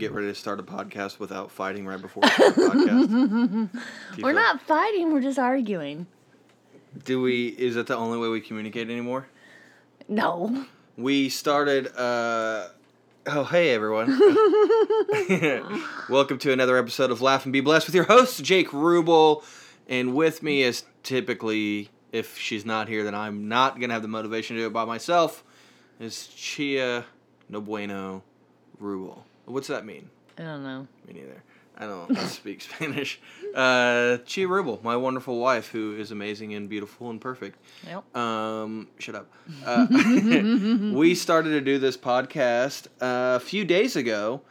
get 0.00 0.12
ready 0.12 0.28
to 0.28 0.34
start 0.34 0.58
a 0.58 0.62
podcast 0.62 1.18
without 1.18 1.50
fighting 1.50 1.86
right 1.86 2.00
before 2.00 2.22
we 2.22 2.30
start 2.30 2.56
the 2.56 2.62
podcast? 2.62 3.82
We're 4.22 4.32
not 4.32 4.62
fighting, 4.62 5.12
we're 5.12 5.20
just 5.20 5.38
arguing. 5.38 6.06
Do 7.04 7.20
we? 7.20 7.48
Is 7.48 7.74
that 7.74 7.86
the 7.86 7.96
only 7.96 8.18
way 8.18 8.28
we 8.28 8.40
communicate 8.40 8.88
anymore? 8.88 9.28
No. 10.08 10.64
We 10.96 11.28
started. 11.28 11.86
Uh, 11.94 12.68
oh, 13.26 13.44
hey 13.44 13.74
everyone! 13.74 14.08
Welcome 16.08 16.38
to 16.38 16.52
another 16.52 16.78
episode 16.78 17.10
of 17.10 17.20
Laugh 17.20 17.44
and 17.44 17.52
Be 17.52 17.60
Blessed 17.60 17.86
with 17.86 17.94
your 17.94 18.04
host 18.04 18.42
Jake 18.42 18.70
Rubel, 18.70 19.44
and 19.86 20.14
with 20.14 20.42
me 20.42 20.62
is 20.62 20.84
typically, 21.02 21.90
if 22.10 22.38
she's 22.38 22.64
not 22.64 22.88
here, 22.88 23.04
then 23.04 23.14
I'm 23.14 23.48
not 23.48 23.78
gonna 23.78 23.92
have 23.92 24.02
the 24.02 24.08
motivation 24.08 24.56
to 24.56 24.62
do 24.62 24.66
it 24.66 24.72
by 24.72 24.86
myself. 24.86 25.44
Is 26.00 26.26
Chia 26.28 27.04
No 27.50 27.60
Bueno 27.60 28.24
Rubel? 28.80 29.24
What's 29.50 29.68
that 29.68 29.84
mean? 29.84 30.10
I 30.38 30.42
don't 30.42 30.62
know. 30.62 30.86
Me 31.06 31.14
neither. 31.14 31.42
I 31.76 31.86
don't 31.86 32.14
speak 32.28 32.60
Spanish. 32.76 33.18
Uh, 33.54 34.18
Chia 34.18 34.46
Rubel, 34.46 34.82
my 34.82 34.96
wonderful 34.96 35.38
wife, 35.38 35.68
who 35.68 35.96
is 35.96 36.10
amazing 36.10 36.52
and 36.54 36.68
beautiful 36.68 37.08
and 37.08 37.18
perfect. 37.20 37.58
Yep. 37.86 38.16
Um, 38.16 38.88
shut 38.98 39.14
up. 39.14 39.32
Uh, 39.64 39.86
we 40.92 41.14
started 41.14 41.50
to 41.50 41.60
do 41.62 41.78
this 41.78 41.96
podcast 41.96 42.88
uh, 43.00 43.36
a 43.36 43.40
few 43.40 43.64
days 43.64 43.96
ago, 43.96 44.42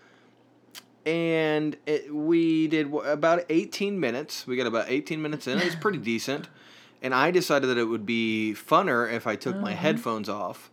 and 1.06 1.78
it, 1.86 2.14
we 2.14 2.68
did 2.68 2.92
about 2.94 3.46
18 3.50 4.00
minutes. 4.00 4.48
We 4.48 4.56
got 4.56 4.66
about 4.66 4.90
18 4.90 5.22
minutes 5.22 5.48
in. 5.48 5.60
It 5.60 5.66
was 5.66 5.76
pretty 5.76 6.00
decent. 6.00 6.50
And 7.02 7.14
I 7.14 7.32
decided 7.32 7.68
that 7.68 7.78
it 7.78 7.86
would 7.86 8.06
be 8.06 8.54
funner 8.58 9.12
if 9.12 9.26
I 9.26 9.36
took 9.36 9.56
my 9.56 9.72
headphones 9.74 10.28
off. 10.28 10.70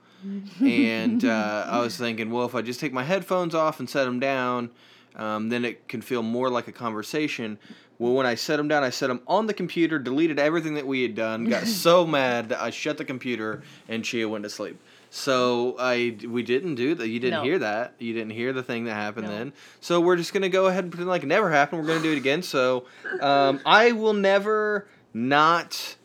And 0.60 1.24
uh, 1.24 1.66
I 1.68 1.78
was 1.80 1.96
thinking, 1.96 2.30
well, 2.30 2.46
if 2.46 2.54
I 2.54 2.62
just 2.62 2.80
take 2.80 2.92
my 2.92 3.04
headphones 3.04 3.54
off 3.54 3.80
and 3.80 3.88
set 3.88 4.04
them 4.04 4.20
down, 4.20 4.70
um, 5.14 5.48
then 5.48 5.64
it 5.64 5.88
can 5.88 6.00
feel 6.02 6.22
more 6.22 6.50
like 6.50 6.68
a 6.68 6.72
conversation. 6.72 7.58
Well, 7.98 8.12
when 8.12 8.26
I 8.26 8.34
set 8.34 8.56
them 8.58 8.68
down, 8.68 8.82
I 8.84 8.90
set 8.90 9.06
them 9.06 9.22
on 9.26 9.46
the 9.46 9.54
computer, 9.54 9.98
deleted 9.98 10.38
everything 10.38 10.74
that 10.74 10.86
we 10.86 11.02
had 11.02 11.14
done, 11.14 11.44
got 11.44 11.66
so 11.66 12.06
mad 12.06 12.50
that 12.50 12.60
I 12.60 12.70
shut 12.70 12.98
the 12.98 13.04
computer 13.04 13.62
and 13.88 14.04
Chia 14.04 14.28
went 14.28 14.44
to 14.44 14.50
sleep. 14.50 14.78
So 15.08 15.76
I 15.78 16.18
we 16.28 16.42
didn't 16.42 16.74
do 16.74 16.94
that. 16.96 17.08
You 17.08 17.20
didn't 17.20 17.38
No. 17.38 17.44
hear 17.44 17.58
that. 17.60 17.94
You 17.98 18.12
didn't 18.12 18.32
hear 18.32 18.52
the 18.52 18.62
thing 18.62 18.84
that 18.84 18.94
happened 18.94 19.28
No. 19.28 19.32
then. 19.32 19.52
So 19.80 20.00
we're 20.00 20.16
just 20.16 20.34
gonna 20.34 20.48
go 20.50 20.66
ahead 20.66 20.84
and 20.84 20.90
pretend 20.92 21.08
like 21.08 21.22
it 21.22 21.26
never 21.26 21.50
happened. 21.50 21.80
We're 21.80 21.88
gonna 21.88 22.02
do 22.02 22.12
it 22.12 22.18
again. 22.18 22.42
So 22.42 22.84
um, 23.20 23.60
I 23.64 23.92
will 23.92 24.12
never 24.12 24.86
not 25.14 25.96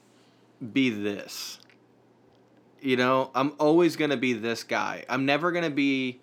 be 0.72 0.92
this. 0.92 1.58
You 2.82 2.98
know, 2.98 3.30
I'm 3.36 3.54
always 3.60 3.96
gonna 3.96 4.18
be 4.18 4.34
this 4.34 4.64
guy. 4.64 5.06
I'm 5.08 5.26
never 5.26 5.52
gonna 5.52 5.70
be. 5.70 6.20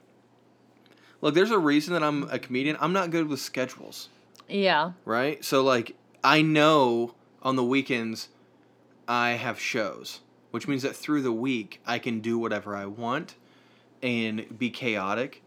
Look, 1.20 1.34
there's 1.34 1.50
a 1.50 1.58
reason 1.58 1.94
that 1.94 2.02
I'm 2.02 2.28
a 2.30 2.38
comedian. 2.38 2.76
I'm 2.80 2.92
not 2.92 3.10
good 3.10 3.28
with 3.28 3.40
schedules, 3.40 4.08
Yeah. 4.48 4.92
right? 5.04 5.44
So 5.44 5.62
like, 5.62 5.96
I 6.22 6.42
know 6.42 7.14
on 7.42 7.56
the 7.56 7.64
weekends 7.64 8.28
I 9.06 9.30
have 9.30 9.58
shows, 9.60 10.20
which 10.50 10.68
means 10.68 10.82
that 10.82 10.94
through 10.94 11.22
the 11.22 11.32
week 11.32 11.80
I 11.86 11.98
can 11.98 12.20
do 12.20 12.38
whatever 12.38 12.76
I 12.76 12.86
want 12.86 13.34
and 14.02 14.58
be 14.58 14.70
chaotic 14.70 15.42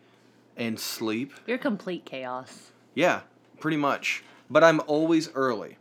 and 0.57 0.77
sleep. 0.79 1.33
You're 1.47 1.57
complete 1.57 2.03
chaos. 2.05 2.71
Yeah, 2.93 3.21
pretty 3.59 3.77
much. 3.77 4.23
But 4.49 4.63
I'm 4.65 4.81
always 4.87 5.29
early. 5.33 5.77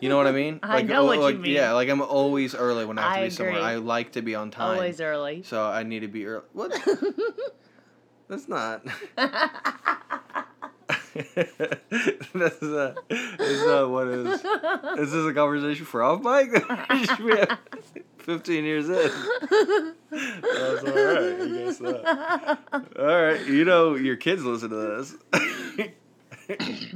You 0.00 0.08
know 0.08 0.16
what 0.16 0.26
I 0.26 0.32
mean? 0.32 0.58
I 0.62 0.82
know 0.82 1.02
oh, 1.02 1.06
what 1.06 1.16
you 1.16 1.22
like, 1.22 1.38
mean. 1.38 1.52
Yeah, 1.52 1.72
like 1.72 1.88
I'm 1.88 2.02
always 2.02 2.54
early 2.54 2.84
when 2.84 2.98
I 2.98 3.02
have 3.02 3.14
to 3.14 3.20
I 3.20 3.24
be 3.24 3.30
somewhere. 3.30 3.54
agree. 3.54 3.64
I 3.64 3.76
like 3.76 4.12
to 4.12 4.22
be 4.22 4.34
on 4.34 4.50
time. 4.50 4.76
Always 4.76 5.00
early. 5.00 5.42
So 5.44 5.64
I 5.64 5.82
need 5.82 6.00
to 6.00 6.08
be 6.08 6.26
early. 6.26 6.44
What? 6.52 6.72
That's 8.28 8.48
not. 8.48 8.84
that's 9.16 9.42
not. 12.62 12.96
That's 13.08 13.66
not 13.66 13.90
what 13.90 14.08
it 14.08 14.26
is. 14.26 14.44
Is 14.98 15.12
this 15.12 15.26
a 15.26 15.34
conversation 15.34 15.84
for 15.84 16.02
off 16.02 16.22
mic? 16.22 16.50
we 17.20 17.36
have 17.36 17.58
fifteen 18.18 18.64
years 18.64 18.88
in. 18.88 19.10
That's 20.10 20.84
all 20.84 20.94
right. 20.94 21.40
I 21.40 21.48
guess 21.48 21.80
not. 21.80 22.04
All 22.98 23.06
right. 23.06 23.46
You 23.46 23.64
know 23.64 23.94
your 23.94 24.16
kids 24.16 24.42
listen 24.42 24.70
to 24.70 25.06
this. 26.48 26.94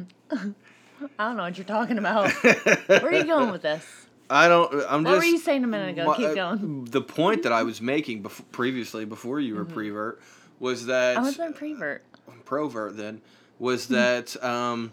I 1.19 1.29
don't 1.29 1.37
know 1.37 1.45
what 1.45 1.57
you're 1.57 1.65
talking 1.65 1.99
about. 1.99 2.31
Where 2.43 3.07
are 3.07 3.13
you 3.13 3.25
going 3.25 3.51
with 3.51 3.63
this? 3.63 3.85
I 4.31 4.49
don't. 4.49 4.73
I'm 4.73 4.79
What 4.79 4.89
just. 4.89 5.05
What 5.05 5.19
were 5.19 5.25
you 5.25 5.39
saying 5.39 5.65
a 5.65 5.67
minute 5.67 5.91
ago? 5.91 6.07
My- 6.07 6.17
Keep 6.17 6.29
uh, 6.29 6.35
going. 6.35 6.85
The 6.85 7.01
point 7.01 7.45
that 7.45 7.53
I 7.53 7.63
was 7.63 7.81
making 7.81 8.23
bef- 8.23 8.43
previously, 8.53 9.05
before 9.05 9.41
you 9.41 9.55
were 9.55 9.65
prevert, 9.65 10.21
was 10.59 10.87
that 10.87 11.17
I 11.17 11.21
was 11.21 11.39
in 11.39 11.53
prevert. 11.53 12.05
provert 12.45 12.97
then 12.97 13.23
was 13.59 13.89
that 13.89 14.43
um, 14.45 14.93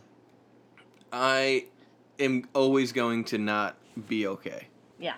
I 1.12 1.66
am 2.20 2.48
always 2.54 2.92
going 2.92 3.26
to 3.26 3.38
not 3.38 3.76
be 4.08 4.28
okay. 4.28 4.68
Yeah. 5.00 5.16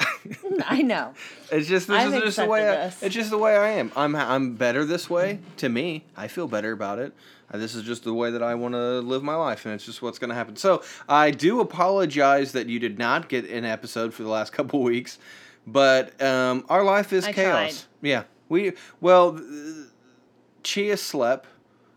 I 0.66 0.82
know. 0.82 1.14
It's 1.50 1.68
just 1.68 1.88
this 1.88 1.96
I've 1.96 2.14
is 2.14 2.22
just 2.22 2.36
the 2.38 2.46
way 2.46 2.68
I, 2.68 2.84
it's 2.86 3.14
just 3.14 3.30
the 3.30 3.38
way 3.38 3.56
I 3.56 3.70
am. 3.72 3.92
I'm 3.96 4.16
I'm 4.16 4.54
better 4.54 4.84
this 4.84 5.08
way 5.08 5.38
to 5.58 5.68
me. 5.68 6.04
I 6.16 6.28
feel 6.28 6.48
better 6.48 6.72
about 6.72 6.98
it. 6.98 7.12
Uh, 7.52 7.58
this 7.58 7.74
is 7.74 7.82
just 7.82 8.04
the 8.04 8.14
way 8.14 8.30
that 8.30 8.42
I 8.42 8.54
want 8.54 8.74
to 8.74 9.00
live 9.00 9.22
my 9.22 9.34
life, 9.34 9.66
and 9.66 9.74
it's 9.74 9.84
just 9.84 10.02
what's 10.02 10.18
going 10.18 10.30
to 10.30 10.34
happen. 10.34 10.56
So 10.56 10.82
I 11.08 11.30
do 11.30 11.60
apologize 11.60 12.52
that 12.52 12.68
you 12.68 12.78
did 12.78 12.98
not 12.98 13.28
get 13.28 13.48
an 13.48 13.64
episode 13.64 14.14
for 14.14 14.22
the 14.22 14.28
last 14.28 14.52
couple 14.52 14.82
weeks, 14.82 15.18
but 15.66 16.20
um, 16.22 16.64
our 16.68 16.84
life 16.84 17.12
is 17.12 17.24
I 17.24 17.32
chaos. 17.32 17.86
Yeah, 18.00 18.24
we 18.48 18.72
well, 19.00 19.40
Chia 20.62 20.96
slept 20.96 21.48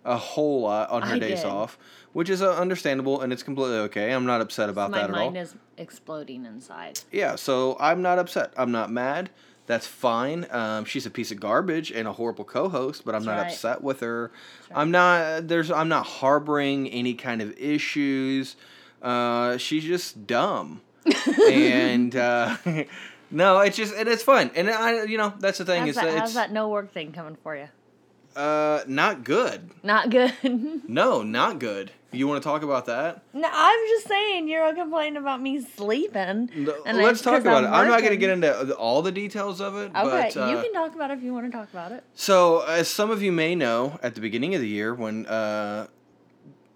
a 0.03 0.17
whole 0.17 0.61
lot 0.61 0.89
on 0.89 1.01
her 1.01 1.15
I 1.15 1.19
days 1.19 1.41
did. 1.41 1.49
off, 1.49 1.77
which 2.13 2.29
is 2.29 2.41
uh, 2.41 2.55
understandable 2.55 3.21
and 3.21 3.33
it's 3.33 3.43
completely 3.43 3.77
okay. 3.77 4.11
I'm 4.11 4.25
not 4.25 4.39
upset 4.39 4.69
about 4.69 4.91
that 4.91 5.05
at 5.05 5.09
all. 5.09 5.15
My 5.15 5.23
mind 5.25 5.37
is 5.37 5.55
exploding 5.77 6.45
inside. 6.45 6.99
Yeah, 7.11 7.35
so 7.35 7.75
I'm 7.79 8.01
not 8.01 8.19
upset. 8.19 8.53
I'm 8.55 8.71
not 8.71 8.91
mad. 8.91 9.31
That's 9.67 9.87
fine. 9.87 10.45
Um, 10.51 10.85
she's 10.85 11.05
a 11.05 11.09
piece 11.09 11.31
of 11.31 11.39
garbage 11.39 11.91
and 11.91 12.07
a 12.07 12.13
horrible 12.13 12.45
co-host, 12.45 13.03
but 13.03 13.15
I'm 13.15 13.23
That's 13.23 13.25
not 13.25 13.41
right. 13.41 13.51
upset 13.51 13.81
with 13.81 14.01
her. 14.01 14.31
right. 14.69 14.79
I'm 14.79 14.91
not. 14.91 15.47
There's. 15.47 15.71
I'm 15.71 15.89
not 15.89 16.05
harboring 16.05 16.87
any 16.89 17.13
kind 17.15 17.41
of 17.41 17.57
issues. 17.57 18.55
Uh, 19.01 19.57
she's 19.57 19.83
just 19.83 20.27
dumb, 20.27 20.81
and 21.49 22.15
uh, 22.15 22.57
no, 23.31 23.59
it's 23.59 23.77
just 23.77 23.95
and 23.95 24.07
it's 24.07 24.23
fun. 24.23 24.51
And 24.55 24.69
I, 24.69 25.03
you 25.05 25.17
know, 25.17 25.33
that's 25.39 25.57
the 25.57 25.65
thing. 25.65 25.81
How's 25.81 25.89
is 25.89 25.95
that, 25.95 26.05
that 26.05 26.19
how's 26.19 26.29
it's 26.29 26.35
that 26.35 26.51
no 26.51 26.69
work 26.69 26.93
thing 26.93 27.11
coming 27.11 27.37
for 27.41 27.55
you? 27.55 27.67
uh, 28.35 28.83
not 28.87 29.23
good. 29.23 29.71
Not 29.83 30.09
good. 30.09 30.33
No, 30.87 31.23
not 31.23 31.59
good. 31.59 31.91
You 32.15 32.27
want 32.27 32.41
to 32.41 32.47
talk 32.47 32.63
about 32.63 32.85
that? 32.85 33.21
no, 33.33 33.49
I'm 33.51 33.79
just 33.89 34.07
saying 34.07 34.47
you're 34.47 34.73
complaining 34.73 35.17
about 35.17 35.41
me 35.41 35.61
sleeping. 35.61 36.49
No, 36.55 36.75
and 36.85 36.97
Let's 36.97 37.11
it's 37.13 37.21
talk 37.21 37.33
'cause 37.35 37.41
about 37.43 37.63
it. 37.65 37.67
I'm 37.67 37.87
not 37.87 37.99
going 37.99 38.11
to 38.11 38.17
get 38.17 38.29
into 38.29 38.73
all 38.75 39.01
the 39.01 39.11
details 39.11 39.59
of 39.61 39.75
it. 39.75 39.91
Okay, 39.95 40.31
but, 40.33 40.37
uh, 40.37 40.47
you 40.47 40.57
can 40.61 40.73
talk 40.73 40.95
about 40.95 41.11
it 41.11 41.17
if 41.17 41.23
you 41.23 41.33
want 41.33 41.45
to 41.45 41.51
talk 41.51 41.69
about 41.71 41.91
it. 41.91 42.03
So, 42.13 42.61
as 42.61 42.87
some 42.87 43.11
of 43.11 43.21
you 43.21 43.31
may 43.31 43.53
know, 43.55 43.99
at 44.01 44.15
the 44.15 44.21
beginning 44.21 44.55
of 44.55 44.61
the 44.61 44.67
year, 44.67 44.93
when 44.93 45.25
uh, 45.25 45.87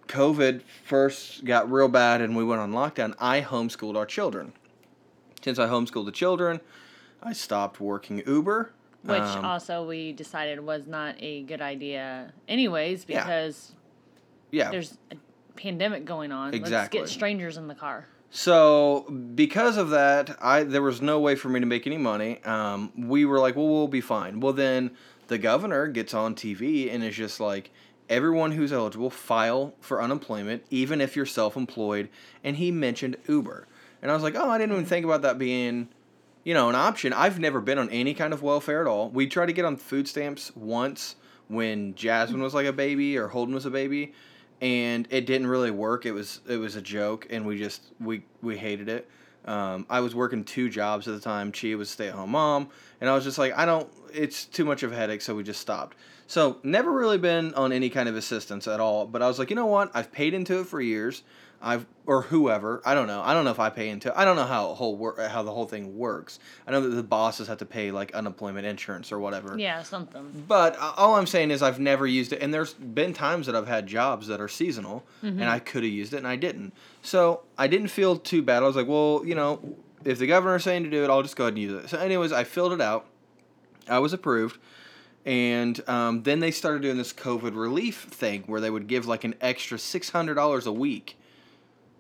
COVID 0.08 0.62
first 0.86 1.46
got 1.46 1.72
real 1.72 1.88
bad 1.88 2.22
and 2.22 2.36
we 2.36 2.44
went 2.44 2.62
on 2.62 2.72
lockdown, 2.72 3.16
I 3.20 3.42
homeschooled 3.42 3.96
our 3.96 4.06
children. 4.06 4.54
Since 5.42 5.60
I 5.60 5.68
homeschooled 5.68 6.06
the 6.06 6.12
children, 6.12 6.60
I 7.24 7.34
stopped 7.34 7.80
working 7.80 8.22
Uber. 8.28 8.74
Which 9.04 9.18
Um, 9.22 9.46
also 9.46 9.88
we 9.88 10.12
decided 10.12 10.60
was 10.60 10.86
not 10.86 11.16
a 11.20 11.44
good 11.44 11.62
idea, 11.62 12.34
anyways, 12.50 13.06
Yeah. 13.08 13.22
because 13.24 13.72
yeah. 14.52 14.70
there's 14.72 14.98
a 15.12 15.16
pandemic 15.60 16.06
going 16.06 16.32
on. 16.32 16.54
Exactly. 16.54 17.00
Let's 17.00 17.12
get 17.12 17.16
strangers 17.16 17.58
in 17.58 17.68
the 17.68 17.76
car. 17.76 18.08
So 18.32 19.10
because 19.36 19.78
of 19.78 19.90
that, 19.90 20.38
I 20.42 20.64
there 20.64 20.82
was 20.82 21.02
no 21.02 21.20
way 21.20 21.36
for 21.36 21.50
me 21.50 21.60
to 21.60 21.66
make 21.66 21.88
any 21.88 21.98
money. 21.98 22.44
Um, 22.44 22.92
we 22.96 23.26
were 23.26 23.40
like, 23.40 23.56
well, 23.56 23.68
we'll 23.68 23.88
be 23.88 24.02
fine. 24.02 24.40
Well, 24.40 24.54
then 24.54 24.92
the 25.28 25.38
governor 25.38 25.88
gets 25.88 26.14
on 26.14 26.36
TV 26.36 26.94
and 26.94 27.04
is 27.04 27.16
just 27.16 27.40
like, 27.40 27.72
everyone 28.10 28.52
who's 28.52 28.74
eligible 28.74 29.10
file 29.10 29.74
for 29.80 30.02
unemployment, 30.02 30.64
even 30.70 31.00
if 31.00 31.16
you're 31.16 31.26
self-employed. 31.26 32.10
And 32.44 32.56
he 32.58 32.72
mentioned 32.72 33.18
Uber, 33.28 33.68
and 34.02 34.12
I 34.12 34.14
was 34.14 34.24
like, 34.24 34.36
oh, 34.36 34.50
I 34.50 34.58
didn't 34.58 34.74
even 34.74 34.86
think 34.86 35.06
about 35.06 35.22
that 35.22 35.38
being, 35.38 35.90
you 36.44 36.54
know, 36.54 36.70
an 36.70 36.76
option. 36.76 37.14
I've 37.14 37.40
never 37.40 37.62
been 37.62 37.78
on 37.78 37.90
any 37.90 38.14
kind 38.14 38.34
of 38.34 38.42
welfare 38.42 38.82
at 38.82 38.88
all. 38.88 39.10
We 39.10 39.28
tried 39.28 39.48
to 39.48 39.54
get 39.54 39.66
on 39.66 39.78
food 39.78 40.08
stamps 40.08 40.56
once 40.56 41.16
when 41.48 41.96
Jasmine 41.96 42.42
was 42.42 42.54
like 42.54 42.68
a 42.68 42.74
baby 42.74 43.18
or 43.18 43.28
Holden 43.28 43.56
was 43.56 43.66
a 43.66 43.72
baby 43.72 44.14
and 44.62 45.08
it 45.10 45.26
didn't 45.26 45.48
really 45.48 45.72
work. 45.72 46.06
It 46.06 46.12
was 46.12 46.42
it 46.48 46.58
was 46.58 46.76
a 46.76 46.82
joke, 46.82 47.28
and 47.30 47.46
we 47.46 47.58
just 47.58 47.82
we 48.00 48.24
we 48.42 48.58
hated 48.58 48.90
it. 48.90 49.10
Um, 49.46 49.86
I 49.90 50.02
was 50.02 50.14
working 50.14 50.44
two 50.44 50.70
jobs 50.70 51.08
at 51.08 51.14
the 51.14 51.20
time. 51.20 51.52
Chia 51.52 51.78
was 51.78 51.90
a 51.90 51.92
stay 51.94 52.08
at 52.08 52.14
home 52.14 52.32
mom, 52.32 52.70
and 53.00 53.10
I 53.10 53.16
was 53.16 53.24
just 53.24 53.38
like, 53.38 53.58
I 53.58 53.66
don't. 53.66 53.90
It's 54.14 54.46
too 54.46 54.66
much 54.66 54.84
of 54.84 54.92
a 54.92 54.96
headache, 54.96 55.22
so 55.22 55.36
we 55.36 55.44
just 55.44 55.62
stopped. 55.62 55.96
So 56.28 56.58
never 56.62 56.92
really 56.92 57.18
been 57.18 57.54
on 57.56 57.72
any 57.72 57.90
kind 57.90 58.08
of 58.08 58.16
assistance 58.16 58.68
at 58.68 58.80
all. 58.80 59.08
But 59.08 59.22
I 59.22 59.28
was 59.28 59.40
like, 59.40 59.50
you 59.50 59.56
know 59.56 59.66
what? 59.66 59.92
I've 59.96 60.12
paid 60.12 60.34
into 60.34 60.60
it 60.60 60.68
for 60.68 60.80
years. 60.80 61.24
I've 61.62 61.86
or 62.06 62.24
whoever. 62.24 62.82
I 62.86 62.94
don't 62.96 63.08
know. 63.08 63.22
I 63.22 63.34
don't 63.34 63.44
know 63.46 63.52
if 63.52 63.60
I 63.60 63.70
pay 63.70 63.90
into. 63.90 64.18
I 64.18 64.26
don't 64.26 64.36
know 64.36 64.46
how 64.46 64.74
whole 64.74 64.96
wor- 64.96 65.20
how 65.28 65.44
the 65.44 65.52
whole 65.52 65.66
thing 65.66 65.98
works. 65.98 66.40
I 66.66 66.72
know 66.72 66.82
that 66.82 66.90
the 66.96 67.04
bosses 67.04 67.48
have 67.48 67.58
to 67.60 67.66
pay 67.66 67.92
like 67.92 68.14
unemployment 68.16 68.66
insurance 68.66 69.12
or 69.12 69.20
whatever. 69.20 69.58
Yeah, 69.58 69.84
something. 69.84 70.46
But 70.48 70.76
uh, 70.80 70.94
all 70.98 71.16
I'm 71.16 71.28
saying 71.28 71.52
is 71.52 71.62
I've 71.62 71.80
never 71.80 72.08
used 72.08 72.34
it, 72.34 72.42
and 72.42 72.54
there's 72.54 72.74
been 72.74 73.14
times 73.14 73.46
that 73.48 73.56
I've 73.56 73.68
had 73.68 73.88
jobs 73.88 74.28
that 74.28 74.40
are 74.42 74.48
seasonal, 74.48 75.06
and 75.22 75.44
I 75.44 75.60
could 75.60 75.84
have 75.84 75.92
used 75.92 76.14
it 76.14 76.18
and 76.18 76.28
I 76.28 76.36
didn't. 76.38 76.74
So 77.02 77.42
I 77.58 77.68
didn't 77.68 77.90
feel 77.90 78.16
too 78.18 78.42
bad. 78.42 78.64
I 78.64 78.66
was 78.68 78.76
like, 78.76 78.88
well, 78.88 79.22
you 79.26 79.36
know, 79.36 79.76
if 80.06 80.18
the 80.18 80.28
governor's 80.28 80.64
saying 80.64 80.84
to 80.86 80.90
do 80.90 81.04
it, 81.04 81.10
I'll 81.10 81.22
just 81.24 81.36
go 81.36 81.44
ahead 81.44 81.54
and 81.54 81.62
use 81.62 81.84
it. 81.84 81.90
So, 81.90 81.98
anyways, 82.00 82.32
I 82.32 82.44
filled 82.46 82.72
it 82.74 82.80
out. 82.82 83.06
I 83.88 84.00
was 84.00 84.14
approved, 84.14 84.58
and 85.26 85.80
um, 85.90 86.24
then 86.24 86.40
they 86.40 86.52
started 86.52 86.82
doing 86.82 86.98
this 86.98 87.12
COVID 87.14 87.56
relief 87.56 88.04
thing 88.04 88.44
where 88.48 88.62
they 88.62 88.70
would 88.70 88.88
give 88.88 89.06
like 89.08 89.24
an 89.24 89.36
extra 89.42 89.78
six 89.78 90.10
hundred 90.10 90.36
dollars 90.36 90.66
a 90.66 90.72
week, 90.72 91.18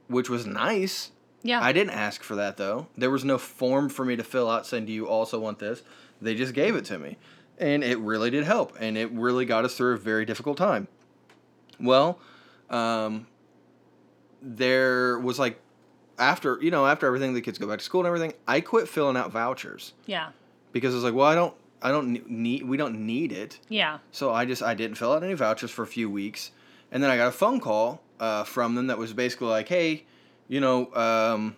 which 0.10 0.30
was 0.30 0.46
nice. 0.46 1.12
Yeah. 1.42 1.62
I 1.62 1.72
didn't 1.72 1.92
ask 1.94 2.22
for 2.22 2.36
that 2.36 2.58
though. 2.58 2.88
There 2.98 3.10
was 3.10 3.24
no 3.24 3.38
form 3.38 3.88
for 3.88 4.04
me 4.04 4.18
to 4.18 4.24
fill 4.26 4.50
out 4.50 4.66
saying, 4.68 4.86
"Do 4.88 4.92
you 4.92 5.08
also 5.08 5.40
want 5.40 5.60
this?" 5.60 5.82
They 6.22 6.36
just 6.36 6.54
gave 6.54 6.76
it 6.76 6.84
to 6.86 7.00
me, 7.00 7.18
and 7.58 7.82
it 7.82 7.98
really 8.00 8.30
did 8.30 8.44
help, 8.44 8.76
and 8.78 8.98
it 8.98 9.10
really 9.12 9.46
got 9.46 9.64
us 9.64 9.76
through 9.78 9.94
a 9.94 9.98
very 9.98 10.26
difficult 10.26 10.58
time. 10.58 10.90
Well, 11.80 12.20
um, 12.70 13.28
there 14.42 15.20
was 15.20 15.40
like 15.40 15.60
after 16.18 16.60
you 16.62 16.72
know 16.72 16.86
after 16.86 17.08
everything, 17.08 17.34
the 17.34 17.42
kids 17.42 17.58
go 17.58 17.68
back 17.68 17.80
to 17.80 17.86
school 17.86 18.02
and 18.02 18.08
everything. 18.08 18.34
I 18.48 18.62
quit 18.62 18.88
filling 18.88 19.18
out 19.18 19.32
vouchers 19.32 19.94
Yeah. 20.06 20.30
because 20.72 20.94
I 20.94 20.96
was 20.96 21.04
like, 21.04 21.14
well, 21.14 21.28
I 21.28 21.36
don't, 21.36 21.54
I 21.82 21.92
don't 21.92 22.30
need, 22.30 22.64
we 22.64 22.78
don't 22.78 23.06
need 23.06 23.32
it. 23.32 23.60
Yeah. 23.70 24.00
So 24.12 24.32
I 24.34 24.46
just 24.46 24.62
I 24.62 24.74
didn't 24.74 24.96
fill 24.98 25.14
out 25.14 25.24
any 25.24 25.34
vouchers 25.34 25.72
for 25.72 25.84
a 25.84 25.88
few 25.88 26.10
weeks, 26.10 26.52
and 26.92 27.02
then 27.02 27.10
I 27.10 27.18
got 27.18 27.28
a 27.28 27.32
phone 27.32 27.60
call 27.60 28.02
uh, 28.20 28.44
from 28.44 28.76
them 28.76 28.88
that 28.88 28.98
was 28.98 29.14
basically 29.14 29.48
like, 29.48 29.68
"Hey, 29.68 30.06
you 30.48 30.60
know, 30.60 30.94
um, 30.94 31.56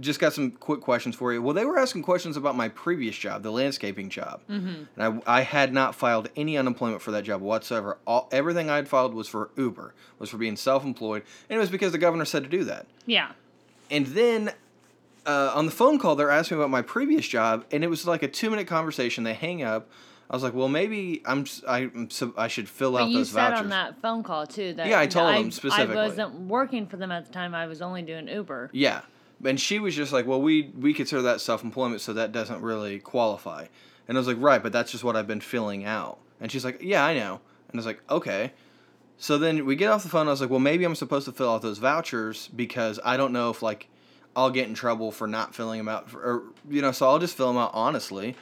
just 0.00 0.20
got 0.20 0.32
some 0.32 0.50
quick 0.52 0.80
questions 0.80 1.14
for 1.14 1.32
you." 1.32 1.42
Well, 1.42 1.54
they 1.54 1.64
were 1.64 1.78
asking 1.78 2.02
questions 2.02 2.36
about 2.36 2.56
my 2.56 2.68
previous 2.68 3.16
job, 3.16 3.42
the 3.42 3.50
landscaping 3.50 4.08
job, 4.08 4.40
mm-hmm. 4.48 4.84
and 4.96 5.22
I, 5.26 5.38
I 5.38 5.40
had 5.42 5.72
not 5.72 5.94
filed 5.94 6.28
any 6.36 6.56
unemployment 6.56 7.02
for 7.02 7.10
that 7.12 7.24
job 7.24 7.40
whatsoever. 7.40 7.98
All 8.06 8.28
everything 8.32 8.70
I 8.70 8.76
had 8.76 8.88
filed 8.88 9.14
was 9.14 9.28
for 9.28 9.50
Uber, 9.56 9.94
was 10.18 10.30
for 10.30 10.38
being 10.38 10.56
self-employed, 10.56 11.22
and 11.48 11.56
it 11.56 11.60
was 11.60 11.70
because 11.70 11.92
the 11.92 11.98
governor 11.98 12.24
said 12.24 12.42
to 12.44 12.48
do 12.48 12.64
that. 12.64 12.86
Yeah. 13.06 13.32
And 13.90 14.06
then 14.06 14.52
uh, 15.26 15.52
on 15.54 15.66
the 15.66 15.72
phone 15.72 15.98
call, 15.98 16.16
they're 16.16 16.30
asking 16.30 16.56
about 16.56 16.70
my 16.70 16.82
previous 16.82 17.26
job, 17.26 17.64
and 17.70 17.84
it 17.84 17.88
was 17.88 18.06
like 18.06 18.22
a 18.22 18.28
two 18.28 18.50
minute 18.50 18.66
conversation. 18.66 19.24
They 19.24 19.34
hang 19.34 19.62
up. 19.62 19.88
I 20.30 20.36
was 20.36 20.44
like, 20.44 20.54
well, 20.54 20.68
maybe 20.68 21.22
I'm 21.26 21.44
I, 21.66 21.90
I 22.36 22.46
should 22.46 22.68
fill 22.68 22.92
But 22.92 23.02
out 23.02 23.08
you 23.10 23.18
those 23.18 23.30
said 23.30 23.50
vouchers. 23.50 23.60
on 23.62 23.68
that 23.70 24.00
phone 24.00 24.22
call 24.22 24.46
too 24.46 24.72
that 24.74 24.86
Yeah, 24.86 25.00
I 25.00 25.08
told 25.08 25.34
them 25.34 25.50
specifically. 25.50 25.98
I 25.98 26.06
wasn't 26.06 26.32
working 26.42 26.86
for 26.86 26.96
them 26.96 27.10
at 27.10 27.26
the 27.26 27.32
time. 27.32 27.52
I 27.52 27.66
was 27.66 27.82
only 27.82 28.02
doing 28.02 28.28
Uber. 28.28 28.70
Yeah, 28.72 29.00
and 29.44 29.60
she 29.60 29.80
was 29.80 29.96
just 29.96 30.12
like, 30.12 30.26
well, 30.26 30.40
we 30.40 30.70
we 30.78 30.94
consider 30.94 31.22
that 31.22 31.40
self 31.40 31.64
employment, 31.64 32.00
so 32.00 32.12
that 32.12 32.30
doesn't 32.30 32.62
really 32.62 33.00
qualify. 33.00 33.66
And 34.06 34.16
I 34.16 34.20
was 34.20 34.28
like, 34.28 34.36
right, 34.40 34.62
but 34.62 34.72
that's 34.72 34.92
just 34.92 35.02
what 35.02 35.16
I've 35.16 35.26
been 35.26 35.40
filling 35.40 35.84
out. 35.84 36.18
And 36.40 36.50
she's 36.50 36.64
like, 36.64 36.80
yeah, 36.80 37.04
I 37.04 37.14
know. 37.14 37.40
And 37.68 37.74
I 37.74 37.76
was 37.78 37.86
like, 37.86 38.00
okay. 38.08 38.52
So 39.18 39.36
then 39.36 39.66
we 39.66 39.76
get 39.76 39.90
off 39.90 40.02
the 40.02 40.08
phone. 40.08 40.28
I 40.28 40.30
was 40.30 40.40
like, 40.40 40.48
well, 40.50 40.60
maybe 40.60 40.84
I'm 40.84 40.94
supposed 40.94 41.26
to 41.26 41.32
fill 41.32 41.52
out 41.52 41.60
those 41.60 41.78
vouchers 41.78 42.48
because 42.48 42.98
I 43.04 43.16
don't 43.16 43.32
know 43.32 43.50
if 43.50 43.62
like 43.62 43.88
I'll 44.36 44.50
get 44.50 44.68
in 44.68 44.74
trouble 44.74 45.10
for 45.10 45.26
not 45.26 45.54
filling 45.56 45.78
them 45.78 45.88
out, 45.88 46.08
for, 46.08 46.20
or 46.20 46.42
you 46.68 46.80
know. 46.82 46.92
So 46.92 47.08
I'll 47.08 47.18
just 47.18 47.36
fill 47.36 47.48
them 47.48 47.56
out 47.56 47.72
honestly. 47.74 48.36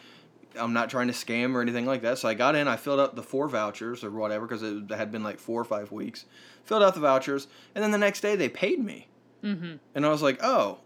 I'm 0.59 0.73
not 0.73 0.91
trying 0.91 1.07
to 1.09 1.13
scam 1.13 1.55
or 1.55 1.63
anything 1.63 1.87
like 1.87 2.03
that. 2.03 2.19
So 2.19 2.29
I 2.29 2.35
got 2.35 2.55
in, 2.55 2.69
I 2.69 2.77
filled 2.77 3.01
out 3.01 3.17
the 3.17 3.23
four 3.23 3.49
vouchers 3.49 4.05
or 4.05 4.11
whatever 4.11 4.47
because 4.47 4.63
it 4.63 4.91
had 4.91 5.11
been 5.11 5.23
like 5.23 5.39
four 5.39 5.61
or 5.61 5.65
five 5.65 5.91
weeks. 5.93 6.25
Filled 6.65 6.83
out 6.83 6.95
the 6.95 7.01
vouchers, 7.01 7.49
and 7.75 7.83
then 7.83 7.91
the 7.91 7.99
next 7.99 8.21
day 8.21 8.37
they 8.37 8.49
paid 8.49 8.83
me. 8.85 9.09
Mm-hmm. 9.43 9.77
And 9.95 10.07
I 10.07 10.09
was 10.11 10.23
like, 10.23 10.39
oh, 10.43 10.79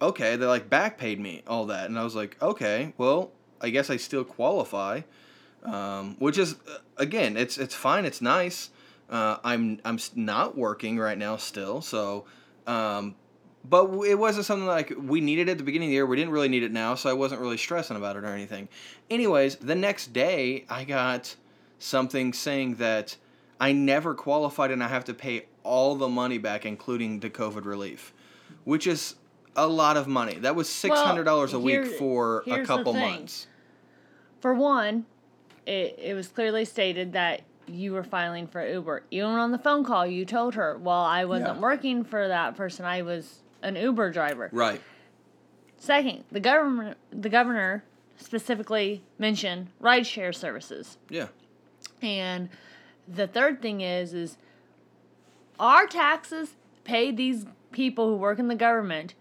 okay. 0.00 0.36
They 0.36 0.46
like 0.46 0.70
back 0.70 0.98
paid 0.98 1.20
me 1.20 1.42
all 1.46 1.66
that, 1.66 1.86
and 1.86 1.98
I 1.98 2.04
was 2.04 2.14
like, 2.14 2.40
okay, 2.40 2.94
well, 2.96 3.32
I 3.60 3.70
guess 3.70 3.90
I 3.90 3.96
still 3.96 4.24
qualify. 4.24 5.02
Um, 5.64 6.16
which 6.18 6.38
is 6.38 6.54
uh, 6.70 6.78
again, 6.96 7.36
it's 7.36 7.58
it's 7.58 7.74
fine, 7.74 8.04
it's 8.04 8.22
nice. 8.22 8.70
Uh, 9.10 9.38
I'm 9.44 9.80
I'm 9.84 9.98
not 10.14 10.56
working 10.56 10.98
right 10.98 11.18
now 11.18 11.36
still, 11.36 11.80
so. 11.80 12.24
Um, 12.66 13.14
but 13.68 13.90
it 14.04 14.18
wasn't 14.18 14.46
something 14.46 14.66
like 14.66 14.92
we 14.98 15.20
needed 15.20 15.48
at 15.48 15.58
the 15.58 15.64
beginning 15.64 15.88
of 15.88 15.90
the 15.90 15.94
year. 15.94 16.06
We 16.06 16.16
didn't 16.16 16.32
really 16.32 16.48
need 16.48 16.62
it 16.62 16.72
now, 16.72 16.94
so 16.94 17.08
I 17.10 17.14
wasn't 17.14 17.40
really 17.40 17.56
stressing 17.56 17.96
about 17.96 18.16
it 18.16 18.24
or 18.24 18.28
anything. 18.28 18.68
Anyways, 19.10 19.56
the 19.56 19.74
next 19.74 20.12
day 20.12 20.64
I 20.68 20.84
got 20.84 21.36
something 21.78 22.32
saying 22.32 22.76
that 22.76 23.16
I 23.60 23.72
never 23.72 24.14
qualified 24.14 24.70
and 24.70 24.82
I 24.82 24.88
have 24.88 25.04
to 25.06 25.14
pay 25.14 25.46
all 25.62 25.94
the 25.96 26.08
money 26.08 26.38
back, 26.38 26.64
including 26.66 27.20
the 27.20 27.30
COVID 27.30 27.64
relief, 27.64 28.12
which 28.64 28.86
is 28.86 29.16
a 29.56 29.66
lot 29.66 29.96
of 29.96 30.06
money. 30.06 30.34
That 30.34 30.54
was 30.54 30.68
six 30.68 30.98
hundred 30.98 31.24
dollars 31.24 31.54
a 31.54 31.60
here- 31.60 31.82
week 31.84 31.92
for 31.98 32.44
a 32.46 32.64
couple 32.64 32.92
months. 32.92 33.46
For 34.40 34.52
one, 34.54 35.06
it, 35.64 35.98
it 35.98 36.14
was 36.14 36.28
clearly 36.28 36.64
stated 36.64 37.14
that 37.14 37.40
you 37.66 37.92
were 37.92 38.04
filing 38.04 38.46
for 38.46 38.64
Uber. 38.64 39.02
Even 39.10 39.30
on 39.30 39.50
the 39.50 39.58
phone 39.58 39.82
call, 39.82 40.06
you 40.06 40.24
told 40.24 40.54
her, 40.54 40.78
well, 40.78 41.00
I 41.02 41.24
wasn't 41.24 41.56
Yeah. 41.56 41.60
working 41.60 42.04
for 42.04 42.28
that 42.28 42.54
person. 42.54 42.84
I 42.84 43.02
was 43.02 43.40
an 43.62 43.76
Uber 43.76 44.10
driver. 44.10 44.50
Right. 44.52 44.80
Second, 45.78 46.24
the 46.30 46.40
government, 46.40 46.96
the 47.10 47.28
governor 47.28 47.84
specifically 48.16 49.02
mentioned 49.18 49.68
rideshare 49.80 50.34
services. 50.34 50.98
Yeah. 51.10 51.28
And 52.02 52.48
the 53.06 53.26
third 53.26 53.60
thing 53.62 53.80
is 53.80 54.14
is 54.14 54.38
our 55.58 55.86
taxes 55.86 56.54
pay 56.84 57.10
these 57.10 57.46
people 57.72 58.08
who 58.08 58.16
work 58.16 58.38
in 58.38 58.48
the 58.48 58.54
government 58.54 59.14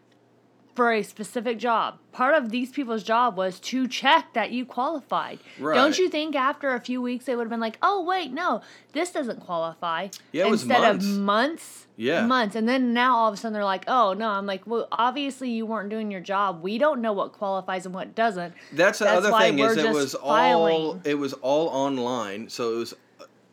for 0.76 0.92
a 0.92 1.04
specific 1.04 1.58
job. 1.58 1.98
Part 2.12 2.36
of 2.36 2.50
these 2.50 2.70
people's 2.72 3.04
job 3.04 3.38
was 3.38 3.60
to 3.62 3.88
check 3.88 4.34
that 4.34 4.52
you 4.52 4.66
qualified. 4.66 5.40
Right. 5.60 5.76
Don't 5.76 5.98
you 5.98 6.10
think 6.10 6.36
after 6.36 6.74
a 6.74 6.80
few 6.80 7.02
weeks 7.02 7.26
they 7.26 7.36
would 7.36 7.44
have 7.44 7.50
been 7.50 7.60
like, 7.60 7.78
"Oh 7.82 8.04
wait, 8.04 8.32
no, 8.32 8.62
this 8.94 9.12
doesn't 9.12 9.40
qualify." 9.40 10.10
Yeah, 10.32 10.46
it 10.48 10.52
was 10.52 10.64
Instead 10.64 10.82
months. 10.82 11.06
of 11.06 11.20
months. 11.20 11.88
Yeah. 11.98 12.26
Months. 12.26 12.56
And 12.56 12.68
then 12.68 12.94
now 12.94 13.16
all 13.16 13.30
of 13.30 13.34
a 13.34 13.38
sudden 13.38 13.54
they're 13.54 13.64
like, 13.64 13.86
"Oh, 13.88 14.14
no." 14.14 14.30
I'm 14.30 14.46
like, 14.46 14.68
"Well, 14.68 14.88
obviously 14.92 15.50
you 15.50 15.66
weren't 15.66 15.90
doing 15.90 16.12
your 16.12 16.22
job. 16.22 16.62
We 16.62 16.78
don't 16.78 17.02
know 17.02 17.14
what 17.14 17.32
qualifies 17.32 17.86
and 17.86 17.96
what 17.96 18.14
doesn't." 18.16 18.54
That's 18.74 19.00
the 19.00 19.06
That's 19.06 19.26
other 19.26 19.38
thing 19.38 19.60
is 19.60 19.78
it 19.78 19.92
was 19.92 20.14
all 20.16 21.00
it 21.06 21.16
was 21.18 21.34
all 21.34 21.68
online, 21.70 22.50
so 22.50 22.74
it 22.74 22.78
was 22.78 22.94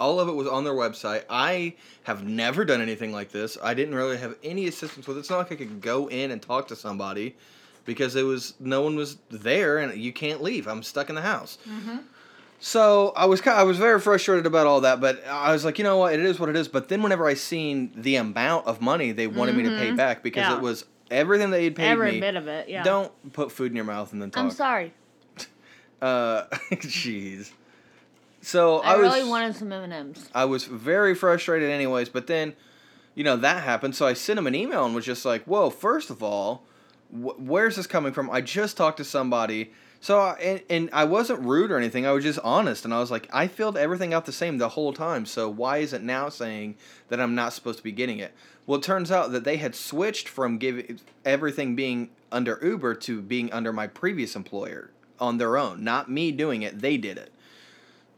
all 0.01 0.21
of 0.21 0.29
it 0.29 0.33
was 0.33 0.47
on 0.47 0.65
their 0.65 0.73
website. 0.75 1.25
I 1.31 1.75
have 2.05 2.25
never 2.25 2.65
done 2.65 2.81
anything 2.81 3.13
like 3.13 3.31
this. 3.31 3.57
I 3.63 3.75
didn't 3.75 3.95
really 3.95 4.17
have 4.19 4.37
any 4.43 4.67
assistance 4.67 5.07
with 5.07 5.17
it. 5.17 5.21
It's 5.21 5.31
not 5.31 5.39
like 5.39 5.53
I 5.53 5.57
could 5.57 5.81
go 5.81 6.09
in 6.09 6.31
and 6.31 6.41
talk 6.43 6.69
to 6.69 6.77
somebody 6.77 7.37
because 7.85 8.15
it 8.17 8.23
was 8.23 8.55
no 8.61 8.83
one 8.83 8.97
was 8.97 9.19
there 9.31 9.79
and 9.79 10.01
you 10.01 10.13
can't 10.13 10.43
leave. 10.43 10.67
I'm 10.69 10.83
stuck 10.83 11.09
in 11.09 11.15
the 11.15 11.23
house. 11.23 11.59
So 12.61 13.13
I 13.17 13.27
was 13.27 13.41
ki- 13.41 13.51
I 13.51 13.65
was 13.65 13.77
very 13.79 13.99
frustrated 13.99 14.47
about 14.47 14.67
all 14.69 14.83
that, 14.83 15.01
but 15.01 15.25
I 15.27 15.51
was 15.53 15.65
like, 15.65 15.79
you 15.79 15.85
know 15.85 15.97
what, 15.97 16.15
it 16.15 16.21
is 16.21 16.39
what 16.39 16.49
it 16.49 16.55
is. 16.55 16.69
But 16.69 16.89
then 16.89 17.03
whenever 17.03 17.27
I 17.27 17.35
seen 17.35 17.91
the 17.97 18.17
amount 18.17 18.67
of 18.67 18.81
money 18.81 19.11
they 19.11 19.27
wanted 19.27 19.57
me 19.57 19.65
to 19.65 19.71
pay 19.71 19.91
back 19.93 20.23
because 20.23 20.43
Yeah. 20.49 20.57
it 20.59 20.63
was 20.63 20.85
everything 21.11 21.51
they 21.51 21.65
had 21.65 21.75
paid 21.75 21.89
Every 21.91 22.13
me. 22.13 22.17
Every 22.19 22.21
bit 22.21 22.37
of 22.37 22.47
it, 22.49 22.69
yeah. 22.69 22.85
Don't 22.85 23.33
put 23.33 23.51
food 23.51 23.73
in 23.73 23.77
your 23.77 23.85
mouth 23.85 24.13
and 24.13 24.23
then 24.23 24.31
talk. 24.31 24.45
I'm 24.45 24.51
sorry. 24.51 24.93
Uh, 26.01 26.47
jeez. 26.73 27.53
So 28.43 28.79
I, 28.81 28.95
I, 28.95 28.97
was 28.97 29.13
really 29.13 29.29
wanted 29.29 29.57
some 29.57 29.73
M&Ms. 29.73 30.29
I 30.35 30.45
was 30.45 30.65
very 30.65 31.15
frustrated, 31.15 31.71
anyways. 31.71 32.09
But 32.09 32.27
then, 32.27 32.55
you 33.15 33.23
know, 33.23 33.37
that 33.37 33.63
happened. 33.63 33.95
So 33.95 34.07
I 34.07 34.15
sent 34.15 34.39
him 34.39 34.47
an 34.47 34.55
email 34.55 34.85
and 34.85 34.95
was 34.95 35.07
just 35.07 35.25
like, 35.25 35.45
"Whoa! 35.45 35.71
First 35.71 36.11
of 36.11 36.23
all, 36.23 36.65
wh- 37.11 37.39
where's 37.39 37.77
this 37.77 37.87
coming 37.87 38.13
from? 38.13 38.29
I 38.31 38.41
just 38.41 38.77
talked 38.77 38.99
to 38.99 39.05
somebody." 39.05 39.73
So 40.01 40.19
I, 40.19 40.33
and, 40.43 40.63
and 40.69 40.91
I 40.93 41.05
wasn't 41.05 41.47
rude 41.47 41.71
or 41.71 41.79
anything. 41.79 42.05
I 42.05 42.11
was 42.11 42.25
just 42.25 42.41
honest, 42.43 42.85
and 42.85 42.93
I 42.93 42.99
was 42.99 43.13
like, 43.13 43.29
I 43.33 43.47
filled 43.47 43.79
everything 43.79 44.13
out 44.13 44.27
the 44.27 44.33
same 44.33 44.59
the 44.59 44.71
whole 44.71 44.93
time. 44.93 45.27
So 45.27 45.49
why 45.49 45.79
is 45.79 45.93
it 45.93 46.03
now 46.03 46.29
saying 46.29 46.75
that 47.09 47.21
I'm 47.21 47.37
not 47.37 47.53
supposed 47.53 47.79
to 47.79 47.85
be 47.85 47.93
getting 47.93 48.19
it? 48.19 48.35
Well, 48.67 48.81
it 48.81 48.83
turns 48.83 49.13
out 49.13 49.31
that 49.31 49.45
they 49.45 49.59
had 49.59 49.77
switched 49.77 50.29
from 50.29 50.59
giving 50.59 50.99
everything 51.25 51.77
being 51.77 52.11
under 52.33 52.59
Uber 52.61 52.97
to 52.97 53.23
being 53.23 53.53
under 53.53 53.73
my 53.73 53.87
previous 53.87 54.35
employer 54.35 54.91
on 55.21 55.39
their 55.39 55.57
own, 55.57 55.85
not 55.85 56.11
me 56.11 56.33
doing 56.33 56.63
it. 56.63 56.81
They 56.81 56.97
did 56.97 57.17
it. 57.17 57.33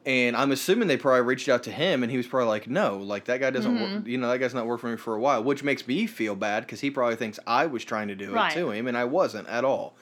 And 0.07 0.37
I'm 0.37 0.53
assuming 0.53 0.87
they 0.87 0.99
probably 0.99 1.23
reached 1.23 1.49
out 1.49 1.63
to 1.63 1.71
him, 1.71 2.03
and 2.03 2.11
he 2.11 2.19
was 2.19 2.27
probably 2.27 2.49
like, 2.49 2.69
"No, 2.69 2.99
like 2.99 3.25
that 3.25 3.41
guy 3.41 3.51
doesn't 3.51 3.81
work. 3.81 3.91
Mm-hmm. 3.91 4.09
You 4.09 4.19
know, 4.19 4.29
that 4.29 4.39
guy's 4.39 4.53
not 4.53 4.67
worked 4.67 4.83
for 4.83 4.91
me 4.91 4.97
for 4.97 5.15
a 5.15 5.21
while," 5.21 5.43
which 5.43 5.63
makes 5.63 5.87
me 5.89 6.07
feel 6.07 6.35
bad 6.35 6.65
because 6.65 6.81
he 6.81 6.91
probably 6.91 7.17
thinks 7.17 7.39
I 7.47 7.65
was 7.67 7.85
trying 7.85 8.09
to 8.09 8.15
do 8.15 8.33
Right. 8.33 8.53
it 8.53 8.61
to 8.61 8.71
him, 8.71 8.87
and 8.87 8.99
I 8.99 9.05
wasn't 9.05 9.49
at 9.49 9.65
all. 9.65 9.95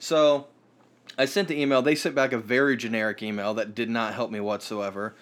So, 0.00 0.48
I 1.16 1.26
sent 1.26 1.46
the 1.46 1.60
email. 1.60 1.82
They 1.82 1.94
sent 1.94 2.16
back 2.16 2.32
a 2.32 2.38
very 2.38 2.76
generic 2.76 3.22
email 3.22 3.54
that 3.54 3.76
did 3.76 3.88
not 3.88 4.14
help 4.14 4.32
me 4.32 4.40
whatsoever. 4.40 5.14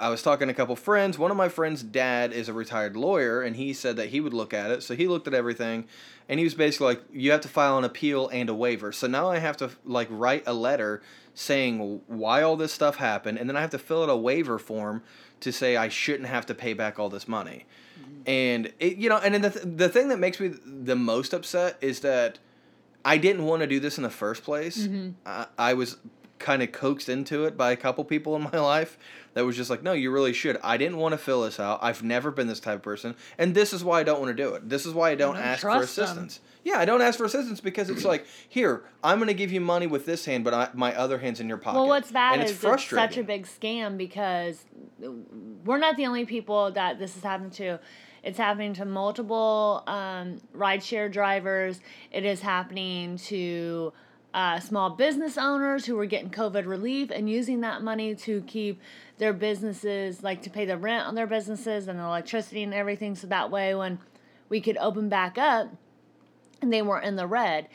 I 0.00 0.08
was 0.08 0.22
talking 0.22 0.48
to 0.48 0.52
a 0.52 0.56
couple 0.56 0.74
friends. 0.76 1.18
One 1.18 1.30
of 1.30 1.36
my 1.36 1.48
friends' 1.48 1.82
dad 1.82 2.32
is 2.32 2.48
a 2.48 2.52
retired 2.52 2.96
lawyer, 2.96 3.42
and 3.42 3.56
he 3.56 3.72
said 3.72 3.96
that 3.96 4.08
he 4.08 4.20
would 4.20 4.34
look 4.34 4.52
at 4.52 4.70
it. 4.70 4.82
So 4.82 4.94
he 4.96 5.06
looked 5.06 5.26
at 5.28 5.34
everything, 5.34 5.84
and 6.28 6.38
he 6.38 6.44
was 6.44 6.54
basically 6.54 6.86
like, 6.88 7.02
"You 7.12 7.30
have 7.30 7.40
to 7.42 7.48
file 7.48 7.78
an 7.78 7.84
appeal 7.84 8.28
and 8.32 8.48
a 8.48 8.54
waiver." 8.54 8.90
So 8.92 9.06
now 9.06 9.28
I 9.30 9.38
have 9.38 9.56
to 9.58 9.70
like 9.84 10.08
write 10.10 10.42
a 10.46 10.54
letter 10.54 11.02
saying 11.34 12.00
why 12.06 12.42
all 12.42 12.56
this 12.56 12.72
stuff 12.72 12.96
happened, 12.96 13.38
and 13.38 13.48
then 13.48 13.56
I 13.56 13.60
have 13.60 13.70
to 13.70 13.78
fill 13.78 14.02
out 14.02 14.08
a 14.08 14.16
waiver 14.16 14.58
form 14.58 15.02
to 15.40 15.52
say 15.52 15.76
I 15.76 15.88
shouldn't 15.88 16.28
have 16.28 16.46
to 16.46 16.54
pay 16.54 16.74
back 16.74 16.98
all 16.98 17.08
this 17.08 17.26
money. 17.28 17.66
And 18.26 18.72
it, 18.78 18.96
you 18.96 19.08
know, 19.08 19.16
and 19.18 19.34
then 19.34 19.42
the 19.42 19.50
th- 19.50 19.64
the 19.76 19.88
thing 19.88 20.08
that 20.08 20.18
makes 20.18 20.38
me 20.40 20.48
the 20.64 20.96
most 20.96 21.32
upset 21.32 21.78
is 21.80 22.00
that 22.00 22.38
I 23.04 23.16
didn't 23.16 23.44
want 23.44 23.60
to 23.60 23.66
do 23.66 23.80
this 23.80 23.96
in 23.96 24.02
the 24.02 24.10
first 24.10 24.42
place. 24.44 24.86
I, 25.24 25.46
I 25.58 25.74
was 25.74 25.96
kind 26.38 26.62
of 26.62 26.72
coaxed 26.72 27.08
into 27.08 27.44
it 27.44 27.56
by 27.56 27.70
a 27.70 27.76
couple 27.76 28.04
people 28.04 28.34
in 28.36 28.42
my 28.52 28.58
life 28.58 28.98
that 29.34 29.44
was 29.44 29.56
just 29.56 29.70
like, 29.70 29.82
no, 29.82 29.92
you 29.92 30.10
really 30.10 30.32
should. 30.32 30.58
I 30.62 30.76
didn't 30.76 30.96
want 30.98 31.12
to 31.12 31.18
fill 31.18 31.42
this 31.42 31.60
out. 31.60 31.78
I've 31.82 32.02
never 32.02 32.30
been 32.30 32.46
this 32.48 32.60
type 32.60 32.76
of 32.76 32.82
person, 32.82 33.14
and 33.38 33.54
this 33.54 33.72
is 33.72 33.84
why 33.84 34.00
I 34.00 34.02
don't 34.02 34.20
want 34.20 34.36
to 34.36 34.42
do 34.42 34.54
it. 34.54 34.68
This 34.68 34.84
is 34.86 34.92
why 34.92 35.10
I 35.10 35.14
don't, 35.14 35.36
don't 35.36 35.44
ask 35.44 35.62
for 35.62 35.70
assistance. 35.70 36.38
them. 36.38 36.46
Yeah, 36.62 36.78
I 36.78 36.84
don't 36.84 37.00
ask 37.00 37.18
for 37.18 37.24
assistance 37.24 37.60
because 37.60 37.88
it's 37.88 38.04
like, 38.04 38.26
here, 38.48 38.84
I'm 39.02 39.18
going 39.18 39.28
to 39.28 39.34
give 39.34 39.50
you 39.50 39.60
money 39.60 39.86
with 39.86 40.04
this 40.04 40.26
hand, 40.26 40.44
but 40.44 40.52
I, 40.52 40.68
my 40.74 40.94
other 40.94 41.18
hand's 41.18 41.40
in 41.40 41.48
your 41.48 41.56
pocket. 41.56 41.78
Well, 41.78 41.88
what's 41.88 42.12
bad 42.12 42.34
and 42.34 42.42
is 42.42 42.50
it's 42.50 42.58
it's, 42.58 42.64
frustrating. 42.64 43.08
such 43.08 43.18
a 43.18 43.24
big 43.24 43.46
scam 43.46 43.96
because 43.96 44.64
we're 45.64 45.78
not 45.78 45.96
the 45.96 46.06
only 46.06 46.26
people 46.26 46.70
that 46.72 46.98
this 46.98 47.14
has 47.14 47.22
happened 47.22 47.52
to. 47.54 47.78
It's 48.22 48.36
happening 48.36 48.74
to 48.74 48.84
multiple 48.84 49.82
um, 49.86 50.40
rideshare 50.54 51.10
drivers. 51.10 51.80
It 52.12 52.26
is 52.26 52.40
happening 52.40 53.16
to 53.16 53.92
uh, 54.34 54.60
small 54.60 54.90
business 54.90 55.38
owners 55.38 55.86
who 55.86 55.96
were 55.96 56.06
getting 56.06 56.30
COVID 56.30 56.66
relief 56.66 57.10
and 57.10 57.28
using 57.28 57.62
that 57.62 57.82
money 57.82 58.14
to 58.14 58.42
keep 58.42 58.80
their 59.18 59.32
businesses, 59.32 60.22
like 60.22 60.42
to 60.42 60.50
pay 60.50 60.64
the 60.64 60.76
rent 60.76 61.06
on 61.06 61.14
their 61.14 61.26
businesses 61.26 61.88
and 61.88 61.98
the 61.98 62.02
electricity 62.02 62.62
and 62.62 62.74
everything. 62.74 63.14
So 63.14 63.26
that 63.28 63.50
way, 63.50 63.74
when 63.74 63.98
we 64.48 64.60
could 64.60 64.76
open 64.76 65.08
back 65.08 65.38
up, 65.38 65.68
and 66.60 66.72
they 66.72 66.82
weren't 66.82 67.04
in 67.04 67.16
the 67.16 67.26
red. 67.26 67.68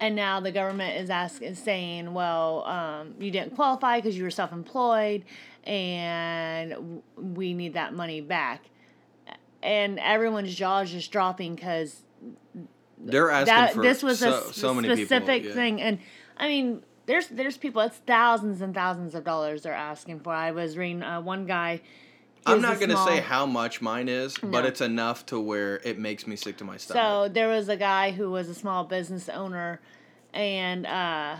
And 0.00 0.16
now 0.16 0.40
the 0.40 0.50
government 0.50 1.00
is 1.00 1.10
asking, 1.10 1.48
is 1.48 1.58
saying, 1.60 2.12
well, 2.12 2.64
um, 2.64 3.14
you 3.20 3.30
didn't 3.30 3.54
qualify 3.54 3.98
because 3.98 4.16
you 4.16 4.24
were 4.24 4.30
self-employed, 4.30 5.24
and 5.64 7.02
we 7.16 7.54
need 7.54 7.74
that 7.74 7.94
money 7.94 8.20
back. 8.20 8.64
And 9.62 10.00
everyone's 10.00 10.54
jaws 10.56 10.90
just 10.90 11.12
dropping 11.12 11.54
because 11.54 12.02
They're 12.98 13.30
asking 13.30 13.54
that 13.54 13.74
for 13.74 13.82
this 13.82 14.02
was 14.02 14.18
so, 14.18 14.48
a 14.48 14.52
so 14.52 14.74
many 14.74 14.88
people, 14.88 15.06
specific 15.06 15.44
yeah. 15.44 15.52
thing. 15.52 15.80
And 15.80 16.00
I 16.36 16.48
mean, 16.48 16.82
there's 17.06 17.28
there's 17.28 17.56
people. 17.56 17.80
It's 17.82 17.98
thousands 17.98 18.60
and 18.60 18.74
thousands 18.74 19.14
of 19.14 19.22
dollars 19.22 19.62
they're 19.62 19.72
asking 19.72 20.20
for. 20.20 20.32
I 20.32 20.50
was 20.50 20.76
reading 20.76 21.02
uh, 21.02 21.20
one 21.20 21.46
guy. 21.46 21.80
I'm 22.46 22.60
not 22.60 22.78
going 22.78 22.88
to 22.88 22.96
small- 22.96 23.06
say 23.06 23.20
how 23.20 23.46
much 23.46 23.80
mine 23.80 24.08
is, 24.08 24.36
but 24.42 24.64
it's 24.64 24.80
enough 24.80 25.26
to 25.26 25.38
where 25.38 25.76
it 25.84 25.98
makes 25.98 26.26
me 26.26 26.36
sick 26.36 26.56
to 26.58 26.64
my 26.64 26.76
stomach. 26.76 27.02
So 27.02 27.28
there 27.32 27.48
was 27.48 27.68
a 27.68 27.76
guy 27.76 28.10
who 28.10 28.30
was 28.30 28.48
a 28.48 28.54
small 28.54 28.84
business 28.84 29.28
owner, 29.28 29.80
and 30.32 30.86
uh, 30.86 31.36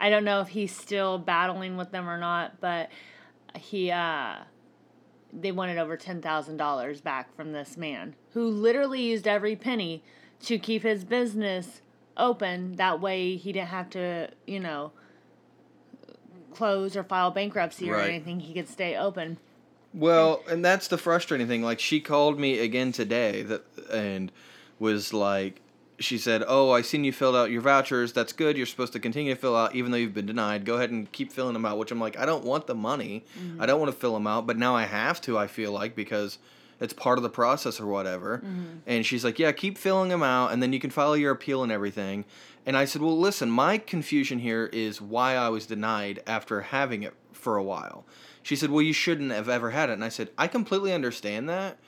I 0.00 0.10
don't 0.10 0.24
know 0.24 0.40
if 0.40 0.48
he's 0.48 0.74
still 0.74 1.18
battling 1.18 1.76
with 1.76 1.90
them 1.90 2.08
or 2.08 2.18
not, 2.18 2.60
but 2.60 2.90
he 3.58 3.90
uh, 3.90 4.36
they 5.32 5.52
wanted 5.52 5.78
over 5.78 5.96
ten 5.96 6.22
thousand 6.22 6.56
dollars 6.56 7.00
back 7.00 7.34
from 7.34 7.52
this 7.52 7.76
man 7.76 8.14
who 8.32 8.48
literally 8.48 9.02
used 9.02 9.26
every 9.26 9.56
penny 9.56 10.02
to 10.42 10.58
keep 10.58 10.82
his 10.82 11.04
business 11.04 11.82
open. 12.16 12.76
That 12.76 13.00
way, 13.00 13.36
he 13.36 13.52
didn't 13.52 13.68
have 13.68 13.90
to, 13.90 14.30
you 14.46 14.60
know, 14.60 14.92
close 16.52 16.96
or 16.96 17.04
file 17.04 17.30
bankruptcy 17.30 17.90
or 17.90 17.98
anything. 18.00 18.40
He 18.40 18.54
could 18.54 18.68
stay 18.68 18.96
open. 18.96 19.38
Well, 19.94 20.42
and 20.48 20.64
that's 20.64 20.88
the 20.88 20.98
frustrating 20.98 21.48
thing. 21.48 21.62
Like 21.62 21.80
she 21.80 22.00
called 22.00 22.38
me 22.38 22.58
again 22.58 22.92
today 22.92 23.42
that 23.42 23.64
and 23.92 24.32
was 24.78 25.12
like 25.12 25.60
she 26.02 26.18
said, 26.18 26.42
"Oh, 26.46 26.70
I 26.70 26.82
seen 26.82 27.04
you 27.04 27.12
filled 27.12 27.36
out 27.36 27.50
your 27.50 27.60
vouchers. 27.60 28.12
That's 28.12 28.32
good. 28.32 28.56
You're 28.56 28.66
supposed 28.66 28.92
to 28.94 29.00
continue 29.00 29.34
to 29.34 29.40
fill 29.40 29.56
out 29.56 29.74
even 29.74 29.90
though 29.90 29.98
you've 29.98 30.14
been 30.14 30.26
denied. 30.26 30.64
Go 30.64 30.74
ahead 30.74 30.90
and 30.90 31.10
keep 31.12 31.32
filling 31.32 31.54
them 31.54 31.64
out." 31.64 31.78
Which 31.78 31.90
I'm 31.90 32.00
like, 32.00 32.18
"I 32.18 32.26
don't 32.26 32.44
want 32.44 32.66
the 32.66 32.74
money. 32.74 33.24
Mm-hmm. 33.38 33.62
I 33.62 33.66
don't 33.66 33.80
want 33.80 33.92
to 33.92 33.98
fill 33.98 34.14
them 34.14 34.26
out, 34.26 34.46
but 34.46 34.58
now 34.58 34.74
I 34.74 34.84
have 34.84 35.20
to, 35.22 35.38
I 35.38 35.46
feel 35.46 35.72
like 35.72 35.94
because 35.94 36.38
it's 36.80 36.92
part 36.92 37.18
of 37.18 37.22
the 37.22 37.30
process 37.30 37.80
or 37.80 37.86
whatever." 37.86 38.38
Mm-hmm. 38.38 38.64
And 38.86 39.06
she's 39.06 39.24
like, 39.24 39.38
"Yeah, 39.38 39.52
keep 39.52 39.78
filling 39.78 40.08
them 40.08 40.22
out 40.22 40.52
and 40.52 40.62
then 40.62 40.72
you 40.72 40.80
can 40.80 40.90
file 40.90 41.16
your 41.16 41.32
appeal 41.32 41.62
and 41.62 41.72
everything." 41.72 42.24
And 42.66 42.76
I 42.76 42.84
said, 42.84 43.02
"Well, 43.02 43.18
listen, 43.18 43.50
my 43.50 43.78
confusion 43.78 44.38
here 44.38 44.68
is 44.72 45.00
why 45.00 45.36
I 45.36 45.48
was 45.48 45.66
denied 45.66 46.22
after 46.26 46.60
having 46.62 47.02
it 47.02 47.14
for 47.32 47.56
a 47.56 47.62
while." 47.62 48.04
She 48.42 48.56
said, 48.56 48.70
"Well, 48.70 48.82
you 48.82 48.92
shouldn't 48.92 49.30
have 49.32 49.48
ever 49.48 49.70
had 49.70 49.90
it." 49.90 49.94
And 49.94 50.04
I 50.04 50.08
said, 50.08 50.30
"I 50.36 50.46
completely 50.48 50.92
understand 50.92 51.48
that, 51.48 51.78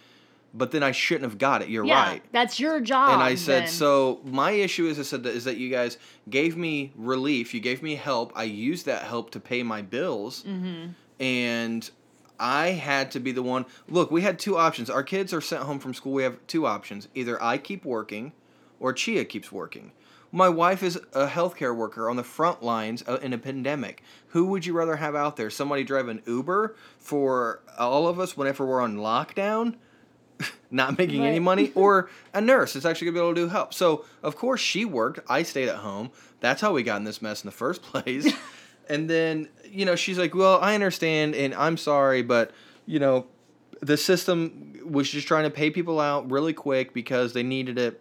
but 0.52 0.70
then 0.70 0.82
I 0.82 0.92
shouldn't 0.92 1.25
have 1.25 1.38
got 1.38 1.62
it. 1.62 1.68
You're 1.68 1.84
yeah, 1.84 2.02
right." 2.11 2.23
that's 2.32 2.61
your 2.61 2.80
job. 2.80 3.12
And 3.14 3.23
I 3.23 3.34
said, 3.34 3.64
then. 3.64 3.68
"So 3.68 4.20
my 4.25 4.52
issue 4.52 4.87
is, 4.87 4.99
I 4.99 5.02
said 5.02 5.23
that 5.25 5.34
is 5.34 5.44
that 5.44 5.56
you 5.56 5.68
guys 5.70 5.99
gave 6.30 6.56
me 6.56 6.92
relief. 6.96 7.54
You 7.54 7.61
gave 7.61 7.82
me 7.82 7.94
help. 7.96 8.32
I 8.37 8.44
used 8.44 8.87
that 8.87 9.02
help 9.02 9.30
to 9.32 9.40
pay 9.40 9.62
my 9.62 9.82
bills, 9.82 10.44
Mm-hmm. 10.46 10.90
and." 11.20 11.90
I 12.37 12.70
had 12.70 13.12
to 13.12 13.20
be 13.20 13.30
the 13.30 13.44
one. 13.44 13.64
Look, 13.88 14.11
we 14.11 14.23
had 14.23 14.40
two 14.40 14.56
options. 14.58 14.90
Our 14.90 15.04
kids 15.04 15.32
are 15.32 15.40
sent 15.40 15.62
home 15.62 15.78
from 15.78 15.94
school. 15.94 16.12
We 16.12 16.25
have 16.25 16.37
two 16.49 16.66
options. 16.66 17.06
Either 17.14 17.40
I 17.40 17.58
keep 17.58 17.84
working 17.84 18.32
or 18.80 18.92
Chia 18.92 19.25
keeps 19.25 19.52
working. 19.52 19.92
My 20.34 20.48
wife 20.48 20.82
is 20.82 20.96
a 21.12 21.28
healthcare 21.28 21.76
worker 21.76 22.10
on 22.10 22.16
the 22.16 22.24
front 22.24 22.60
lines 22.60 23.04
uh, 23.06 23.18
in 23.22 23.32
a 23.32 23.38
pandemic. 23.38 24.02
Who 24.30 24.46
would 24.46 24.66
you 24.66 24.72
rather 24.72 24.96
have 24.96 25.14
out 25.14 25.36
there? 25.36 25.48
Somebody 25.48 25.84
driving 25.84 26.22
Uber 26.26 26.74
for 26.98 27.60
all 27.78 28.08
of 28.08 28.18
us 28.18 28.36
whenever 28.36 28.66
we're 28.66 28.80
on 28.80 28.96
lockdown, 28.96 29.76
not 30.72 30.98
making 30.98 31.24
any 31.24 31.38
money, 31.38 31.70
or 31.76 32.10
a 32.34 32.40
nurse 32.40 32.72
that's 32.72 32.84
actually 32.84 33.04
gonna 33.04 33.14
be 33.14 33.20
able 33.20 33.34
to 33.36 33.42
do 33.42 33.48
help. 33.48 33.72
So 33.72 34.04
of 34.24 34.34
course 34.34 34.60
she 34.60 34.84
worked. 34.84 35.20
I 35.30 35.44
stayed 35.44 35.68
at 35.68 35.76
home. 35.76 36.10
That's 36.40 36.60
how 36.60 36.72
we 36.72 36.82
got 36.82 36.96
in 36.96 37.04
this 37.04 37.22
mess 37.22 37.44
in 37.44 37.46
the 37.46 37.52
first 37.52 37.82
place. 37.84 38.26
and 38.88 39.08
then 39.08 39.48
you 39.70 39.84
know 39.84 39.94
she's 39.94 40.18
like, 40.18 40.34
"Well, 40.34 40.58
I 40.60 40.74
understand, 40.74 41.36
and 41.36 41.54
I'm 41.54 41.76
sorry, 41.76 42.22
but 42.22 42.50
you 42.86 42.98
know." 42.98 43.26
The 43.80 43.98
system 43.98 44.80
was 44.86 45.10
just 45.10 45.26
trying 45.28 45.44
to 45.44 45.50
pay 45.50 45.68
people 45.68 46.00
out 46.00 46.30
really 46.30 46.54
quick 46.54 46.94
because 46.94 47.34
they 47.34 47.42
needed 47.42 47.76
it 47.76 48.00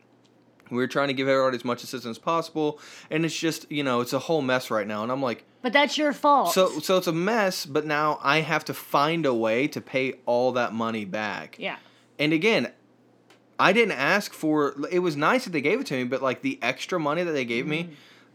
we 0.73 0.81
were 0.81 0.87
trying 0.87 1.07
to 1.07 1.13
give 1.13 1.27
everybody 1.27 1.55
as 1.55 1.65
much 1.65 1.83
assistance 1.83 2.17
as 2.17 2.19
possible, 2.19 2.79
and 3.09 3.25
it's 3.25 3.37
just 3.37 3.71
you 3.71 3.83
know 3.83 4.01
it's 4.01 4.13
a 4.13 4.19
whole 4.19 4.41
mess 4.41 4.69
right 4.71 4.87
now. 4.87 5.03
And 5.03 5.11
I'm 5.11 5.21
like, 5.21 5.45
but 5.61 5.73
that's 5.73 5.97
your 5.97 6.13
fault. 6.13 6.53
so 6.53 6.79
so 6.79 6.97
it's 6.97 7.07
a 7.07 7.13
mess, 7.13 7.65
but 7.65 7.85
now 7.85 8.19
I 8.21 8.41
have 8.41 8.65
to 8.65 8.73
find 8.73 9.25
a 9.25 9.33
way 9.33 9.67
to 9.69 9.81
pay 9.81 10.15
all 10.25 10.51
that 10.53 10.73
money 10.73 11.05
back. 11.05 11.57
yeah. 11.59 11.77
And 12.19 12.31
again, 12.31 12.71
I 13.59 13.73
didn't 13.73 13.97
ask 13.97 14.33
for. 14.33 14.75
It 14.91 14.99
was 14.99 15.15
nice 15.15 15.45
that 15.45 15.51
they 15.51 15.61
gave 15.61 15.79
it 15.79 15.87
to 15.87 15.95
me, 15.95 16.03
but 16.03 16.21
like 16.21 16.41
the 16.41 16.59
extra 16.61 16.99
money 16.99 17.23
that 17.23 17.31
they 17.31 17.45
gave 17.45 17.65
me, 17.65 17.89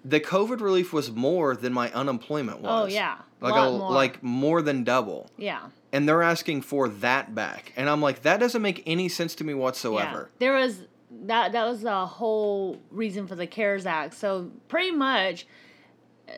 the 0.04 0.20
COVID 0.20 0.60
relief 0.60 0.92
was 0.92 1.10
more 1.10 1.54
than 1.56 1.72
my 1.72 1.90
unemployment 1.92 2.60
was. 2.60 2.70
Mm-hmm. 2.70 2.82
Oh, 2.84 2.86
yeah. 2.86 3.18
like 3.40 3.54
a 3.54 3.70
more. 3.70 3.92
like 3.92 4.22
more 4.22 4.62
than 4.62 4.84
double. 4.84 5.30
Yeah. 5.36 5.60
And 5.92 6.08
they're 6.08 6.22
asking 6.22 6.62
for 6.62 6.88
that 6.88 7.34
back, 7.34 7.72
and 7.76 7.88
I'm 7.88 8.02
like, 8.02 8.22
that 8.22 8.40
doesn't 8.40 8.60
make 8.60 8.82
any 8.86 9.08
sense 9.08 9.34
to 9.36 9.44
me 9.44 9.54
whatsoever. 9.54 10.28
Yeah. 10.32 10.36
There 10.38 10.54
was 10.54 10.82
that 11.26 11.52
that 11.52 11.66
was 11.66 11.82
the 11.82 12.06
whole 12.06 12.78
reason 12.90 13.26
for 13.26 13.34
the 13.34 13.46
CARES 13.46 13.86
Act. 13.86 14.14
So 14.14 14.50
pretty 14.68 14.90
much 14.90 15.46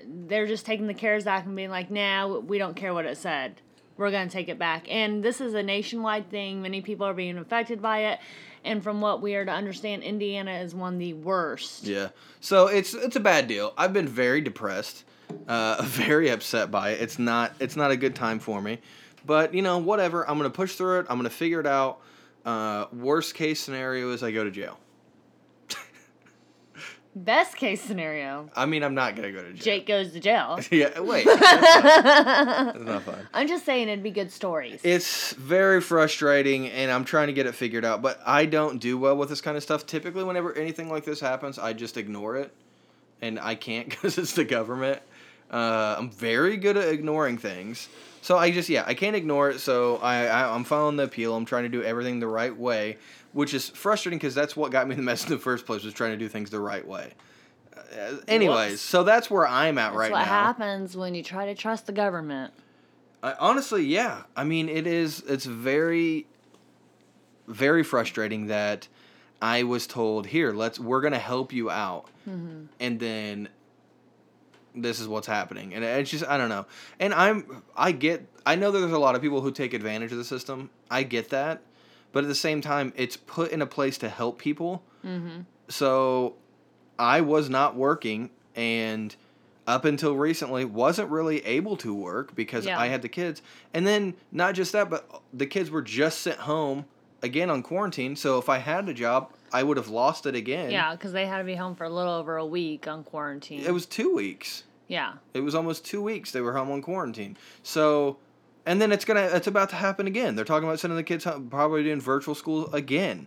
they're 0.06 0.46
just 0.46 0.66
taking 0.66 0.86
the 0.86 0.94
CARES 0.94 1.26
Act 1.26 1.46
and 1.46 1.56
being 1.56 1.70
like, 1.70 1.90
"Nah, 1.90 2.38
we 2.38 2.58
don't 2.58 2.76
care 2.76 2.94
what 2.94 3.04
it 3.04 3.16
said. 3.16 3.60
We're 3.96 4.10
to 4.10 4.28
take 4.28 4.48
it 4.48 4.58
back." 4.58 4.86
And 4.90 5.22
this 5.22 5.40
is 5.40 5.54
a 5.54 5.62
nationwide 5.62 6.30
thing. 6.30 6.62
Many 6.62 6.80
people 6.80 7.06
are 7.06 7.14
being 7.14 7.38
affected 7.38 7.82
by 7.82 8.00
it. 8.04 8.20
And 8.64 8.82
from 8.82 9.00
what 9.00 9.22
we 9.22 9.34
are 9.36 9.44
to 9.44 9.50
understand, 9.50 10.02
Indiana 10.02 10.52
is 10.58 10.74
one 10.74 10.94
of 10.94 10.98
the 10.98 11.14
worst. 11.14 11.84
Yeah. 11.84 12.08
So 12.40 12.66
it's 12.66 12.94
it's 12.94 13.16
a 13.16 13.20
bad 13.20 13.48
deal. 13.48 13.72
I've 13.76 13.92
been 13.92 14.08
very 14.08 14.40
depressed, 14.40 15.04
uh, 15.48 15.82
very 15.84 16.28
upset 16.28 16.70
by 16.70 16.90
it. 16.90 17.00
It's 17.00 17.18
not 17.18 17.52
it's 17.58 17.76
not 17.76 17.90
a 17.90 17.96
good 17.96 18.14
time 18.14 18.38
for 18.38 18.60
me, 18.60 18.78
but 19.24 19.54
you 19.54 19.62
know 19.62 19.78
whatever. 19.78 20.28
I'm 20.28 20.36
gonna 20.36 20.50
push 20.50 20.74
through 20.74 21.00
it. 21.00 21.06
I'm 21.08 21.16
gonna 21.16 21.30
figure 21.30 21.60
it 21.60 21.66
out. 21.66 22.00
Uh, 22.44 22.86
worst 22.92 23.34
case 23.34 23.60
scenario 23.60 24.10
is 24.12 24.22
I 24.22 24.30
go 24.32 24.44
to 24.44 24.50
jail. 24.50 24.78
Best 27.14 27.56
case 27.56 27.82
scenario, 27.82 28.48
I 28.54 28.66
mean, 28.66 28.82
I'm 28.82 28.94
not 28.94 29.16
gonna 29.16 29.32
go 29.32 29.42
to 29.42 29.52
jail. 29.52 29.62
Jake 29.62 29.86
goes 29.86 30.12
to 30.12 30.20
jail. 30.20 30.58
Yeah. 30.70 31.00
Wait. 31.00 31.26
That's 31.26 31.40
not, 31.84 32.74
that's 32.74 32.78
not 32.78 33.02
fun. 33.02 33.28
I'm 33.34 33.48
just 33.48 33.66
saying 33.66 33.88
it'd 33.88 34.02
be 34.02 34.10
good 34.10 34.30
stories. 34.30 34.80
It's 34.84 35.32
very 35.34 35.80
frustrating, 35.80 36.68
and 36.68 36.90
I'm 36.90 37.04
trying 37.04 37.26
to 37.26 37.32
get 37.32 37.46
it 37.46 37.54
figured 37.54 37.84
out. 37.84 38.00
But 38.00 38.20
I 38.24 38.46
don't 38.46 38.78
do 38.78 38.96
well 38.96 39.16
with 39.16 39.28
this 39.28 39.40
kind 39.40 39.56
of 39.56 39.62
stuff. 39.62 39.86
Typically, 39.86 40.24
whenever 40.24 40.56
anything 40.56 40.88
like 40.88 41.04
this 41.04 41.20
happens, 41.20 41.58
I 41.58 41.72
just 41.72 41.96
ignore 41.96 42.36
it, 42.36 42.54
and 43.20 43.38
I 43.40 43.54
can't 43.56 43.88
because 43.90 44.16
it's 44.16 44.32
the 44.32 44.44
government. 44.44 45.02
Uh, 45.50 45.96
I'm 45.98 46.10
very 46.10 46.56
good 46.56 46.76
at 46.76 46.88
ignoring 46.88 47.36
things, 47.38 47.88
so 48.22 48.38
I 48.38 48.50
just 48.50 48.68
yeah 48.68 48.84
I 48.86 48.94
can't 48.94 49.16
ignore 49.16 49.50
it. 49.50 49.58
So 49.58 49.96
I, 49.96 50.26
I 50.26 50.54
I'm 50.54 50.64
following 50.64 50.96
the 50.96 51.04
appeal. 51.04 51.34
I'm 51.34 51.44
trying 51.44 51.64
to 51.64 51.68
do 51.68 51.82
everything 51.82 52.20
the 52.20 52.28
right 52.28 52.56
way, 52.56 52.98
which 53.32 53.52
is 53.52 53.68
frustrating 53.68 54.18
because 54.18 54.34
that's 54.34 54.56
what 54.56 54.70
got 54.70 54.86
me 54.86 54.92
in 54.94 54.98
the 54.98 55.04
mess 55.04 55.24
in 55.24 55.30
the 55.30 55.38
first 55.38 55.66
place 55.66 55.82
was 55.82 55.92
trying 55.94 56.12
to 56.12 56.16
do 56.16 56.28
things 56.28 56.50
the 56.50 56.60
right 56.60 56.86
way. 56.86 57.12
Uh, 57.76 58.16
anyways, 58.28 58.72
Whoops. 58.72 58.82
so 58.82 59.02
that's 59.02 59.28
where 59.28 59.46
I'm 59.46 59.76
at 59.78 59.88
That's 59.88 59.96
right 59.96 60.10
what 60.12 60.18
now. 60.18 60.22
What 60.22 60.28
happens 60.28 60.96
when 60.96 61.14
you 61.14 61.22
try 61.24 61.46
to 61.46 61.54
trust 61.54 61.86
the 61.86 61.92
government. 61.92 62.52
I, 63.22 63.34
honestly, 63.40 63.84
yeah. 63.84 64.22
I 64.36 64.44
mean, 64.44 64.68
it 64.68 64.86
is. 64.86 65.20
It's 65.26 65.44
very, 65.44 66.26
very 67.48 67.82
frustrating 67.82 68.46
that 68.46 68.86
I 69.42 69.64
was 69.64 69.86
told, 69.86 70.28
"Here, 70.28 70.52
let's. 70.52 70.78
We're 70.78 71.00
gonna 71.00 71.18
help 71.18 71.52
you 71.52 71.70
out," 71.70 72.06
and 72.26 73.00
then 73.00 73.48
this 74.74 75.00
is 75.00 75.08
what's 75.08 75.26
happening, 75.26 75.74
and 75.74 75.84
it's 75.84 76.10
just 76.10 76.24
I 76.26 76.36
don't 76.36 76.48
know. 76.48 76.66
And 76.98 77.12
I'm 77.14 77.62
I 77.76 77.92
get 77.92 78.26
I 78.46 78.54
know 78.56 78.70
that 78.70 78.78
there's 78.78 78.92
a 78.92 78.98
lot 78.98 79.14
of 79.14 79.22
people 79.22 79.40
who 79.40 79.50
take 79.50 79.74
advantage 79.74 80.12
of 80.12 80.18
the 80.18 80.24
system. 80.24 80.70
I 80.90 81.02
get 81.02 81.30
that, 81.30 81.62
but 82.12 82.24
at 82.24 82.28
the 82.28 82.34
same 82.34 82.60
time, 82.60 82.92
it's 82.96 83.16
put 83.16 83.50
in 83.52 83.62
a 83.62 83.66
place 83.66 83.98
to 83.98 84.08
help 84.08 84.38
people. 84.38 84.82
Mm-hmm. 85.04 85.40
So, 85.68 86.34
I 86.98 87.20
was 87.20 87.48
not 87.48 87.76
working 87.76 88.30
and 88.56 89.14
up 89.66 89.84
until 89.84 90.16
recently 90.16 90.64
wasn't 90.64 91.08
really 91.10 91.44
able 91.46 91.76
to 91.76 91.94
work 91.94 92.34
because 92.34 92.66
Yeah. 92.66 92.78
I 92.78 92.88
had 92.88 93.02
the 93.02 93.08
kids. 93.08 93.40
And 93.72 93.86
then 93.86 94.14
not 94.32 94.54
just 94.54 94.72
that, 94.72 94.90
but 94.90 95.22
the 95.32 95.46
kids 95.46 95.70
were 95.70 95.82
just 95.82 96.20
sent 96.22 96.38
home 96.40 96.86
again 97.22 97.50
on 97.50 97.62
quarantine. 97.62 98.16
So 98.16 98.38
if 98.38 98.48
I 98.48 98.58
had 98.58 98.88
a 98.88 98.94
job, 98.94 99.32
I 99.52 99.62
would 99.62 99.76
have 99.76 99.88
lost 99.88 100.26
it 100.26 100.34
again. 100.34 100.70
Yeah, 100.70 100.92
because 100.94 101.12
they 101.12 101.26
had 101.26 101.38
to 101.38 101.44
be 101.44 101.54
home 101.54 101.74
for 101.74 101.84
a 101.84 101.90
little 101.90 102.12
over 102.14 102.36
a 102.36 102.46
week 102.46 102.86
on 102.88 103.04
quarantine. 103.04 103.60
It 103.64 103.72
was 103.72 103.86
2 103.86 104.14
weeks. 104.14 104.64
yeah. 104.88 105.14
It 105.34 105.40
was 105.40 105.54
almost 105.54 105.84
2 105.84 106.02
weeks 106.02 106.32
they 106.32 106.40
were 106.40 106.52
home 106.52 106.70
on 106.70 106.82
quarantine. 106.82 107.36
So 107.62 108.18
and 108.66 108.80
then 108.80 108.92
it's 108.92 109.04
going 109.04 109.16
to 109.16 109.34
it's 109.36 109.46
about 109.46 109.70
to 109.70 109.76
happen 109.76 110.06
again. 110.06 110.36
They're 110.36 110.44
talking 110.44 110.68
about 110.68 110.78
sending 110.80 110.96
the 110.96 111.02
kids 111.02 111.24
home, 111.24 111.48
probably 111.50 111.82
doing 111.82 112.00
virtual 112.00 112.34
school 112.34 112.72
again. 112.74 113.26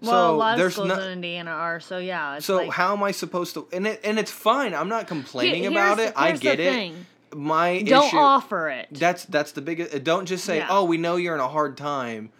Well, 0.00 0.10
so 0.10 0.34
a 0.34 0.36
lot 0.36 0.52
of 0.54 0.58
there's 0.58 0.72
schools 0.74 0.88
no, 0.88 0.98
in 1.00 1.12
Indiana 1.12 1.50
are, 1.52 1.80
so 1.80 1.98
yeah. 1.98 2.36
It's 2.36 2.46
So 2.46 2.56
like, 2.56 2.70
how 2.72 2.92
am 2.94 3.02
I 3.02 3.12
supposed 3.12 3.54
to? 3.54 3.66
And 3.72 3.86
it, 3.86 4.00
and 4.04 4.18
it's 4.18 4.30
fine. 4.32 4.74
I'm 4.74 4.88
not 4.88 5.06
complaining 5.06 5.62
Here- 5.62 5.70
about 5.70 5.98
it. 6.00 6.12
I 6.16 6.32
get 6.32 6.60
it. 6.60 6.72
thing. 6.72 7.06
My 7.34 7.80
Don't 7.82 8.08
issue. 8.08 8.16
offer 8.16 8.68
it. 8.68 8.88
That's 8.90 9.24
that's 9.24 9.52
the 9.52 9.62
biggest. 9.62 10.04
Don't 10.04 10.26
just 10.26 10.44
say, 10.44 10.58
Yeah. 10.58 10.66
"Oh, 10.68 10.84
we 10.84 10.98
know 10.98 11.16
you're 11.16 11.34
in 11.34 11.40
a 11.40 11.48
hard 11.48 11.76
time. 11.76 12.30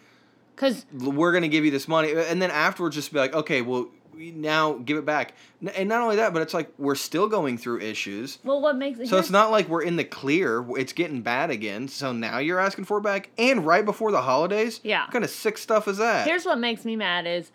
Because 0.54 0.86
We're 0.92 1.32
gonna 1.32 1.48
give 1.48 1.64
you 1.64 1.70
this 1.70 1.88
money," 1.88 2.12
and 2.12 2.40
then 2.40 2.50
afterwards 2.50 2.94
just 2.96 3.12
be 3.12 3.18
like, 3.18 3.34
"Okay, 3.34 3.62
well, 3.62 3.88
we 4.14 4.30
now 4.30 4.74
give 4.74 4.96
it 4.96 5.04
back." 5.04 5.34
And 5.74 5.88
not 5.88 6.02
only 6.02 6.16
that, 6.16 6.32
but 6.32 6.42
it's 6.42 6.54
like 6.54 6.72
we're 6.78 6.94
still 6.94 7.26
going 7.28 7.58
through 7.58 7.80
issues. 7.80 8.38
well, 8.44 8.60
what 8.60 8.76
makes 8.76 8.98
it 9.00 9.08
So 9.08 9.18
it's 9.18 9.30
not 9.30 9.50
like 9.50 9.68
we're 9.68 9.82
in 9.82 9.96
the 9.96 10.04
clear. 10.04 10.64
It's 10.76 10.92
getting 10.92 11.22
bad 11.22 11.50
again. 11.50 11.88
So 11.88 12.12
now 12.12 12.38
you're 12.38 12.60
asking 12.60 12.84
for 12.84 12.98
it 12.98 13.02
back, 13.02 13.30
and 13.38 13.66
right 13.66 13.84
before 13.84 14.12
the 14.12 14.22
holidays. 14.22 14.80
Yeah. 14.84 15.02
What 15.04 15.12
kind 15.12 15.24
of 15.24 15.30
sick 15.30 15.58
stuff 15.58 15.88
is 15.88 15.98
that? 15.98 16.26
Here's 16.26 16.44
what 16.46 16.58
makes 16.58 16.84
me 16.84 16.94
mad 16.96 17.26
is 17.26 17.50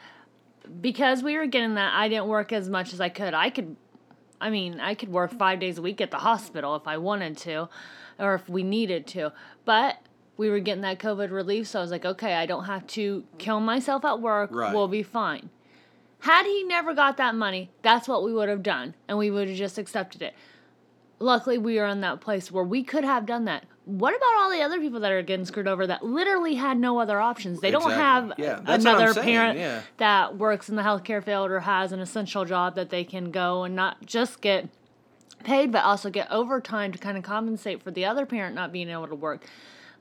because 0.82 1.24
we 1.24 1.38
were 1.38 1.48
getting 1.48 1.75
that, 1.75 1.94
I 1.94 2.10
didn't 2.10 2.27
work 2.27 2.51
as 2.51 2.70
much 2.70 2.94
as 2.94 3.01
I 3.01 3.10
could. 3.10 3.34
I 3.34 3.50
could, 3.50 3.75
I 4.39 4.50
mean, 4.50 4.79
I 4.79 4.94
could 4.94 5.10
work 5.10 5.32
five 5.32 5.60
days 5.60 5.77
a 5.77 5.82
week 5.82 6.00
at 6.01 6.12
the 6.12 6.18
hospital 6.18 6.75
if 6.75 6.88
I 6.88 6.98
wanted 6.98 7.38
to, 7.39 7.70
or 8.20 8.36
if 8.36 8.48
we 8.50 8.63
needed 8.63 9.08
to. 9.08 9.32
But 9.65 9.98
we 10.39 10.50
were 10.50 10.62
getting 10.62 10.84
that 10.84 11.00
COVID 11.00 11.31
relief, 11.31 11.67
so 11.67 11.79
I 11.79 11.81
was 11.81 11.91
like, 11.91 12.05
okay, 12.05 12.34
I 12.34 12.46
don't 12.46 12.63
have 12.63 12.88
to 12.88 13.25
kill 13.38 13.60
myself 13.60 14.05
at 14.05 14.22
work. 14.22 14.51
Right. 14.53 14.74
We'll 14.74 14.88
be 14.88 15.03
fine. 15.03 15.50
Had 16.19 16.46
he 16.46 16.63
never 16.63 16.93
got 16.93 17.17
that 17.17 17.36
money, 17.36 17.72
that's 17.81 18.08
what 18.08 18.24
we 18.24 18.31
would 18.31 18.48
have 18.48 18.63
done, 18.63 18.96
and 19.10 19.17
we 19.17 19.29
would 19.29 19.50
have 19.50 19.58
just 19.58 19.77
accepted 19.77 20.22
it. 20.22 20.34
Luckily, 21.19 21.58
we 21.58 21.77
are 21.77 21.88
in 21.88 22.00
that 22.01 22.22
place 22.22 22.53
where 22.53 22.63
we 22.63 22.84
could 22.84 23.03
have 23.03 23.25
done 23.25 23.43
that. 23.46 23.65
What 23.84 24.15
about 24.15 24.38
all 24.38 24.50
the 24.50 24.62
other 24.62 24.79
people 24.79 25.01
that 25.01 25.12
are 25.12 25.22
getting 25.22 25.46
screwed 25.46 25.67
over 25.67 25.86
that 25.88 26.05
literally 26.05 26.55
had 26.55 26.79
no 26.79 27.00
other 27.00 27.19
options? 27.19 27.60
They 27.60 27.72
don't 27.72 27.91
have 27.91 28.31
Yeah, 28.38 28.62
that's 28.63 28.86
what 28.86 28.96
I'm 28.96 29.01
another 29.01 29.22
parent 29.22 29.60
yeah. 29.60 29.81
that 29.98 30.38
works 30.38 30.69
in 30.69 30.77
the 30.77 30.84
healthcare 30.84 31.22
field 31.22 31.51
or 31.51 31.60
has 31.60 31.91
an 31.91 32.00
essential 32.00 32.46
job 32.46 32.75
that 32.75 32.91
they 32.91 33.03
can 33.03 33.31
go 33.31 33.63
and 33.63 33.75
not 33.75 34.05
just 34.05 34.39
get 34.39 34.69
paid, 35.43 35.74
but 35.74 35.84
also 35.84 36.10
get 36.10 36.31
overtime 36.31 36.93
to 36.93 36.98
kind 36.98 37.17
of 37.17 37.24
compensate 37.25 37.84
for 37.84 37.91
the 37.91 38.05
other 38.05 38.25
parent 38.25 38.55
not 38.55 38.72
being 38.72 38.88
able 38.88 39.08
to 39.08 39.15
work. 39.15 39.46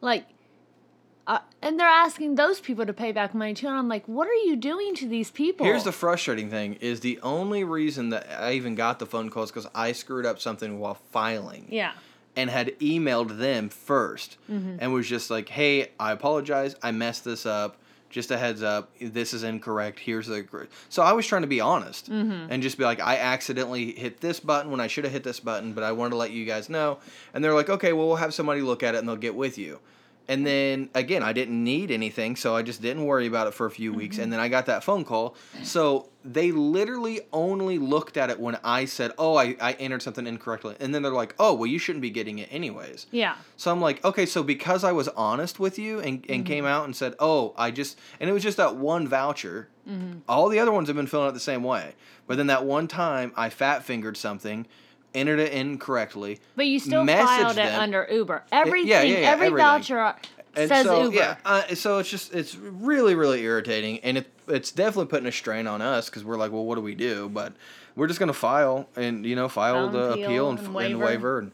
Like, 0.00 0.26
uh, 1.26 1.40
and 1.60 1.78
they're 1.78 1.86
asking 1.86 2.36
those 2.36 2.58
people 2.60 2.86
to 2.86 2.92
pay 2.92 3.12
back 3.12 3.34
money 3.34 3.52
too. 3.54 3.66
And 3.66 3.76
I'm 3.76 3.88
like, 3.88 4.06
what 4.08 4.26
are 4.28 4.34
you 4.34 4.56
doing 4.56 4.94
to 4.96 5.06
these 5.08 5.30
people? 5.30 5.66
Here's 5.66 5.84
the 5.84 5.92
frustrating 5.92 6.48
thing: 6.50 6.74
is 6.80 7.00
the 7.00 7.18
only 7.22 7.64
reason 7.64 8.10
that 8.10 8.26
I 8.40 8.52
even 8.52 8.74
got 8.74 8.98
the 8.98 9.06
phone 9.06 9.28
calls 9.28 9.50
because 9.50 9.68
I 9.74 9.92
screwed 9.92 10.24
up 10.26 10.38
something 10.40 10.78
while 10.78 10.94
filing. 11.12 11.66
yeah. 11.70 11.92
and 12.36 12.48
had 12.50 12.78
emailed 12.78 13.38
them 13.38 13.68
1st 13.68 14.36
Mm-hmm. 14.50 14.76
and 14.78 14.92
was 14.92 15.08
just 15.08 15.30
like, 15.30 15.48
"Hey, 15.50 15.90
I 15.98 16.12
apologize. 16.12 16.76
I 16.82 16.92
messed 16.92 17.24
this 17.24 17.44
up. 17.44 17.76
Just 18.10 18.30
a 18.30 18.38
heads 18.38 18.62
up. 18.62 18.90
This 19.00 19.34
is 19.34 19.42
incorrect. 19.42 19.98
Here's 20.00 20.26
the." 20.26 20.42
cor-" 20.42 20.68
So 20.88 21.02
I 21.02 21.12
was 21.12 21.26
trying 21.26 21.42
to 21.42 21.48
be 21.48 21.60
honest 21.60 22.10
Mm-hmm. 22.10 22.50
and 22.50 22.62
just 22.62 22.78
be 22.78 22.84
like, 22.84 23.00
"I 23.00 23.16
accidentally 23.18 23.92
hit 23.92 24.20
this 24.20 24.40
button 24.40 24.70
when 24.70 24.80
I 24.80 24.86
should 24.86 25.04
have 25.04 25.12
hit 25.12 25.24
this 25.24 25.40
button, 25.40 25.72
but 25.74 25.84
I 25.84 25.92
wanted 25.92 26.10
to 26.10 26.16
let 26.16 26.30
you 26.30 26.44
guys 26.44 26.68
know." 26.68 26.98
And 27.34 27.44
they're 27.44 27.54
like, 27.54 27.68
"Okay, 27.68 27.92
well, 27.92 28.06
we'll 28.06 28.16
have 28.16 28.32
somebody 28.34 28.60
look 28.62 28.82
at 28.82 28.94
it 28.94 28.98
and 28.98 29.08
they'll 29.08 29.16
get 29.16 29.34
with 29.34 29.58
you." 29.58 29.80
And 30.28 30.46
then 30.46 30.90
again, 30.94 31.22
I 31.22 31.32
didn't 31.32 31.62
need 31.64 31.90
anything, 31.90 32.36
so 32.36 32.54
I 32.54 32.62
just 32.62 32.82
didn't 32.82 33.06
worry 33.06 33.26
about 33.26 33.46
it 33.46 33.54
for 33.54 33.66
a 33.66 33.70
few 33.70 33.94
weeks. 33.94 34.16
Mm-hmm. 34.16 34.24
And 34.24 34.32
then 34.34 34.40
I 34.40 34.48
got 34.48 34.66
that 34.66 34.84
phone 34.84 35.04
call. 35.04 35.34
So 35.62 36.10
they 36.22 36.52
literally 36.52 37.22
only 37.32 37.78
looked 37.78 38.18
at 38.18 38.28
it 38.28 38.38
when 38.38 38.58
I 38.62 38.84
said, 38.84 39.12
Oh, 39.16 39.36
I, 39.36 39.56
I 39.60 39.72
entered 39.72 40.02
something 40.02 40.26
incorrectly. 40.26 40.76
And 40.80 40.94
then 40.94 41.02
they're 41.02 41.12
like, 41.12 41.34
Oh, 41.38 41.54
well, 41.54 41.66
you 41.66 41.78
shouldn't 41.78 42.02
be 42.02 42.10
getting 42.10 42.38
it 42.38 42.48
anyways. 42.52 43.06
Yeah. 43.10 43.36
So 43.56 43.72
I'm 43.72 43.80
like, 43.80 44.04
Okay, 44.04 44.26
so 44.26 44.42
because 44.42 44.84
I 44.84 44.92
was 44.92 45.08
honest 45.08 45.58
with 45.58 45.78
you 45.78 46.00
and, 46.00 46.24
and 46.28 46.44
came 46.44 46.66
out 46.66 46.84
and 46.84 46.94
said, 46.94 47.14
Oh, 47.18 47.54
I 47.56 47.70
just, 47.70 47.98
and 48.20 48.28
it 48.28 48.32
was 48.34 48.42
just 48.42 48.58
that 48.58 48.76
one 48.76 49.08
voucher. 49.08 49.68
All 50.28 50.50
the 50.50 50.58
other 50.58 50.70
ones 50.70 50.88
have 50.88 50.96
been 50.96 51.06
filling 51.06 51.28
out 51.28 51.32
the 51.32 51.40
same 51.40 51.62
way. 51.62 51.94
But 52.26 52.36
then 52.36 52.48
that 52.48 52.66
one 52.66 52.88
time 52.88 53.32
I 53.34 53.48
fat 53.48 53.84
fingered 53.84 54.18
something, 54.18 54.66
entered 55.14 55.38
it 55.40 55.52
incorrectly. 55.52 56.40
But 56.56 56.66
you 56.66 56.78
still 56.78 57.06
filed 57.06 57.52
it 57.52 57.56
them. 57.56 57.80
under 57.80 58.06
Uber. 58.10 58.44
Everything, 58.52 58.88
yeah, 58.88 59.02
yeah, 59.02 59.16
every 59.18 59.46
everything. 59.46 59.56
voucher 59.56 60.14
And 60.54 60.68
says 60.68 60.86
so, 60.86 61.04
Uber. 61.04 61.16
Yeah, 61.16 61.36
uh, 61.44 61.74
so 61.74 61.98
it's 61.98 62.10
just 62.10 62.34
it's 62.34 62.56
really 62.56 63.14
really 63.14 63.42
irritating, 63.42 64.00
and 64.00 64.18
it 64.18 64.30
it's 64.48 64.70
definitely 64.70 65.06
putting 65.06 65.26
a 65.26 65.32
strain 65.32 65.66
on 65.66 65.82
us 65.82 66.08
because 66.08 66.24
we're 66.24 66.36
like, 66.36 66.52
well, 66.52 66.64
what 66.64 66.76
do 66.76 66.80
we 66.80 66.94
do? 66.94 67.28
But 67.28 67.52
we're 67.96 68.06
just 68.06 68.20
gonna 68.20 68.32
file 68.32 68.88
and 68.96 69.24
you 69.24 69.36
know 69.36 69.48
file 69.48 69.88
the 69.90 70.12
appeal 70.12 70.24
appeal 70.24 70.50
and, 70.50 70.58
and 70.58 70.66
and 70.68 70.74
waiver. 70.74 71.04
waiver 71.04 71.38
and. 71.38 71.52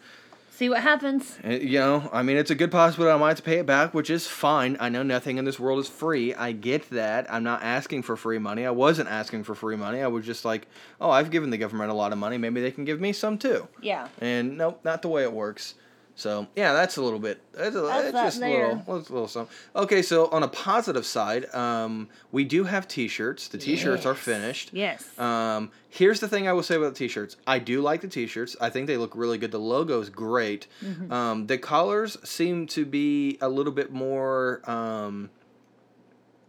See 0.56 0.68
what 0.68 0.82
happens. 0.82 1.36
uh, 1.44 1.48
You 1.50 1.80
know, 1.80 2.08
I 2.12 2.22
mean, 2.22 2.36
it's 2.36 2.50
a 2.50 2.54
good 2.54 2.70
possibility 2.70 3.12
I 3.12 3.18
might 3.18 3.28
have 3.30 3.36
to 3.38 3.42
pay 3.42 3.58
it 3.58 3.66
back, 3.66 3.92
which 3.92 4.08
is 4.08 4.28
fine. 4.28 4.76
I 4.78 4.88
know 4.88 5.02
nothing 5.02 5.36
in 5.36 5.44
this 5.44 5.58
world 5.58 5.80
is 5.80 5.88
free. 5.88 6.32
I 6.32 6.52
get 6.52 6.88
that. 6.90 7.26
I'm 7.32 7.42
not 7.42 7.64
asking 7.64 8.02
for 8.02 8.16
free 8.16 8.38
money. 8.38 8.64
I 8.64 8.70
wasn't 8.70 9.08
asking 9.08 9.42
for 9.44 9.56
free 9.56 9.74
money. 9.74 10.00
I 10.00 10.06
was 10.06 10.24
just 10.24 10.44
like, 10.44 10.68
oh, 11.00 11.10
I've 11.10 11.32
given 11.32 11.50
the 11.50 11.58
government 11.58 11.90
a 11.90 11.94
lot 11.94 12.12
of 12.12 12.18
money. 12.18 12.38
Maybe 12.38 12.60
they 12.60 12.70
can 12.70 12.84
give 12.84 13.00
me 13.00 13.12
some 13.12 13.36
too. 13.36 13.66
Yeah. 13.82 14.06
And 14.20 14.56
nope, 14.56 14.80
not 14.84 15.02
the 15.02 15.08
way 15.08 15.24
it 15.24 15.32
works. 15.32 15.74
So 16.16 16.46
yeah, 16.55 16.72
that's 16.72 16.96
a 16.96 17.03
little 17.03 17.18
bit. 17.18 17.40
That's, 17.53 17.74
a, 17.74 17.81
That's 17.81 18.12
that 18.12 18.24
just 18.24 18.42
a 18.42 18.48
little, 18.48 18.83
a 18.87 18.94
little 18.94 19.29
something. 19.29 19.55
Okay, 19.74 20.00
so 20.00 20.29
on 20.29 20.42
a 20.44 20.48
positive 20.48 21.05
side, 21.05 21.53
um, 21.55 22.09
we 22.31 22.44
do 22.44 22.64
have 22.64 22.87
T-shirts. 22.87 23.48
The 23.48 23.59
T-shirts 23.59 24.07
are 24.07 24.14
finished. 24.14 24.70
Yes. 24.72 25.18
Um, 25.18 25.70
here's 25.90 26.20
the 26.20 26.29
thing 26.29 26.46
I 26.46 26.53
will 26.53 26.62
say 26.62 26.77
about 26.77 26.94
the 26.94 26.98
T-shirts. 26.98 27.37
I 27.46 27.59
do 27.59 27.81
like 27.81 28.00
the 28.00 28.09
T-shirts. 28.09 28.57
I 28.61 28.70
think 28.70 28.87
they 28.87 28.96
look 28.96 29.16
really 29.16 29.38
good. 29.38 29.50
The 29.50 29.59
logo 29.59 30.00
is 30.00 30.09
great. 30.09 30.68
Mm-hmm. 30.85 31.12
Um, 31.12 31.46
the 31.48 31.59
colors 31.59 32.16
seem 32.22 32.68
to 32.68 32.87
be 32.87 33.37
a 33.40 33.48
little 33.48 33.72
bit 33.72 33.92
more. 33.92 34.62
Um, 34.70 35.31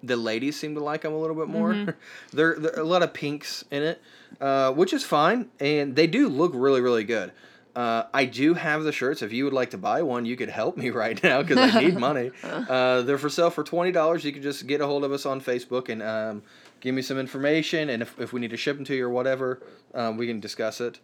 the 0.04 0.16
ladies 0.16 0.60
seem 0.60 0.76
to 0.76 0.84
like 0.84 1.02
them 1.02 1.14
a 1.14 1.18
little 1.18 1.36
bit 1.36 1.48
more. 1.48 1.74
Mm-hmm. 1.74 1.90
there, 2.38 2.56
there 2.60 2.78
are 2.78 2.82
a 2.82 2.86
lot 2.86 3.02
of 3.02 3.14
pinks 3.14 3.66
in 3.72 3.82
it, 3.82 4.02
uh, 4.40 4.72
which 4.72 4.94
is 4.94 5.04
fine, 5.04 5.50
and 5.60 5.96
they 5.96 6.06
do 6.06 6.30
look 6.30 6.52
really, 6.54 6.82
really 6.82 7.04
good. 7.04 7.32
Uh, 7.76 8.04
I 8.14 8.24
do 8.26 8.54
have 8.54 8.84
the 8.84 8.94
shirts. 8.94 9.22
If 9.22 9.34
you 9.34 9.44
would 9.44 9.54
like 9.54 9.72
to 9.72 9.78
buy 9.78 10.02
one, 10.02 10.26
you 10.26 10.38
could 10.38 10.50
help 10.50 10.78
me 10.78 10.90
right 11.04 11.22
now 11.22 11.42
because 11.42 11.58
I 11.58 11.82
need 11.82 11.98
money. 11.98 12.32
Uh, 12.76 13.02
they're 13.02 13.18
for 13.18 13.30
sale 13.30 13.50
for 13.50 13.64
twenty 13.64 13.92
dollars. 13.92 14.24
You 14.24 14.32
can 14.32 14.42
just 14.42 14.66
get 14.66 14.82
a 14.82 14.88
hold 14.88 15.04
of 15.04 15.12
us 15.12 15.26
on 15.26 15.42
Facebook 15.42 15.90
and 15.90 16.02
um, 16.02 16.44
give 16.80 16.96
me 16.96 17.02
some 17.02 17.20
information, 17.20 17.90
and 17.90 18.02
if, 18.02 18.20
if 18.20 18.34
we 18.34 18.40
need 18.40 18.52
to 18.52 18.58
ship 18.58 18.78
them 18.78 18.86
to 18.86 18.96
you 18.96 19.06
or 19.06 19.10
whatever, 19.10 19.62
um, 19.94 20.18
we 20.18 20.26
can 20.26 20.40
discuss 20.40 20.80
it. 20.82 21.00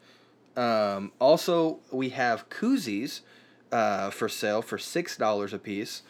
Um, 0.56 1.12
also, 1.20 1.80
we 1.92 2.10
have 2.10 2.50
koozies 2.50 3.22
uh, 3.72 4.10
for 4.10 4.30
sale 4.30 4.62
for 4.62 4.78
six 4.78 5.18
dollars 5.18 5.54
a 5.54 5.60
piece. 5.60 6.04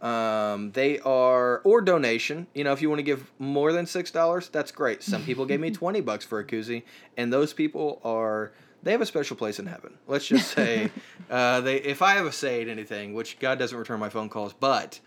Um, 0.00 0.72
they 0.72 0.98
are 1.00 1.60
or 1.64 1.80
donation. 1.80 2.46
You 2.54 2.64
know, 2.64 2.72
if 2.72 2.82
you 2.82 2.88
want 2.88 2.98
to 3.00 3.04
give 3.04 3.30
more 3.38 3.72
than 3.72 3.86
six 3.86 4.10
dollars, 4.10 4.48
that's 4.48 4.72
great. 4.72 5.02
Some 5.02 5.24
people 5.24 5.46
gave 5.46 5.60
me 5.60 5.70
twenty 5.82 6.00
bucks 6.00 6.24
for 6.24 6.38
a 6.38 6.44
koozie, 6.44 6.82
and 7.16 7.32
those 7.32 7.52
people 7.52 8.00
are 8.04 8.52
they 8.82 8.92
have 8.92 9.00
a 9.00 9.06
special 9.06 9.36
place 9.36 9.58
in 9.58 9.66
heaven. 9.66 9.94
Let's 10.06 10.26
just 10.26 10.50
say 10.54 10.90
uh, 11.30 11.60
they 11.60 11.76
if 11.76 12.02
I 12.02 12.12
have 12.14 12.26
a 12.26 12.32
say 12.32 12.62
in 12.62 12.68
anything, 12.68 13.14
which 13.14 13.38
God 13.38 13.58
doesn't 13.58 13.76
return 13.76 14.00
my 14.00 14.08
phone 14.08 14.28
calls, 14.28 14.52
but 14.52 15.00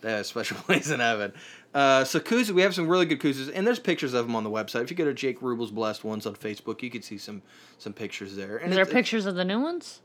they 0.00 0.10
have 0.10 0.20
a 0.20 0.24
special 0.24 0.56
place 0.66 0.90
in 0.90 1.00
heaven. 1.00 1.32
Uh, 1.72 2.04
so 2.04 2.20
we 2.52 2.62
have 2.62 2.74
some 2.74 2.86
really 2.86 3.04
good 3.06 3.18
koozies, 3.18 3.50
and 3.52 3.66
there's 3.66 3.80
pictures 3.80 4.14
of 4.14 4.26
them 4.26 4.36
on 4.36 4.44
the 4.44 4.50
website. 4.50 4.82
If 4.82 4.90
you 4.90 4.96
go 4.96 5.04
to 5.04 5.14
Jake 5.14 5.42
Rubel's 5.42 5.72
Blessed 5.72 6.04
Ones 6.04 6.24
on 6.24 6.36
Facebook, 6.36 6.82
you 6.82 6.90
can 6.90 7.02
see 7.02 7.18
some 7.18 7.42
some 7.78 7.92
pictures 7.92 8.36
there. 8.36 8.58
And 8.58 8.70
Is 8.70 8.76
there 8.76 8.86
pictures 8.86 9.26
of 9.26 9.34
the 9.34 9.44
new 9.44 9.60
ones? 9.60 10.00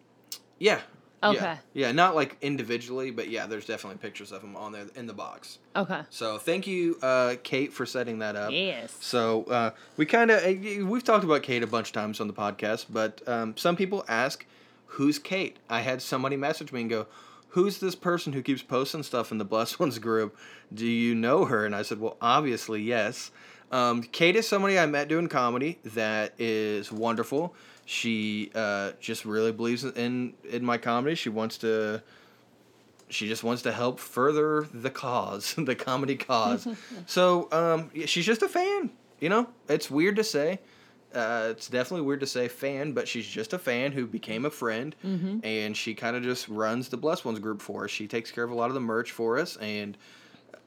yeah. 0.57 0.81
Okay. 1.21 1.37
Yeah. 1.37 1.57
yeah, 1.73 1.91
not 1.91 2.15
like 2.15 2.37
individually, 2.41 3.11
but 3.11 3.29
yeah, 3.29 3.45
there's 3.45 3.65
definitely 3.65 3.97
pictures 3.99 4.31
of 4.31 4.41
them 4.41 4.55
on 4.55 4.71
there 4.71 4.85
in 4.95 5.07
the 5.07 5.13
box. 5.13 5.59
Okay. 5.75 6.01
So 6.09 6.37
thank 6.37 6.65
you, 6.67 6.97
uh, 7.01 7.35
Kate, 7.43 7.73
for 7.73 7.85
setting 7.85 8.19
that 8.19 8.35
up. 8.35 8.51
Yes. 8.51 8.95
So 9.01 9.43
uh, 9.45 9.71
we 9.97 10.05
kind 10.05 10.31
of 10.31 10.43
we've 10.43 11.03
talked 11.03 11.23
about 11.23 11.43
Kate 11.43 11.63
a 11.63 11.67
bunch 11.67 11.89
of 11.89 11.93
times 11.93 12.19
on 12.19 12.27
the 12.27 12.33
podcast, 12.33 12.85
but 12.89 13.21
um, 13.27 13.57
some 13.57 13.75
people 13.75 14.05
ask, 14.07 14.45
"Who's 14.87 15.19
Kate?" 15.19 15.57
I 15.69 15.81
had 15.81 16.01
somebody 16.01 16.37
message 16.37 16.71
me 16.71 16.81
and 16.81 16.89
go, 16.89 17.07
who's 17.49 17.79
this 17.79 17.95
person 17.95 18.33
who 18.33 18.41
keeps 18.41 18.61
posting 18.61 19.03
stuff 19.03 19.31
in 19.31 19.37
the 19.37 19.45
Blessed 19.45 19.79
Ones 19.79 19.99
group? 19.99 20.37
Do 20.73 20.85
you 20.85 21.15
know 21.15 21.45
her? 21.45 21.65
And 21.65 21.75
I 21.75 21.81
said, 21.81 21.99
well, 21.99 22.17
obviously, 22.21 22.81
yes. 22.81 23.31
Um, 23.71 24.01
Kate 24.03 24.35
is 24.35 24.47
somebody 24.47 24.79
I 24.79 24.85
met 24.85 25.07
doing 25.07 25.27
comedy 25.27 25.79
that 25.85 26.33
is 26.39 26.91
wonderful. 26.91 27.53
She 27.89 28.51
uh, 28.53 28.91
just 28.99 29.25
really 29.25 29.51
believes 29.51 29.83
in 29.83 30.35
in 30.47 30.63
my 30.63 30.77
comedy. 30.77 31.15
She 31.15 31.29
wants 31.29 31.57
to. 31.59 32.03
She 33.09 33.27
just 33.27 33.43
wants 33.43 33.63
to 33.63 33.71
help 33.71 33.99
further 33.99 34.67
the 34.71 34.91
cause, 34.91 35.55
the 35.57 35.73
comedy 35.73 36.15
cause. 36.15 36.67
so 37.07 37.47
um, 37.51 37.89
she's 38.05 38.27
just 38.27 38.43
a 38.43 38.47
fan. 38.47 38.91
You 39.19 39.29
know, 39.29 39.49
it's 39.67 39.89
weird 39.89 40.17
to 40.17 40.23
say. 40.23 40.59
Uh, 41.15 41.47
it's 41.49 41.67
definitely 41.67 42.05
weird 42.05 42.19
to 42.19 42.27
say 42.27 42.47
fan, 42.47 42.91
but 42.91 43.07
she's 43.07 43.25
just 43.27 43.53
a 43.53 43.57
fan 43.57 43.91
who 43.91 44.05
became 44.05 44.45
a 44.45 44.51
friend, 44.51 44.95
and 45.43 45.75
she 45.75 45.95
kind 45.95 46.15
of 46.15 46.21
just 46.21 46.47
runs 46.47 46.89
the 46.89 46.97
Blessed 46.97 47.25
Ones 47.25 47.39
group 47.39 47.59
for 47.59 47.85
us. 47.85 47.89
She 47.89 48.05
takes 48.07 48.29
care 48.29 48.43
of 48.43 48.51
a 48.51 48.55
lot 48.55 48.67
of 48.67 48.75
the 48.75 48.79
merch 48.79 49.09
for 49.11 49.39
us, 49.39 49.57
and 49.57 49.97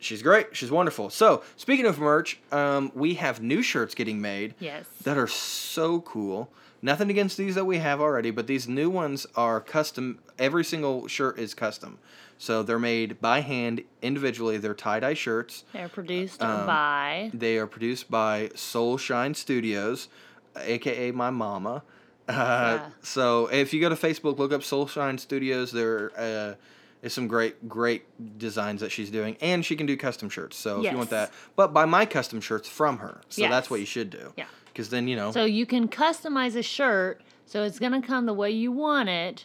she's 0.00 0.22
great. 0.22 0.48
She's 0.56 0.72
wonderful. 0.72 1.08
So 1.10 1.44
speaking 1.56 1.86
of 1.86 2.00
merch, 2.00 2.40
um, 2.50 2.90
we 2.96 3.14
have 3.14 3.40
new 3.40 3.62
shirts 3.62 3.94
getting 3.94 4.20
made 4.20 4.56
Yes. 4.58 4.86
that 5.04 5.16
are 5.16 5.28
so 5.28 6.00
cool. 6.00 6.50
Nothing 6.84 7.10
against 7.10 7.36
these 7.36 7.54
that 7.54 7.64
we 7.64 7.78
have 7.78 8.00
already, 8.00 8.32
but 8.32 8.48
these 8.48 8.68
new 8.68 8.90
ones 8.90 9.24
are 9.36 9.60
custom. 9.60 10.18
Every 10.38 10.64
single 10.64 11.06
shirt 11.06 11.38
is 11.38 11.54
custom. 11.54 11.98
So 12.38 12.64
they're 12.64 12.78
made 12.80 13.20
by 13.20 13.40
hand 13.40 13.84
individually. 14.02 14.58
They're 14.58 14.74
tie 14.74 14.98
dye 14.98 15.14
shirts. 15.14 15.62
They're 15.72 15.88
produced 15.88 16.42
Um, 16.42 16.66
by. 16.66 17.30
They 17.32 17.56
are 17.58 17.68
produced 17.68 18.10
by 18.10 18.50
Soul 18.56 18.98
Shine 18.98 19.34
Studios, 19.34 20.08
aka 20.56 21.12
my 21.12 21.30
mama. 21.30 21.84
Uh, 22.28 22.32
Yeah. 22.32 22.90
So 23.02 23.46
if 23.46 23.72
you 23.72 23.80
go 23.80 23.88
to 23.88 23.94
Facebook, 23.94 24.38
look 24.38 24.52
up 24.52 24.64
Soul 24.64 24.88
Shine 24.88 25.18
Studios. 25.18 25.70
There 25.70 26.10
uh, 26.18 26.54
is 27.02 27.12
some 27.12 27.28
great, 27.28 27.68
great 27.68 28.04
designs 28.38 28.80
that 28.80 28.90
she's 28.90 29.10
doing, 29.10 29.36
and 29.40 29.64
she 29.64 29.76
can 29.76 29.86
do 29.86 29.96
custom 29.96 30.28
shirts. 30.28 30.56
So 30.56 30.78
if 30.78 30.90
you 30.90 30.98
want 30.98 31.10
that, 31.10 31.30
but 31.54 31.72
buy 31.72 31.84
my 31.84 32.06
custom 32.06 32.40
shirts 32.40 32.68
from 32.68 32.98
her. 32.98 33.20
So 33.28 33.42
that's 33.50 33.70
what 33.70 33.78
you 33.78 33.86
should 33.86 34.10
do. 34.10 34.32
Yeah. 34.36 34.46
Because 34.72 34.88
then 34.88 35.08
you 35.08 35.16
know. 35.16 35.32
So 35.32 35.44
you 35.44 35.66
can 35.66 35.88
customize 35.88 36.56
a 36.56 36.62
shirt 36.62 37.20
so 37.46 37.62
it's 37.64 37.78
gonna 37.78 38.00
come 38.02 38.26
the 38.26 38.32
way 38.34 38.50
you 38.50 38.72
want 38.72 39.08
it, 39.10 39.44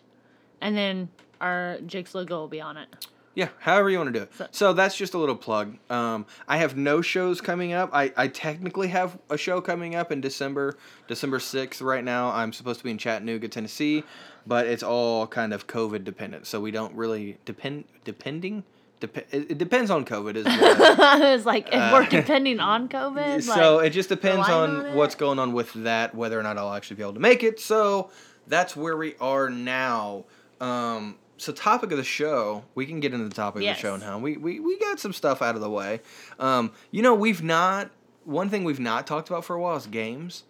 and 0.61 0.77
then 0.77 1.09
our 1.41 1.77
Jake's 1.85 2.15
logo 2.15 2.37
will 2.39 2.47
be 2.47 2.61
on 2.61 2.77
it. 2.77 3.07
Yeah, 3.35 3.49
however 3.59 3.89
you 3.91 3.97
want 3.99 4.11
to 4.13 4.19
do 4.19 4.23
it. 4.23 4.33
So- 4.33 4.47
So, 4.49 4.73
that's 4.73 4.97
just 4.97 5.13
a 5.13 5.19
little 5.19 5.35
plug. 5.35 5.77
Um, 5.91 6.25
I 6.47 6.57
have 6.57 6.75
no 6.75 7.01
shows 7.01 7.39
coming 7.39 7.71
up. 7.71 7.91
I, 7.93 8.11
I 8.17 8.29
technically 8.29 8.87
have 8.87 9.19
a 9.29 9.37
show 9.37 9.61
coming 9.61 9.93
up 9.93 10.11
in 10.11 10.21
December, 10.21 10.75
December 11.07 11.37
6th 11.37 11.79
right 11.83 12.03
now. 12.03 12.31
I'm 12.31 12.51
supposed 12.51 12.79
to 12.79 12.83
be 12.83 12.89
in 12.89 12.97
Chattanooga, 12.97 13.47
Tennessee, 13.47 14.03
but 14.47 14.65
it's 14.65 14.81
all 14.81 15.27
kind 15.27 15.53
of 15.53 15.67
COVID 15.67 16.03
dependent. 16.03 16.47
So 16.47 16.59
we 16.59 16.71
don't 16.71 16.95
really 16.95 17.37
depend, 17.45 17.83
depending? 18.03 18.63
Dep- 18.99 19.31
it, 19.31 19.57
depends 19.59 19.91
on 19.91 20.05
COVID 20.05 20.35
is 20.37 20.45
what 20.45 20.99
I 20.99 21.33
was 21.35 21.45
like, 21.45 21.67
if 21.71 21.93
we're 21.93 22.05
depending 22.07 22.59
on 22.59 22.89
COVID, 22.89 23.43
so 23.43 23.75
like, 23.77 23.87
it 23.87 23.89
just 23.91 24.09
depends 24.09 24.49
on 24.49 24.87
on 24.87 24.95
what's 24.95 25.13
going 25.13 25.37
on 25.37 25.53
with 25.53 25.71
that, 25.83 26.15
whether 26.15 26.39
or 26.39 26.41
not 26.43 26.57
I'll 26.57 26.73
actually 26.73 26.97
be 26.97 27.03
able 27.03 27.13
to 27.13 27.19
make 27.19 27.43
it. 27.43 27.59
So 27.59 28.09
that's 28.47 28.75
where 28.75 28.97
we 28.97 29.13
are 29.21 29.49
now. 29.51 30.25
Um, 30.59 31.17
so 31.37 31.53
topic 31.53 31.91
of 31.91 31.97
the 31.99 32.03
show, 32.03 32.63
we 32.73 32.87
can 32.87 32.99
get 32.99 33.13
into 33.13 33.27
the 33.29 33.35
topic 33.35 33.61
Yes. 33.61 33.77
of 33.77 33.81
the 33.83 33.87
show 33.87 33.97
now. 33.97 34.17
We, 34.17 34.37
we 34.37 34.59
we 34.59 34.79
got 34.79 34.99
some 34.99 35.13
stuff 35.13 35.43
out 35.43 35.53
of 35.53 35.61
the 35.61 35.69
way. 35.69 36.01
Um, 36.39 36.71
you 36.89 37.03
know, 37.03 37.13
we've 37.13 37.43
not 37.43 37.91
one 38.25 38.49
thing 38.49 38.63
we've 38.63 38.79
not 38.79 39.05
talked 39.05 39.29
about 39.29 39.45
for 39.45 39.55
a 39.55 39.61
while 39.61 39.75
is 39.77 39.85
games. 39.85 40.43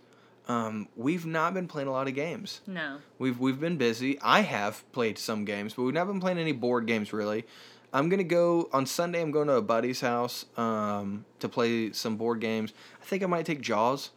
Um, 0.47 0.87
we've 0.95 1.25
not 1.25 1.53
been 1.53 1.67
playing 1.67 1.89
a 1.89 1.91
lot 1.91 2.07
of 2.07 2.15
games. 2.15 2.61
no. 2.65 2.99
We've 3.19 3.37
we've 3.37 3.59
been 3.59 3.75
busy. 3.75 4.17
I 4.21 4.39
have 4.41 4.89
played 4.93 5.17
some 5.17 5.43
games, 5.43 5.73
but 5.73 5.83
we've 5.83 5.93
not 5.93 6.07
been 6.07 6.21
playing 6.21 6.37
any 6.37 6.53
board 6.53 6.85
games 6.87 7.11
really. 7.11 7.45
I'm 7.93 8.09
gonna 8.09 8.23
go 8.23 8.69
on 8.73 8.85
Sunday. 8.85 9.21
I'm 9.21 9.31
going 9.31 9.47
to 9.47 9.53
a 9.55 9.61
buddy's 9.61 10.01
house 10.01 10.45
um, 10.57 11.25
to 11.39 11.47
play 11.49 11.91
some 11.93 12.17
board 12.17 12.41
games. 12.41 12.73
I 13.01 13.05
think 13.05 13.23
I 13.23 13.25
might 13.27 13.45
take 13.45 13.61
Jaws. 13.61 14.11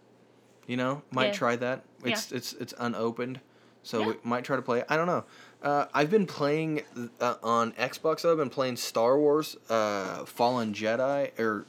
You 0.66 0.76
know, 0.76 1.02
might 1.10 1.26
Yeah. 1.26 1.32
try 1.32 1.56
that. 1.56 1.84
It's 2.04 2.30
it's 2.32 2.52
it's 2.54 2.74
unopened, 2.78 3.40
so 3.82 4.00
Yeah. 4.00 4.06
we 4.08 4.14
might 4.22 4.44
try 4.44 4.56
to 4.56 4.62
play. 4.62 4.80
it. 4.80 4.86
I 4.88 4.96
don't 4.96 5.06
know. 5.06 5.24
Uh, 5.62 5.86
I've 5.92 6.10
been 6.10 6.26
playing 6.26 6.82
uh, 7.20 7.34
on 7.42 7.72
Xbox. 7.72 8.28
I've 8.30 8.36
been 8.38 8.50
playing 8.50 8.76
Star 8.76 9.18
Wars 9.18 9.56
uh, 9.68 10.24
Fallen 10.24 10.72
Jedi 10.72 11.38
or 11.38 11.66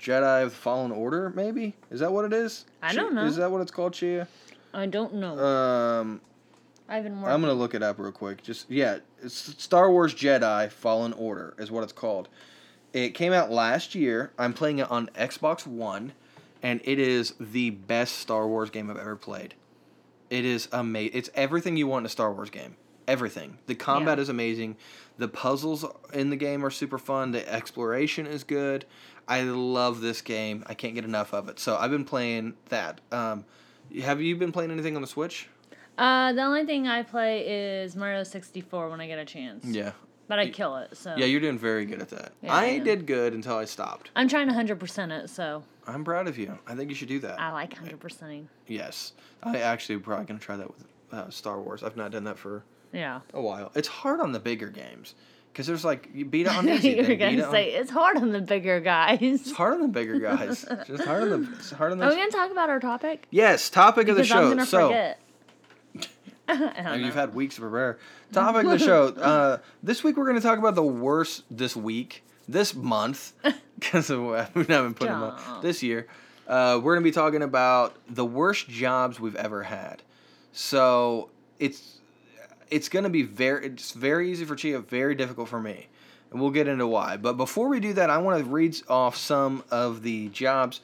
Jedi 0.00 0.42
of 0.44 0.52
Fallen 0.52 0.90
Order. 0.92 1.30
Maybe 1.34 1.74
is 1.90 2.00
that 2.00 2.12
what 2.12 2.24
it 2.24 2.32
is? 2.32 2.64
I 2.82 2.92
don't 2.92 3.14
know. 3.14 3.24
Is 3.24 3.36
that 3.36 3.50
what 3.50 3.60
it's 3.60 3.70
called, 3.70 3.92
Chia? 3.94 4.28
I 4.72 4.86
don't 4.86 5.14
know. 5.14 5.38
Um, 5.38 6.20
I've 6.88 7.02
been 7.04 7.20
working. 7.20 7.32
I'm 7.34 7.40
gonna 7.40 7.54
look 7.54 7.74
it 7.74 7.82
up 7.82 7.98
real 7.98 8.12
quick. 8.12 8.42
Just 8.42 8.70
yeah, 8.70 8.98
it's 9.22 9.34
Star 9.62 9.90
Wars 9.90 10.14
Jedi 10.14 10.70
Fallen 10.70 11.12
Order 11.14 11.54
is 11.58 11.70
what 11.70 11.82
it's 11.82 11.92
called. 11.92 12.28
It 12.92 13.10
came 13.10 13.32
out 13.32 13.50
last 13.50 13.94
year. 13.94 14.32
I'm 14.38 14.52
playing 14.52 14.78
it 14.78 14.90
on 14.90 15.08
Xbox 15.16 15.66
One, 15.66 16.12
and 16.62 16.80
it 16.84 16.98
is 16.98 17.34
the 17.40 17.70
best 17.70 18.16
Star 18.18 18.46
Wars 18.46 18.70
game 18.70 18.90
I've 18.90 18.98
ever 18.98 19.16
played. 19.16 19.54
It 20.30 20.44
is 20.44 20.68
amazing. 20.72 21.16
It's 21.16 21.30
everything 21.34 21.76
you 21.76 21.86
want 21.86 22.02
in 22.02 22.06
a 22.06 22.10
Star 22.10 22.32
Wars 22.32 22.50
game. 22.50 22.76
Everything. 23.06 23.58
The 23.66 23.74
combat 23.74 24.18
Yeah. 24.18 24.22
is 24.22 24.28
amazing. 24.28 24.76
The 25.18 25.28
puzzles 25.28 25.84
in 26.12 26.30
the 26.30 26.36
game 26.36 26.64
are 26.64 26.70
super 26.70 26.98
fun. 26.98 27.32
The 27.32 27.50
exploration 27.52 28.26
is 28.26 28.44
good. 28.44 28.84
I 29.28 29.42
love 29.42 30.00
this 30.00 30.22
game. 30.22 30.64
I 30.66 30.74
can't 30.74 30.94
get 30.94 31.04
enough 31.04 31.32
of 31.34 31.48
it. 31.48 31.58
So 31.58 31.76
I've 31.76 31.90
been 31.90 32.04
playing 32.04 32.54
that. 32.68 33.00
Um, 33.12 33.44
have 34.02 34.20
you 34.22 34.36
been 34.36 34.52
playing 34.52 34.70
anything 34.70 34.96
on 34.96 35.02
the 35.02 35.08
Switch? 35.08 35.48
Uh, 35.96 36.32
the 36.32 36.42
only 36.42 36.64
thing 36.66 36.86
I 36.88 37.02
play 37.02 37.46
is 37.82 37.94
Mario 37.96 38.22
64 38.24 38.88
when 38.90 39.00
I 39.00 39.06
get 39.06 39.18
a 39.18 39.24
chance. 39.24 39.64
Yeah. 39.64 39.92
But 40.26 40.38
I 40.38 40.48
kill 40.48 40.76
it, 40.78 40.96
so. 40.96 41.14
Yeah, 41.16 41.26
you're 41.26 41.40
doing 41.40 41.58
very 41.58 41.84
good 41.84 42.00
at 42.00 42.08
that. 42.10 42.32
Yeah, 42.42 42.54
I 42.54 42.64
I 42.64 42.78
did 42.78 43.06
good 43.06 43.34
until 43.34 43.56
I 43.56 43.66
stopped. 43.66 44.10
I'm 44.16 44.26
trying 44.26 44.48
to 44.48 44.54
100% 44.54 45.10
it, 45.12 45.28
so 45.28 45.62
I'm 45.86 46.02
proud 46.02 46.26
of 46.28 46.38
you. 46.38 46.58
I 46.66 46.74
think 46.74 46.88
you 46.88 46.96
should 46.96 47.08
do 47.08 47.18
that. 47.20 47.38
I 47.38 47.52
like 47.52 47.74
100%ing. 47.74 48.48
yes. 48.66 49.12
I 49.42 49.58
actually 49.58 49.98
probably 49.98 50.24
going 50.24 50.40
to 50.40 50.44
try 50.44 50.56
that 50.56 50.66
with 50.66 50.84
uh, 51.12 51.28
Star 51.28 51.60
Wars. 51.60 51.82
I've 51.82 51.96
not 51.98 52.10
done 52.10 52.24
that 52.24 52.38
for 52.38 52.64
Yeah. 52.92 53.20
a 53.34 53.40
while. 53.42 53.70
It's 53.74 53.88
hard 53.88 54.20
on 54.20 54.32
the 54.32 54.40
bigger 54.40 54.68
games 54.70 55.14
because 55.52 55.66
there's 55.66 55.84
like, 55.84 56.08
you 56.14 56.24
beat 56.24 56.46
it 56.46 56.56
on 56.56 56.66
easy. 56.70 56.88
you 56.88 56.94
then 56.96 57.02
were 57.04 57.08
beat 57.10 57.18
going 57.18 57.34
it 57.34 57.36
to 57.42 57.46
on- 57.48 57.52
say 57.52 57.72
it's 57.72 57.90
hard 57.90 58.16
on 58.16 58.32
the 58.32 58.40
bigger 58.40 58.80
guys. 58.80 59.18
It's 59.20 59.52
hard 59.52 59.74
on 59.74 59.82
the 59.82 59.88
bigger 59.88 60.18
guys. 60.18 60.64
It's 60.70 60.88
just 60.88 61.04
hard 61.04 61.30
on 61.30 61.42
the, 61.44 61.52
it's 61.58 61.70
hard 61.70 61.92
on 61.92 62.02
Are 62.02 62.08
we 62.08 62.16
going 62.16 62.30
to 62.30 62.34
talk 62.36 62.50
about 62.50 62.70
our 62.70 62.80
topic? 62.80 63.26
Yes, 63.30 63.68
topic 63.68 64.08
of 64.08 64.16
the 64.16 64.22
Because 64.22 64.56
show. 64.58 64.64
so, 64.64 64.86
forget. 64.88 65.20
Oh, 66.86 66.94
you've 66.94 67.14
had 67.14 67.34
weeks 67.34 67.54
to 67.56 67.62
prepare. 67.62 67.98
Topic 68.32 68.64
of 68.64 68.70
the 68.70 68.78
show. 68.78 69.14
Uh, 69.24 69.58
this 69.82 70.04
week 70.04 70.16
we're 70.16 70.24
going 70.24 70.36
to 70.36 70.42
talk 70.42 70.58
about 70.58 70.74
the 70.74 70.82
worst 70.82 71.44
this 71.50 71.74
week, 71.74 72.22
this 72.46 72.74
month, 72.74 73.32
because 73.78 74.10
we 74.10 74.64
haven't 74.66 74.94
putting 74.94 75.14
them 75.14 75.22
up 75.22 75.62
this 75.62 75.82
year. 75.82 76.06
Uh, 76.46 76.78
we're 76.82 76.94
going 76.94 77.02
to 77.04 77.08
be 77.08 77.14
talking 77.14 77.42
about 77.42 77.96
the 78.08 78.24
worst 78.24 78.68
jobs 78.68 79.18
we've 79.18 79.36
ever 79.36 79.62
had. 79.62 80.02
So 80.52 81.30
it's 81.58 82.00
it's 82.70 82.88
going 82.88 83.04
to 83.04 83.10
be 83.10 83.22
very 83.22 83.66
it's 83.66 83.92
very 83.92 84.30
easy 84.30 84.44
for 84.44 84.54
Chia, 84.56 84.80
very 84.80 85.14
difficult 85.14 85.48
for 85.48 85.60
me, 85.60 85.88
and 86.30 86.40
we'll 86.40 86.50
get 86.50 86.68
into 86.68 86.86
why. 86.86 87.16
But 87.16 87.36
before 87.38 87.68
we 87.68 87.80
do 87.80 87.94
that, 87.94 88.10
I 88.10 88.18
want 88.18 88.38
to 88.38 88.44
read 88.50 88.76
off 88.88 89.16
some 89.16 89.64
of 89.70 90.02
the 90.02 90.28
jobs. 90.28 90.80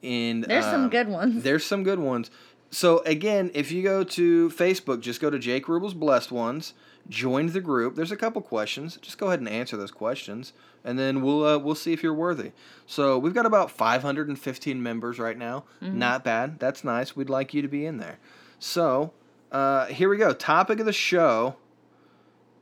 In 0.00 0.40
There's 0.40 0.64
some 0.64 0.84
um, 0.84 0.90
good 0.90 1.06
ones. 1.06 1.44
there's 1.44 1.64
some 1.64 1.84
good 1.84 2.00
ones. 2.00 2.28
So 2.72 3.00
again, 3.04 3.50
if 3.52 3.70
you 3.70 3.82
go 3.82 4.02
to 4.02 4.48
Facebook, 4.48 5.00
just 5.02 5.20
go 5.20 5.28
to 5.28 5.38
Jake 5.38 5.68
Rubel's 5.68 5.92
Blessed 5.92 6.32
Ones, 6.32 6.72
join 7.06 7.48
the 7.48 7.60
group. 7.60 7.96
There's 7.96 8.10
a 8.10 8.16
couple 8.16 8.40
questions. 8.40 8.96
Just 8.96 9.18
go 9.18 9.26
ahead 9.26 9.40
and 9.40 9.48
answer 9.48 9.76
those 9.76 9.90
questions, 9.90 10.54
and 10.82 10.98
then 10.98 11.20
we'll 11.20 11.44
uh, 11.44 11.58
we'll 11.58 11.74
see 11.74 11.92
if 11.92 12.02
you're 12.02 12.14
worthy. 12.14 12.52
So 12.86 13.18
we've 13.18 13.34
got 13.34 13.44
about 13.44 13.70
515 13.70 14.82
members 14.82 15.18
right 15.18 15.36
now. 15.36 15.64
Not 15.82 16.24
bad. 16.24 16.58
That's 16.58 16.82
nice. 16.82 17.14
We'd 17.14 17.28
like 17.28 17.52
you 17.52 17.60
to 17.60 17.68
be 17.68 17.84
in 17.84 17.98
there. 17.98 18.18
So 18.58 19.12
uh, 19.52 19.86
here 19.86 20.08
we 20.08 20.16
go. 20.16 20.32
Topic 20.32 20.80
of 20.80 20.86
the 20.86 20.94
show 20.94 21.56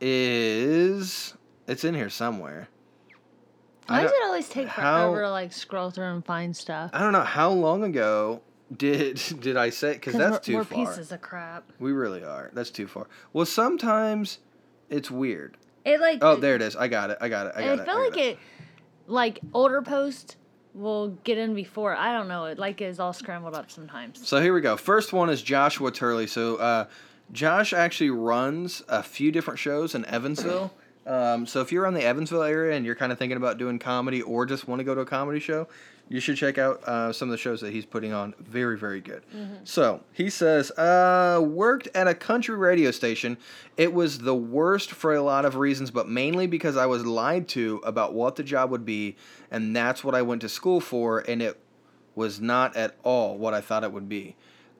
is 0.00 1.34
it's 1.68 1.84
in 1.84 1.94
here 1.94 2.10
somewhere. 2.10 2.68
I 3.88 3.98
Why 3.98 4.02
does 4.02 4.12
it 4.12 4.24
always 4.24 4.48
take 4.48 4.66
how- 4.68 4.82
forever 5.12 5.22
to 5.22 5.30
like 5.30 5.52
scroll 5.52 5.90
through 5.90 6.06
and 6.14 6.24
find 6.24 6.56
stuff? 6.56 6.90
I 6.92 6.98
don't 7.00 7.12
know 7.12 7.20
how 7.22 7.50
long 7.50 7.84
ago 7.84 8.42
did 8.74 9.20
did 9.40 9.56
I 9.56 9.70
say 9.70 9.94
because 9.94 10.14
that's 10.14 10.32
we're, 10.32 10.38
too 10.40 10.56
we're 10.56 10.64
far. 10.64 10.86
pieces 10.86 11.12
of 11.12 11.20
crap. 11.20 11.70
We 11.78 11.92
really 11.92 12.22
are. 12.24 12.50
That's 12.52 12.70
too 12.70 12.86
far. 12.86 13.06
Well, 13.32 13.46
sometimes 13.46 14.38
it's 14.88 15.10
weird. 15.10 15.56
It 15.84 16.00
like 16.00 16.18
Oh, 16.22 16.36
there 16.36 16.56
it 16.56 16.62
is. 16.62 16.76
I 16.76 16.88
got 16.88 17.10
it. 17.10 17.18
I 17.20 17.28
got 17.28 17.46
it. 17.46 17.52
I 17.56 17.62
got 17.62 17.78
it. 17.80 17.84
feel 17.84 17.94
I 17.94 17.98
like 17.98 18.14
got 18.14 18.22
it, 18.22 18.38
like 19.06 19.40
older 19.54 19.82
post 19.82 20.36
will 20.74 21.08
get 21.24 21.38
in 21.38 21.54
before. 21.54 21.96
I 21.96 22.12
don't 22.12 22.28
know. 22.28 22.44
It 22.44 22.58
like 22.58 22.80
is 22.80 23.00
all 23.00 23.12
scrambled 23.12 23.54
up 23.54 23.70
sometimes. 23.70 24.26
So 24.26 24.40
here 24.40 24.54
we 24.54 24.60
go. 24.60 24.76
First 24.76 25.12
one 25.12 25.30
is 25.30 25.42
Joshua 25.42 25.90
Turley. 25.90 26.26
So 26.26 26.56
uh, 26.56 26.86
Josh 27.32 27.72
actually 27.72 28.10
runs 28.10 28.82
a 28.88 29.02
few 29.02 29.32
different 29.32 29.58
shows 29.58 29.94
in 29.94 30.04
Evansville. 30.06 30.72
Um, 31.06 31.46
so 31.46 31.60
if 31.60 31.72
you're 31.72 31.86
on 31.86 31.94
the 31.94 32.04
Evansville 32.04 32.42
area 32.42 32.76
and 32.76 32.84
you're 32.86 32.94
kind 32.94 33.10
of 33.10 33.18
thinking 33.18 33.36
about 33.36 33.58
doing 33.58 33.78
comedy 33.78 34.22
or 34.22 34.46
just 34.46 34.68
want 34.68 34.80
to 34.80 34.84
go 34.84 34.94
to 34.94 35.00
a 35.00 35.06
comedy 35.06 35.40
show, 35.40 35.66
You 36.10 36.18
should 36.18 36.36
check 36.36 36.58
out 36.58 36.82
uh, 36.82 37.12
some 37.12 37.28
of 37.28 37.30
the 37.30 37.38
shows 37.38 37.60
that 37.60 37.72
he's 37.72 37.86
putting 37.86 38.12
on. 38.12 38.34
Very, 38.40 38.76
very 38.76 39.00
good. 39.00 39.22
So 39.62 40.00
he 40.12 40.28
says, 40.28 40.72
uh, 40.72 41.40
worked 41.40 41.88
at 41.94 42.08
a 42.08 42.14
country 42.16 42.56
radio 42.56 42.90
station. 42.90 43.38
It 43.76 43.94
was 43.94 44.18
the 44.18 44.34
worst 44.34 44.90
for 44.90 45.14
a 45.14 45.22
lot 45.22 45.44
of 45.44 45.54
reasons, 45.54 45.92
but 45.92 46.08
mainly 46.08 46.48
because 46.48 46.76
I 46.76 46.86
was 46.86 47.06
lied 47.06 47.46
to 47.50 47.80
about 47.84 48.12
what 48.12 48.34
the 48.34 48.42
job 48.42 48.72
would 48.72 48.84
be, 48.84 49.16
and 49.52 49.74
that's 49.74 50.02
what 50.02 50.16
I 50.16 50.22
went 50.22 50.40
to 50.40 50.48
school 50.48 50.80
for, 50.80 51.20
and 51.20 51.40
it 51.40 51.60
was 52.16 52.40
not 52.40 52.76
at 52.76 52.96
all 53.04 53.38
what 53.38 53.54
I 53.54 53.60
thought 53.60 53.84
it 53.84 53.92
would 53.92 54.08
be. 54.08 54.34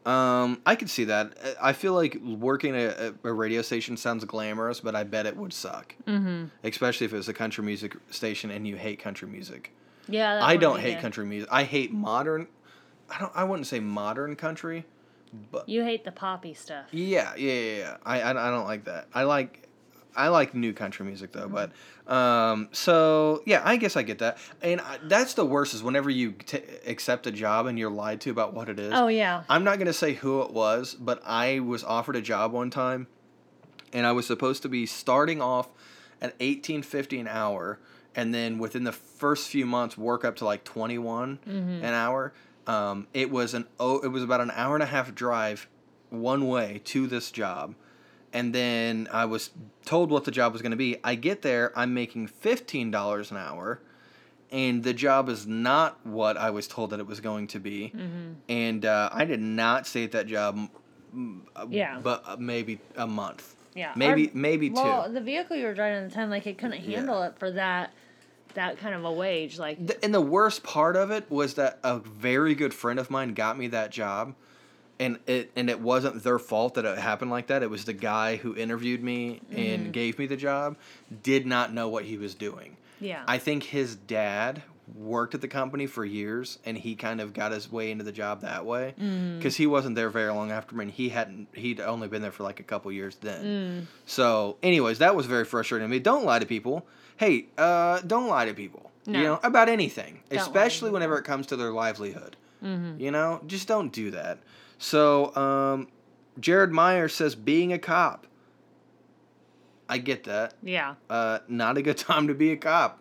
Um, 0.05 0.61
I 0.67 0.75
could 0.75 0.91
see 0.91 1.05
that. 1.05 1.39
I 1.63 1.75
feel 1.75 1.95
like 1.95 2.21
working 2.25 2.75
at 2.75 2.99
a, 2.99 3.15
a 3.23 3.33
radio 3.33 3.63
station 3.63 3.97
sounds 3.97 4.25
glamorous, 4.25 4.81
but 4.81 4.97
I 4.97 5.05
bet 5.05 5.27
it 5.27 5.37
would 5.37 5.53
suck. 5.53 5.95
Mm-hmm. 6.09 6.47
Especially 6.65 7.05
if 7.05 7.13
it 7.13 7.17
was 7.17 7.29
a 7.29 7.35
country 7.35 7.63
music 7.63 7.97
station 8.11 8.51
and 8.51 8.67
you 8.67 8.75
hate 8.77 8.99
country 8.99 9.29
music. 9.29 9.73
Yeah. 10.09 10.35
that 10.37 10.43
I 10.43 10.57
don't 10.57 10.81
hate 10.81 10.93
get. 10.95 11.01
country 11.03 11.25
music. 11.27 11.49
I 11.53 11.65
hate 11.65 11.93
modern. 11.93 12.49
I 13.09 13.19
don't. 13.19 13.33
I 13.35 13.45
wouldn't 13.45 13.67
say 13.67 13.81
modern 13.81 14.37
country, 14.37 14.87
but 15.51 15.69
You 15.69 15.83
hate 15.85 16.05
the 16.05 16.13
poppy 16.13 16.55
stuff. 16.55 16.87
yeah, 16.93 17.35
yeah, 17.37 17.53
yeah. 17.53 17.79
yeah. 17.79 17.97
I, 18.05 18.21
I 18.23 18.31
I 18.31 18.51
don't 18.51 18.65
like 18.67 18.85
that. 18.85 19.09
I 19.15 19.25
like. 19.25 19.67
I 20.17 20.27
like 20.27 20.55
new 20.57 20.73
country 20.73 21.07
music 21.07 21.31
though, 21.31 21.49
but 21.49 21.71
um, 22.13 22.69
so 22.73 23.43
yeah, 23.47 23.63
I 23.65 23.77
guess 23.77 23.97
I 23.97 24.03
get 24.03 24.19
that, 24.19 24.39
and 24.61 24.81
I, 24.81 24.99
that's 25.05 25.35
the 25.35 25.47
worst 25.47 25.73
is 25.73 25.85
whenever 25.85 26.11
you 26.11 26.33
t- 26.33 26.61
accept 26.85 27.29
a 27.29 27.31
job 27.31 27.67
and 27.67 27.79
you're 27.79 27.93
lied 27.93 28.21
to 28.23 28.31
about 28.31 28.53
what 28.53 28.69
it 28.69 28.81
is. 28.81 28.93
Oh 28.93 29.07
yeah. 29.07 29.45
I'm 29.49 29.63
not 29.63 29.79
gonna 29.79 29.93
say 29.93 30.15
who 30.15 30.43
it 30.43 30.51
was, 30.53 30.95
but 30.95 31.23
I 31.25 31.61
was 31.61 31.85
offered 31.85 32.17
a 32.17 32.21
job 32.21 32.51
one 32.51 32.71
time, 32.71 33.07
and 33.93 34.05
I 34.05 34.11
was 34.11 34.27
supposed 34.27 34.63
to 34.63 34.69
be 34.69 34.85
starting 34.85 35.41
off 35.41 35.69
at 36.21 36.37
18.50 36.41 37.21
an 37.21 37.29
hour, 37.29 37.79
and 38.15 38.35
then 38.35 38.59
within 38.59 38.85
the 38.85 38.93
first 38.93 39.49
few 39.49 39.67
months 39.67 39.97
work 39.99 40.25
up 40.25 40.37
to 40.37 40.45
like 40.45 40.65
21 40.65 41.39
an 41.47 41.85
hour. 41.85 42.33
Um, 42.67 43.07
it 43.15 43.31
was 43.31 43.55
an 43.55 43.67
oh, 43.79 43.99
it 44.01 44.09
was 44.09 44.23
about 44.23 44.41
an 44.41 44.51
hour 44.55 44.75
and 44.75 44.83
a 44.83 44.87
half 44.87 45.15
drive, 45.15 45.69
one 46.11 46.47
way 46.49 46.81
to 46.85 47.07
this 47.07 47.31
job, 47.31 47.75
and 48.33 48.55
then 48.55 49.09
I 49.13 49.25
was 49.25 49.51
told 49.85 50.11
what 50.11 50.25
the 50.25 50.31
job 50.31 50.53
was 50.53 50.63
gonna 50.63 50.77
be. 50.77 50.99
I 51.03 51.15
get 51.15 51.43
there, 51.43 51.73
I'm 51.77 51.95
making 51.95 52.29
fifteen 52.29 52.91
dollars 52.91 53.31
an 53.31 53.37
hour 53.39 53.81
and 54.53 54.83
the 54.83 54.93
job 54.93 55.29
is 55.29 55.47
not 55.47 56.05
what 56.05 56.37
I 56.37 56.51
was 56.51 56.67
told 56.67 56.91
that 56.91 56.99
it 57.01 57.07
was 57.07 57.21
going 57.21 57.47
to 57.49 57.61
be. 57.61 57.93
Mm-hmm. 57.95 58.33
And 58.49 58.85
uh, 58.85 59.09
I 59.13 59.25
did 59.25 59.41
not 59.41 59.87
stay 59.87 60.03
at 60.03 60.11
that 60.11 60.27
job, 60.27 60.69
uh, 61.55 61.67
Yeah. 61.71 62.01
but 62.03 62.25
uh, 62.27 62.37
maybe 62.37 62.81
a 62.97 63.07
month. 63.07 63.55
Yeah. 63.75 63.93
Maybe 63.97 64.29
Our- 64.29 64.35
maybe 64.35 64.71
Well, 64.71 65.07
two. 65.07 65.13
the 65.15 65.21
vehicle 65.21 65.57
you 65.57 65.67
were 65.67 65.75
driving 65.75 66.05
at 66.05 66.09
the 66.11 66.15
time, 66.15 66.31
like 66.31 66.47
it 66.47 66.59
couldn't 66.59 66.81
handle 66.81 67.23
it 67.23 67.39
for 67.39 67.51
that 67.53 67.93
that 68.55 68.79
kind 68.79 68.95
of 68.97 69.05
a 69.05 69.13
wage. 69.13 69.59
Like 69.61 69.87
The, 69.87 70.05
and 70.05 70.13
the 70.13 70.21
worst 70.21 70.63
part 70.65 70.97
of 70.97 71.11
it 71.13 71.31
was 71.31 71.55
that 71.55 71.79
a 71.85 71.99
very 72.01 72.55
good 72.57 72.75
friend 72.75 72.99
of 72.99 73.09
mine 73.11 73.35
got 73.35 73.57
me 73.57 73.69
that 73.69 73.91
job. 73.93 74.35
And 74.99 75.19
it 75.27 75.51
and 75.57 75.71
it 75.71 75.81
wasn't 75.81 76.23
their 76.25 76.39
fault 76.39 76.75
that 76.75 76.85
it 76.85 76.99
happened 76.99 77.31
like 77.31 77.47
that. 77.47 77.63
It 77.63 77.71
was 77.71 77.85
the 77.87 77.93
guy 77.95 78.37
who 78.37 78.55
interviewed 78.57 79.03
me 79.03 79.41
Mm-hmm. 79.51 79.57
and 79.59 79.93
gave 79.93 80.19
me 80.19 80.27
the 80.27 80.37
job 80.37 80.77
did 81.23 81.47
not 81.47 81.73
know 81.73 81.89
what 81.89 82.05
he 82.05 82.17
was 82.19 82.35
doing. 82.35 82.77
yeah. 83.01 83.23
I 83.27 83.39
think 83.39 83.63
his 83.63 83.95
dad 83.97 84.63
worked 84.95 85.35
at 85.35 85.41
the 85.41 85.49
company 85.49 85.87
for 85.87 86.05
years, 86.05 86.59
and 86.65 86.77
he 86.77 86.95
kind 86.95 87.21
of 87.21 87.33
got 87.33 87.53
his 87.53 87.71
way 87.71 87.91
into 87.91 88.05
the 88.05 88.13
job 88.13 88.43
that 88.43 88.65
way 88.67 88.95
because 89.39 89.57
he 89.57 89.67
wasn't 89.67 89.97
there 89.97 90.11
very 90.11 90.31
long 90.33 90.51
after 90.51 90.75
me, 90.75 90.85
and 90.85 90.93
he 90.93 91.09
hadn't. 91.11 91.49
He'd 91.55 91.81
only 91.81 92.09
been 92.09 92.23
there 92.23 92.33
for 92.33 92.43
like 92.43 92.61
a 92.61 92.65
couple 92.65 92.91
years 92.93 93.17
then. 93.17 93.87
So, 94.07 94.57
anyways, 94.63 94.99
that 94.99 95.15
was 95.15 95.27
very 95.27 95.45
frustrating 95.45 95.89
to 95.89 95.91
me. 95.91 95.99
Don't 95.99 96.25
lie 96.25 96.39
to 96.39 96.47
people. 96.47 96.87
Hey, 97.17 97.47
uh, 97.59 98.01
don't 98.01 98.29
lie 98.29 98.47
to 98.47 98.55
people. 98.55 98.91
No. 99.07 99.19
You 99.19 99.25
know 99.25 99.41
about 99.43 99.69
anything, 99.69 100.21
to 100.31 100.37
especially 100.37 100.91
whenever 100.91 101.19
it 101.19 101.25
comes 101.25 101.47
to 101.49 101.57
their 101.57 101.71
livelihood. 101.71 102.37
You 102.63 103.11
know, 103.11 103.41
just 103.47 103.67
don't 103.67 103.91
do 103.91 104.11
that. 104.11 104.39
So, 104.79 105.35
um, 105.35 105.89
Jared 106.39 106.73
Meyer 106.73 107.09
says 107.09 107.35
being 107.35 107.73
a 107.73 107.79
cop. 107.79 108.27
I 109.89 109.99
get 109.99 110.25
that 110.25 110.55
yeah. 110.63 110.95
uh, 111.09 111.41
not 111.49 111.77
a 111.77 111.83
good 111.83 111.99
time 112.09 112.29
to 112.29 112.35
be 112.35 112.53
a 112.53 112.57
cop, 112.57 113.01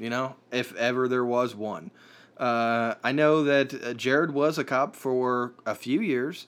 you 0.00 0.10
know, 0.10 0.34
if 0.50 0.74
ever 0.74 1.06
there 1.06 1.24
was 1.24 1.54
one. 1.54 1.92
Uh, 2.36 2.94
I 3.04 3.12
know 3.12 3.44
that 3.44 3.74
uh, 3.84 3.92
Jared 3.94 4.32
was 4.32 4.56
a 4.58 4.64
cop 4.64 4.96
for 4.96 5.52
a 5.66 5.74
few 5.74 6.00
years, 6.00 6.46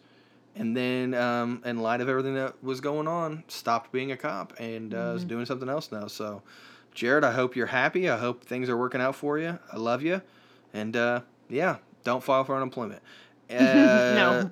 and 0.56 0.74
then, 0.76 1.12
um, 1.14 1.62
in 1.64 1.80
light 1.80 2.00
of 2.00 2.08
everything 2.08 2.34
that 2.34 2.62
was 2.64 2.80
going 2.80 3.06
on, 3.06 3.44
stopped 3.48 3.92
being 3.92 4.10
a 4.10 4.16
cop 4.16 4.54
and 4.58 4.94
uh, 4.94 5.14
is 5.16 5.24
doing 5.24 5.44
something 5.44 5.68
else 5.68 5.92
now. 5.92 6.06
So, 6.06 6.42
Jared, 6.94 7.24
I 7.24 7.32
hope 7.32 7.54
you're 7.56 7.66
happy. 7.66 8.08
I 8.08 8.16
hope 8.18 8.42
things 8.44 8.68
are 8.70 8.76
working 8.76 9.00
out 9.02 9.14
for 9.14 9.38
you. 9.38 9.58
I 9.70 9.76
love 9.76 10.02
you, 10.02 10.22
and 10.72 10.96
uh, 10.96 11.20
yeah, 11.50 11.76
don't 12.04 12.22
file 12.24 12.44
for 12.44 12.56
unemployment. 12.56 13.02
Uh, 13.50 13.54
No. 14.14 14.50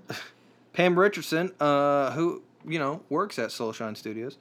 Pam 0.74 0.98
Richardson, 0.98 1.52
uh, 1.58 2.10
who 2.10 2.42
you 2.66 2.78
know 2.78 3.00
works 3.08 3.38
at 3.38 3.48
Soulshine 3.48 3.96
Studios, 3.96 4.36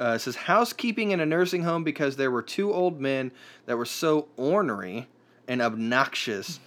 uh, 0.00 0.18
says 0.18 0.34
housekeeping 0.34 1.10
in 1.10 1.20
a 1.20 1.26
nursing 1.26 1.62
home 1.62 1.84
because 1.84 2.16
there 2.16 2.30
were 2.30 2.42
two 2.42 2.72
old 2.72 3.00
men 3.00 3.30
that 3.66 3.76
were 3.76 3.84
so 3.84 4.28
ornery 4.36 5.06
and 5.46 5.60
obnoxious, 5.60 6.58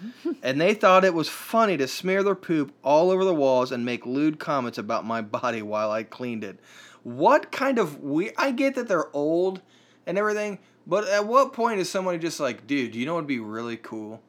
and 0.43 0.61
they 0.61 0.73
thought 0.73 1.05
it 1.05 1.13
was 1.13 1.29
funny 1.29 1.77
to 1.77 1.87
smear 1.87 2.21
their 2.21 2.35
poop 2.35 2.73
all 2.83 3.09
over 3.09 3.25
the 3.25 3.33
walls 3.33 3.71
and 3.71 3.83
make 3.83 4.05
lewd 4.05 4.39
comments 4.39 4.77
about 4.77 5.05
my 5.05 5.21
body 5.21 5.61
while 5.61 5.89
I 5.89 6.03
cleaned 6.03 6.43
it. 6.43 6.59
What 7.01 7.51
kind 7.51 7.79
of 7.79 8.03
we? 8.03 8.31
I 8.37 8.51
get 8.51 8.75
that 8.75 8.87
they're 8.87 9.13
old 9.15 9.61
and 10.05 10.17
everything, 10.17 10.59
but 10.85 11.07
at 11.07 11.25
what 11.25 11.53
point 11.53 11.79
is 11.79 11.89
somebody 11.89 12.19
just 12.19 12.39
like, 12.39 12.67
dude? 12.67 12.93
You 12.93 13.05
know 13.05 13.15
what'd 13.15 13.27
be 13.27 13.39
really 13.39 13.77
cool, 13.77 14.21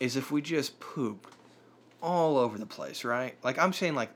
is 0.00 0.16
if 0.16 0.30
we 0.30 0.40
just 0.40 0.80
poop 0.80 1.26
all 2.00 2.38
over 2.38 2.58
the 2.58 2.66
place, 2.66 3.04
right? 3.04 3.34
Like 3.42 3.58
I'm 3.58 3.72
saying, 3.72 3.96
like 3.96 4.10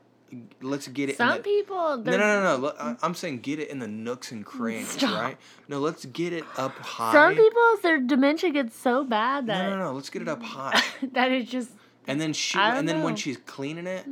let's 0.61 0.87
get 0.87 1.09
it. 1.09 1.13
in 1.13 1.17
Some 1.17 1.37
the- 1.37 1.43
people. 1.43 1.97
no, 1.97 2.17
no, 2.17 2.17
no, 2.17 2.57
no. 2.57 2.97
I'm 3.01 3.13
saying 3.15 3.39
get 3.39 3.59
it 3.59 3.69
in 3.69 3.79
the 3.79 3.87
nooks 3.87 4.31
and 4.31 4.45
crannies, 4.45 4.89
Stop. 4.89 5.21
right? 5.21 5.37
No, 5.67 5.79
let's 5.79 6.05
get 6.05 6.33
it 6.33 6.43
up 6.57 6.77
high. 6.77 7.11
Some 7.13 7.35
people, 7.35 7.77
their 7.83 7.99
dementia 7.99 8.51
gets 8.51 8.77
so 8.77 9.03
bad 9.03 9.45
No, 9.47 9.53
that 9.53 9.69
no, 9.69 9.77
no. 9.77 9.91
Let's 9.93 10.09
get 10.09 10.21
it 10.21 10.27
up 10.27 10.41
high, 10.41 10.81
that 11.13 11.31
is 11.31 11.49
just. 11.49 11.71
and 12.07 12.19
then 12.21 12.33
she, 12.33 12.57
and 12.57 12.87
then 12.87 13.03
when 13.03 13.15
she's 13.15 13.37
cleaning 13.37 13.87
it, 13.87 14.05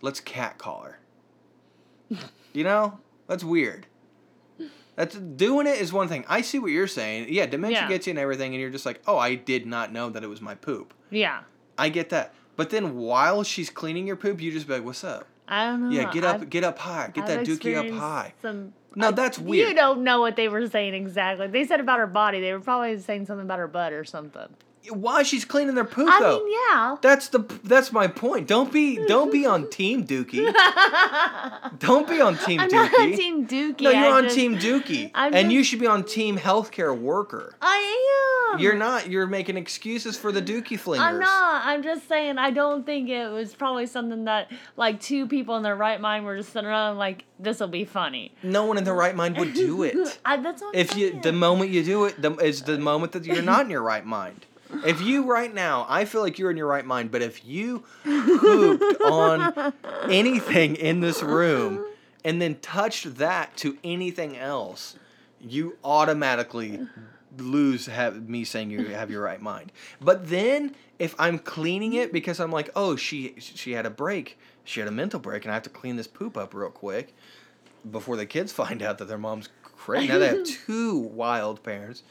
let's 0.00 0.20
catcall 0.20 0.82
her. 0.82 0.98
You 2.52 2.64
know, 2.64 2.98
that's 3.26 3.44
weird. 3.44 3.86
That's 4.96 5.14
doing 5.16 5.66
it 5.68 5.78
is 5.80 5.92
one 5.92 6.08
thing. 6.08 6.24
I 6.28 6.40
see 6.40 6.58
what 6.58 6.72
you're 6.72 6.88
saying. 6.88 7.26
Yeah, 7.30 7.46
dementia 7.46 7.82
Yeah. 7.82 7.88
gets 7.88 8.06
you 8.06 8.10
and 8.12 8.18
everything, 8.18 8.52
and 8.54 8.60
you're 8.60 8.70
just 8.70 8.84
like, 8.86 9.00
oh, 9.06 9.16
I 9.16 9.36
did 9.36 9.64
not 9.66 9.92
know 9.92 10.10
that 10.10 10.24
it 10.24 10.26
was 10.26 10.40
my 10.40 10.54
poop. 10.56 10.92
Yeah. 11.10 11.42
I 11.76 11.88
get 11.88 12.08
that. 12.10 12.34
But 12.56 12.70
then 12.70 12.96
while 12.96 13.44
she's 13.44 13.70
cleaning 13.70 14.08
your 14.08 14.16
poop, 14.16 14.40
you 14.40 14.50
just 14.50 14.66
be 14.66 14.72
like, 14.74 14.84
what's 14.84 15.04
up? 15.04 15.28
I 15.48 15.66
don't 15.66 15.82
know. 15.84 15.90
Yeah, 15.90 16.10
get 16.12 16.24
up, 16.24 16.34
I've- 16.36 16.46
get 16.46 16.64
up 16.64 16.78
high, 16.78 17.10
get 17.12 17.24
I've 17.24 17.28
that 17.30 17.46
dookie 17.46 17.74
up 17.76 17.90
high. 17.98 18.34
Some, 18.42 18.72
No, 18.94 19.08
I- 19.08 19.10
that's 19.12 19.38
weird. 19.38 19.68
You 19.68 19.74
don't 19.74 20.02
know 20.04 20.20
what 20.20 20.36
they 20.36 20.48
were 20.48 20.66
saying 20.66 20.94
exactly. 20.94 21.46
They 21.46 21.64
said 21.64 21.80
about 21.80 21.98
her 21.98 22.06
body. 22.06 22.40
They 22.40 22.52
were 22.52 22.60
probably 22.60 22.98
saying 22.98 23.26
something 23.26 23.44
about 23.46 23.58
her 23.58 23.68
butt 23.68 23.92
or 23.92 24.04
something. 24.04 24.48
Why 24.90 25.22
she's 25.22 25.44
cleaning 25.44 25.74
their 25.74 25.84
poop 25.84 26.08
I 26.10 26.20
though? 26.20 26.44
mean, 26.44 26.56
yeah. 26.70 26.96
That's 27.02 27.28
the 27.28 27.40
that's 27.64 27.92
my 27.92 28.06
point. 28.06 28.46
Don't 28.46 28.72
be 28.72 29.04
don't 29.06 29.30
be 29.30 29.44
on 29.44 29.68
Team 29.70 30.06
Dookie. 30.06 30.52
don't 31.78 32.08
be 32.08 32.20
on 32.20 32.36
Team 32.38 32.60
I'm 32.60 32.68
Dookie. 32.68 32.72
not 32.72 33.00
on 33.00 33.12
Team 33.12 33.46
Dookie. 33.46 33.80
no, 33.82 33.90
you're 33.90 34.04
I 34.06 34.10
on 34.12 34.22
just- 34.24 34.34
Team 34.36 34.56
Dookie, 34.56 35.10
I'm 35.14 35.34
and 35.34 35.52
you 35.52 35.62
should 35.64 35.80
be 35.80 35.86
on 35.86 36.04
Team 36.04 36.38
Healthcare 36.38 36.96
Worker. 36.98 37.54
I 37.60 38.52
am. 38.54 38.60
You're 38.60 38.76
not. 38.76 39.08
You're 39.10 39.26
making 39.26 39.56
excuses 39.56 40.16
for 40.16 40.32
the 40.32 40.40
Dookie 40.40 40.78
flingers. 40.78 41.00
I'm 41.00 41.18
not. 41.20 41.66
I'm 41.66 41.82
just 41.82 42.08
saying. 42.08 42.38
I 42.38 42.50
don't 42.50 42.86
think 42.86 43.08
it 43.10 43.28
was 43.30 43.54
probably 43.54 43.86
something 43.86 44.24
that 44.24 44.50
like 44.76 45.00
two 45.00 45.26
people 45.26 45.56
in 45.56 45.62
their 45.62 45.76
right 45.76 46.00
mind 46.00 46.24
were 46.24 46.36
just 46.36 46.52
sitting 46.52 46.68
around 46.68 46.96
like 46.98 47.24
this 47.38 47.60
will 47.60 47.68
be 47.68 47.84
funny. 47.84 48.32
No 48.42 48.64
one 48.64 48.78
in 48.78 48.84
their 48.84 48.94
right 48.94 49.14
mind 49.14 49.36
would 49.38 49.54
do 49.54 49.82
it. 49.82 50.18
I, 50.24 50.38
that's 50.38 50.62
what 50.62 50.74
I'm 50.74 50.80
if 50.80 50.96
you 50.96 51.10
saying. 51.10 51.22
the 51.22 51.32
moment 51.32 51.70
you 51.70 51.84
do 51.84 52.04
it 52.06 52.20
the, 52.20 52.32
is 52.36 52.62
the 52.62 52.78
moment 52.78 53.12
that 53.12 53.24
you're 53.24 53.42
not 53.42 53.64
in 53.66 53.70
your 53.70 53.82
right 53.82 54.04
mind 54.04 54.46
if 54.84 55.00
you 55.00 55.24
right 55.24 55.54
now 55.54 55.86
i 55.88 56.04
feel 56.04 56.20
like 56.20 56.38
you're 56.38 56.50
in 56.50 56.56
your 56.56 56.66
right 56.66 56.84
mind 56.84 57.10
but 57.10 57.22
if 57.22 57.44
you 57.44 57.84
pooped 58.04 59.00
on 59.02 59.72
anything 60.10 60.76
in 60.76 61.00
this 61.00 61.22
room 61.22 61.84
and 62.24 62.40
then 62.40 62.56
touched 62.56 63.16
that 63.16 63.56
to 63.56 63.76
anything 63.82 64.36
else 64.36 64.96
you 65.40 65.76
automatically 65.84 66.86
lose 67.38 67.86
have 67.86 68.28
me 68.28 68.44
saying 68.44 68.70
you 68.70 68.86
have 68.86 69.10
your 69.10 69.22
right 69.22 69.40
mind 69.40 69.70
but 70.00 70.28
then 70.28 70.74
if 70.98 71.14
i'm 71.18 71.38
cleaning 71.38 71.92
it 71.92 72.12
because 72.12 72.40
i'm 72.40 72.50
like 72.50 72.70
oh 72.74 72.96
she 72.96 73.34
she 73.38 73.72
had 73.72 73.86
a 73.86 73.90
break 73.90 74.38
she 74.64 74.80
had 74.80 74.88
a 74.88 74.92
mental 74.92 75.20
break 75.20 75.44
and 75.44 75.52
i 75.52 75.54
have 75.54 75.62
to 75.62 75.70
clean 75.70 75.96
this 75.96 76.08
poop 76.08 76.36
up 76.36 76.52
real 76.52 76.70
quick 76.70 77.14
before 77.90 78.16
the 78.16 78.26
kids 78.26 78.52
find 78.52 78.82
out 78.82 78.98
that 78.98 79.06
their 79.06 79.18
mom's 79.18 79.48
crazy. 79.62 80.08
Now 80.08 80.18
they 80.18 80.28
have 80.28 80.44
two 80.66 80.98
wild 80.98 81.62
parents. 81.62 82.02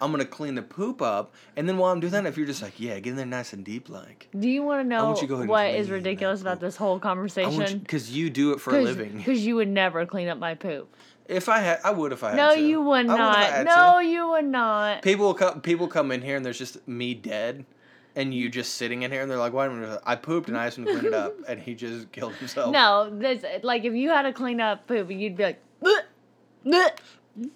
I'm 0.00 0.10
gonna 0.10 0.24
clean 0.24 0.54
the 0.54 0.62
poop 0.62 1.00
up, 1.00 1.34
and 1.56 1.68
then 1.68 1.78
while 1.78 1.92
I'm 1.92 2.00
doing 2.00 2.12
that, 2.12 2.26
if 2.26 2.36
you're 2.36 2.46
just 2.46 2.62
like, 2.62 2.78
yeah, 2.78 2.98
get 3.00 3.10
in 3.10 3.16
there 3.16 3.24
nice 3.26 3.52
and 3.52 3.64
deep, 3.64 3.88
like, 3.88 4.28
Do 4.38 4.48
you 4.48 4.62
want 4.62 4.84
to 4.84 4.88
know 4.88 5.06
want 5.06 5.18
to 5.18 5.26
go 5.26 5.34
ahead 5.34 5.42
and 5.42 5.50
what 5.50 5.70
is 5.70 5.90
ridiculous 5.90 6.40
about 6.42 6.54
poop. 6.54 6.60
this 6.60 6.76
whole 6.76 6.94
you, 6.96 7.00
conversation? 7.00 7.78
because 7.78 8.10
you 8.14 8.28
do 8.30 8.52
it 8.52 8.60
for 8.60 8.76
a 8.76 8.82
living. 8.82 9.16
Because 9.16 9.44
you 9.46 9.56
would 9.56 9.68
never 9.68 10.04
clean 10.06 10.28
up 10.28 10.38
my 10.38 10.54
poop. 10.54 10.94
If 11.28 11.48
I 11.48 11.58
had, 11.58 11.80
I 11.84 11.90
would 11.90 12.12
if 12.12 12.22
I 12.22 12.28
had 12.30 12.36
No, 12.36 12.54
to. 12.54 12.60
you 12.60 12.80
would 12.82 13.06
I 13.08 13.08
if 13.08 13.10
I 13.10 13.16
not. 13.16 13.36
had 13.52 13.66
No, 13.66 13.98
to. 14.00 14.06
you 14.06 14.28
would 14.28 14.44
not. 14.44 15.02
People 15.02 15.26
will 15.26 15.34
come. 15.34 15.60
People 15.60 15.88
come 15.88 16.12
in 16.12 16.22
here, 16.22 16.36
and 16.36 16.44
there's 16.46 16.58
just 16.58 16.86
me 16.86 17.14
dead, 17.14 17.64
and 18.14 18.32
you 18.32 18.48
just 18.48 18.74
sitting 18.74 19.02
in 19.02 19.10
here, 19.10 19.22
and 19.22 19.30
they're 19.30 19.36
like, 19.38 19.52
"Why?" 19.52 19.66
minute, 19.66 20.00
I 20.06 20.12
I 20.12 20.16
pooped, 20.16 20.48
and 20.48 20.56
I 20.56 20.66
asked 20.66 20.78
him 20.78 20.84
to 20.84 20.92
clean 20.92 21.06
it 21.06 21.14
up, 21.14 21.34
and 21.48 21.60
he 21.60 21.74
just 21.74 22.12
killed 22.12 22.34
himself. 22.34 22.70
No, 22.72 23.10
this 23.10 23.44
like 23.64 23.84
if 23.84 23.94
you 23.94 24.10
had 24.10 24.22
to 24.22 24.32
clean 24.32 24.60
up 24.60 24.86
poop, 24.86 25.10
you'd 25.10 25.36
be 25.36 25.42
like, 25.42 25.60
"Bleh, 25.82 26.02
bleh." 26.66 26.90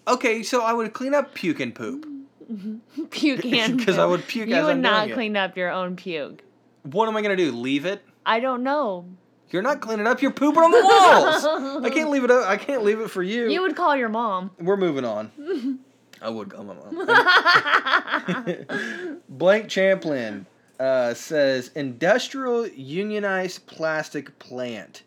Okay, 0.08 0.42
so 0.42 0.62
I 0.62 0.72
would 0.72 0.92
clean 0.92 1.14
up 1.14 1.34
puke 1.34 1.60
and 1.60 1.72
poop. 1.74 2.06
puke 3.10 3.44
hand. 3.44 3.78
Because 3.78 3.98
I 3.98 4.06
would 4.06 4.26
puke 4.26 4.48
You 4.48 4.62
would 4.62 4.72
I'm 4.72 4.80
not 4.80 5.10
clean 5.12 5.36
up 5.36 5.56
your 5.56 5.70
own 5.70 5.96
puke. 5.96 6.42
What 6.82 7.08
am 7.08 7.16
I 7.16 7.22
gonna 7.22 7.36
do? 7.36 7.52
Leave 7.52 7.86
it? 7.86 8.02
I 8.24 8.40
don't 8.40 8.62
know. 8.62 9.06
You're 9.50 9.62
not 9.62 9.80
cleaning 9.80 10.06
up. 10.06 10.22
You're 10.22 10.30
pooping 10.30 10.62
on 10.62 10.70
the 10.70 10.80
walls. 10.80 11.84
I 11.84 11.90
can't 11.90 12.10
leave 12.10 12.22
it. 12.22 12.30
Up. 12.30 12.48
I 12.48 12.56
can't 12.56 12.84
leave 12.84 13.00
it 13.00 13.10
for 13.10 13.22
you. 13.22 13.50
You 13.50 13.62
would 13.62 13.74
call 13.74 13.96
your 13.96 14.08
mom. 14.08 14.52
We're 14.60 14.76
moving 14.76 15.04
on. 15.04 15.32
I 16.22 16.28
would 16.28 16.50
call 16.50 16.64
my 16.64 16.74
mom. 16.74 19.16
Blake 19.28 19.68
Champlin 19.68 20.46
uh, 20.78 21.14
says 21.14 21.70
industrial 21.74 22.68
unionized 22.68 23.66
plastic 23.66 24.38
plant. 24.38 25.02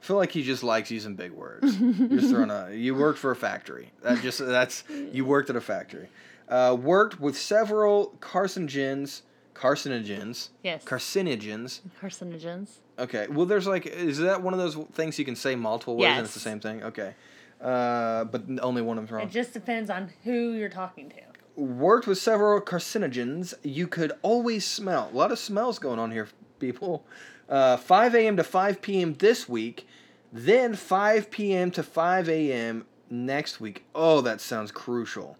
I 0.00 0.04
feel 0.06 0.16
like 0.16 0.30
he 0.30 0.42
just 0.42 0.62
likes 0.62 0.90
using 0.90 1.14
big 1.14 1.32
words. 1.32 1.78
You're 1.78 2.20
throwing 2.20 2.50
a. 2.50 2.72
You 2.72 2.94
worked 2.94 3.18
for 3.18 3.32
a 3.32 3.36
factory. 3.36 3.90
That 4.02 4.22
just 4.22 4.38
that's 4.38 4.84
you 5.12 5.24
worked 5.24 5.50
at 5.50 5.56
a 5.56 5.60
factory. 5.60 6.08
Uh, 6.48 6.76
worked 6.80 7.20
with 7.20 7.36
several 7.36 8.14
carcinogens. 8.20 9.22
Carcinogens. 9.54 10.50
Yes. 10.62 10.84
Carcinogens. 10.84 11.80
Carcinogens. 12.00 12.78
Okay. 12.98 13.26
Well, 13.28 13.46
there's 13.46 13.66
like, 13.66 13.86
is 13.86 14.18
that 14.18 14.42
one 14.42 14.52
of 14.52 14.58
those 14.60 14.76
things 14.92 15.18
you 15.18 15.24
can 15.24 15.36
say 15.36 15.54
multiple 15.56 15.96
ways 15.96 16.10
and 16.10 16.24
it's 16.24 16.34
the 16.34 16.40
same 16.40 16.60
thing? 16.60 16.82
Okay. 16.82 17.14
Uh, 17.60 18.24
but 18.24 18.42
only 18.60 18.82
one 18.82 18.98
of 18.98 19.02
them's 19.02 19.12
wrong. 19.12 19.22
It 19.22 19.30
just 19.30 19.52
depends 19.52 19.88
on 19.88 20.12
who 20.24 20.52
you're 20.52 20.68
talking 20.68 21.08
to. 21.10 21.60
Worked 21.60 22.06
with 22.06 22.18
several 22.18 22.60
carcinogens. 22.60 23.54
You 23.62 23.86
could 23.86 24.12
always 24.20 24.64
smell. 24.66 25.08
A 25.12 25.16
lot 25.16 25.32
of 25.32 25.38
smells 25.38 25.78
going 25.78 25.98
on 25.98 26.10
here, 26.10 26.28
people. 26.58 27.06
Uh, 27.48 27.78
5 27.78 28.14
a.m. 28.14 28.36
to 28.36 28.44
5 28.44 28.82
p.m. 28.82 29.14
this 29.14 29.48
week, 29.48 29.86
then 30.32 30.74
5 30.74 31.30
p.m. 31.30 31.70
to 31.70 31.82
5 31.82 32.28
a.m. 32.28 32.84
next 33.08 33.58
week. 33.60 33.84
Oh, 33.94 34.20
that 34.20 34.40
sounds 34.42 34.70
crucial. 34.70 35.38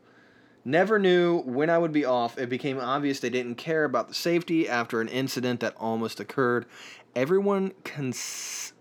Never 0.67 0.99
knew 0.99 1.43
when 1.43 1.71
I 1.71 1.79
would 1.79 1.93
be 1.93 2.05
off. 2.05 2.39
It 2.39 2.49
became 2.49 2.81
obvious 2.81 3.21
they 3.21 3.31
didn't 3.31 3.55
care 3.55 3.85
about 3.85 4.09
the 4.09 4.15
safety 4.15 4.69
after 4.69 5.01
an 5.01 5.07
incident 5.07 5.61
that 5.61 5.77
almost 5.77 6.19
occurred. 6.19 6.67
Everyone 7.15 7.73
cons- 7.85 8.73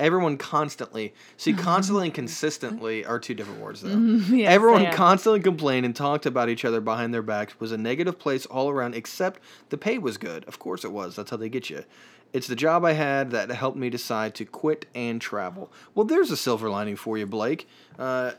Everyone 0.00 0.36
constantly. 0.36 1.14
See, 1.36 1.52
constantly 1.54 2.06
and 2.06 2.14
consistently 2.14 3.04
are 3.04 3.20
two 3.20 3.34
different 3.34 3.60
words, 3.60 3.82
though. 3.82 3.96
Yes, 4.34 4.52
Everyone 4.52 4.90
constantly 4.90 5.38
complained 5.38 5.86
and 5.86 5.94
talked 5.94 6.26
about 6.26 6.48
each 6.48 6.64
other 6.64 6.80
behind 6.80 7.14
their 7.14 7.22
backs. 7.22 7.60
Was 7.60 7.70
a 7.70 7.78
negative 7.78 8.18
place 8.18 8.44
all 8.44 8.68
around, 8.68 8.96
except 8.96 9.40
the 9.68 9.78
pay 9.78 9.98
was 9.98 10.18
good. 10.18 10.44
Of 10.46 10.58
course 10.58 10.84
it 10.84 10.90
was. 10.90 11.14
That's 11.14 11.30
how 11.30 11.36
they 11.36 11.48
get 11.48 11.70
you. 11.70 11.84
It's 12.32 12.48
the 12.48 12.56
job 12.56 12.84
I 12.84 12.94
had 12.94 13.30
that 13.30 13.48
helped 13.52 13.78
me 13.78 13.88
decide 13.88 14.34
to 14.34 14.44
quit 14.44 14.86
and 14.96 15.20
travel. 15.20 15.70
Well, 15.94 16.04
there's 16.04 16.32
a 16.32 16.36
silver 16.36 16.68
lining 16.68 16.96
for 16.96 17.16
you, 17.16 17.26
Blake. 17.26 17.68
Uh, 17.96 18.32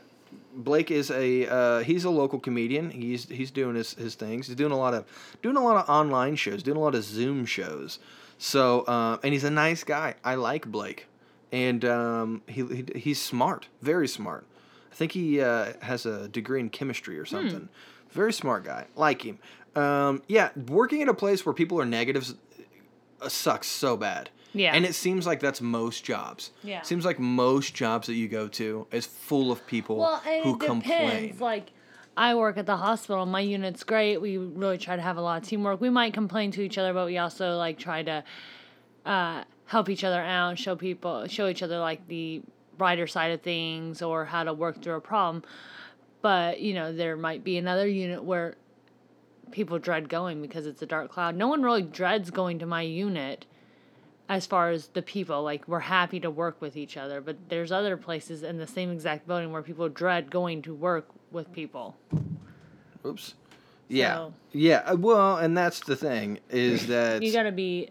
Blake 0.56 0.90
is 0.90 1.10
a 1.10 1.46
uh, 1.46 1.78
he's 1.80 2.04
a 2.04 2.10
local 2.10 2.40
comedian. 2.40 2.90
He's 2.90 3.28
he's 3.28 3.50
doing 3.50 3.76
his, 3.76 3.94
his 3.94 4.14
things. 4.14 4.46
He's 4.46 4.56
doing 4.56 4.72
a 4.72 4.78
lot 4.78 4.94
of 4.94 5.04
doing 5.42 5.56
a 5.56 5.62
lot 5.62 5.76
of 5.76 5.88
online 5.88 6.36
shows, 6.36 6.62
doing 6.62 6.78
a 6.78 6.80
lot 6.80 6.94
of 6.94 7.04
Zoom 7.04 7.44
shows. 7.44 7.98
So 8.38 8.80
uh, 8.82 9.18
and 9.22 9.32
he's 9.32 9.44
a 9.44 9.50
nice 9.50 9.84
guy. 9.84 10.14
I 10.24 10.34
like 10.34 10.66
Blake, 10.66 11.06
and 11.52 11.84
um, 11.84 12.42
he, 12.46 12.64
he 12.64 12.84
he's 12.98 13.20
smart, 13.20 13.68
very 13.82 14.08
smart. 14.08 14.46
I 14.90 14.94
think 14.94 15.12
he 15.12 15.40
uh, 15.40 15.74
has 15.82 16.06
a 16.06 16.28
degree 16.28 16.58
in 16.58 16.70
chemistry 16.70 17.18
or 17.18 17.26
something. 17.26 17.68
Very 18.10 18.32
smart 18.32 18.64
guy. 18.64 18.86
Like 18.96 19.22
him. 19.22 19.38
Um, 19.74 20.22
yeah, 20.26 20.50
working 20.68 21.02
at 21.02 21.08
a 21.08 21.14
place 21.14 21.44
where 21.44 21.52
people 21.52 21.78
are 21.78 21.84
negatives 21.84 22.34
uh, 23.20 23.28
sucks 23.28 23.66
so 23.66 23.96
bad. 23.96 24.30
Yeah. 24.56 24.72
And 24.74 24.84
it 24.84 24.94
seems 24.94 25.26
like 25.26 25.40
that's 25.40 25.60
most 25.60 26.04
jobs. 26.04 26.50
Yeah. 26.62 26.82
Seems 26.82 27.04
like 27.04 27.18
most 27.18 27.74
jobs 27.74 28.06
that 28.06 28.14
you 28.14 28.26
go 28.28 28.48
to 28.48 28.86
is 28.90 29.04
full 29.06 29.52
of 29.52 29.66
people 29.66 29.96
Well, 29.98 30.16
who 30.18 30.58
depends. 30.58 30.64
complain. 30.66 31.36
Like, 31.38 31.72
I 32.16 32.34
work 32.34 32.56
at 32.56 32.64
the 32.64 32.76
hospital. 32.78 33.26
My 33.26 33.40
unit's 33.40 33.84
great. 33.84 34.20
We 34.20 34.38
really 34.38 34.78
try 34.78 34.96
to 34.96 35.02
have 35.02 35.18
a 35.18 35.20
lot 35.20 35.42
of 35.42 35.48
teamwork. 35.48 35.80
We 35.80 35.90
might 35.90 36.14
complain 36.14 36.50
to 36.52 36.62
each 36.62 36.78
other, 36.78 36.94
but 36.94 37.04
we 37.06 37.18
also 37.18 37.56
like 37.58 37.78
try 37.78 38.02
to 38.04 38.24
uh, 39.04 39.44
help 39.66 39.90
each 39.90 40.02
other 40.04 40.20
out, 40.20 40.58
show 40.58 40.74
people, 40.76 41.26
show 41.28 41.48
each 41.48 41.62
other 41.62 41.78
like 41.78 42.08
the 42.08 42.42
brighter 42.78 43.06
side 43.06 43.32
of 43.32 43.42
things 43.42 44.00
or 44.00 44.24
how 44.24 44.44
to 44.44 44.54
work 44.54 44.82
through 44.82 44.94
a 44.94 45.00
problem. 45.00 45.42
But 46.22 46.60
you 46.60 46.72
know, 46.72 46.92
there 46.94 47.16
might 47.16 47.44
be 47.44 47.58
another 47.58 47.86
unit 47.86 48.24
where 48.24 48.54
people 49.50 49.78
dread 49.78 50.08
going 50.08 50.40
because 50.40 50.66
it's 50.66 50.80
a 50.82 50.86
dark 50.86 51.10
cloud. 51.10 51.36
No 51.36 51.48
one 51.48 51.62
really 51.62 51.82
dreads 51.82 52.30
going 52.30 52.58
to 52.60 52.66
my 52.66 52.82
unit 52.82 53.44
as 54.28 54.44
far 54.46 54.70
as 54.70 54.88
the 54.88 55.02
people 55.02 55.42
like 55.42 55.66
we're 55.68 55.78
happy 55.80 56.18
to 56.20 56.30
work 56.30 56.60
with 56.60 56.76
each 56.76 56.96
other 56.96 57.20
but 57.20 57.36
there's 57.48 57.70
other 57.70 57.96
places 57.96 58.42
in 58.42 58.58
the 58.58 58.66
same 58.66 58.90
exact 58.90 59.26
building 59.26 59.52
where 59.52 59.62
people 59.62 59.88
dread 59.88 60.30
going 60.30 60.60
to 60.62 60.74
work 60.74 61.06
with 61.30 61.52
people 61.52 61.96
Oops. 63.04 63.34
Yeah. 63.88 64.14
So- 64.16 64.32
Yeah. 64.52 64.78
uh, 64.84 64.96
Well, 64.96 65.36
and 65.36 65.56
that's 65.56 65.80
the 65.80 65.94
thing 65.96 66.40
is 66.50 66.86
that 66.88 67.22
you 67.22 67.32
got 67.32 67.44
to 67.44 67.52
be 67.52 67.88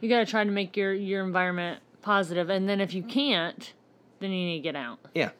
you 0.00 0.08
got 0.08 0.20
to 0.20 0.26
try 0.26 0.42
to 0.44 0.50
make 0.50 0.76
your 0.76 0.92
your 0.94 1.24
environment 1.24 1.80
positive 2.02 2.48
and 2.50 2.68
then 2.68 2.80
if 2.80 2.94
you 2.94 3.02
can't 3.02 3.72
then 4.20 4.30
you 4.30 4.46
need 4.46 4.58
to 4.58 4.62
get 4.62 4.76
out 4.76 4.98
yeah. 5.14 5.30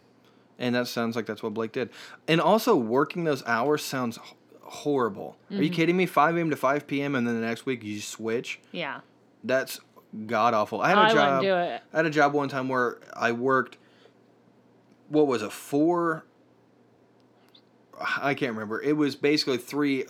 And 0.59 0.75
that 0.75 0.89
sounds 0.89 1.17
like 1.17 1.27
that's 1.27 1.43
what 1.43 1.53
Blake 1.53 1.73
did. 1.73 1.91
And 2.27 2.41
also 2.41 2.75
working 2.77 3.25
those 3.25 3.43
hours 3.47 3.85
sounds 3.85 4.19
horrible. 4.63 5.37
Are 5.51 5.55
Mm-hmm. 5.55 5.63
you 5.65 5.71
kidding 5.71 5.97
me? 5.99 6.07
5 6.07 6.37
a.m. 6.37 6.49
to 6.51 6.57
5 6.57 6.87
p.m. 6.87 7.15
and 7.15 7.27
then 7.27 7.39
the 7.39 7.47
next 7.47 7.67
week 7.67 7.85
you 7.85 8.01
switch? 8.01 8.59
yeah 8.73 9.01
That's 9.47 9.81
god 10.27 10.55
awful. 10.55 10.81
I 10.81 10.89
had 10.91 10.99
a 10.99 11.01
I 11.03 11.13
job. 11.13 11.43
do 11.43 11.55
it. 11.55 11.83
I 11.93 11.97
had 11.97 12.07
a 12.07 12.11
job 12.11 12.33
one 12.33 12.49
time 12.49 12.69
where 12.69 12.99
I 13.15 13.33
worked. 13.33 13.79
What 15.09 15.27
was 15.27 15.43
it? 15.43 15.53
Four. 15.53 16.25
I 18.19 18.35
can't 18.35 18.53
remember. 18.53 18.81
It 18.81 18.97
was 18.97 19.17
basically 19.17 19.57
three, 19.59 20.05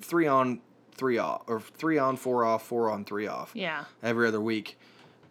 three 0.00 0.26
on, 0.26 0.60
three 0.94 1.18
off, 1.18 1.42
or 1.48 1.60
three 1.60 1.98
on, 1.98 2.16
four 2.16 2.44
off, 2.44 2.64
four 2.64 2.90
on, 2.90 3.04
three 3.04 3.26
off. 3.26 3.50
yeah 3.54 3.84
Every 4.02 4.28
other 4.28 4.40
week, 4.40 4.78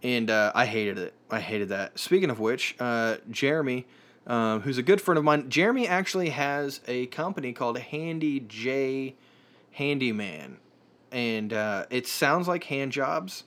and 0.03 0.29
uh, 0.29 0.51
I 0.53 0.65
hated 0.65 0.97
it. 0.97 1.13
I 1.29 1.39
hated 1.39 1.69
that. 1.69 1.97
Speaking 1.97 2.29
of 2.29 2.39
which, 2.39 2.75
uh, 2.79 3.17
Jeremy, 3.29 3.87
um, 4.27 4.61
who's 4.61 4.77
a 4.77 4.83
good 4.83 4.99
friend 4.99 5.17
of 5.17 5.23
mine, 5.23 5.49
Jeremy 5.49 5.87
actually 5.87 6.29
has 6.29 6.81
a 6.87 7.05
company 7.07 7.53
called 7.53 7.77
Handy 7.79 8.41
J 8.41 9.15
Handyman, 9.71 10.57
and 11.13 11.53
uh, 11.53 11.85
it 11.89 12.07
sounds 12.07 12.47
like 12.47 12.65
hand 12.65 12.91
jobs. 12.91 13.45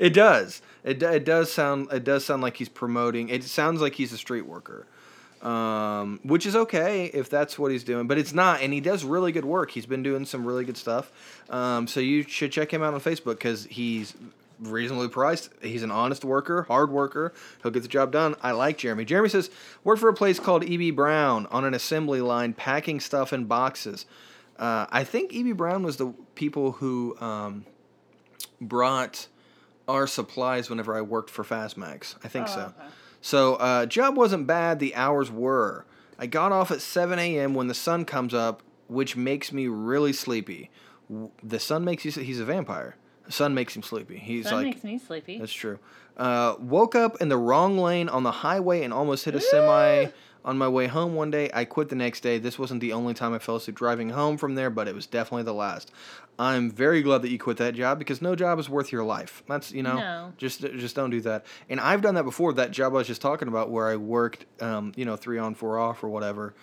It 0.00 0.12
does. 0.12 0.62
It, 0.82 1.02
it 1.02 1.24
does 1.24 1.52
sound 1.52 1.92
it 1.92 2.04
does 2.04 2.24
sound 2.24 2.42
like 2.42 2.56
he's 2.56 2.68
promoting. 2.68 3.28
It 3.28 3.44
sounds 3.44 3.80
like 3.80 3.94
he's 3.94 4.12
a 4.12 4.18
street 4.18 4.46
worker, 4.46 4.86
um, 5.42 6.20
which 6.22 6.46
is 6.46 6.54
okay 6.54 7.06
if 7.06 7.30
that's 7.30 7.58
what 7.58 7.70
he's 7.70 7.84
doing. 7.84 8.06
But 8.06 8.18
it's 8.18 8.32
not, 8.32 8.60
and 8.60 8.72
he 8.72 8.80
does 8.80 9.04
really 9.04 9.32
good 9.32 9.44
work. 9.44 9.70
He's 9.70 9.86
been 9.86 10.02
doing 10.02 10.26
some 10.26 10.44
really 10.46 10.64
good 10.64 10.76
stuff. 10.76 11.10
Um, 11.50 11.86
so 11.86 12.00
you 12.00 12.22
should 12.22 12.52
check 12.52 12.72
him 12.72 12.82
out 12.82 12.94
on 12.94 13.00
Facebook 13.00 13.36
because 13.36 13.64
he's 13.64 14.14
reasonably 14.60 15.08
priced. 15.08 15.50
He's 15.62 15.82
an 15.82 15.90
honest 15.90 16.24
worker, 16.24 16.62
hard 16.64 16.90
worker. 16.90 17.32
He'll 17.62 17.72
get 17.72 17.82
the 17.82 17.88
job 17.88 18.12
done. 18.12 18.34
I 18.42 18.52
like 18.52 18.78
Jeremy. 18.78 19.04
Jeremy 19.04 19.28
says 19.28 19.50
worked 19.82 20.00
for 20.00 20.08
a 20.08 20.14
place 20.14 20.38
called 20.38 20.62
Eby-Brown 20.62 21.46
on 21.46 21.64
an 21.64 21.74
assembly 21.74 22.20
line, 22.20 22.52
packing 22.52 23.00
stuff 23.00 23.32
in 23.32 23.44
boxes. 23.46 24.06
Uh, 24.58 24.86
I 24.90 25.04
think 25.04 25.32
Eby-Brown 25.32 25.82
was 25.82 25.96
the 25.96 26.14
people 26.34 26.72
who 26.72 27.16
um, 27.20 27.64
brought 28.60 29.26
our 29.88 30.06
supplies 30.06 30.70
whenever 30.70 30.96
I 30.96 31.00
worked 31.00 31.30
for 31.30 31.44
Fastmax. 31.44 32.14
I 32.24 32.28
think 32.28 32.48
so. 32.48 32.72
okay. 32.78 32.88
So 33.20 33.54
uh, 33.54 33.86
job 33.86 34.16
wasn't 34.16 34.46
bad. 34.46 34.78
The 34.78 34.94
hours 34.94 35.30
were. 35.30 35.86
I 36.18 36.26
got 36.26 36.52
off 36.52 36.70
at 36.70 36.80
7 36.80 37.18
a.m. 37.18 37.54
when 37.54 37.66
the 37.68 37.74
sun 37.74 38.04
comes 38.04 38.34
up, 38.34 38.62
which 38.86 39.16
makes 39.16 39.52
me 39.52 39.66
really 39.66 40.12
sleepy. 40.12 40.70
The 41.42 41.58
sun 41.58 41.84
makes 41.84 42.04
you. 42.04 42.12
He's 42.12 42.40
a 42.40 42.44
vampire. 42.44 42.96
The 43.26 43.32
sun 43.32 43.54
makes 43.54 43.74
him 43.74 43.82
sleepy. 43.82 44.18
He's 44.18 44.44
that 44.44 44.54
like. 44.54 44.66
makes 44.66 44.84
me 44.84 44.98
sleepy 44.98 45.38
That's 45.38 45.52
true. 45.52 45.78
Uh, 46.16 46.54
woke 46.58 46.94
up 46.94 47.20
in 47.20 47.28
the 47.28 47.36
wrong 47.36 47.78
lane 47.78 48.08
on 48.08 48.22
the 48.22 48.30
highway 48.30 48.82
and 48.84 48.92
almost 48.92 49.24
hit 49.24 49.34
a 49.34 49.40
semi 49.40 50.06
on 50.44 50.58
my 50.58 50.68
way 50.68 50.86
home 50.86 51.14
one 51.14 51.30
day. 51.30 51.50
I 51.54 51.64
quit 51.64 51.88
the 51.88 51.94
next 51.96 52.20
day. 52.20 52.38
This 52.38 52.58
wasn't 52.58 52.80
the 52.80 52.92
only 52.92 53.14
time 53.14 53.32
I 53.32 53.38
fell 53.38 53.56
asleep 53.56 53.76
driving 53.76 54.10
home 54.10 54.36
from 54.36 54.54
there, 54.54 54.70
but 54.70 54.86
it 54.88 54.94
was 54.94 55.06
definitely 55.06 55.44
the 55.44 55.54
last. 55.54 55.90
I'm 56.38 56.70
very 56.70 57.00
glad 57.02 57.22
that 57.22 57.30
you 57.30 57.38
quit 57.38 57.56
that 57.58 57.74
job 57.74 57.98
because 57.98 58.20
no 58.20 58.34
job 58.34 58.58
is 58.58 58.68
worth 58.68 58.90
your 58.92 59.04
life. 59.04 59.42
That's 59.48 59.72
you 59.72 59.82
know, 59.82 59.96
No. 59.96 60.32
just 60.36 60.60
just 60.60 60.94
don't 60.96 61.10
do 61.10 61.20
that. 61.22 61.46
And 61.70 61.80
I've 61.80 62.02
done 62.02 62.14
that 62.16 62.24
before. 62.24 62.52
That 62.52 62.72
job 62.72 62.92
I 62.92 62.96
was 62.96 63.06
just 63.06 63.22
talking 63.22 63.48
about, 63.48 63.70
where 63.70 63.88
I 63.88 63.96
worked, 63.96 64.44
um, 64.60 64.92
you 64.96 65.04
know, 65.04 65.16
three 65.16 65.38
on, 65.38 65.54
four 65.54 65.78
off, 65.78 66.02
or 66.04 66.08
whatever. 66.08 66.54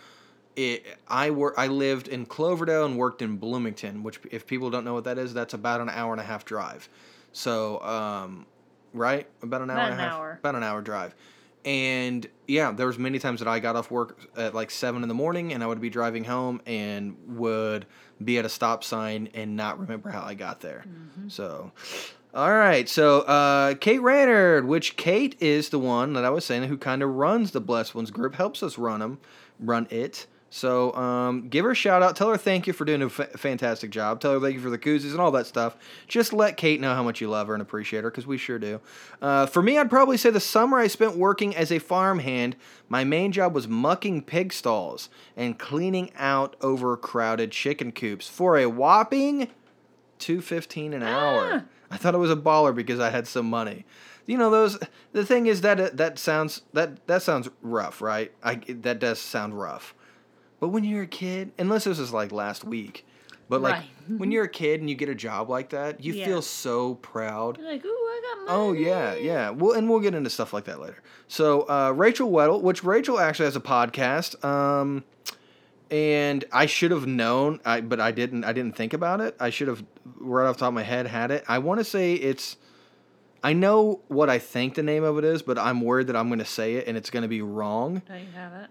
It, 0.58 0.86
I 1.08 1.30
wor- 1.30 1.58
I 1.58 1.68
lived 1.68 2.10
in 2.10 2.26
Cloverdale 2.26 2.84
and 2.86 2.98
worked 2.98 3.22
in 3.22 3.38
Bloomington, 3.38 4.04
which 4.04 4.20
if 4.30 4.46
people 4.46 4.70
don't 4.70 4.84
know 4.84 4.94
what 4.94 5.06
that 5.06 5.18
is, 5.18 5.34
that's 5.34 5.54
about 5.54 5.80
an 5.80 5.88
hour 5.90 6.12
and 6.12 6.20
a 6.20 6.26
half 6.26 6.44
drive. 6.44 6.90
So, 7.32 7.82
um, 7.82 8.46
right, 8.94 9.26
about 9.42 9.62
an 9.62 9.70
hour 9.70 9.78
About 9.78 9.92
and 9.94 10.00
a 10.02 10.04
half, 10.04 10.14
hour. 10.14 10.38
about 10.42 10.56
an 10.56 10.64
hour 10.64 10.82
drive. 10.82 11.16
And 11.66 12.28
yeah, 12.48 12.72
there 12.72 12.88
was 12.88 12.98
many 12.98 13.20
times 13.20 13.40
that 13.40 13.48
I 13.48 13.60
got 13.60 13.76
off 13.76 13.92
work 13.92 14.20
at 14.38 14.54
like 14.54 14.72
seven 14.72 15.04
in 15.04 15.10
the 15.10 15.16
morning, 15.16 15.54
and 15.54 15.64
I 15.64 15.68
would 15.68 15.82
be 15.82 15.90
driving 15.90 16.24
home 16.24 16.62
and 16.66 17.16
would 17.38 17.86
be 18.24 18.38
at 18.38 18.46
a 18.46 18.50
stop 18.50 18.84
sign 18.84 19.30
and 19.34 19.56
not 19.56 19.80
remember 19.80 20.10
how 20.10 20.22
I 20.24 20.34
got 20.34 20.60
there. 20.62 20.86
So, 21.28 21.72
all 22.34 22.52
right. 22.52 22.88
So, 22.88 23.22
uh, 23.22 23.76
Kate 23.76 24.02
Rannard, 24.02 24.66
which 24.66 24.96
Kate 24.96 25.36
is 25.40 25.70
the 25.70 25.80
one 25.80 26.14
that 26.14 26.26
I 26.26 26.30
was 26.30 26.46
saying 26.46 26.64
who 26.64 26.78
kind 26.78 27.02
of 27.04 27.10
runs 27.10 27.52
the 27.52 27.62
Blessed 27.62 27.96
Ones 27.96 28.12
group, 28.12 28.36
helps 28.36 28.62
us 28.64 28.78
run 28.78 29.00
them, 29.00 29.20
run 29.60 29.88
it. 29.90 30.28
So, 30.54 30.94
um, 30.96 31.48
give 31.48 31.64
her 31.64 31.72
a 31.72 31.76
shout 31.76 32.04
out. 32.04 32.18
Tell 32.18 32.28
her 32.28 32.36
thank 32.36 32.68
you 32.68 32.74
for 32.74 32.84
doing 32.84 33.02
a 33.02 33.10
fantastic 33.10 33.90
job. 33.90 34.20
Tell 34.20 34.34
her 34.34 34.40
thank 34.42 34.54
you 34.54 34.60
for 34.60 34.70
the 34.70 34.78
koozies 34.78 35.12
and 35.12 35.22
all 35.22 35.32
that 35.32 35.48
stuff. 35.48 35.78
Just 36.10 36.34
let 36.34 36.58
Kate 36.58 36.82
know 36.82 36.94
how 36.94 37.04
much 37.04 37.22
you 37.22 37.30
love 37.30 37.48
her 37.48 37.54
and 37.54 37.62
appreciate 37.62 38.04
her 38.04 38.12
because 38.12 38.28
we 38.28 38.38
sure 38.38 38.60
do. 38.60 38.82
Uh, 39.22 39.46
for 39.46 39.62
me, 39.62 39.78
I'd 39.78 39.90
probably 39.90 40.18
say 40.18 40.30
the 40.30 40.42
summer 40.42 40.78
I 40.78 40.88
spent 40.88 41.16
working 41.16 41.56
as 41.56 41.72
a 41.72 41.80
farmhand, 41.80 42.58
my 42.90 43.06
main 43.06 43.32
job 43.32 43.56
was 43.56 43.70
mucking 43.70 44.24
pig 44.24 44.52
stalls 44.52 45.08
and 45.38 45.58
cleaning 45.58 46.12
out 46.18 46.58
overcrowded 46.60 47.54
chicken 47.54 47.94
coops 47.94 48.28
for 48.28 48.58
a 48.58 48.66
whopping 48.66 49.48
two 50.20 50.42
fifteen 50.42 50.94
an 50.94 51.02
hour. 51.02 51.64
I 51.90 51.96
thought 51.96 52.14
it 52.14 52.18
was 52.18 52.30
a 52.30 52.36
baller 52.36 52.76
because 52.76 53.00
I 53.00 53.10
had 53.10 53.26
some 53.26 53.50
money. 53.50 53.86
You 54.26 54.38
know 54.38 54.50
those. 54.50 54.78
The 55.14 55.26
thing 55.26 55.48
is 55.48 55.62
that 55.62 55.80
it, 55.80 55.96
that 55.96 56.20
sounds 56.20 56.64
that 56.74 57.08
that 57.08 57.22
sounds 57.22 57.50
rough, 57.62 58.02
right? 58.02 58.34
I 58.44 58.56
that 58.68 59.00
does 59.00 59.20
sound 59.20 59.58
rough. 59.58 59.96
But 60.62 60.70
when 60.70 60.86
you're 60.86 61.04
a 61.04 61.08
kid, 61.08 61.52
unless 61.60 61.84
this 61.84 62.00
is 62.00 62.14
like 62.14 62.32
last 62.32 62.64
week, 62.64 63.06
but 63.50 63.62
like 63.62 63.74
Right. 63.76 63.86
when 64.20 64.32
you're 64.32 64.46
a 64.46 64.50
kid 64.50 64.80
and 64.80 64.90
you 64.90 64.96
get 64.96 65.10
a 65.10 65.16
job 65.16 65.50
like 65.50 65.72
that, 65.72 66.02
you 66.02 66.14
Yeah. 66.14 66.26
feel 66.26 66.42
so 66.42 66.96
proud. 66.96 67.58
You're 67.58 67.68
like, 67.70 67.84
ooh, 67.84 67.90
I 67.90 68.22
got 68.46 68.46
money. 68.46 68.58
Oh 68.70 68.72
yeah, 68.74 69.16
yeah. 69.16 69.50
Well, 69.50 69.74
and 69.74 69.90
we'll 69.90 70.00
get 70.00 70.14
into 70.16 70.30
stuff 70.30 70.54
like 70.54 70.64
that 70.66 70.80
later. 70.80 71.02
So 71.28 71.64
uh, 71.64 71.92
Rachel 71.92 72.32
Weddle, 72.32 72.62
which 72.62 72.84
Rachel 72.84 73.20
actually 73.20 73.46
has 73.46 73.56
a 73.58 73.60
podcast, 73.62 74.44
um, 74.46 75.04
and 75.90 76.46
I 76.54 76.68
should 76.68 76.92
have 76.92 77.06
known, 77.06 77.60
I, 77.66 77.82
but 77.82 78.00
I 78.00 78.12
didn't. 78.12 78.44
I 78.46 78.54
didn't 78.54 78.76
think 78.78 78.94
about 78.94 79.20
it. 79.20 79.36
I 79.40 79.50
should 79.50 79.68
have 79.68 79.84
right 80.20 80.48
off 80.48 80.56
the 80.56 80.60
top 80.62 80.68
of 80.70 80.74
my 80.76 80.84
head 80.84 81.08
had 81.08 81.32
it. 81.32 81.44
I 81.50 81.58
want 81.58 81.80
to 81.80 81.84
say 81.84 82.14
it's. 82.14 82.56
I 83.44 83.54
know 83.54 84.02
what 84.08 84.30
I 84.30 84.38
think 84.38 84.76
the 84.76 84.84
name 84.84 85.04
of 85.04 85.18
it 85.18 85.24
is, 85.26 85.42
but 85.42 85.58
I'm 85.58 85.82
worried 85.82 86.08
that 86.08 86.16
I'm 86.16 86.28
going 86.30 86.40
to 86.40 86.46
say 86.46 86.76
it 86.76 86.88
and 86.88 86.96
it's 86.96 87.10
going 87.10 87.24
to 87.24 87.28
be 87.28 87.42
wrong. 87.42 88.04
Don't 88.08 88.20
you 88.20 88.28
have 88.36 88.54
it? 88.54 88.70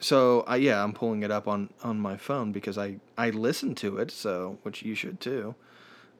So 0.00 0.44
yeah, 0.56 0.82
I'm 0.82 0.92
pulling 0.92 1.22
it 1.22 1.30
up 1.30 1.46
on 1.46 1.70
on 1.82 2.00
my 2.00 2.16
phone 2.16 2.52
because 2.52 2.78
I 2.78 2.96
I 3.16 3.30
listened 3.30 3.76
to 3.78 3.98
it. 3.98 4.10
So 4.10 4.58
which 4.62 4.82
you 4.82 4.94
should 4.94 5.20
too. 5.20 5.54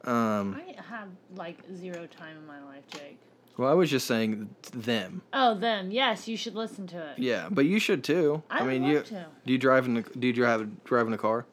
Um, 0.03 0.55
I 0.55 0.81
have 0.89 1.09
like 1.35 1.57
zero 1.75 2.07
time 2.07 2.37
in 2.37 2.47
my 2.47 2.59
life, 2.63 2.83
Jake. 2.89 3.19
well, 3.57 3.69
I 3.69 3.73
was 3.75 3.89
just 3.91 4.07
saying 4.07 4.49
them. 4.71 5.21
Oh, 5.31 5.53
them. 5.53 5.91
Yes, 5.91 6.27
you 6.27 6.35
should 6.37 6.55
listen 6.55 6.87
to 6.87 6.97
it. 7.11 7.19
Yeah, 7.19 7.49
but 7.51 7.65
you 7.65 7.79
should 7.79 8.03
too. 8.03 8.41
I 8.49 8.63
would 8.63 8.69
mean, 8.69 8.83
you 8.83 9.01
to. 9.03 9.25
do 9.45 9.53
you 9.53 9.59
drive 9.59 9.85
in 9.85 9.93
the 9.95 10.01
do 10.01 10.27
you 10.27 10.33
drive 10.33 10.83
drive 10.85 11.05
in 11.07 11.13
a 11.13 11.17
car? 11.19 11.45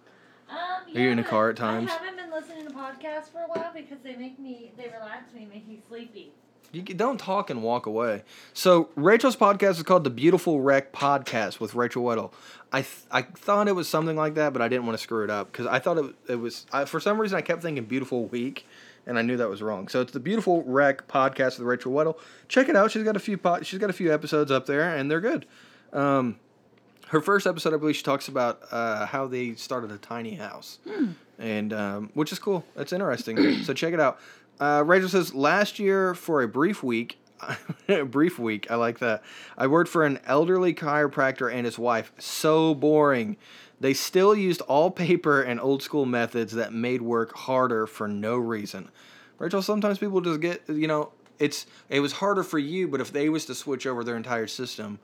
Um, 0.50 0.56
Are 0.96 1.00
you 1.00 1.10
in 1.10 1.18
a 1.18 1.24
car 1.24 1.50
at 1.50 1.56
times? 1.56 1.90
I 1.90 1.94
haven't 1.94 2.16
been 2.16 2.30
listening 2.30 2.66
to 2.66 2.72
podcasts 2.72 3.30
for 3.30 3.42
a 3.42 3.48
while 3.48 3.70
because 3.74 3.98
they 4.02 4.16
make 4.16 4.38
me, 4.38 4.72
they 4.78 4.84
relax 4.88 5.34
me, 5.34 5.44
make 5.44 5.68
me 5.68 5.78
sleepy. 5.88 6.32
You 6.70 6.82
don't 6.82 7.18
talk 7.18 7.48
and 7.48 7.62
walk 7.62 7.86
away. 7.86 8.24
So 8.52 8.90
Rachel's 8.94 9.36
podcast 9.36 9.70
is 9.72 9.82
called 9.82 10.04
the 10.04 10.10
Beautiful 10.10 10.60
Wreck 10.60 10.92
Podcast 10.92 11.60
with 11.60 11.74
Rachel 11.74 12.02
Weddle. 12.04 12.30
I 12.70 12.82
th- 12.82 13.04
I 13.10 13.22
thought 13.22 13.68
it 13.68 13.72
was 13.72 13.88
something 13.88 14.16
like 14.16 14.34
that, 14.34 14.52
but 14.52 14.60
I 14.60 14.68
didn't 14.68 14.84
want 14.84 14.98
to 14.98 15.02
screw 15.02 15.24
it 15.24 15.30
up 15.30 15.50
because 15.50 15.66
I 15.66 15.78
thought 15.78 15.96
it 15.96 16.14
it 16.28 16.34
was 16.36 16.66
I, 16.70 16.84
for 16.84 17.00
some 17.00 17.18
reason 17.18 17.38
I 17.38 17.40
kept 17.40 17.62
thinking 17.62 17.84
Beautiful 17.84 18.26
Week, 18.26 18.66
and 19.06 19.18
I 19.18 19.22
knew 19.22 19.38
that 19.38 19.48
was 19.48 19.62
wrong. 19.62 19.88
So 19.88 20.02
it's 20.02 20.12
the 20.12 20.20
Beautiful 20.20 20.62
Wreck 20.64 21.08
Podcast 21.08 21.58
with 21.58 21.60
Rachel 21.66 21.92
Weddle. 21.92 22.18
Check 22.48 22.68
it 22.68 22.76
out. 22.76 22.90
She's 22.90 23.02
got 23.04 23.16
a 23.16 23.20
few 23.20 23.38
pod- 23.38 23.64
she's 23.64 23.78
got 23.78 23.88
a 23.88 23.94
few 23.94 24.12
episodes 24.12 24.50
up 24.50 24.66
there, 24.66 24.94
and 24.94 25.10
they're 25.10 25.22
good. 25.22 25.46
Um, 25.94 26.36
her 27.08 27.22
first 27.22 27.46
episode, 27.46 27.72
I 27.72 27.78
believe, 27.78 27.96
she 27.96 28.02
talks 28.02 28.28
about 28.28 28.60
uh, 28.70 29.06
how 29.06 29.26
they 29.26 29.54
started 29.54 29.90
a 29.90 29.96
tiny 29.96 30.34
house, 30.34 30.78
and 31.38 31.72
um, 31.72 32.10
which 32.12 32.30
is 32.32 32.38
cool. 32.38 32.66
That's 32.74 32.92
interesting. 32.92 33.62
so 33.64 33.72
check 33.72 33.94
it 33.94 34.00
out. 34.00 34.20
Uh, 34.61 34.82
Rachel 34.84 35.09
says 35.09 35.34
last 35.34 35.78
year 35.78 36.14
for 36.14 36.42
a 36.42 36.48
brief 36.48 36.82
week, 36.82 37.18
a 37.88 38.04
brief 38.04 38.38
week. 38.38 38.70
I 38.70 38.74
like 38.74 38.98
that. 38.98 39.22
I 39.56 39.66
worked 39.66 39.90
for 39.90 40.04
an 40.04 40.18
elderly 40.26 40.74
chiropractor 40.74 41.52
and 41.52 41.64
his 41.64 41.78
wife. 41.78 42.12
So 42.18 42.74
boring. 42.74 43.36
They 43.80 43.94
still 43.94 44.34
used 44.34 44.61
all 44.62 44.90
paper 44.90 45.40
and 45.40 45.61
old 45.61 45.82
school 45.84 46.04
methods 46.04 46.52
that 46.54 46.72
made 46.72 47.00
work 47.00 47.36
harder 47.36 47.86
for 47.86 48.09
no 48.09 48.36
reason. 48.36 48.90
Rachel, 49.38 49.62
sometimes 49.62 49.98
people 49.98 50.20
just 50.20 50.40
get 50.40 50.62
you 50.68 50.88
know 50.88 51.12
it's 51.38 51.66
it 51.88 52.00
was 52.00 52.12
harder 52.14 52.42
for 52.42 52.59
you, 52.59 52.88
but 52.88 53.00
if 53.00 53.12
they 53.12 53.28
was 53.28 53.46
to 53.46 53.54
switch 53.54 53.86
over 53.86 54.02
their 54.02 54.16
entire 54.16 54.48
system, 54.48 54.98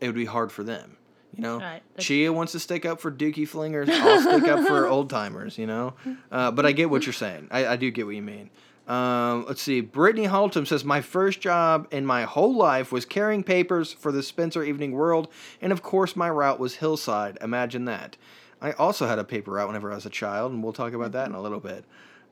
it 0.00 0.06
would 0.06 0.16
be 0.16 0.24
hard 0.24 0.50
for 0.50 0.64
them. 0.64 0.96
You 1.36 1.42
know, 1.44 1.58
Right, 1.60 1.82
Chia 1.98 2.32
wants 2.32 2.50
to 2.52 2.58
stick 2.58 2.84
up 2.84 3.00
for 3.00 3.12
Dookie 3.12 3.48
Flingers. 3.48 3.88
I'll 3.88 4.20
stick 4.20 4.48
up 4.48 4.66
for 4.66 4.86
old 4.88 5.08
timers. 5.08 5.56
You 5.56 5.68
know, 5.68 5.94
uh, 6.32 6.50
but 6.50 6.66
I 6.66 6.72
get 6.72 6.90
what 6.90 7.06
you're 7.06 7.12
saying. 7.12 7.46
I, 7.52 7.66
I 7.68 7.76
do 7.76 7.92
get 7.92 8.06
what 8.06 8.16
you 8.16 8.22
mean. 8.22 8.50
Um, 8.90 9.44
let's 9.46 9.62
see. 9.62 9.80
Brittany 9.82 10.26
Haltom 10.26 10.66
says 10.66 10.84
my 10.84 11.00
first 11.00 11.40
job 11.40 11.86
in 11.92 12.04
my 12.04 12.24
whole 12.24 12.52
life 12.52 12.90
was 12.90 13.04
carrying 13.04 13.44
papers 13.44 13.92
for 13.92 14.10
the 14.10 14.20
Spencer 14.20 14.64
Evening 14.64 14.90
World, 14.90 15.28
and 15.62 15.70
of 15.70 15.80
course 15.80 16.16
my 16.16 16.28
route 16.28 16.58
was 16.58 16.74
Hillside. 16.74 17.38
Imagine 17.40 17.84
that. 17.84 18.16
I 18.60 18.72
also 18.72 19.06
had 19.06 19.20
a 19.20 19.24
paper 19.24 19.52
route 19.52 19.68
whenever 19.68 19.92
I 19.92 19.94
was 19.94 20.06
a 20.06 20.10
child, 20.10 20.50
and 20.50 20.60
we'll 20.60 20.72
talk 20.72 20.92
about 20.92 21.12
that 21.12 21.28
in 21.28 21.36
a 21.36 21.40
little 21.40 21.60
bit. 21.60 21.84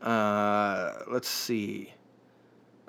Uh, 0.02 0.94
let's 1.06 1.28
see. 1.28 1.92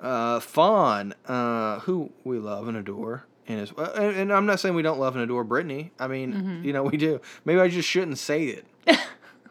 Uh, 0.00 0.40
Fawn, 0.40 1.14
uh, 1.28 1.78
who 1.80 2.10
we 2.24 2.38
love 2.38 2.66
and 2.66 2.76
adore, 2.76 3.24
and 3.46 3.60
is, 3.60 3.72
uh, 3.78 3.92
and, 3.94 4.16
and 4.16 4.32
I'm 4.32 4.46
not 4.46 4.58
saying 4.58 4.74
we 4.74 4.82
don't 4.82 4.98
love 4.98 5.14
and 5.14 5.22
adore 5.22 5.44
Brittany. 5.44 5.92
I 5.96 6.08
mean, 6.08 6.62
you 6.64 6.72
know, 6.72 6.82
we 6.82 6.96
do. 6.96 7.20
Maybe 7.44 7.60
I 7.60 7.68
just 7.68 7.88
shouldn't 7.88 8.18
say 8.18 8.46
it. 8.46 8.66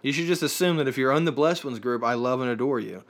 you 0.02 0.12
should 0.12 0.26
just 0.26 0.44
assume 0.44 0.76
that 0.76 0.90
if 0.90 0.98
you're 0.98 1.14
on 1.14 1.24
the 1.24 1.32
Blessed 1.32 1.64
Ones 1.64 1.80
group, 1.80 2.04
I 2.04 2.16
love 2.16 2.42
and 2.42 2.50
adore 2.50 2.82
you. 2.82 3.06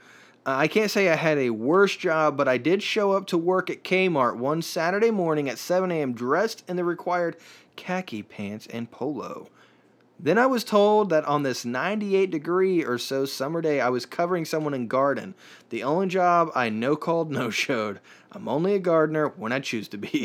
Uh, 0.46 0.56
I 0.56 0.68
can't 0.68 0.90
say 0.90 1.08
I 1.08 1.16
had 1.16 1.38
a 1.38 1.50
worse 1.50 1.96
job, 1.96 2.36
but 2.36 2.48
I 2.48 2.56
did 2.56 2.82
show 2.82 3.12
up 3.12 3.26
to 3.26 3.38
work 3.38 3.68
at 3.68 3.84
Kmart 3.84 4.36
one 4.36 4.62
Saturday 4.62 5.10
morning 5.10 5.48
at 5.48 5.58
7 5.58 5.90
a.m. 5.90 6.14
dressed 6.14 6.64
in 6.68 6.76
the 6.76 6.84
required 6.84 7.36
khaki 7.76 8.22
pants 8.22 8.66
and 8.68 8.90
polo. 8.90 9.48
Then 10.22 10.36
I 10.36 10.46
was 10.46 10.64
told 10.64 11.08
that 11.10 11.24
on 11.24 11.44
this 11.44 11.64
98 11.64 12.30
degree 12.30 12.84
or 12.84 12.98
so 12.98 13.24
summer 13.24 13.62
day, 13.62 13.80
I 13.80 13.88
was 13.88 14.04
covering 14.04 14.44
someone 14.44 14.74
in 14.74 14.86
garden. 14.86 15.34
The 15.70 15.82
only 15.82 16.08
job 16.08 16.50
I 16.54 16.68
no 16.68 16.94
called, 16.94 17.30
no 17.32 17.48
showed. 17.50 18.00
I'm 18.32 18.46
only 18.46 18.74
a 18.74 18.78
gardener 18.78 19.28
when 19.28 19.52
I 19.52 19.60
choose 19.60 19.88
to 19.88 19.98
be. 19.98 20.10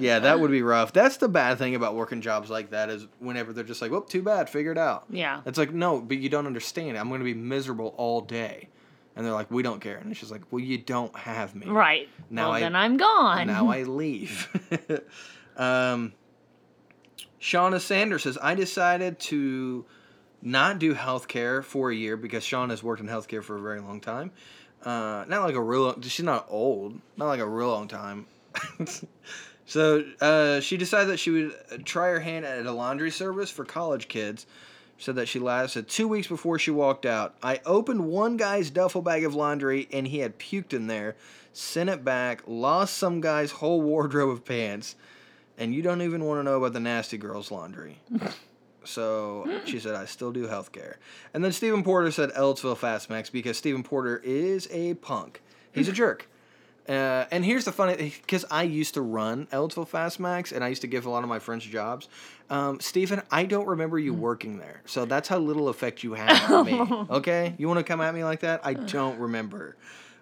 yeah, 0.00 0.18
that 0.18 0.40
would 0.40 0.50
be 0.50 0.62
rough. 0.62 0.92
That's 0.92 1.18
the 1.18 1.28
bad 1.28 1.58
thing 1.58 1.74
about 1.74 1.94
working 1.94 2.20
jobs 2.20 2.50
like 2.50 2.70
that 2.70 2.90
is 2.90 3.06
whenever 3.18 3.52
they're 3.52 3.64
just 3.64 3.80
like, 3.80 3.92
"Well, 3.92 4.00
too 4.00 4.22
bad, 4.22 4.50
figure 4.50 4.72
it 4.72 4.78
out." 4.78 5.04
Yeah. 5.08 5.42
It's 5.46 5.58
like, 5.58 5.72
no, 5.72 6.00
but 6.00 6.18
you 6.18 6.28
don't 6.28 6.46
understand. 6.46 6.98
I'm 6.98 7.08
going 7.08 7.20
to 7.20 7.24
be 7.24 7.34
miserable 7.34 7.94
all 7.96 8.22
day, 8.22 8.68
and 9.16 9.24
they're 9.26 9.32
like, 9.32 9.50
"We 9.50 9.62
don't 9.62 9.80
care," 9.80 9.96
and 9.96 10.16
she's 10.16 10.30
like, 10.30 10.42
"Well, 10.50 10.62
you 10.62 10.78
don't 10.78 11.16
have 11.16 11.54
me." 11.54 11.66
Right. 11.66 12.08
Now 12.30 12.48
well, 12.48 12.52
I- 12.52 12.60
then 12.60 12.76
I'm 12.76 12.96
gone. 12.96 13.46
Now 13.46 13.70
I 13.70 13.82
leave. 14.02 14.48
um, 15.56 16.12
Shauna 17.40 17.80
Sanders 17.80 18.24
says, 18.24 18.38
I 18.42 18.54
decided 18.54 19.18
to 19.20 19.84
not 20.42 20.78
do 20.78 20.94
healthcare 20.94 21.62
for 21.62 21.90
a 21.90 21.94
year 21.94 22.16
because 22.16 22.44
Shauna 22.44 22.70
has 22.70 22.82
worked 22.82 23.00
in 23.00 23.06
healthcare 23.08 23.42
for 23.42 23.56
a 23.56 23.60
very 23.60 23.80
long 23.80 24.00
time. 24.00 24.32
Uh, 24.84 25.24
not 25.28 25.42
like 25.44 25.54
a 25.54 25.62
real, 25.62 26.00
she's 26.02 26.24
not 26.24 26.46
old, 26.48 27.00
not 27.16 27.26
like 27.26 27.40
a 27.40 27.46
real 27.46 27.68
long 27.68 27.88
time. 27.88 28.26
so 29.66 30.04
uh, 30.20 30.60
she 30.60 30.76
decided 30.76 31.08
that 31.08 31.18
she 31.18 31.30
would 31.30 31.84
try 31.84 32.08
her 32.10 32.20
hand 32.20 32.44
at 32.44 32.66
a 32.66 32.72
laundry 32.72 33.10
service 33.10 33.50
for 33.50 33.64
college 33.64 34.08
kids. 34.08 34.46
Said 34.98 35.16
that 35.16 35.28
she 35.28 35.38
lasted 35.38 35.88
two 35.88 36.08
weeks 36.08 36.26
before 36.26 36.58
she 36.58 36.70
walked 36.70 37.04
out. 37.04 37.34
I 37.42 37.60
opened 37.66 38.06
one 38.06 38.36
guy's 38.36 38.70
duffel 38.70 39.02
bag 39.02 39.24
of 39.24 39.34
laundry 39.34 39.88
and 39.92 40.06
he 40.06 40.20
had 40.20 40.38
puked 40.38 40.72
in 40.72 40.86
there. 40.86 41.16
Sent 41.52 41.90
it 41.90 42.04
back. 42.04 42.42
Lost 42.46 42.96
some 42.96 43.20
guy's 43.20 43.50
whole 43.50 43.82
wardrobe 43.82 44.30
of 44.30 44.44
pants. 44.44 44.96
And 45.58 45.74
you 45.74 45.82
don't 45.82 46.02
even 46.02 46.24
want 46.24 46.40
to 46.40 46.44
know 46.44 46.58
about 46.58 46.72
the 46.72 46.80
nasty 46.80 47.18
girl's 47.18 47.50
laundry. 47.50 47.98
so 48.84 49.60
she 49.64 49.78
said, 49.78 49.94
I 49.94 50.06
still 50.06 50.32
do 50.32 50.46
healthcare. 50.46 50.94
And 51.34 51.44
then 51.44 51.52
Stephen 51.52 51.82
Porter 51.82 52.10
said 52.10 52.30
Ellettsville 52.30 52.76
Fastmax 52.76 53.30
because 53.30 53.56
Stephen 53.58 53.82
Porter 53.82 54.20
is 54.24 54.68
a 54.70 54.94
punk. 54.94 55.42
He's 55.72 55.88
a 55.88 55.92
jerk. 55.92 56.28
Uh, 56.88 57.26
and 57.30 57.44
here's 57.44 57.64
the 57.64 57.72
funny, 57.72 58.14
because 58.22 58.44
I 58.50 58.62
used 58.62 58.94
to 58.94 59.02
run 59.02 59.46
Ellettsville 59.46 59.88
Fastmax, 59.88 60.52
and 60.52 60.62
I 60.62 60.68
used 60.68 60.82
to 60.82 60.86
give 60.86 61.06
a 61.06 61.10
lot 61.10 61.22
of 61.24 61.28
my 61.28 61.38
friends 61.38 61.64
jobs. 61.64 62.08
Um, 62.48 62.78
Stephen, 62.78 63.22
I 63.30 63.44
don't 63.44 63.66
remember 63.66 63.98
you 63.98 64.14
working 64.14 64.58
there, 64.58 64.82
so 64.86 65.04
that's 65.04 65.28
how 65.28 65.38
little 65.38 65.68
effect 65.68 66.04
you 66.04 66.14
have 66.14 66.50
on 66.50 66.66
me. 66.66 67.06
Okay, 67.16 67.54
you 67.58 67.66
want 67.66 67.78
to 67.78 67.84
come 67.84 68.00
at 68.00 68.14
me 68.14 68.22
like 68.24 68.40
that? 68.40 68.60
I 68.64 68.74
don't 68.74 69.18
remember. 69.18 69.76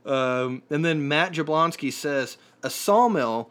Um, 0.06 0.62
and 0.70 0.84
then 0.84 1.06
Matt 1.08 1.32
Jablonski 1.32 1.92
says 1.92 2.36
a 2.62 2.70
sawmill, 2.70 3.50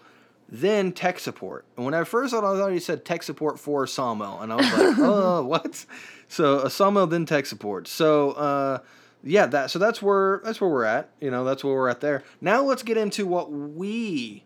then 0.50 0.92
tech 0.92 1.20
support. 1.20 1.66
And 1.78 1.86
when 1.86 1.94
I 1.94 2.04
first 2.04 2.32
saw 2.32 2.38
it, 2.38 2.56
I 2.56 2.60
thought 2.60 2.72
he 2.72 2.80
said 2.80 3.06
tech 3.06 3.24
support 3.24 3.60
for 3.60 3.84
a 3.84 3.88
sawmill, 3.88 4.40
and 4.42 4.52
I 4.52 4.56
was 4.56 4.74
like, 4.74 4.98
oh, 5.00 5.44
what? 5.48 5.86
So 6.28 6.60
a 6.62 6.70
sawmill, 6.70 7.08
then 7.08 7.26
tech 7.26 7.46
support. 7.46 7.88
So. 7.88 8.32
Uh, 8.32 8.80
yeah, 9.24 9.46
that 9.48 9.72
so 9.72 9.80
that's 9.80 10.02
where 10.02 10.42
that's 10.44 10.60
where 10.60 10.70
we're 10.70 10.84
at. 10.84 11.10
You 11.20 11.32
know, 11.32 11.44
that's 11.44 11.64
where 11.64 11.74
we're 11.74 11.90
at 11.90 12.02
there. 12.02 12.24
Now 12.42 12.62
let's 12.62 12.84
get 12.84 12.98
into 12.98 13.26
what 13.26 13.52
we 13.52 14.44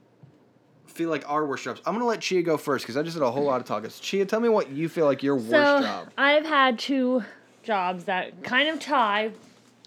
feel 0.86 1.10
like 1.10 1.24
our 1.30 1.46
worst 1.46 1.64
jobs? 1.64 1.82
I'm 1.86 1.94
gonna 1.94 2.06
let 2.06 2.22
Chia 2.22 2.42
go 2.42 2.58
first 2.58 2.84
because 2.84 2.98
I 2.98 3.04
just 3.04 3.16
did 3.16 3.24
a 3.24 3.32
whole 3.32 3.44
lot 3.44 3.62
of 3.62 3.68
talking. 3.68 3.90
Chia, 3.90 4.26
tell 4.26 4.40
me 4.40 4.50
what 4.50 4.70
you 4.72 4.90
feel 4.90 5.06
like 5.06 5.24
your 5.24 5.36
worst 5.36 5.50
so 5.50 5.82
job. 5.82 6.10
I've 6.18 6.46
had 6.46 6.80
two 6.80 7.24
jobs 7.64 8.06
that 8.06 8.44
kind 8.44 8.70
of 8.70 8.80
tie. 8.80 9.32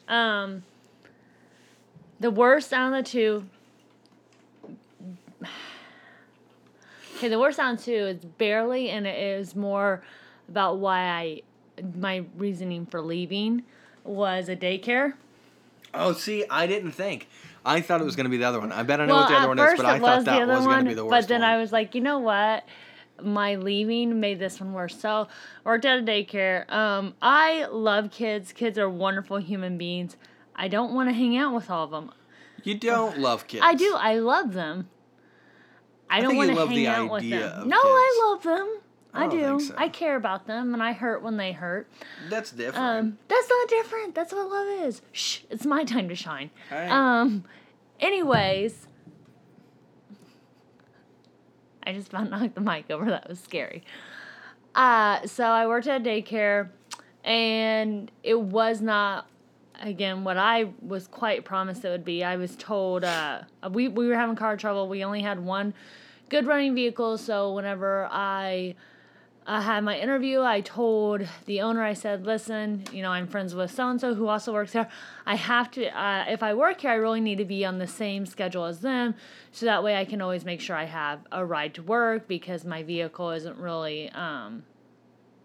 Um, 0.09 0.63
the 2.21 2.31
worst 2.31 2.73
out 2.73 2.93
of 2.93 3.05
the 3.05 3.11
two. 3.11 3.45
Okay, 7.17 7.29
the 7.29 7.39
worst 7.39 7.59
out 7.59 7.75
of 7.75 7.85
two 7.85 7.93
is 7.93 8.25
barely, 8.25 8.89
and 8.89 9.07
it 9.07 9.19
is 9.19 9.55
more 9.55 10.03
about 10.49 10.79
why 10.79 11.01
I, 11.01 11.43
my 11.97 12.25
reasoning 12.37 12.87
for 12.87 13.03
leaving 13.03 13.63
was 14.05 14.49
a 14.49 14.57
daycare. 14.57 15.15
Oh, 15.93 16.13
see, 16.13 16.45
I 16.49 16.67
didn't 16.67 16.93
think. 16.93 17.29
I 17.65 17.81
thought 17.81 18.01
it 18.01 18.05
was 18.05 18.17
gonna 18.17 18.29
be 18.29 18.39
the 18.39 18.45
other 18.45 18.61
one. 18.61 18.73
I 18.73 18.83
bet 18.83 19.01
I 19.01 19.07
know 19.07 19.15
well, 19.15 19.23
what 19.25 19.29
the 19.29 19.37
other 19.37 19.49
one 19.49 19.59
is, 19.59 19.77
but 19.77 19.87
I 19.87 19.99
thought 19.99 20.25
that 20.25 20.47
was 20.47 20.67
gonna 20.67 20.89
be 20.89 20.95
the 20.95 21.05
worst 21.05 21.11
but 21.11 21.29
then 21.29 21.43
one. 21.43 21.51
I 21.51 21.59
was 21.59 21.73
like, 21.73 21.95
you 21.95 22.01
know 22.01 22.19
what? 22.19 22.65
My 23.23 23.57
leaving 23.57 24.19
made 24.19 24.39
this 24.39 24.61
one 24.61 24.73
worse. 24.73 24.99
So 24.99 25.29
worked 25.65 25.85
at 25.85 25.99
a 25.99 26.03
daycare. 26.03 26.71
Um, 26.73 27.15
I 27.21 27.67
love 27.67 28.11
kids. 28.11 28.53
Kids 28.53 28.79
are 28.79 28.89
wonderful 28.89 29.37
human 29.37 29.77
beings. 29.77 30.17
I 30.57 30.69
don't 30.69 30.95
want 30.95 31.11
to 31.11 31.13
hang 31.15 31.37
out 31.37 31.55
with 31.55 31.71
all 31.71 31.85
of 31.85 31.91
them. 31.91 32.13
you 32.65 32.77
don't 32.77 33.19
love 33.19 33.47
kids. 33.47 33.63
I 33.65 33.75
do. 33.75 33.95
I 33.99 34.19
love 34.19 34.55
them. 34.55 34.89
I, 36.09 36.21
don't 36.23 36.37
want 36.37 36.51
to 36.51 36.57
hang 36.57 36.75
the 36.75 36.89
out 36.89 37.11
with 37.11 37.29
them. 37.31 37.43
of 37.43 37.67
No, 37.67 37.79
I 37.79 38.31
love 38.31 38.43
them. 38.43 38.80
I 39.13 39.25
I, 39.25 39.29
do. 39.29 39.61
so. 39.61 39.75
I 39.77 39.89
care 39.89 40.17
about 40.17 40.47
them, 40.47 40.73
and 40.73 40.83
I 40.83 40.93
hurt 40.93 41.23
when 41.23 41.37
they 41.37 41.53
hurt. 41.53 41.89
That's 42.29 42.53
different. 42.53 42.77
Um, 42.79 43.19
that's 43.29 43.49
not 43.49 43.69
different. 43.69 44.15
That's 44.15 44.33
what 44.33 44.49
love 44.49 44.87
is. 44.87 45.03
Shh, 45.13 45.41
it's 45.51 45.67
my 45.67 45.85
time 45.85 46.09
to 46.09 46.15
shine. 46.15 46.51
Hey. 46.69 46.89
Um, 46.89 47.45
anyways, 47.99 48.87
I 51.85 51.93
just 51.93 52.09
about 52.09 52.31
knocked 52.31 52.55
the 52.55 52.61
mic 52.61 52.91
over. 52.91 53.07
That 53.07 53.29
was 53.29 53.41
scary. 53.41 53.83
Uh, 54.75 55.27
so 55.27 55.45
I 55.45 55.67
worked 55.67 55.87
at 55.89 56.01
a 56.01 56.05
daycare, 56.05 56.69
and 57.25 58.11
it 58.23 58.41
was 58.41 58.81
not 58.81 59.27
again 59.83 60.25
what 60.25 60.37
I 60.37 60.67
was 60.83 61.07
quite 61.09 61.45
promised 61.45 61.85
it 61.85 61.89
would 61.89 62.05
be. 62.05 62.23
I 62.23 62.37
was 62.37 62.55
told 62.57 63.03
uh, 63.03 63.43
we 63.71 63.89
we 63.89 64.07
were 64.07 64.15
having 64.15 64.37
car 64.37 64.57
trouble. 64.57 64.89
We 64.89 65.03
only 65.05 65.23
had 65.23 65.41
one 65.41 65.75
good 66.29 66.47
running 66.47 66.75
vehicle, 66.75 67.19
so 67.19 67.53
whenever 67.53 68.07
I 68.11 68.77
I 69.51 69.61
had 69.63 69.83
my 69.83 69.99
interview. 69.99 70.43
I 70.43 70.61
told 70.61 71.27
the 71.47 71.61
owner, 71.61 71.83
I 71.83 71.93
said, 71.93 72.25
listen, 72.25 72.85
you 72.93 73.03
know, 73.03 73.11
I'm 73.11 73.27
friends 73.27 73.53
with 73.53 73.73
so 73.73 73.89
and 73.89 74.01
so 74.01 74.15
who 74.15 74.29
also 74.29 74.53
works 74.53 74.73
here. 74.73 74.87
I 75.27 75.35
have 75.35 75.73
to, 75.73 75.87
uh, 75.89 76.25
if 76.29 76.45
I 76.45 76.55
work 76.55 76.83
here, 76.83 76.91
I 76.93 76.95
really 76.95 77.21
need 77.21 77.39
to 77.39 77.45
be 77.45 77.65
on 77.65 77.79
the 77.79 77.87
same 77.89 78.27
schedule 78.27 78.65
as 78.65 78.79
them. 78.81 79.17
So 79.51 79.67
that 79.67 79.83
way 79.83 79.97
I 79.97 80.05
can 80.05 80.23
always 80.23 80.45
make 80.45 80.61
sure 80.61 80.77
I 80.77 80.85
have 80.85 81.19
a 81.33 81.45
ride 81.45 81.75
to 81.75 81.83
work 81.83 82.29
because 82.29 82.65
my 82.65 82.85
vehicle 82.85 83.31
isn't 83.33 83.57
really 83.57 84.09
um, 84.11 84.63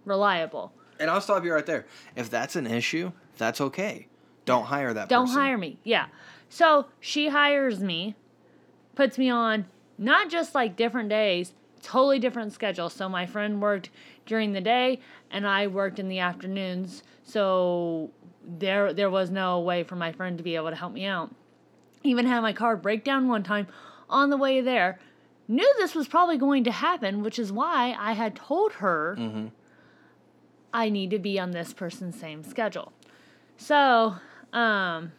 reliable. 0.06 0.72
and 1.00 1.10
I'll 1.10 1.20
stop 1.20 1.44
you 1.44 1.52
right 1.52 1.66
there. 1.66 1.88
If 2.16 2.30
that's 2.30 2.56
an 2.56 2.68
issue, 2.68 3.12
that's 3.40 3.60
okay. 3.60 4.08
Don't 4.46 4.66
hire 4.66 4.94
that 4.94 5.10
Don't 5.10 5.26
person. 5.26 5.42
hire 5.42 5.58
me. 5.58 5.80
Yeah. 5.84 6.06
So 6.48 6.86
she 7.00 7.30
hires 7.30 7.80
me, 7.80 8.14
puts 8.94 9.18
me 9.18 9.32
on 9.32 9.66
not 9.98 10.30
just 10.30 10.54
like 10.54 10.76
different 10.76 11.10
days, 11.10 11.54
totally 11.86 12.20
different 12.20 12.52
schedule. 12.52 12.90
So 12.90 13.08
my 13.08 13.26
friend 13.26 13.62
worked 13.62 13.90
during 14.26 14.54
the 14.54 14.62
day 14.62 15.00
and 15.32 15.48
I 15.48 15.68
worked 15.68 16.00
in 16.00 16.08
the 16.10 16.20
afternoons. 16.20 17.04
So 17.24 18.12
there 18.46 18.94
there 18.94 19.10
was 19.10 19.30
no 19.32 19.60
way 19.60 19.84
for 19.84 19.96
my 19.96 20.12
friend 20.12 20.38
to 20.38 20.44
be 20.44 20.56
able 20.56 20.70
to 20.70 20.76
help 20.76 20.94
me 20.94 21.06
out. 21.06 21.34
Even 22.04 22.26
had 22.26 22.42
my 22.42 22.54
car 22.54 22.76
break 22.76 23.04
down 23.04 23.28
one 23.28 23.44
time 23.44 23.68
on 24.10 24.30
the 24.30 24.38
way 24.38 24.62
there. 24.62 25.00
Knew 25.48 25.74
this 25.78 25.94
was 25.96 26.08
probably 26.08 26.38
going 26.38 26.64
to 26.64 26.72
happen, 26.72 27.22
which 27.22 27.38
is 27.38 27.52
why 27.52 27.96
I 28.00 28.14
had 28.14 28.36
told 28.36 28.74
her 28.74 29.16
I 30.74 30.90
need 30.90 31.12
to 31.12 31.20
be 31.20 31.40
on 31.40 31.52
this 31.52 31.72
person's 31.74 32.20
same 32.20 32.44
schedule. 32.44 32.92
So, 33.58 34.16
um, 34.52 35.12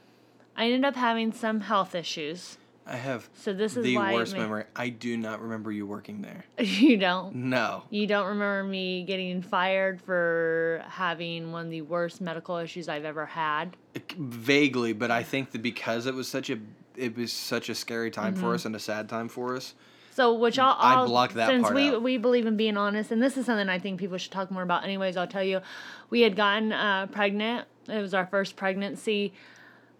I 0.57 0.65
ended 0.67 0.85
up 0.85 0.97
having 0.97 1.33
some 1.33 1.61
health 1.61 1.95
issues. 1.95 2.59
I 2.89 2.97
have 2.97 3.29
So 3.35 3.53
this 3.53 3.77
is 3.77 3.83
the 3.85 3.97
worst 3.99 4.37
memory. 4.37 4.65
I 4.77 4.91
do 4.91 5.17
not 5.17 5.41
remember 5.43 5.73
you 5.73 5.87
working 5.87 6.23
there. 6.23 6.45
You 6.65 6.97
don't. 6.97 7.35
No. 7.35 7.83
You 7.91 8.07
don't 8.07 8.27
remember 8.29 8.63
me 8.65 9.03
getting 9.05 9.43
fired 9.43 10.01
for 10.01 10.83
having 10.89 11.51
one 11.53 11.65
of 11.67 11.71
the 11.71 11.83
worst 11.83 12.21
medical 12.21 12.57
issues 12.59 12.89
I've 12.89 13.05
ever 13.05 13.27
had. 13.27 13.77
Vaguely, 14.17 14.93
but 14.93 15.11
I 15.11 15.23
think 15.23 15.51
that 15.53 15.63
because 15.63 16.07
it 16.07 16.15
was 16.15 16.29
such 16.29 16.49
a 16.51 16.59
it 16.97 17.17
was 17.17 17.33
such 17.33 17.69
a 17.69 17.75
scary 17.75 18.11
time 18.11 18.35
Mm-hmm. 18.35 18.43
for 18.43 18.55
us 18.55 18.65
and 18.65 18.75
a 18.77 18.79
sad 18.81 19.09
time 19.09 19.29
for 19.29 19.57
us. 19.57 19.75
So, 20.13 20.33
which 20.33 20.59
I'll, 20.59 20.77
I 20.79 20.95
I'll 20.95 21.07
blocked 21.07 21.35
that 21.35 21.49
since 21.49 21.63
part 21.65 21.75
we 21.75 21.89
out. 21.89 22.03
we 22.03 22.17
believe 22.17 22.47
in 22.47 22.57
being 22.57 22.77
honest, 22.79 23.11
and 23.11 23.23
this 23.23 23.37
is 23.37 23.45
something 23.45 23.69
I 23.69 23.79
think 23.79 24.01
people 24.01 24.17
should 24.17 24.33
talk 24.33 24.51
more 24.51 24.63
about. 24.63 24.83
Anyways, 24.85 25.17
I'll 25.17 25.27
tell 25.27 25.43
you, 25.45 25.61
we 26.09 26.23
had 26.23 26.37
gotten 26.37 26.73
uh, 26.73 27.07
pregnant. 27.09 27.67
It 27.89 28.01
was 28.01 28.15
our 28.15 28.27
first 28.27 28.57
pregnancy. 28.57 29.35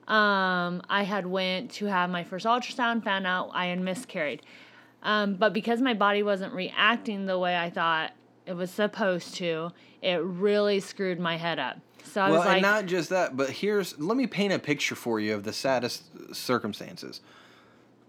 Um, 0.09 0.83
I 0.89 1.03
had 1.03 1.27
went 1.27 1.73
to 1.73 1.87
have 1.87 2.11
my 2.11 2.23
first 2.23 2.47
ultrasound, 2.47 3.03
found 3.03 3.27
out 3.27 3.51
I 3.53 3.67
had 3.67 3.81
miscarried. 3.81 4.43
Um, 5.03 5.35
but 5.35 5.53
because 5.53 5.81
my 5.81 5.95
body 5.95 6.23
wasn't 6.23 6.53
reacting 6.53 7.27
the 7.27 7.39
way 7.39 7.57
I 7.57 7.71
thought 7.71 8.13
it 8.47 8.55
was 8.55 8.71
supposed 8.71 9.35
to, 9.37 9.71
it 10.03 10.23
really 10.23 10.81
screwed 10.81 11.19
my 11.19 11.37
head 11.37 11.59
up. 11.59 11.79
So 12.05 12.21
I 12.21 12.31
well, 12.31 12.39
was 12.39 12.47
like, 12.47 12.55
and 12.55 12.63
not 12.63 12.87
just 12.87 13.11
that, 13.11 13.37
but 13.37 13.51
here's 13.51 13.99
let 13.99 14.17
me 14.17 14.27
paint 14.27 14.53
a 14.53 14.59
picture 14.59 14.95
for 14.95 15.19
you 15.19 15.35
of 15.35 15.43
the 15.43 15.53
saddest 15.53 16.05
circumstances. 16.35 17.21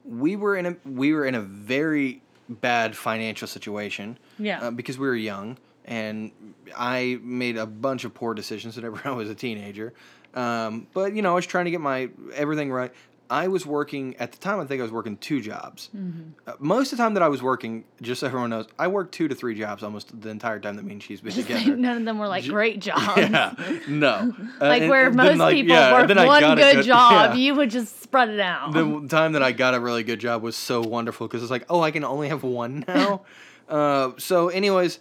We 0.06 0.36
were 0.36 0.56
in 0.56 0.66
a 0.68 0.76
we 0.86 1.14
were 1.14 1.26
in 1.26 1.36
a 1.36 1.42
very 1.42 2.22
bad 2.48 2.96
financial 2.96 3.48
situation. 3.48 4.18
Yeah. 4.40 4.68
Uh, 4.68 4.72
because 4.72 4.98
we 4.98 5.08
were 5.08 5.16
young, 5.16 5.58
and 5.88 6.32
I 6.76 7.20
made 7.24 7.58
a 7.58 7.66
bunch 7.66 8.04
of 8.04 8.14
poor 8.14 8.34
decisions 8.34 8.76
whenever 8.76 9.02
I 9.06 9.12
was 9.12 9.30
a 9.30 9.36
teenager. 9.36 9.94
Um, 10.34 10.88
but 10.94 11.14
you 11.16 11.22
know, 11.22 11.32
I 11.32 11.36
was 11.36 11.48
trying 11.48 11.66
to 11.66 11.72
get 11.72 11.82
my 11.82 12.10
everything 12.36 12.72
right. 12.72 12.94
I 13.30 13.48
was 13.48 13.66
working 13.66 14.16
at 14.18 14.32
the 14.32 14.38
time. 14.38 14.60
I 14.60 14.66
think 14.66 14.80
I 14.80 14.84
was 14.84 14.92
working 14.92 15.18
two 15.18 15.42
jobs. 15.42 15.90
Mm-hmm. 15.96 16.30
Uh, 16.46 16.54
most 16.60 16.92
of 16.92 16.98
the 16.98 17.04
time 17.04 17.14
that 17.16 17.24
I 17.24 17.28
was 17.28 17.42
working, 17.42 17.84
just 18.02 18.22
so 18.22 18.28
everyone 18.28 18.50
knows, 18.50 18.68
I 18.80 18.88
worked 18.88 19.14
two 19.14 19.28
to 19.28 19.36
three 19.36 19.56
jobs 19.56 19.84
almost 19.84 20.22
the 20.22 20.30
entire 20.30 20.60
time 20.60 20.76
that 20.78 20.86
me 20.86 20.94
and 20.94 21.04
she's 21.04 21.22
been 21.22 21.34
together. 21.34 21.76
none 21.76 21.98
of 21.98 22.06
them 22.06 22.20
were 22.20 22.28
like 22.28 22.46
great 22.46 22.80
jobs. 22.82 23.18
Yeah, 23.18 23.54
no. 23.88 24.34
Like 24.62 24.90
where 24.90 25.08
and 25.08 25.20
then, 25.20 25.28
most 25.28 25.40
like, 25.40 25.56
people 25.56 25.76
yeah, 25.76 25.92
work 25.92 26.08
one 26.08 26.42
got 26.42 26.58
a 26.58 26.62
good, 26.62 26.86
job, 26.86 27.32
yeah. 27.32 27.36
you 27.36 27.56
would 27.56 27.70
just 27.70 28.02
spread 28.02 28.30
it 28.30 28.40
out. 28.40 28.74
the 28.74 29.08
time 29.10 29.34
that 29.34 29.44
I 29.44 29.52
got 29.52 29.74
a 29.74 29.80
really 29.80 30.04
good 30.04 30.20
job 30.20 30.42
was 30.42 30.56
so 30.56 30.82
wonderful 30.82 31.28
because 31.28 31.42
it's 31.42 31.52
like, 31.52 31.66
oh, 31.70 31.82
I 31.82 31.92
can 31.92 32.04
only 32.04 32.30
have 32.30 32.44
one 32.44 32.86
now. 32.88 33.24
uh, 33.68 34.12
so, 34.18 34.48
anyways, 34.50 35.00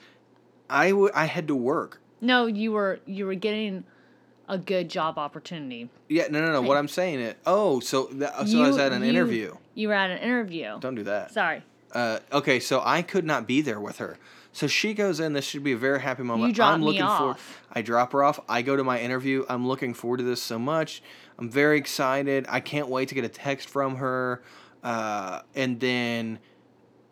I, 0.69 0.91
w- 0.91 1.11
I 1.15 1.27
had 1.27 1.49
to 1.49 1.55
work. 1.55 2.01
no, 2.21 2.47
you 2.47 2.73
were 2.73 3.01
you 3.07 3.27
were 3.27 3.35
getting 3.35 3.85
a 4.49 4.59
good 4.59 4.89
job 4.89 5.19
opportunity. 5.19 5.91
Yeah, 6.09 6.29
no, 6.31 6.41
no, 6.45 6.53
no. 6.53 6.63
What 6.63 6.77
I'm 6.77 6.89
saying 6.89 7.21
it. 7.21 7.37
Oh, 7.47 7.81
so 7.81 8.07
that, 8.13 8.49
so 8.49 8.63
I 8.63 8.69
was 8.69 8.79
at 8.79 8.93
an 8.93 9.03
you- 9.03 9.09
interview. 9.09 9.57
You 9.75 9.89
were 9.89 9.95
at 9.95 10.11
an 10.11 10.19
interview. 10.19 10.79
Don't 10.81 10.95
do 10.95 11.03
that. 11.05 11.33
Sorry. 11.33 11.63
Uh, 11.93 12.19
okay, 12.33 12.61
so 12.61 12.81
I 12.85 13.03
could 13.03 13.25
not 13.25 13.47
be 13.47 13.61
there 13.61 13.81
with 13.81 13.99
her. 13.99 14.19
So 14.53 14.67
she 14.67 14.95
goes 14.95 15.21
in. 15.21 15.33
This 15.35 15.45
should 15.45 15.63
be 15.65 15.73
a 15.73 15.77
very 15.77 16.01
happy 16.01 16.23
moment. 16.23 16.49
You 16.49 16.55
dropped 16.55 16.75
I'm 16.75 16.81
me 16.81 16.87
looking 16.87 17.01
for. 17.03 17.07
off. 17.07 17.63
I 17.73 17.83
drop 17.83 18.13
her 18.13 18.23
off. 18.25 18.41
I 18.49 18.63
go 18.63 18.75
to 18.77 18.85
my 18.85 18.99
interview. 19.01 19.45
I'm 19.49 19.67
looking 19.69 19.93
forward 19.95 20.19
to 20.19 20.23
this 20.25 20.41
so 20.43 20.59
much. 20.59 21.03
I'm 21.39 21.51
very 21.51 21.77
excited. 21.79 22.47
I 22.49 22.61
can't 22.61 22.89
wait 22.89 23.09
to 23.11 23.15
get 23.15 23.25
a 23.25 23.29
text 23.29 23.69
from 23.69 23.97
her. 23.97 24.43
Uh, 24.83 25.43
and 25.55 25.79
then 25.81 26.39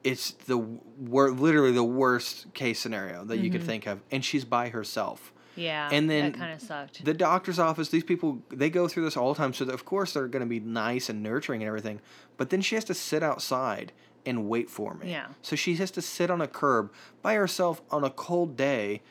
it's 0.05 0.33
the 0.33 0.59
wor- 0.59 1.33
literally 1.33 1.73
the 1.73 1.83
worst 1.83 2.53
case 2.55 2.79
scenario 2.79 3.25
that 3.25 3.39
you 3.39 3.51
could 3.51 3.63
mm-hmm. 3.63 3.69
think 3.69 3.87
of, 3.87 4.01
and 4.11 4.25
she's 4.25 4.45
by 4.45 4.69
herself. 4.69 5.33
Yeah. 5.57 5.89
And 5.91 6.11
then 6.11 6.33
that 6.33 6.39
kind 6.39 6.53
of 6.53 6.61
sucked. 6.61 7.05
The 7.05 7.15
doctor's 7.15 7.59
office, 7.59 7.89
these 7.89 8.05
people, 8.05 8.43
they 8.51 8.71
go 8.71 8.89
through 8.89 9.05
this 9.05 9.17
all 9.17 9.33
the 9.33 9.39
time. 9.39 9.53
So, 9.53 9.65
of 9.67 9.85
course, 9.85 10.13
they're 10.13 10.29
going 10.29 10.41
to 10.41 10.49
be 10.49 10.61
nice 10.61 11.09
and 11.09 11.23
nurturing 11.23 11.63
and 11.63 11.69
everything. 11.69 12.01
But 12.37 12.51
then 12.51 12.61
she 12.61 12.75
has 12.75 12.85
to 12.85 12.95
sit 12.95 13.23
outside 13.23 13.93
and 14.27 14.49
wait 14.49 14.69
for 14.69 14.95
me. 14.95 15.11
Yeah. 15.11 15.29
So 15.43 15.55
she 15.55 15.77
has 15.77 15.91
to 15.93 16.03
sit 16.03 16.31
on 16.31 16.41
a 16.41 16.49
curb 16.49 16.93
by 17.23 17.35
herself 17.35 17.83
on 17.91 18.05
a 18.05 18.11
cold 18.11 18.57
day, 18.57 19.03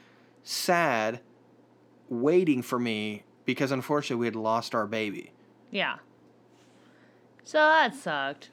sad, 0.44 1.22
waiting 2.10 2.62
for 2.62 2.78
me 2.78 3.24
because 3.46 3.72
unfortunately 3.72 4.20
we 4.20 4.28
had 4.28 4.36
lost 4.36 4.76
our 4.76 4.88
baby. 4.88 5.32
yeah. 5.72 5.98
So 7.46 7.58
that 7.58 7.94
sucked. 7.94 8.50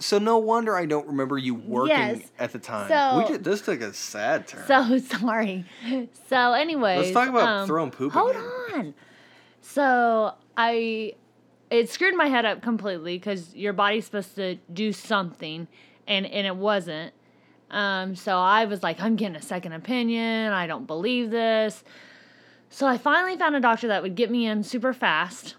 So 0.00 0.18
no 0.18 0.38
wonder 0.38 0.76
I 0.76 0.86
don't 0.86 1.06
remember 1.08 1.36
you 1.38 1.54
working 1.54 1.88
Yes. 1.96 2.20
at 2.38 2.52
the 2.52 2.58
time. 2.60 2.88
So- 2.88 3.18
we 3.18 3.24
did, 3.32 3.44
this 3.44 3.60
took 3.62 3.80
a 3.80 3.92
sad 3.92 4.46
turn. 4.46 4.64
So 4.66 4.98
sorry. 5.18 5.64
So 6.28 6.52
anyway, 6.52 6.98
Let's 6.98 7.10
talk 7.10 7.28
about 7.28 7.48
um, 7.48 7.66
throwing 7.66 7.90
poop 7.90 8.12
Hold 8.12 8.30
again. 8.30 8.44
on. 8.74 8.94
So 9.60 10.34
I, 10.56 11.14
it 11.70 11.90
screwed 11.90 12.14
my 12.14 12.26
head 12.26 12.44
up 12.44 12.62
completely 12.62 13.18
because 13.18 13.54
your 13.54 13.72
body's 13.72 14.04
supposed 14.04 14.34
to 14.36 14.56
do 14.72 14.92
something, 14.92 15.66
and 16.06 16.26
and 16.26 16.46
it 16.46 16.56
wasn't. 16.56 17.12
Um, 17.70 18.14
so 18.16 18.38
I 18.38 18.64
was 18.64 18.82
like, 18.82 19.00
I'm 19.00 19.16
getting 19.16 19.36
a 19.36 19.42
second 19.42 19.72
opinion. 19.74 20.52
I 20.52 20.66
don't 20.66 20.86
believe 20.86 21.30
this. 21.30 21.84
So 22.70 22.86
I 22.86 22.96
finally 22.96 23.36
found 23.36 23.56
a 23.56 23.60
doctor 23.60 23.88
that 23.88 24.02
would 24.02 24.14
get 24.14 24.30
me 24.30 24.46
in 24.46 24.62
super 24.62 24.94
fast, 24.94 25.56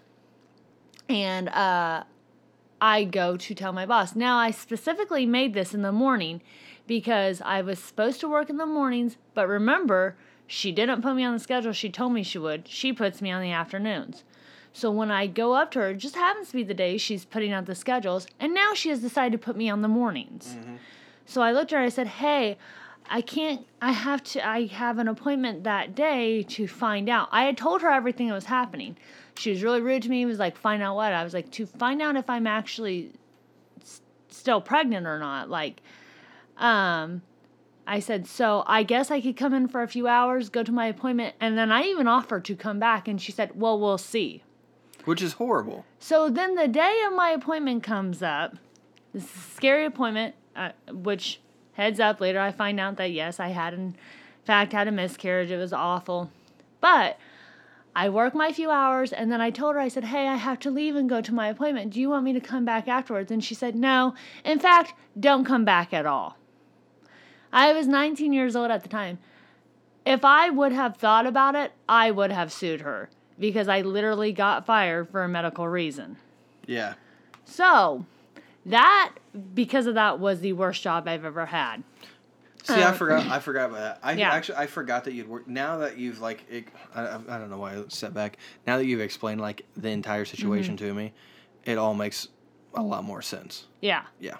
and 1.08 1.48
uh, 1.50 2.04
I 2.80 3.04
go 3.04 3.36
to 3.36 3.54
tell 3.54 3.72
my 3.72 3.86
boss. 3.86 4.16
Now, 4.16 4.38
I 4.38 4.50
specifically 4.50 5.26
made 5.26 5.54
this 5.54 5.74
in 5.74 5.82
the 5.82 5.92
morning 5.92 6.40
because 6.86 7.40
I 7.42 7.60
was 7.62 7.78
supposed 7.78 8.20
to 8.20 8.28
work 8.28 8.50
in 8.50 8.56
the 8.56 8.66
mornings, 8.66 9.16
but 9.34 9.46
remember, 9.46 10.16
she 10.46 10.72
didn't 10.72 11.02
put 11.02 11.14
me 11.14 11.24
on 11.24 11.34
the 11.34 11.38
schedule 11.38 11.72
she 11.72 11.90
told 11.90 12.12
me 12.12 12.22
she 12.22 12.38
would. 12.38 12.66
She 12.66 12.92
puts 12.92 13.22
me 13.22 13.30
on 13.30 13.42
the 13.42 13.52
afternoons. 13.52 14.24
So 14.72 14.90
when 14.90 15.10
I 15.10 15.26
go 15.26 15.54
up 15.54 15.70
to 15.72 15.80
her, 15.80 15.90
it 15.90 15.98
just 15.98 16.14
happens 16.14 16.48
to 16.48 16.56
be 16.56 16.62
the 16.62 16.74
day 16.74 16.96
she's 16.96 17.24
putting 17.24 17.52
out 17.52 17.66
the 17.66 17.74
schedules, 17.74 18.26
and 18.38 18.54
now 18.54 18.74
she 18.74 18.88
has 18.88 19.00
decided 19.00 19.32
to 19.32 19.44
put 19.44 19.56
me 19.56 19.68
on 19.68 19.82
the 19.82 19.88
mornings. 19.88 20.56
Mm-hmm. 20.58 20.76
So 21.26 21.42
I 21.42 21.52
looked 21.52 21.72
at 21.72 21.76
her, 21.76 21.82
and 21.82 21.86
I 21.86 21.94
said, 21.94 22.06
Hey, 22.08 22.56
I 23.12 23.20
can't, 23.22 23.66
I 23.82 23.90
have 23.90 24.22
to, 24.22 24.46
I 24.46 24.66
have 24.66 24.98
an 24.98 25.08
appointment 25.08 25.64
that 25.64 25.96
day 25.96 26.44
to 26.44 26.68
find 26.68 27.08
out. 27.08 27.28
I 27.32 27.44
had 27.44 27.56
told 27.58 27.82
her 27.82 27.90
everything 27.90 28.28
that 28.28 28.34
was 28.34 28.44
happening. 28.44 28.96
She 29.36 29.50
was 29.50 29.62
really 29.64 29.80
rude 29.80 30.02
to 30.04 30.08
me, 30.08 30.24
was 30.26 30.38
like, 30.38 30.56
Find 30.56 30.80
out 30.82 30.94
what? 30.94 31.12
I 31.12 31.24
was 31.24 31.34
like, 31.34 31.50
To 31.52 31.66
find 31.66 32.00
out 32.00 32.14
if 32.16 32.30
I'm 32.30 32.46
actually 32.46 33.10
s- 33.82 34.00
still 34.28 34.60
pregnant 34.60 35.06
or 35.06 35.18
not. 35.18 35.50
Like, 35.50 35.82
um, 36.56 37.22
I 37.86 37.98
said, 37.98 38.26
So 38.28 38.62
I 38.66 38.84
guess 38.84 39.10
I 39.10 39.20
could 39.20 39.36
come 39.36 39.54
in 39.54 39.66
for 39.66 39.82
a 39.82 39.88
few 39.88 40.06
hours, 40.06 40.48
go 40.48 40.62
to 40.62 40.70
my 40.72 40.86
appointment, 40.86 41.34
and 41.40 41.58
then 41.58 41.72
I 41.72 41.82
even 41.82 42.06
offered 42.06 42.44
to 42.44 42.54
come 42.54 42.78
back, 42.78 43.08
and 43.08 43.20
she 43.20 43.32
said, 43.32 43.52
Well, 43.58 43.78
we'll 43.80 43.98
see. 43.98 44.44
Which 45.04 45.22
is 45.22 45.32
horrible. 45.34 45.84
So 45.98 46.28
then 46.30 46.54
the 46.54 46.68
day 46.68 47.02
of 47.08 47.14
my 47.14 47.30
appointment 47.30 47.82
comes 47.82 48.22
up. 48.22 48.56
This 49.12 49.24
is 49.24 49.30
a 49.34 49.50
scary 49.56 49.84
appointment, 49.86 50.34
uh, 50.54 50.70
which 50.92 51.40
heads 51.80 51.98
up 51.98 52.20
later 52.20 52.38
I 52.38 52.52
find 52.52 52.78
out 52.78 52.96
that 52.96 53.10
yes, 53.10 53.40
I 53.40 53.48
had 53.48 53.72
in 53.72 53.94
fact 54.44 54.72
had 54.74 54.86
a 54.86 54.92
miscarriage. 54.92 55.50
It 55.50 55.56
was 55.56 55.72
awful. 55.72 56.30
But 56.80 57.18
I 57.96 58.10
work 58.10 58.34
my 58.34 58.52
few 58.52 58.70
hours 58.70 59.14
and 59.14 59.32
then 59.32 59.40
I 59.40 59.50
told 59.50 59.74
her, 59.74 59.80
I 59.80 59.88
said, 59.88 60.04
Hey, 60.04 60.28
I 60.28 60.36
have 60.36 60.58
to 60.60 60.70
leave 60.70 60.94
and 60.94 61.08
go 61.08 61.22
to 61.22 61.34
my 61.34 61.48
appointment. 61.48 61.92
Do 61.92 62.00
you 62.00 62.10
want 62.10 62.24
me 62.24 62.34
to 62.34 62.40
come 62.40 62.66
back 62.66 62.86
afterwards? 62.86 63.30
And 63.30 63.42
she 63.42 63.54
said, 63.54 63.74
No. 63.74 64.14
In 64.44 64.58
fact, 64.58 64.92
don't 65.18 65.44
come 65.44 65.64
back 65.64 65.94
at 65.94 66.04
all. 66.04 66.36
I 67.50 67.72
was 67.72 67.86
19 67.86 68.32
years 68.32 68.54
old 68.54 68.70
at 68.70 68.82
the 68.82 68.88
time. 68.88 69.18
If 70.04 70.24
I 70.24 70.50
would 70.50 70.72
have 70.72 70.98
thought 70.98 71.26
about 71.26 71.54
it, 71.54 71.72
I 71.88 72.10
would 72.10 72.30
have 72.30 72.52
sued 72.52 72.82
her 72.82 73.08
because 73.38 73.68
I 73.68 73.80
literally 73.80 74.32
got 74.32 74.66
fired 74.66 75.08
for 75.08 75.24
a 75.24 75.28
medical 75.28 75.66
reason. 75.66 76.16
Yeah. 76.66 76.94
So, 77.44 78.04
that 78.70 79.12
because 79.54 79.86
of 79.86 79.94
that 79.94 80.18
was 80.18 80.40
the 80.40 80.52
worst 80.52 80.82
job 80.82 81.06
I've 81.08 81.24
ever 81.24 81.46
had. 81.46 81.82
See, 82.64 82.74
I 82.74 82.90
Um, 82.90 82.94
forgot. 82.94 83.26
I 83.26 83.38
forgot 83.40 83.70
about 83.70 83.80
that. 83.80 83.98
I 84.02 84.12
Yeah. 84.18 84.32
actually 84.32 84.56
I 84.58 84.66
forgot 84.66 85.04
that 85.04 85.14
you'd 85.14 85.28
work. 85.28 85.48
Now 85.48 85.78
that 85.78 85.96
you've 85.98 86.20
like, 86.20 86.44
it, 86.50 86.66
I, 86.94 87.02
I 87.02 87.14
I 87.28 87.38
don't 87.38 87.48
know 87.50 87.58
why 87.58 87.74
I 87.74 87.84
set 87.88 88.12
back. 88.12 88.36
Now 88.66 88.76
that 88.76 88.84
you've 88.86 89.00
explained 89.00 89.40
like 89.40 89.64
the 89.76 89.88
entire 89.88 90.24
situation 90.24 90.76
Mm-hmm. 90.76 90.86
to 90.88 90.94
me, 90.94 91.12
it 91.64 91.78
all 91.78 91.94
makes 91.94 92.28
a 92.74 92.82
lot 92.82 93.02
more 93.04 93.22
sense. 93.22 93.66
Yeah. 93.80 94.02
Yeah. 94.20 94.36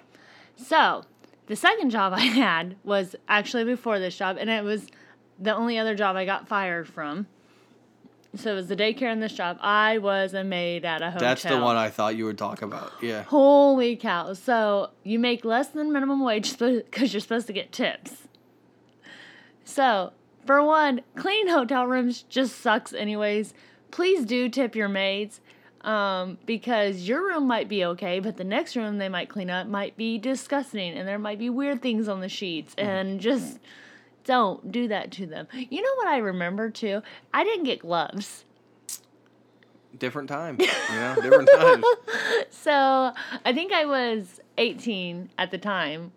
So, 0.55 1.03
the 1.47 1.55
second 1.55 1.89
job 1.89 2.13
I 2.15 2.19
had 2.21 2.75
was 2.83 3.15
actually 3.27 3.63
before 3.63 3.97
this 3.99 4.15
job, 4.15 4.37
and 4.39 4.49
it 4.49 4.63
was 4.63 4.87
the 5.39 5.55
only 5.55 5.79
other 5.79 5.95
job 5.95 6.15
I 6.15 6.25
got 6.25 6.47
fired 6.47 6.87
from. 6.87 7.25
So, 8.35 8.51
it 8.51 8.55
was 8.55 8.67
the 8.67 8.77
daycare 8.77 9.11
and 9.11 9.21
this 9.21 9.33
job. 9.33 9.57
I 9.61 9.97
was 9.97 10.33
a 10.33 10.43
maid 10.43 10.85
at 10.85 11.01
a 11.01 11.11
hotel. 11.11 11.27
That's 11.27 11.43
the 11.43 11.59
one 11.59 11.75
I 11.75 11.89
thought 11.89 12.15
you 12.15 12.25
would 12.25 12.37
talk 12.37 12.61
about. 12.61 12.91
Yeah. 13.01 13.23
Holy 13.23 13.95
cow. 13.97 14.33
So 14.33 14.91
you 15.03 15.19
make 15.19 15.43
less 15.43 15.67
than 15.67 15.91
minimum 15.91 16.23
wage 16.23 16.57
because 16.57 17.13
you're 17.13 17.21
supposed 17.21 17.47
to 17.47 17.53
get 17.53 17.71
tips. 17.71 18.27
So, 19.65 20.13
for 20.45 20.63
one, 20.63 21.01
cleaning 21.15 21.53
hotel 21.53 21.85
rooms 21.85 22.23
just 22.23 22.59
sucks, 22.59 22.93
anyways. 22.93 23.53
Please 23.91 24.25
do 24.25 24.49
tip 24.49 24.75
your 24.75 24.87
maids 24.87 25.41
um, 25.81 26.37
because 26.45 27.07
your 27.07 27.23
room 27.23 27.47
might 27.47 27.67
be 27.67 27.83
okay, 27.85 28.19
but 28.19 28.37
the 28.37 28.43
next 28.43 28.75
room 28.75 28.97
they 28.97 29.09
might 29.09 29.29
clean 29.29 29.49
up 29.49 29.67
might 29.67 29.97
be 29.97 30.17
disgusting 30.17 30.93
and 30.93 31.07
there 31.07 31.19
might 31.19 31.39
be 31.39 31.49
weird 31.49 31.81
things 31.81 32.07
on 32.07 32.21
the 32.21 32.29
sheets. 32.29 32.73
And 32.77 33.19
just 33.19 33.59
don't 34.23 34.71
do 34.71 34.87
that 34.87 35.11
to 35.13 35.25
them. 35.25 35.47
You 35.53 35.81
know 35.81 35.95
what 35.95 36.07
I 36.07 36.17
remember 36.17 36.69
too? 36.69 37.01
I 37.33 37.43
didn't 37.43 37.65
get 37.65 37.79
gloves. 37.79 38.45
Different 39.97 40.29
time. 40.29 40.57
You 40.59 40.67
know, 40.95 41.15
different 41.21 41.49
times. 41.53 41.85
so 42.49 43.11
I 43.45 43.53
think 43.53 43.73
I 43.73 43.85
was 43.85 44.39
18 44.57 45.29
at 45.37 45.51
the 45.51 45.57
time. 45.57 46.11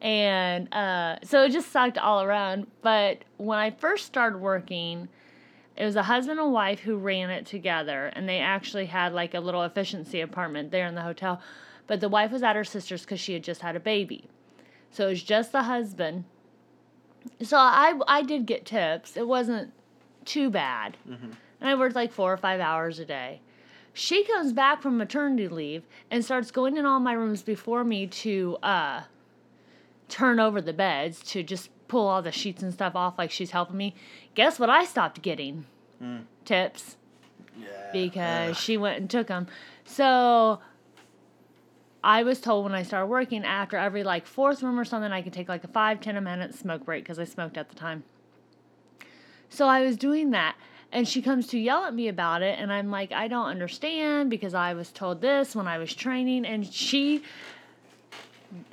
And 0.00 0.72
uh, 0.72 1.16
so 1.24 1.44
it 1.44 1.50
just 1.52 1.72
sucked 1.72 1.98
all 1.98 2.22
around. 2.22 2.66
But 2.82 3.24
when 3.38 3.58
I 3.58 3.70
first 3.70 4.06
started 4.06 4.38
working, 4.38 5.08
it 5.76 5.84
was 5.84 5.96
a 5.96 6.04
husband 6.04 6.38
and 6.38 6.52
wife 6.52 6.80
who 6.80 6.96
ran 6.96 7.30
it 7.30 7.46
together. 7.46 8.12
And 8.14 8.28
they 8.28 8.38
actually 8.38 8.86
had 8.86 9.12
like 9.12 9.34
a 9.34 9.40
little 9.40 9.64
efficiency 9.64 10.20
apartment 10.20 10.70
there 10.70 10.86
in 10.86 10.94
the 10.94 11.02
hotel. 11.02 11.40
But 11.86 12.00
the 12.00 12.08
wife 12.08 12.32
was 12.32 12.42
at 12.42 12.56
her 12.56 12.64
sister's 12.64 13.02
because 13.02 13.20
she 13.20 13.32
had 13.32 13.44
just 13.44 13.60
had 13.60 13.76
a 13.76 13.80
baby. 13.80 14.28
So 14.90 15.06
it 15.06 15.10
was 15.10 15.22
just 15.22 15.52
the 15.52 15.64
husband. 15.64 16.24
So 17.42 17.56
I, 17.56 17.94
I 18.06 18.22
did 18.22 18.46
get 18.46 18.64
tips. 18.64 19.16
It 19.16 19.26
wasn't 19.26 19.72
too 20.24 20.50
bad. 20.50 20.96
And 21.08 21.36
I 21.70 21.74
worked 21.74 21.94
like 21.96 22.12
four 22.12 22.32
or 22.32 22.36
five 22.36 22.60
hours 22.60 22.98
a 22.98 23.04
day. 23.04 23.40
She 23.92 24.24
comes 24.24 24.52
back 24.52 24.82
from 24.82 24.98
maternity 24.98 25.48
leave 25.48 25.84
and 26.10 26.24
starts 26.24 26.50
going 26.50 26.76
in 26.76 26.84
all 26.84 27.00
my 27.00 27.12
rooms 27.14 27.42
before 27.42 27.82
me 27.82 28.06
to 28.08 28.58
uh, 28.62 29.02
turn 30.08 30.38
over 30.38 30.60
the 30.60 30.72
beds 30.74 31.22
to 31.32 31.42
just 31.42 31.70
pull 31.88 32.06
all 32.06 32.20
the 32.20 32.32
sheets 32.32 32.62
and 32.62 32.72
stuff 32.72 32.94
off 32.94 33.16
like 33.16 33.30
she's 33.30 33.52
helping 33.52 33.76
me. 33.76 33.94
Guess 34.34 34.58
what 34.58 34.68
I 34.68 34.84
stopped 34.84 35.22
getting? 35.22 35.64
Tips 36.44 36.96
Yeah. 37.58 37.66
because 37.92 38.58
she 38.58 38.76
went 38.76 38.98
and 38.98 39.08
took 39.08 39.28
them. 39.28 39.46
So 39.84 40.60
I 42.06 42.22
was 42.22 42.40
told 42.40 42.62
when 42.62 42.72
I 42.72 42.84
started 42.84 43.08
working 43.08 43.44
after 43.44 43.76
every 43.76 44.04
like 44.04 44.28
fourth 44.28 44.62
room 44.62 44.78
or 44.78 44.84
something, 44.84 45.10
I 45.10 45.22
could 45.22 45.32
take 45.32 45.48
like 45.48 45.64
a 45.64 45.68
five, 45.68 46.00
ten 46.00 46.22
minute 46.22 46.54
smoke 46.54 46.84
break 46.84 47.02
because 47.02 47.18
I 47.18 47.24
smoked 47.24 47.56
at 47.56 47.68
the 47.68 47.74
time. 47.74 48.04
So 49.48 49.66
I 49.66 49.82
was 49.82 49.96
doing 49.96 50.30
that. 50.30 50.54
And 50.92 51.08
she 51.08 51.20
comes 51.20 51.48
to 51.48 51.58
yell 51.58 51.84
at 51.84 51.92
me 51.92 52.06
about 52.06 52.42
it. 52.42 52.60
And 52.60 52.72
I'm 52.72 52.92
like, 52.92 53.10
I 53.10 53.26
don't 53.26 53.46
understand 53.46 54.30
because 54.30 54.54
I 54.54 54.72
was 54.72 54.92
told 54.92 55.20
this 55.20 55.56
when 55.56 55.66
I 55.66 55.78
was 55.78 55.92
training. 55.92 56.46
And 56.46 56.64
she, 56.64 57.24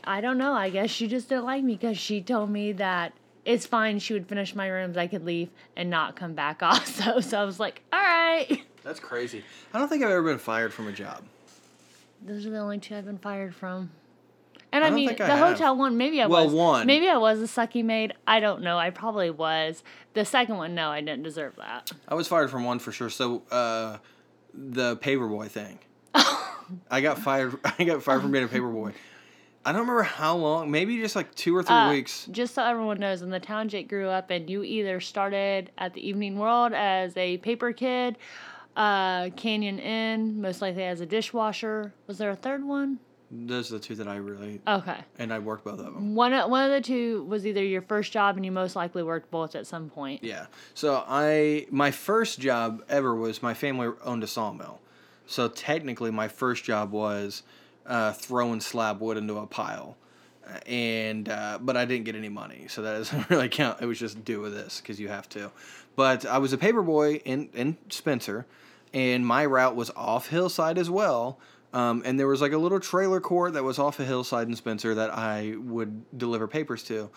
I 0.04 0.22
don't 0.22 0.38
know, 0.38 0.54
I 0.54 0.70
guess 0.70 0.92
she 0.92 1.08
just 1.08 1.28
didn't 1.28 1.46
like 1.46 1.64
me 1.64 1.74
because 1.74 1.98
she 1.98 2.22
told 2.22 2.52
me 2.52 2.72
that 2.74 3.14
it's 3.46 3.66
fine. 3.66 3.98
She 3.98 4.14
would 4.14 4.28
finish 4.28 4.54
my 4.54 4.68
rooms. 4.68 4.96
I 4.96 5.08
could 5.08 5.26
leave 5.26 5.50
and 5.76 5.90
not 5.90 6.16
come 6.16 6.36
back 6.36 6.62
also. 6.62 7.20
So 7.20 7.42
I 7.42 7.46
was 7.46 7.60
like, 7.60 7.82
all 7.92 8.00
right. 8.00 8.62
That's 8.84 9.00
crazy. 9.00 9.44
I 9.74 9.80
don't 9.80 9.88
think 9.88 10.04
I've 10.04 10.12
ever 10.12 10.22
been 10.22 10.38
fired 10.38 10.72
from 10.72 10.88
a 10.88 10.92
job. 10.92 11.24
Those 12.26 12.46
are 12.46 12.50
the 12.50 12.60
only 12.60 12.78
two 12.80 12.96
I've 12.96 13.06
been 13.06 13.18
fired 13.18 13.54
from. 13.56 13.92
And 14.72 14.84
I 14.84 14.88
I, 14.88 14.90
mean, 14.92 15.10
I 15.10 15.14
the 15.14 15.38
hotel 15.38 15.76
one, 15.78 15.98
maybe 15.98 16.20
I 16.22 16.26
Well, 16.26 16.46
was. 16.46 16.54
one. 16.54 16.88
Maybe 16.88 17.08
I 17.08 17.18
was 17.18 17.40
a 17.42 17.46
sucky 17.46 17.84
maid. 17.86 18.14
I 18.26 18.40
don't 18.40 18.64
know. 18.64 18.78
I 18.80 18.90
probably 18.90 19.30
was. 19.30 19.84
The 20.16 20.26
second 20.26 20.58
one, 20.58 20.74
no, 20.74 20.90
I 20.90 21.02
didn't 21.02 21.22
deserve 21.24 21.56
that. 21.58 21.92
I 22.08 22.16
was 22.16 22.28
fired 22.28 22.50
from 22.50 22.64
one 22.64 22.80
for 22.80 22.92
sure. 22.92 23.10
So 23.12 23.44
uh, 23.52 23.98
the 24.54 24.98
paperboy 24.98 25.50
thing. 25.50 25.78
I 26.90 27.02
got 27.02 27.20
fired. 27.20 27.60
I 27.78 27.84
got 27.84 28.02
fired 28.02 28.22
from 28.22 28.32
being 28.32 28.46
a 28.46 28.48
paperboy. 28.48 28.94
I 29.66 29.72
don't 29.72 29.82
remember 29.82 30.04
how 30.04 30.36
long. 30.38 30.72
Maybe 30.72 30.98
just 30.98 31.16
like 31.16 31.34
two 31.36 31.56
or 31.56 31.62
three 31.64 31.76
Uh, 31.76 31.92
weeks. 31.92 32.28
Just 32.32 32.56
so 32.56 32.64
everyone 32.64 33.00
knows, 33.00 33.22
in 33.22 33.30
the 33.30 33.40
town 33.40 33.70
Jake 33.70 33.88
grew 33.88 34.10
up 34.10 34.30
in, 34.32 34.48
you 34.48 34.64
either 34.64 35.00
started 35.00 35.72
at 35.78 35.94
the 35.94 36.06
Evening 36.06 36.38
World 36.38 36.74
as 36.74 37.16
a 37.16 37.38
paper 37.38 37.72
kid, 37.74 38.18
uh, 38.76 39.30
Canyon 39.36 39.80
Inn, 39.80 40.42
most 40.42 40.62
likely 40.62 40.84
as 40.84 41.02
a 41.02 41.06
dishwasher. 41.06 41.94
Was 42.08 42.18
there 42.18 42.30
a 42.32 42.36
third 42.36 42.64
one? 42.64 43.00
Those 43.32 43.72
are 43.72 43.80
the 43.80 43.84
two 43.84 43.96
that 43.96 44.08
I 44.08 44.18
really. 44.18 44.62
Okay. 44.68 44.98
And 45.18 45.34
I 45.34 45.40
worked 45.40 45.64
both 45.64 45.80
of 45.80 45.86
them. 45.86 46.14
One, 46.14 46.34
of- 46.34 46.52
one 46.52 46.66
of 46.66 46.72
the 46.72 46.82
two 46.82 47.24
was 47.24 47.48
either 47.48 47.64
your 47.64 47.82
first 47.82 48.12
job, 48.12 48.36
and 48.36 48.46
you 48.46 48.52
most 48.52 48.76
likely 48.76 49.02
worked 49.02 49.32
both 49.32 49.56
at 49.56 49.66
some 49.66 49.90
point. 49.90 50.24
Yeah. 50.24 50.46
So 50.76 51.04
I 51.08 51.66
my 51.72 51.90
first 51.90 52.40
job 52.40 52.84
ever 52.90 53.16
was 53.16 53.42
my 53.42 53.54
family 53.56 53.90
owned 54.04 54.24
a 54.24 54.28
sawmill. 54.28 54.80
So 55.26 55.48
technically 55.48 56.12
my 56.12 56.28
first 56.28 56.64
job 56.64 56.92
was 56.92 57.42
uh, 57.88 58.14
throwing 58.14 58.62
slab 58.62 59.02
wood 59.02 59.18
into 59.18 59.38
a 59.38 59.48
pile. 59.48 59.98
And 60.68 61.30
uh, 61.30 61.58
but 61.62 61.78
I 61.78 61.86
didn't 61.86 62.04
get 62.06 62.16
any 62.16 62.30
money, 62.30 62.66
so 62.68 62.82
that 62.82 62.98
doesn't 62.98 63.30
really 63.30 63.50
count. 63.50 63.82
It 63.82 63.86
was 63.86 63.98
just 63.98 64.24
do 64.26 64.42
with 64.42 64.54
this 64.54 64.80
because 64.82 65.00
you 65.00 65.08
have 65.08 65.28
to. 65.30 65.52
But 65.96 66.26
I 66.26 66.38
was 66.38 66.54
a 66.54 66.58
paper 66.58 66.82
boy 66.84 67.16
in 67.26 67.50
in 67.54 67.78
Spencer, 67.90 68.46
and 68.94 69.26
my 69.26 69.46
route 69.46 69.76
was 69.76 69.90
off 69.96 70.28
hillside 70.28 70.78
as 70.78 70.90
well. 70.90 71.40
Um, 71.74 72.04
and 72.06 72.20
there 72.20 72.28
was 72.28 72.42
like 72.42 72.52
a 72.52 72.58
little 72.58 72.80
trailer 72.80 73.20
court 73.20 73.54
that 73.54 73.64
was 73.64 73.80
off 73.80 74.00
a 74.00 74.06
hillside 74.06 74.48
in 74.48 74.56
Spencer 74.56 74.94
that 74.94 75.12
I 75.12 75.56
would 75.58 76.18
deliver 76.18 76.48
papers 76.48 76.84
to. 76.84 77.10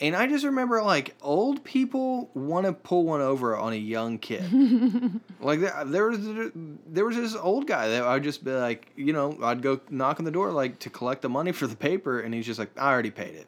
And 0.00 0.16
I 0.16 0.26
just 0.26 0.44
remember 0.44 0.82
like 0.82 1.14
old 1.22 1.62
people 1.62 2.28
want 2.34 2.66
to 2.66 2.72
pull 2.72 3.04
one 3.04 3.20
over 3.20 3.56
on 3.56 3.72
a 3.72 3.76
young 3.76 4.18
kid. 4.18 4.42
like 5.40 5.60
there, 5.60 5.84
there 5.84 6.08
was 6.08 6.50
there 6.86 7.04
was 7.04 7.16
this 7.16 7.36
old 7.36 7.68
guy 7.68 7.88
that 7.88 8.02
I'd 8.02 8.24
just 8.24 8.44
be 8.44 8.50
like, 8.50 8.90
you 8.96 9.12
know, 9.12 9.38
I'd 9.40 9.62
go 9.62 9.80
knock 9.90 10.18
on 10.18 10.24
the 10.24 10.32
door 10.32 10.50
like 10.50 10.80
to 10.80 10.90
collect 10.90 11.22
the 11.22 11.28
money 11.28 11.52
for 11.52 11.68
the 11.68 11.76
paper, 11.76 12.18
and 12.18 12.34
he's 12.34 12.44
just 12.44 12.58
like, 12.58 12.76
I 12.76 12.90
already 12.90 13.12
paid 13.12 13.36
it. 13.36 13.46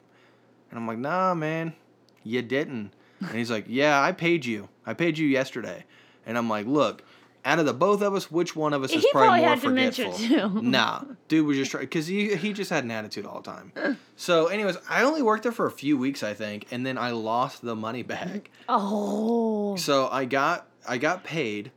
And 0.71 0.79
I'm 0.79 0.87
like, 0.87 0.99
Nah, 0.99 1.35
man, 1.35 1.75
you 2.23 2.43
didn't. 2.43 2.93
And 3.21 3.33
he's 3.33 3.51
like, 3.51 3.65
Yeah, 3.67 4.01
I 4.01 4.13
paid 4.13 4.45
you. 4.45 4.69
I 4.87 4.95
paid 4.95 5.19
you 5.19 5.27
yesterday. 5.27 5.85
And 6.25 6.39
I'm 6.39 6.49
like, 6.49 6.67
Look, 6.67 7.03
out 7.47 7.59
of 7.59 7.65
the 7.65 7.73
both 7.73 8.03
of 8.03 8.15
us, 8.15 8.31
which 8.31 8.55
one 8.55 8.75
of 8.75 8.83
us 8.83 8.93
is 8.93 9.03
He 9.03 9.11
probably 9.13 9.41
probably 9.41 9.41
more 9.41 9.49
had 9.51 9.61
dementia, 9.63 10.13
forgetful? 10.13 10.51
too. 10.61 10.63
Nah, 10.69 11.05
dude 11.29 11.47
was 11.47 11.57
just 11.57 11.71
trying 11.71 11.85
because 11.85 12.07
he 12.07 12.35
he 12.37 12.53
just 12.53 12.69
had 12.71 12.85
an 12.85 12.91
attitude 12.91 13.25
all 13.25 13.41
the 13.41 13.51
time. 13.51 13.97
So, 14.17 14.49
anyways, 14.49 14.77
I 14.91 15.05
only 15.05 15.23
worked 15.23 15.45
there 15.45 15.53
for 15.53 15.67
a 15.67 15.71
few 15.71 15.97
weeks, 15.97 16.23
I 16.23 16.35
think, 16.35 16.67
and 16.71 16.85
then 16.85 16.99
I 16.99 17.13
lost 17.13 17.63
the 17.63 17.75
money 17.77 18.03
back. 18.03 18.51
Oh. 18.69 19.77
So 19.77 20.09
I 20.11 20.25
got 20.27 20.67
I 20.87 20.99
got 20.99 21.25
paid, 21.25 21.71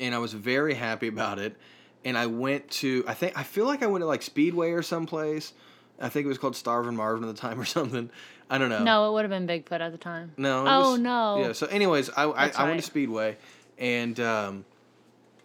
and 0.00 0.14
I 0.14 0.18
was 0.18 0.32
very 0.32 0.74
happy 0.74 1.08
about 1.08 1.38
it. 1.38 1.56
And 2.04 2.18
I 2.18 2.26
went 2.26 2.68
to 2.82 3.04
I 3.06 3.14
think 3.14 3.38
I 3.38 3.42
feel 3.42 3.66
like 3.66 3.82
I 3.82 3.86
went 3.86 4.02
to 4.02 4.06
like 4.06 4.22
Speedway 4.22 4.70
or 4.70 4.82
someplace. 4.82 5.52
I 6.00 6.08
think 6.08 6.24
it 6.24 6.28
was 6.28 6.38
called 6.38 6.56
Starvin' 6.56 6.96
Marvin 6.96 7.28
at 7.28 7.34
the 7.34 7.40
time 7.40 7.60
or 7.60 7.64
something. 7.76 8.10
I 8.50 8.58
don't 8.58 8.68
know. 8.68 8.82
No, 8.82 9.08
it 9.08 9.12
would 9.14 9.22
have 9.22 9.30
been 9.30 9.46
Bigfoot 9.46 9.80
at 9.80 9.92
the 9.92 9.98
time. 9.98 10.32
No. 10.36 10.64
Oh, 10.66 10.90
was- 10.92 11.00
no. 11.00 11.38
Yeah. 11.40 11.52
So, 11.52 11.66
anyways, 11.68 12.10
I 12.10 12.24
I, 12.24 12.26
I 12.26 12.42
went 12.42 12.56
right. 12.56 12.76
to 12.76 12.82
Speedway, 12.82 13.36
and 13.78 14.18
um, 14.20 14.64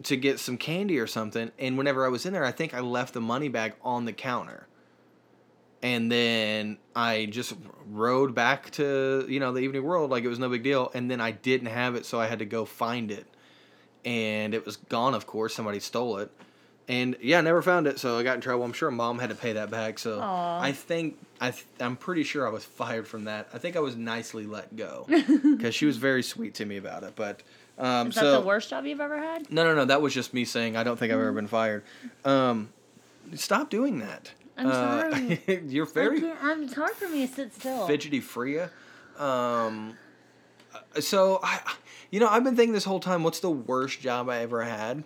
to 0.04 0.16
get 0.16 0.38
some 0.38 0.56
candy 0.56 0.98
or 0.98 1.06
something. 1.06 1.50
And 1.58 1.76
whenever 1.76 2.04
I 2.04 2.08
was 2.08 2.26
in 2.26 2.32
there, 2.32 2.44
I 2.44 2.52
think 2.52 2.74
I 2.74 2.80
left 2.80 3.14
the 3.14 3.20
money 3.20 3.48
bag 3.48 3.74
on 3.82 4.04
the 4.04 4.12
counter. 4.12 4.66
And 5.82 6.10
then 6.10 6.78
I 6.96 7.26
just 7.26 7.54
rode 7.86 8.34
back 8.34 8.70
to 8.72 9.24
you 9.28 9.38
know 9.38 9.52
the 9.52 9.60
evening 9.60 9.84
world 9.84 10.10
like 10.10 10.24
it 10.24 10.28
was 10.28 10.40
no 10.40 10.48
big 10.48 10.64
deal. 10.64 10.90
And 10.92 11.10
then 11.10 11.20
I 11.20 11.30
didn't 11.30 11.68
have 11.68 11.94
it, 11.94 12.04
so 12.04 12.20
I 12.20 12.26
had 12.26 12.40
to 12.40 12.44
go 12.44 12.64
find 12.64 13.12
it, 13.12 13.26
and 14.04 14.54
it 14.54 14.66
was 14.66 14.76
gone. 14.76 15.14
Of 15.14 15.26
course, 15.26 15.54
somebody 15.54 15.78
stole 15.78 16.18
it. 16.18 16.32
And 16.88 17.16
yeah, 17.20 17.38
I 17.38 17.42
never 17.42 17.60
found 17.60 17.86
it, 17.86 17.98
so 17.98 18.18
I 18.18 18.22
got 18.22 18.36
in 18.36 18.40
trouble. 18.40 18.64
I'm 18.64 18.72
sure 18.72 18.90
mom 18.90 19.18
had 19.18 19.28
to 19.28 19.36
pay 19.36 19.52
that 19.52 19.70
back. 19.70 19.98
So 19.98 20.20
Aw. 20.20 20.60
I 20.60 20.72
think 20.72 21.18
I 21.38 21.50
th- 21.50 21.66
I'm 21.78 21.96
pretty 21.96 22.24
sure 22.24 22.46
I 22.46 22.50
was 22.50 22.64
fired 22.64 23.06
from 23.06 23.24
that. 23.24 23.48
I 23.52 23.58
think 23.58 23.76
I 23.76 23.80
was 23.80 23.94
nicely 23.94 24.46
let 24.46 24.74
go 24.74 25.06
because 25.08 25.74
she 25.74 25.84
was 25.84 25.98
very 25.98 26.22
sweet 26.22 26.54
to 26.54 26.64
me 26.64 26.78
about 26.78 27.04
it. 27.04 27.12
But 27.14 27.42
um, 27.78 28.08
Is 28.08 28.14
so 28.16 28.32
that 28.32 28.40
the 28.40 28.46
worst 28.46 28.70
job 28.70 28.84
you've 28.86 29.00
ever 29.00 29.18
had? 29.18 29.50
no, 29.50 29.64
no, 29.64 29.74
no. 29.74 29.84
That 29.84 30.02
was 30.02 30.12
just 30.14 30.34
me 30.34 30.44
saying 30.44 30.76
I 30.76 30.82
don't 30.84 30.98
think 30.98 31.12
I've 31.12 31.18
ever 31.20 31.32
been 31.32 31.46
fired. 31.46 31.84
Um, 32.24 32.70
stop 33.34 33.70
doing 33.70 33.98
that. 34.00 34.32
I'm 34.56 34.66
Uh, 34.66 34.72
sorry. 34.72 35.62
you're 35.68 35.86
very 35.86 36.30
I'm, 36.42 36.64
it's 36.64 36.74
hard 36.74 36.92
for 36.92 37.08
me 37.08 37.26
to 37.26 37.32
sit 37.32 37.54
still. 37.54 37.86
fidgety 37.86 38.20
Freya. 38.20 38.70
Um, 39.18 39.96
uh, 40.74 41.00
so 41.00 41.40
I, 41.42 41.60
you 42.10 42.20
know, 42.20 42.28
I've 42.28 42.44
been 42.44 42.56
thinking 42.56 42.72
this 42.72 42.84
whole 42.84 43.00
time, 43.00 43.22
what's 43.22 43.40
the 43.40 43.50
worst 43.50 44.00
job 44.00 44.28
I 44.28 44.38
ever 44.38 44.62
had? 44.64 45.04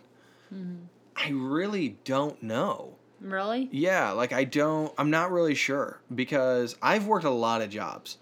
Mm-hmm. 0.54 0.84
I 1.16 1.28
really 1.30 1.98
don't 2.04 2.42
know. 2.42 2.94
Really? 3.20 3.68
Yeah, 3.70 4.10
like 4.10 4.32
I 4.32 4.44
don't. 4.44 4.92
I'm 4.98 5.10
not 5.10 5.30
really 5.30 5.54
sure 5.54 6.00
because 6.12 6.74
I've 6.82 7.06
worked 7.06 7.24
a 7.24 7.30
lot 7.30 7.62
of 7.62 7.70
jobs. 7.70 8.16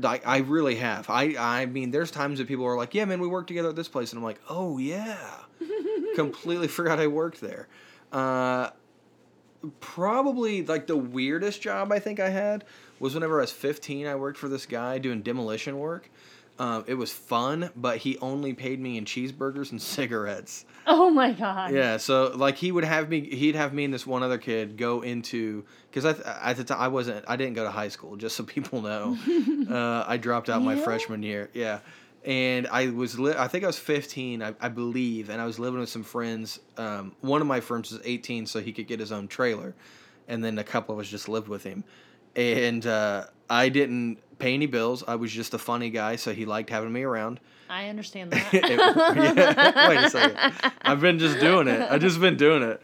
Like 0.00 0.26
I 0.26 0.38
really 0.38 0.76
have. 0.76 1.08
I 1.10 1.34
I 1.38 1.66
mean, 1.66 1.90
there's 1.90 2.10
times 2.10 2.38
that 2.38 2.48
people 2.48 2.64
are 2.64 2.76
like, 2.76 2.94
"Yeah, 2.94 3.04
man, 3.04 3.20
we 3.20 3.28
worked 3.28 3.48
together 3.48 3.68
at 3.68 3.76
this 3.76 3.88
place," 3.88 4.12
and 4.12 4.18
I'm 4.18 4.24
like, 4.24 4.40
"Oh 4.48 4.78
yeah." 4.78 5.16
Completely 6.14 6.68
forgot 6.68 6.98
I 6.98 7.06
worked 7.06 7.40
there. 7.40 7.68
Uh, 8.12 8.70
probably 9.80 10.64
like 10.64 10.86
the 10.86 10.96
weirdest 10.96 11.60
job 11.60 11.92
I 11.92 11.98
think 11.98 12.18
I 12.18 12.30
had 12.30 12.64
was 12.98 13.14
whenever 13.14 13.38
I 13.38 13.42
was 13.42 13.52
15. 13.52 14.06
I 14.06 14.14
worked 14.14 14.38
for 14.38 14.48
this 14.48 14.66
guy 14.66 14.98
doing 14.98 15.22
demolition 15.22 15.78
work. 15.78 16.10
Um, 16.60 16.84
it 16.86 16.92
was 16.92 17.10
fun, 17.10 17.70
but 17.74 17.96
he 17.96 18.18
only 18.18 18.52
paid 18.52 18.78
me 18.78 18.98
in 18.98 19.06
cheeseburgers 19.06 19.70
and 19.70 19.80
cigarettes. 19.96 20.66
Oh 20.86 21.08
my 21.08 21.32
god. 21.32 21.72
Yeah, 21.72 21.96
so 21.96 22.32
like 22.36 22.56
he 22.56 22.70
would 22.70 22.84
have 22.84 23.08
me, 23.08 23.22
he'd 23.34 23.54
have 23.54 23.72
me 23.72 23.86
and 23.86 23.94
this 23.94 24.06
one 24.06 24.22
other 24.22 24.36
kid 24.36 24.76
go 24.76 25.00
into 25.00 25.64
because 25.90 26.04
I 26.04 26.50
at 26.50 26.58
the 26.58 26.64
time 26.64 26.78
I 26.78 26.88
wasn't, 26.88 27.24
I 27.26 27.36
didn't 27.36 27.54
go 27.54 27.64
to 27.64 27.70
high 27.70 27.88
school, 27.88 28.14
just 28.16 28.36
so 28.36 28.44
people 28.56 28.82
know. 28.82 29.16
uh, 29.70 30.04
I 30.06 30.18
dropped 30.18 30.50
out 30.50 30.62
my 30.62 30.76
freshman 30.76 31.22
year. 31.22 31.48
Yeah, 31.54 31.78
and 32.26 32.66
I 32.66 32.90
was, 32.90 33.18
li- 33.18 33.34
I 33.38 33.48
think 33.48 33.64
I 33.64 33.66
was 33.66 33.78
fifteen, 33.78 34.42
I, 34.42 34.54
I 34.60 34.68
believe, 34.68 35.30
and 35.30 35.40
I 35.40 35.46
was 35.46 35.58
living 35.58 35.80
with 35.80 35.88
some 35.88 36.04
friends. 36.04 36.60
Um, 36.76 37.16
one 37.22 37.40
of 37.40 37.46
my 37.46 37.60
friends 37.60 37.90
was 37.90 38.02
eighteen, 38.04 38.44
so 38.44 38.60
he 38.60 38.72
could 38.72 38.86
get 38.86 39.00
his 39.00 39.12
own 39.12 39.28
trailer, 39.28 39.74
and 40.28 40.44
then 40.44 40.58
a 40.58 40.64
couple 40.64 40.94
of 40.94 41.00
us 41.00 41.08
just 41.08 41.26
lived 41.26 41.48
with 41.48 41.64
him, 41.64 41.84
and 42.36 42.86
uh, 42.86 43.24
I 43.48 43.70
didn't 43.70 44.18
pay 44.40 44.54
any 44.54 44.66
bills. 44.66 45.04
I 45.06 45.14
was 45.14 45.30
just 45.30 45.54
a 45.54 45.58
funny 45.58 45.90
guy, 45.90 46.16
so 46.16 46.32
he 46.32 46.44
liked 46.46 46.70
having 46.70 46.92
me 46.92 47.02
around. 47.02 47.38
I 47.68 47.86
understand 47.88 48.30
that. 48.32 48.52
It- 48.52 48.68
yeah, 48.68 49.88
wait 49.88 50.04
a 50.04 50.10
second. 50.10 50.72
I've 50.82 51.00
been 51.00 51.20
just 51.20 51.38
doing 51.38 51.68
it. 51.68 51.80
I've 51.88 52.00
just 52.00 52.20
been 52.20 52.36
doing 52.36 52.62
it. 52.64 52.82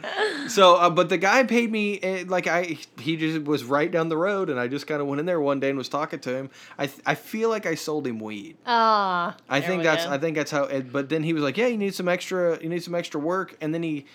So, 0.49 0.77
uh, 0.77 0.91
but 0.91 1.09
the 1.09 1.19
guy 1.19 1.43
paid 1.43 1.73
me 1.73 2.01
uh, 2.01 2.25
like 2.27 2.47
I 2.47 2.79
he 3.01 3.17
just 3.17 3.43
was 3.45 3.65
right 3.65 3.91
down 3.91 4.09
the 4.09 4.17
road, 4.17 4.49
and 4.49 4.61
I 4.61 4.69
just 4.69 4.87
kind 4.87 5.01
of 5.01 5.09
went 5.09 5.19
in 5.19 5.27
there 5.27 5.41
one 5.41 5.59
day 5.59 5.71
and 5.71 5.79
was 5.79 5.89
talking 5.89 6.21
to 6.21 6.35
him. 6.37 6.51
I 6.79 6.87
th- 6.87 7.01
I 7.05 7.17
feel 7.17 7.49
like 7.49 7.67
I 7.67 7.75
sold 7.75 8.07
him 8.07 8.21
weed. 8.21 8.57
Ah. 8.65 9.37
I 9.49 9.61
think 9.61 9.83
that's 9.83 10.05
go. 10.05 10.13
I 10.13 10.19
think 10.19 10.37
that's 10.37 10.53
how. 10.53 10.65
It, 10.65 10.93
but 10.93 11.09
then 11.09 11.25
he 11.25 11.33
was 11.33 11.43
like, 11.43 11.57
"Yeah, 11.57 11.67
you 11.67 11.79
need 11.79 11.95
some 11.95 12.09
extra. 12.09 12.63
You 12.63 12.69
need 12.69 12.85
some 12.85 12.95
extra 12.95 13.19
work." 13.21 13.57
And 13.61 13.75
then 13.75 13.83
he, 13.83 14.07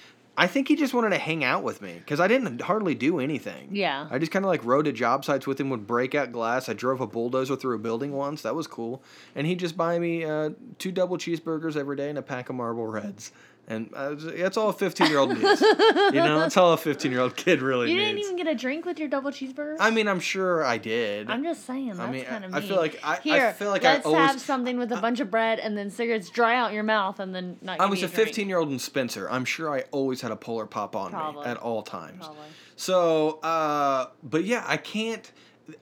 I 0.41 0.47
think 0.47 0.69
he 0.69 0.75
just 0.75 0.91
wanted 0.95 1.11
to 1.11 1.19
hang 1.19 1.43
out 1.43 1.61
with 1.61 1.83
me 1.83 1.93
because 1.99 2.19
I 2.19 2.27
didn't 2.27 2.61
hardly 2.61 2.95
do 2.95 3.19
anything. 3.19 3.69
Yeah. 3.71 4.07
I 4.09 4.17
just 4.17 4.31
kind 4.31 4.43
of 4.43 4.49
like 4.49 4.65
rode 4.65 4.85
to 4.85 4.91
job 4.91 5.23
sites 5.23 5.45
with 5.45 5.59
him, 5.59 5.69
would 5.69 5.85
break 5.85 6.15
out 6.15 6.31
glass. 6.31 6.67
I 6.67 6.73
drove 6.73 6.99
a 6.99 7.05
bulldozer 7.05 7.55
through 7.55 7.75
a 7.75 7.79
building 7.79 8.11
once. 8.11 8.41
That 8.41 8.55
was 8.55 8.65
cool. 8.65 9.03
And 9.35 9.45
he'd 9.45 9.59
just 9.59 9.77
buy 9.77 9.99
me 9.99 10.25
uh, 10.25 10.49
two 10.79 10.91
double 10.91 11.19
cheeseburgers 11.19 11.77
every 11.77 11.95
day 11.95 12.09
and 12.09 12.17
a 12.17 12.23
pack 12.23 12.49
of 12.49 12.55
Marlboro 12.55 12.85
Reds. 12.85 13.31
And 13.71 13.89
I 13.95 14.13
that's 14.15 14.57
all 14.57 14.69
a 14.69 14.73
15 14.73 15.07
year 15.07 15.17
old 15.19 15.29
needs. 15.29 15.61
You 15.61 16.11
know, 16.11 16.39
that's 16.39 16.57
all 16.57 16.73
a 16.73 16.77
15 16.77 17.09
year 17.11 17.21
old 17.21 17.37
kid 17.37 17.61
really 17.61 17.89
You 17.89 17.95
needs. 17.95 18.07
You 18.09 18.15
didn't 18.15 18.25
even 18.25 18.35
get 18.35 18.47
a 18.47 18.55
drink 18.55 18.85
with 18.85 18.99
your 18.99 19.07
double 19.07 19.31
cheeseburger? 19.31 19.77
I 19.79 19.91
mean, 19.91 20.07
I'm 20.09 20.19
sure 20.19 20.63
I 20.65 20.77
did. 20.77 21.29
I'm 21.29 21.41
just 21.43 21.65
saying 21.65 21.87
that's 21.87 21.99
I 22.01 22.11
mean, 22.11 22.25
kind 22.25 22.43
of 22.45 22.53
I 22.53 22.59
mean. 22.59 22.67
feel 22.67 22.77
like- 22.77 22.99
I- 23.03 23.19
I 23.25 23.53
feel 23.53 23.69
like 23.69 23.85
I 23.85 23.93
let's 23.93 24.05
always- 24.05 24.31
have 24.31 24.41
something 24.41 24.77
with 24.77 24.91
a 24.91 24.99
bunch 24.99 25.19
of 25.21 25.31
bread 25.31 25.59
and 25.59 25.77
then 25.77 25.89
cigarettes 25.89 26.29
dry 26.29 26.55
out 26.55 26.73
your 26.73 26.83
mouth 26.83 27.19
and 27.21 27.33
then 27.33 27.57
not. 27.61 27.79
I 27.79 27.85
was 27.85 28.03
a 28.03 28.07
15 28.09 28.49
year 28.49 28.57
old 28.57 28.69
in 28.71 28.79
Spencer. 28.79 29.29
I'm 29.31 29.45
sure 29.45 29.73
I 29.73 29.85
always 29.91 30.19
had 30.21 30.31
a 30.31 30.35
Polar 30.35 30.65
Pop 30.65 30.95
on 30.95 31.11
Probably. 31.11 31.45
me 31.45 31.49
at 31.51 31.57
all 31.57 31.81
times. 31.81 32.25
Probably. 32.25 32.43
So, 32.75 33.39
uh, 33.41 34.07
but 34.21 34.43
yeah, 34.43 34.65
I 34.67 34.75
can't. 34.77 35.31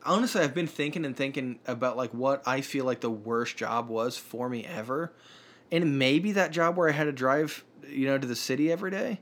Honestly, 0.06 0.42
I've 0.42 0.54
been 0.54 0.68
thinking 0.68 1.06
and 1.06 1.18
thinking 1.18 1.58
about 1.66 1.98
like 1.98 2.12
what 2.14 2.44
I 2.48 2.62
feel 2.62 2.86
like 2.86 3.00
the 3.02 3.10
worst 3.10 3.58
job 3.58 3.90
was 3.90 4.18
for 4.18 4.48
me 4.48 4.64
ever, 4.66 5.12
and 5.72 5.98
maybe 5.98 6.32
that 6.34 6.52
job 6.52 6.78
where 6.78 6.88
I 6.90 6.92
had 6.92 7.06
to 7.06 7.12
drive, 7.12 7.64
you 7.88 8.08
know, 8.08 8.18
to 8.18 8.28
the 8.28 8.36
city 8.36 8.72
every 8.72 8.92
day. 8.92 9.20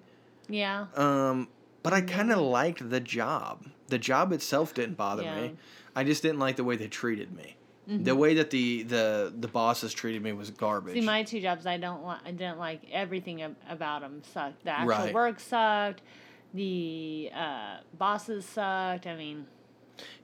Yeah. 0.50 0.86
Um, 0.96 1.50
but 1.84 1.94
I 1.94 2.02
kind 2.02 2.32
of 2.32 2.40
liked 2.40 2.90
the 2.90 3.00
job. 3.00 3.66
The 3.88 3.98
job 3.98 4.32
itself 4.32 4.74
didn't 4.74 4.96
bother 4.98 5.24
Yeah. 5.24 5.42
me. 5.42 5.56
I 5.96 6.04
just 6.04 6.22
didn't 6.22 6.40
like 6.40 6.56
the 6.58 6.64
way 6.64 6.76
they 6.76 6.88
treated 6.88 7.36
me. 7.36 7.56
The 7.88 7.94
Mm-hmm. 8.12 8.18
way 8.20 8.34
that 8.36 8.50
the 8.50 8.84
the 8.84 9.34
the 9.40 9.48
bosses 9.48 9.94
treated 9.94 10.22
me 10.22 10.34
was 10.34 10.52
garbage. 10.52 10.96
See, 10.96 11.02
my 11.02 11.24
two 11.24 11.40
jobs, 11.40 11.66
I 11.66 11.78
don't 11.78 12.04
like. 12.04 12.20
I 12.26 12.32
didn't 12.32 12.60
like 12.60 12.82
everything 12.92 13.42
ab- 13.42 13.56
about 13.70 14.02
them. 14.02 14.22
Sucked. 14.34 14.66
The 14.66 14.72
actual 14.72 14.88
Right. 14.90 15.14
work 15.14 15.40
sucked. 15.40 16.02
The 16.54 17.30
uh, 17.34 17.78
bosses 17.98 18.46
sucked. 18.46 19.08
I 19.08 19.16
mean, 19.16 19.46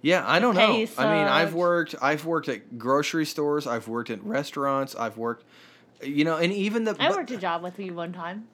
Yeah, 0.01 0.23
I 0.27 0.39
don't 0.39 0.55
know. 0.55 0.67
pay 0.73 0.87
I 0.97 1.03
mean, 1.05 1.27
I've 1.27 1.53
worked. 1.53 1.95
I've 2.01 2.25
worked 2.25 2.49
at 2.49 2.77
grocery 2.77 3.25
stores. 3.25 3.65
I've 3.65 3.87
worked 3.87 4.09
at 4.09 4.21
restaurants. 4.25 4.93
I've 4.95 5.17
worked, 5.17 5.45
you 6.05 6.25
know, 6.25 6.37
and 6.37 6.51
even 6.53 6.83
the 6.83 6.95
I 6.99 7.09
worked 7.09 7.31
a 7.31 7.37
job 7.37 7.63
with 7.63 7.79
you 7.79 7.93
one 7.93 8.13
time. 8.13 8.47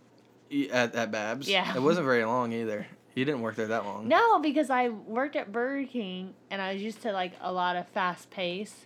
at 0.71 0.95
at 0.95 1.11
Babs. 1.11 1.47
Yeah. 1.47 1.75
it 1.75 1.81
wasn't 1.81 2.05
very 2.05 2.25
long 2.25 2.53
either. 2.53 2.87
You 3.15 3.25
didn't 3.25 3.41
work 3.41 3.55
there 3.55 3.67
that 3.67 3.85
long. 3.85 4.07
No, 4.07 4.39
because 4.39 4.69
I 4.69 4.89
worked 4.89 5.35
at 5.35 5.51
Burger 5.51 5.85
King 5.87 6.33
and 6.49 6.61
I 6.61 6.73
was 6.73 6.81
used 6.81 7.01
to 7.01 7.11
like 7.11 7.33
a 7.41 7.51
lot 7.51 7.75
of 7.75 7.87
fast 7.89 8.29
pace, 8.29 8.85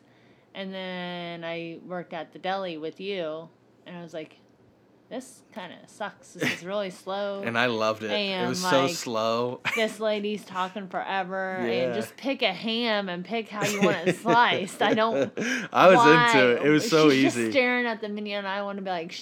and 0.53 0.74
then 0.74 1.43
I 1.43 1.80
worked 1.86 2.14
at 2.14 2.34
the 2.34 2.39
deli 2.39 2.78
with 2.78 2.99
you, 2.99 3.49
and 3.86 3.97
I 3.97 4.01
was 4.01 4.14
like, 4.14 4.38
this 5.10 5.41
kind 5.54 5.72
of 5.74 5.89
sucks. 5.89 6.34
This 6.34 6.51
is 6.60 6.66
really 6.66 6.89
slow. 6.89 7.41
And 7.45 7.58
I 7.58 7.68
loved 7.68 8.01
it. 8.04 8.10
it 8.12 8.14
And, 8.14 8.49
was 8.49 8.60
so 8.62 8.88
slow. 8.88 9.62
this 9.76 9.99
lady's 9.99 10.43
talking 10.43 10.88
forever 10.88 11.60
Yeah. 11.62 11.72
and 11.74 11.93
just 11.93 12.16
pick 12.18 12.41
a 12.41 12.51
ham 12.54 13.10
and 13.10 13.24
pick 13.24 13.49
how 13.49 13.64
you 13.66 13.82
want 13.82 14.08
it 14.08 14.16
sliced. 14.18 14.82
I 14.82 14.93
don't. 14.93 15.32
I 15.74 15.88
was 15.88 15.97
why? 15.97 16.26
into 16.32 16.51
it. 16.56 16.66
It 16.66 16.70
was 16.70 16.89
so 16.89 17.10
She's 17.10 17.26
easy. 17.26 17.41
Just 17.43 17.51
staring 17.54 17.86
at 17.86 18.01
the 18.01 18.10
menu, 18.10 18.36
and 18.38 18.47
I 18.47 18.64
want 18.64 18.78
to 18.78 18.82
be 18.84 18.89
like, 18.89 19.14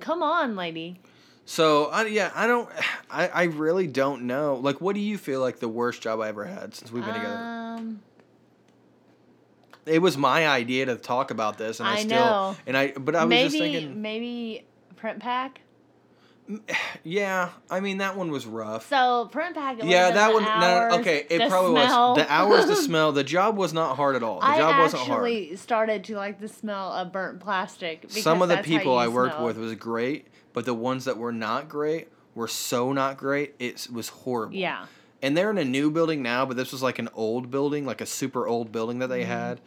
"Come 0.00 0.22
on, 0.22 0.56
lady." 0.56 1.00
so 1.46 1.86
I, 1.86 2.04
yeah, 2.06 2.30
I 2.34 2.46
don't. 2.46 2.68
I, 3.10 3.28
I 3.28 3.42
really 3.44 3.86
don't 3.86 4.22
know. 4.26 4.56
Like, 4.56 4.80
what 4.80 4.94
do 4.94 5.00
you 5.00 5.16
feel 5.16 5.40
like 5.40 5.58
the 5.58 5.68
worst 5.68 6.02
job 6.02 6.20
I 6.20 6.28
ever 6.28 6.44
had 6.44 6.74
since 6.74 6.92
we've 6.92 7.04
been 7.04 7.14
together? 7.14 7.36
Um, 7.36 8.00
It 9.86 10.00
was 10.02 10.16
my 10.18 10.46
idea 10.46 10.86
to 10.86 10.96
talk 10.96 11.30
about 11.30 11.56
this, 11.56 11.80
and 11.80 11.88
I, 11.88 11.94
I 11.94 11.96
still 12.02 12.10
know. 12.20 12.56
and 12.66 12.76
I. 12.76 12.92
But 12.92 13.16
I 13.16 13.24
was 13.24 13.30
maybe 13.30 13.48
just 13.48 13.58
thinking, 13.58 14.02
maybe 14.02 14.64
Printpack. 15.02 15.56
yeah. 17.04 17.50
I 17.70 17.80
mean, 17.80 17.98
that 17.98 18.16
one 18.16 18.30
was 18.30 18.46
rough. 18.46 18.88
So 18.88 19.30
Printpack. 19.32 19.82
Yeah, 19.84 20.10
that 20.10 20.32
one. 20.32 20.44
the 20.44 20.60
No, 20.60 20.98
okay, 21.00 21.26
it 21.30 21.48
probably 21.48 21.82
smell. 21.84 22.14
was 22.14 22.18
the 22.24 22.32
hours, 22.32 22.66
the 22.66 22.76
smell. 22.88 23.12
The 23.12 23.24
job 23.24 23.56
was 23.56 23.72
not 23.72 23.96
hard 23.96 24.16
at 24.16 24.22
all. 24.22 24.40
The 24.40 24.46
I 24.46 24.58
job 24.58 24.78
wasn't 24.80 25.02
hard. 25.02 25.10
I 25.10 25.14
actually 25.14 25.56
started 25.56 26.04
to 26.04 26.16
like 26.16 26.40
the 26.40 26.48
smell 26.48 26.92
of 26.92 27.12
burnt 27.12 27.40
plastic. 27.40 28.02
Because 28.02 28.22
Some 28.22 28.42
of 28.42 28.48
the 28.48 28.58
people 28.58 28.98
I 28.98 29.08
worked 29.08 29.34
smell. 29.34 29.46
with 29.46 29.58
was 29.58 29.74
great, 29.76 30.26
but 30.52 30.64
the 30.64 30.74
ones 30.74 31.04
that 31.04 31.16
were 31.18 31.32
not 31.32 31.68
great 31.68 32.08
were 32.34 32.48
so 32.48 32.92
not 32.92 33.16
great. 33.16 33.54
It 33.58 33.88
was 33.92 34.08
horrible. 34.08 34.56
Yeah. 34.56 34.86
And 35.22 35.36
they're 35.36 35.50
in 35.50 35.58
a 35.58 35.64
new 35.64 35.90
building 35.90 36.22
now, 36.22 36.46
but 36.46 36.56
this 36.56 36.72
was 36.72 36.82
like 36.82 36.98
an 36.98 37.10
old 37.14 37.50
building, 37.50 37.84
like 37.84 38.00
a 38.00 38.06
super 38.06 38.46
old 38.48 38.72
building 38.72 39.00
that 39.00 39.08
they 39.08 39.20
Mm-hmm. 39.22 39.30
had. 39.30 39.60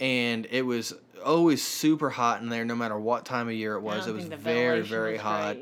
and 0.00 0.46
it 0.50 0.62
was 0.62 0.92
always 1.18 1.62
super 1.62 2.10
hot 2.10 2.40
in 2.40 2.48
there, 2.48 2.64
no 2.64 2.74
matter 2.74 2.98
what 2.98 3.24
time 3.24 3.48
of 3.48 3.54
year 3.54 3.74
it 3.74 3.80
was. 3.80 4.06
It 4.06 4.14
was 4.14 4.24
very 4.24 4.82
very 4.82 5.12
was 5.14 5.22
hot. 5.22 5.56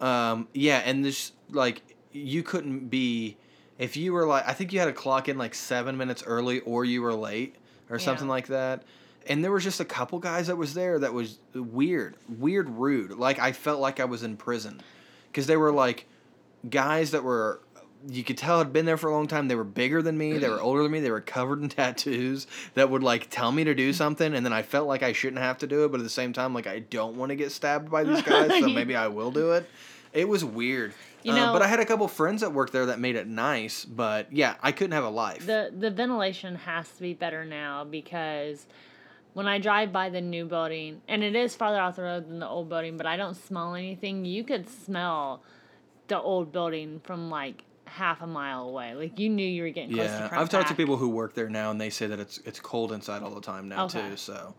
Um, 0.00 0.48
yeah, 0.52 0.78
and 0.84 1.04
this 1.04 1.32
like 1.50 1.82
you 2.12 2.42
couldn't 2.42 2.88
be 2.88 3.36
if 3.78 3.96
you 3.96 4.12
were 4.12 4.26
like 4.26 4.48
I 4.48 4.52
think 4.52 4.72
you 4.72 4.78
had 4.78 4.86
to 4.86 4.92
clock 4.92 5.28
in 5.28 5.38
like 5.38 5.54
seven 5.54 5.96
minutes 5.96 6.22
early 6.24 6.60
or 6.60 6.84
you 6.84 7.02
were 7.02 7.14
late 7.14 7.56
or 7.90 7.98
something 7.98 8.28
like 8.28 8.46
that. 8.48 8.82
And 9.28 9.44
there 9.44 9.52
was 9.52 9.62
just 9.62 9.78
a 9.78 9.84
couple 9.84 10.18
guys 10.18 10.48
that 10.48 10.56
was 10.56 10.74
there 10.74 10.98
that 10.98 11.12
was 11.12 11.38
weird, 11.54 12.16
weird, 12.28 12.68
rude. 12.68 13.12
Like 13.12 13.38
I 13.38 13.52
felt 13.52 13.80
like 13.80 14.00
I 14.00 14.04
was 14.04 14.24
in 14.24 14.36
prison, 14.36 14.80
because 15.30 15.46
they 15.46 15.56
were 15.56 15.70
like 15.72 16.06
guys 16.68 17.12
that 17.12 17.22
were 17.22 17.60
you 18.08 18.24
could 18.24 18.36
tell 18.38 18.58
had 18.58 18.72
been 18.72 18.84
there 18.86 18.96
for 18.96 19.08
a 19.08 19.12
long 19.12 19.28
time. 19.28 19.48
They 19.48 19.54
were 19.54 19.64
bigger 19.64 20.02
than 20.02 20.16
me. 20.18 20.38
They 20.38 20.48
were 20.48 20.60
older 20.68 20.82
than 20.82 20.92
me. 20.92 21.00
They 21.00 21.10
were 21.10 21.20
covered 21.20 21.62
in 21.62 21.68
tattoos 21.70 22.46
that 22.74 22.90
would 22.90 23.02
like 23.02 23.28
tell 23.30 23.52
me 23.52 23.64
to 23.64 23.74
do 23.74 23.92
something, 23.92 24.34
and 24.34 24.44
then 24.44 24.52
I 24.52 24.62
felt 24.62 24.86
like 24.88 25.02
I 25.02 25.12
shouldn't 25.12 25.42
have 25.42 25.58
to 25.58 25.66
do 25.66 25.84
it, 25.84 25.90
but 25.92 26.00
at 26.00 26.04
the 26.04 26.10
same 26.10 26.32
time, 26.32 26.54
like 26.54 26.66
I 26.66 26.80
don't 26.80 27.16
want 27.16 27.30
to 27.30 27.36
get 27.36 27.52
stabbed 27.52 27.90
by 27.90 28.04
these 28.04 28.22
guys, 28.32 28.50
so 28.60 28.68
maybe 28.68 28.96
I 28.96 29.08
will 29.08 29.30
do 29.30 29.52
it. 29.52 29.68
It 30.12 30.28
was 30.28 30.44
weird. 30.44 30.92
You 31.22 31.32
Uh, 31.32 31.36
know- 31.36 31.52
but 31.52 31.62
I 31.62 31.66
had 31.68 31.80
a 31.80 31.86
couple 31.86 32.06
friends 32.08 32.40
that 32.42 32.52
worked 32.52 32.72
there 32.72 32.86
that 32.86 32.98
made 32.98 33.16
it 33.16 33.26
nice. 33.26 33.84
But 33.84 34.32
yeah, 34.32 34.56
I 34.62 34.72
couldn't 34.72 34.92
have 34.92 35.04
a 35.04 35.08
life. 35.10 35.46
The 35.46 35.72
the 35.76 35.90
ventilation 35.90 36.56
has 36.56 36.90
to 36.96 37.00
be 37.02 37.14
better 37.14 37.44
now 37.44 37.84
because 37.84 38.66
when 39.32 39.46
I 39.46 39.58
drive 39.58 39.92
by 39.92 40.10
the 40.10 40.20
new 40.20 40.44
building, 40.44 41.00
and 41.08 41.22
it 41.24 41.34
is 41.34 41.54
farther 41.54 41.80
off 41.80 41.96
the 41.96 42.02
road 42.02 42.28
than 42.28 42.40
the 42.40 42.48
old 42.48 42.68
building, 42.68 42.96
but 42.98 43.06
I 43.06 43.16
don't 43.16 43.34
smell 43.36 43.74
anything. 43.74 44.24
You 44.26 44.44
could 44.44 44.68
smell 44.68 45.42
the 46.08 46.20
old 46.20 46.52
building 46.52 47.00
from 47.04 47.30
like 47.30 47.64
half 47.92 48.22
a 48.22 48.26
mile 48.26 48.68
away. 48.68 48.94
Like 48.94 49.18
you 49.18 49.28
knew 49.28 49.46
you 49.46 49.62
were 49.62 49.70
getting 49.70 49.94
close 49.94 50.06
to 50.06 50.16
yeah, 50.22 50.28
I've 50.32 50.48
talked 50.48 50.68
to 50.68 50.74
people 50.74 50.96
who 50.96 51.08
work 51.08 51.34
there 51.34 51.48
now, 51.48 51.70
and 51.70 51.80
they 51.80 51.90
say 51.90 52.06
that 52.06 52.18
it's 52.18 52.38
it's 52.38 52.60
cold 52.60 52.92
inside 52.92 53.22
all 53.22 53.34
the 53.34 53.40
time 53.40 53.68
now 53.68 53.84
Okay. 53.84 54.10
too. 54.10 54.16
So. 54.16 54.54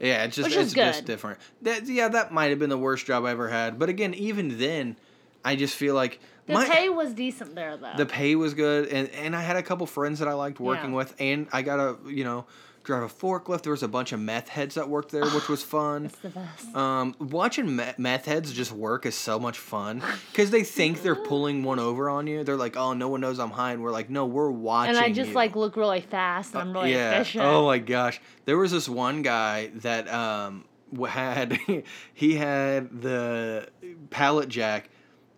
Yeah, 0.00 0.22
it's 0.22 0.36
just 0.36 0.54
it's 0.56 0.72
just 0.72 1.06
different. 1.06 1.40
That 1.62 1.86
yeah, 1.88 2.06
that 2.08 2.32
might 2.32 2.50
have 2.50 2.60
been 2.60 2.70
the 2.70 2.78
worst 2.78 3.04
job 3.04 3.24
I 3.24 3.32
ever 3.32 3.48
had. 3.48 3.80
But 3.80 3.88
again, 3.88 4.14
even 4.14 4.56
then, 4.56 4.96
I 5.44 5.56
just 5.56 5.74
feel 5.74 5.96
like 5.96 6.20
The 6.46 6.54
my 6.54 6.68
pay 6.68 6.88
was 6.88 7.12
decent 7.14 7.56
there 7.56 7.76
though. 7.76 7.94
the 7.96 8.06
pay 8.06 8.36
was 8.36 8.54
good, 8.54 8.86
and 8.90 9.08
and 9.10 9.34
I 9.34 9.40
had 9.40 9.56
a 9.56 9.62
couple 9.64 9.88
friends 9.88 10.20
that 10.20 10.28
I 10.28 10.34
liked 10.34 10.60
working 10.60 10.90
Yeah. 10.90 10.96
with, 10.98 11.16
and 11.18 11.48
I 11.52 11.62
got 11.62 11.80
a 11.80 11.96
you 12.08 12.22
know 12.22 12.46
drive 12.88 13.02
a 13.02 13.06
forklift. 13.06 13.62
There 13.62 13.70
was 13.72 13.82
a 13.82 13.88
bunch 13.88 14.12
of 14.12 14.18
meth 14.18 14.48
heads 14.48 14.76
that 14.76 14.88
worked 14.88 15.10
there, 15.12 15.28
which 15.28 15.46
was 15.46 15.62
fun. 15.62 16.06
it's 16.06 16.18
the 16.20 16.30
best. 16.30 16.74
Um, 16.74 17.14
watching 17.20 17.76
me- 17.76 17.92
meth 17.98 18.24
heads 18.24 18.50
just 18.50 18.72
work 18.72 19.04
is 19.04 19.14
so 19.14 19.38
much 19.38 19.58
fun 19.58 20.02
because 20.32 20.50
they 20.50 20.64
think 20.64 21.02
they're 21.02 21.14
pulling 21.30 21.62
one 21.62 21.78
over 21.78 22.08
on 22.08 22.26
you. 22.26 22.44
They're 22.44 22.56
like, 22.56 22.78
"Oh, 22.78 22.94
no 22.94 23.08
one 23.08 23.20
knows 23.20 23.38
I'm 23.38 23.50
high," 23.50 23.72
and 23.72 23.82
we're 23.82 23.92
like, 23.92 24.08
"No, 24.08 24.24
we're 24.24 24.50
watching." 24.50 24.96
and 24.96 25.04
I 25.04 25.12
just 25.12 25.28
you." 25.28 25.34
like 25.34 25.54
look 25.54 25.76
really 25.76 26.00
fast 26.00 26.54
and 26.54 26.62
I'm 26.62 26.72
really 26.72 26.94
efficient. 26.94 27.44
Oh 27.44 27.66
my 27.66 27.78
gosh. 27.78 28.22
There 28.46 28.56
was 28.56 28.72
this 28.72 28.88
one 28.88 29.20
guy 29.20 29.70
that 29.76 30.08
um 30.08 30.64
had 31.06 31.58
he 32.14 32.36
had 32.36 33.02
the 33.02 33.68
pallet 34.08 34.48
jack. 34.48 34.88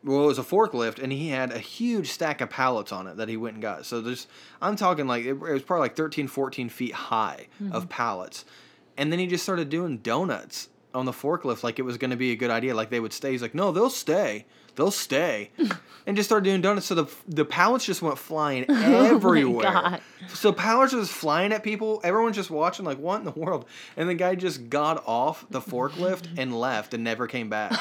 Well, 0.02 0.24
it 0.24 0.26
was 0.26 0.38
a 0.38 0.42
forklift, 0.42 0.98
and 0.98 1.12
he 1.12 1.28
had 1.28 1.52
a 1.52 1.58
huge 1.58 2.10
stack 2.10 2.40
of 2.40 2.48
pallets 2.48 2.90
on 2.90 3.06
it 3.06 3.18
that 3.18 3.28
he 3.28 3.36
went 3.36 3.54
and 3.54 3.62
got. 3.62 3.84
So 3.84 4.00
there's, 4.00 4.26
I'm 4.62 4.76
talking 4.76 5.06
like 5.06 5.24
it, 5.24 5.30
it 5.32 5.38
was 5.38 5.62
probably 5.62 5.84
like 5.84 5.96
13, 5.96 6.26
14 6.26 6.68
feet 6.70 6.94
high 6.94 7.48
of 7.60 7.82
mm-hmm. 7.82 7.88
pallets, 7.88 8.44
and 8.96 9.12
then 9.12 9.18
he 9.18 9.26
just 9.26 9.42
started 9.42 9.68
doing 9.68 9.98
donuts 9.98 10.68
on 10.94 11.04
the 11.04 11.12
forklift 11.12 11.62
like 11.62 11.78
it 11.78 11.82
was 11.82 11.98
going 11.98 12.10
to 12.10 12.16
be 12.16 12.32
a 12.32 12.36
good 12.36 12.50
idea. 12.50 12.74
Like 12.74 12.90
they 12.90 13.00
would 13.00 13.12
stay. 13.12 13.32
He's 13.32 13.42
like, 13.42 13.54
no, 13.54 13.72
they'll 13.72 13.90
stay, 13.90 14.46
they'll 14.74 14.90
stay, 14.90 15.50
and 16.06 16.16
just 16.16 16.28
started 16.28 16.44
doing 16.44 16.60
donuts. 16.60 16.86
So 16.86 16.94
the 16.94 17.14
the 17.28 17.44
pallets 17.44 17.84
just 17.84 18.02
went 18.02 18.18
flying 18.18 18.64
oh 18.70 19.16
everywhere. 19.16 19.72
God. 19.72 20.00
So 20.28 20.52
pallets 20.52 20.92
was 20.92 21.10
flying 21.10 21.52
at 21.52 21.62
people. 21.62 22.00
Everyone's 22.04 22.36
just 22.36 22.50
watching, 22.50 22.84
like, 22.84 22.98
what 22.98 23.18
in 23.18 23.24
the 23.24 23.32
world? 23.32 23.66
And 23.96 24.08
the 24.08 24.14
guy 24.14 24.34
just 24.34 24.68
got 24.70 25.02
off 25.06 25.44
the 25.50 25.60
forklift 25.60 26.26
and 26.36 26.58
left 26.58 26.94
and 26.94 27.04
never 27.04 27.26
came 27.26 27.48
back. 27.48 27.78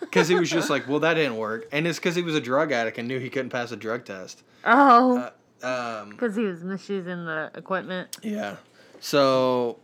Because 0.10 0.28
he 0.28 0.34
was 0.34 0.50
just 0.50 0.70
like, 0.70 0.88
well, 0.88 1.00
that 1.00 1.14
didn't 1.14 1.36
work. 1.36 1.68
And 1.72 1.86
it's 1.86 1.98
because 1.98 2.14
he 2.16 2.22
was 2.22 2.34
a 2.34 2.40
drug 2.40 2.72
addict 2.72 2.98
and 2.98 3.06
knew 3.06 3.18
he 3.18 3.30
couldn't 3.30 3.50
pass 3.50 3.70
a 3.70 3.76
drug 3.76 4.04
test. 4.04 4.42
Oh, 4.64 5.30
Um, 5.62 6.10
because 6.10 6.34
he 6.36 6.44
was 6.44 6.64
misusing 6.64 7.26
the 7.26 7.50
equipment. 7.54 8.16
yeah. 8.22 8.56
So, 9.00 9.78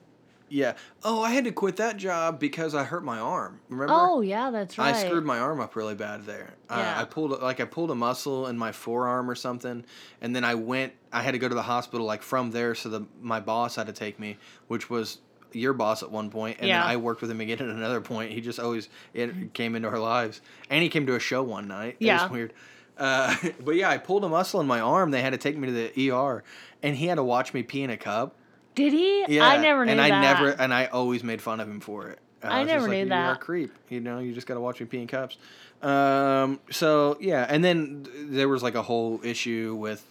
yeah. 0.49 0.75
Oh, 1.03 1.23
I 1.23 1.31
had 1.31 1.45
to 1.45 1.53
quit 1.53 1.77
that 1.77 1.97
job 1.97 2.39
because 2.39 2.75
I 2.75 2.85
hurt 2.85 3.05
my 3.05 3.19
arm. 3.19 3.61
Remember? 3.69 3.93
Oh 3.97 4.21
yeah, 4.21 4.51
that's 4.51 4.79
right. 4.79 4.95
I 4.95 5.07
screwed 5.07 5.25
my 5.25 5.39
arm 5.39 5.61
up 5.61 5.75
really 5.75 5.95
bad 5.95 6.25
there. 6.25 6.55
Uh, 6.71 6.77
Yeah. 6.79 7.01
I 7.01 7.05
pulled 7.05 7.41
like 7.43 7.59
I 7.61 7.64
pulled 7.64 7.91
a 7.91 7.95
muscle 7.95 8.47
in 8.47 8.57
my 8.57 8.73
forearm 8.73 9.29
or 9.31 9.35
something, 9.35 9.85
and 10.21 10.37
then 10.37 10.45
I 10.45 10.55
went. 10.55 10.93
I 11.12 11.23
had 11.23 11.33
to 11.33 11.39
go 11.39 11.49
to 11.49 11.55
the 11.55 11.62
hospital 11.62 12.07
like 12.07 12.23
from 12.23 12.51
there. 12.53 12.75
So 12.75 12.89
the 12.91 13.07
my 13.21 13.41
boss 13.41 13.77
had 13.77 13.87
to 13.89 13.93
take 13.93 14.21
me, 14.21 14.37
which 14.69 14.89
was 14.89 15.19
your 15.57 15.72
boss 15.72 16.02
at 16.02 16.11
one 16.11 16.30
point, 16.30 16.59
and 16.61 16.68
Yeah. 16.68 16.80
then 16.80 16.88
I 16.90 16.96
worked 16.96 17.20
with 17.20 17.30
him 17.30 17.40
again 17.40 17.59
at 17.61 17.68
another 17.68 18.00
point. 18.00 18.32
He 18.32 18.40
just 18.40 18.59
always 18.61 18.88
it 19.14 19.54
came 19.54 19.74
into 19.74 19.88
our 19.88 19.98
lives, 19.98 20.40
and 20.70 20.82
he 20.82 20.88
came 20.88 21.07
to 21.07 21.14
a 21.14 21.20
show 21.20 21.42
one 21.42 21.66
night. 21.68 21.96
It 22.00 22.07
Yeah. 22.07 22.22
was 22.22 22.30
weird. 22.30 22.52
Uh, 22.98 23.34
but 23.64 23.76
yeah, 23.76 23.90
I 23.90 23.98
pulled 23.98 24.24
a 24.24 24.28
muscle 24.28 24.61
in 24.61 24.66
my 24.66 24.80
arm. 24.80 25.11
They 25.11 25.22
had 25.22 25.30
to 25.32 25.38
take 25.38 25.57
me 25.57 25.66
to 25.68 25.72
the 25.72 26.11
ER, 26.11 26.42
and 26.82 26.96
he 26.96 27.07
had 27.07 27.16
to 27.16 27.22
watch 27.24 27.52
me 27.54 27.62
pee 27.62 27.82
in 27.82 27.90
a 27.90 27.96
cup. 27.96 28.34
Did 28.74 28.92
he? 28.92 29.24
Yeah, 29.28 29.46
I 29.46 29.57
never 29.57 29.84
knew 29.86 29.92
and 29.92 30.00
that. 30.00 30.12
I 30.12 30.20
never, 30.20 30.50
and 30.50 30.72
I 30.74 30.86
always 30.86 31.24
made 31.24 31.40
fun 31.40 31.61
of 31.61 31.68
him 31.68 31.80
for 31.80 32.09
it. 32.11 32.18
I 32.42 32.62
just 32.62 32.68
never 32.74 32.82
like, 32.88 32.90
knew 32.90 32.96
You're 32.98 33.07
a 33.07 33.09
that. 33.09 33.40
creep. 33.40 33.72
You 33.88 34.00
know, 34.00 34.18
you 34.18 34.32
just 34.34 34.46
gotta 34.46 34.61
watch 34.61 34.78
me 34.80 34.86
pee 34.86 35.00
in 35.00 35.07
cups. 35.09 35.38
Um, 35.82 36.61
so 36.70 37.16
yeah, 37.20 37.46
and 37.48 37.64
then 37.64 38.07
there 38.30 38.48
was 38.48 38.62
like 38.62 38.74
a 38.74 38.82
whole 38.82 39.20
issue 39.24 39.74
with 39.78 40.04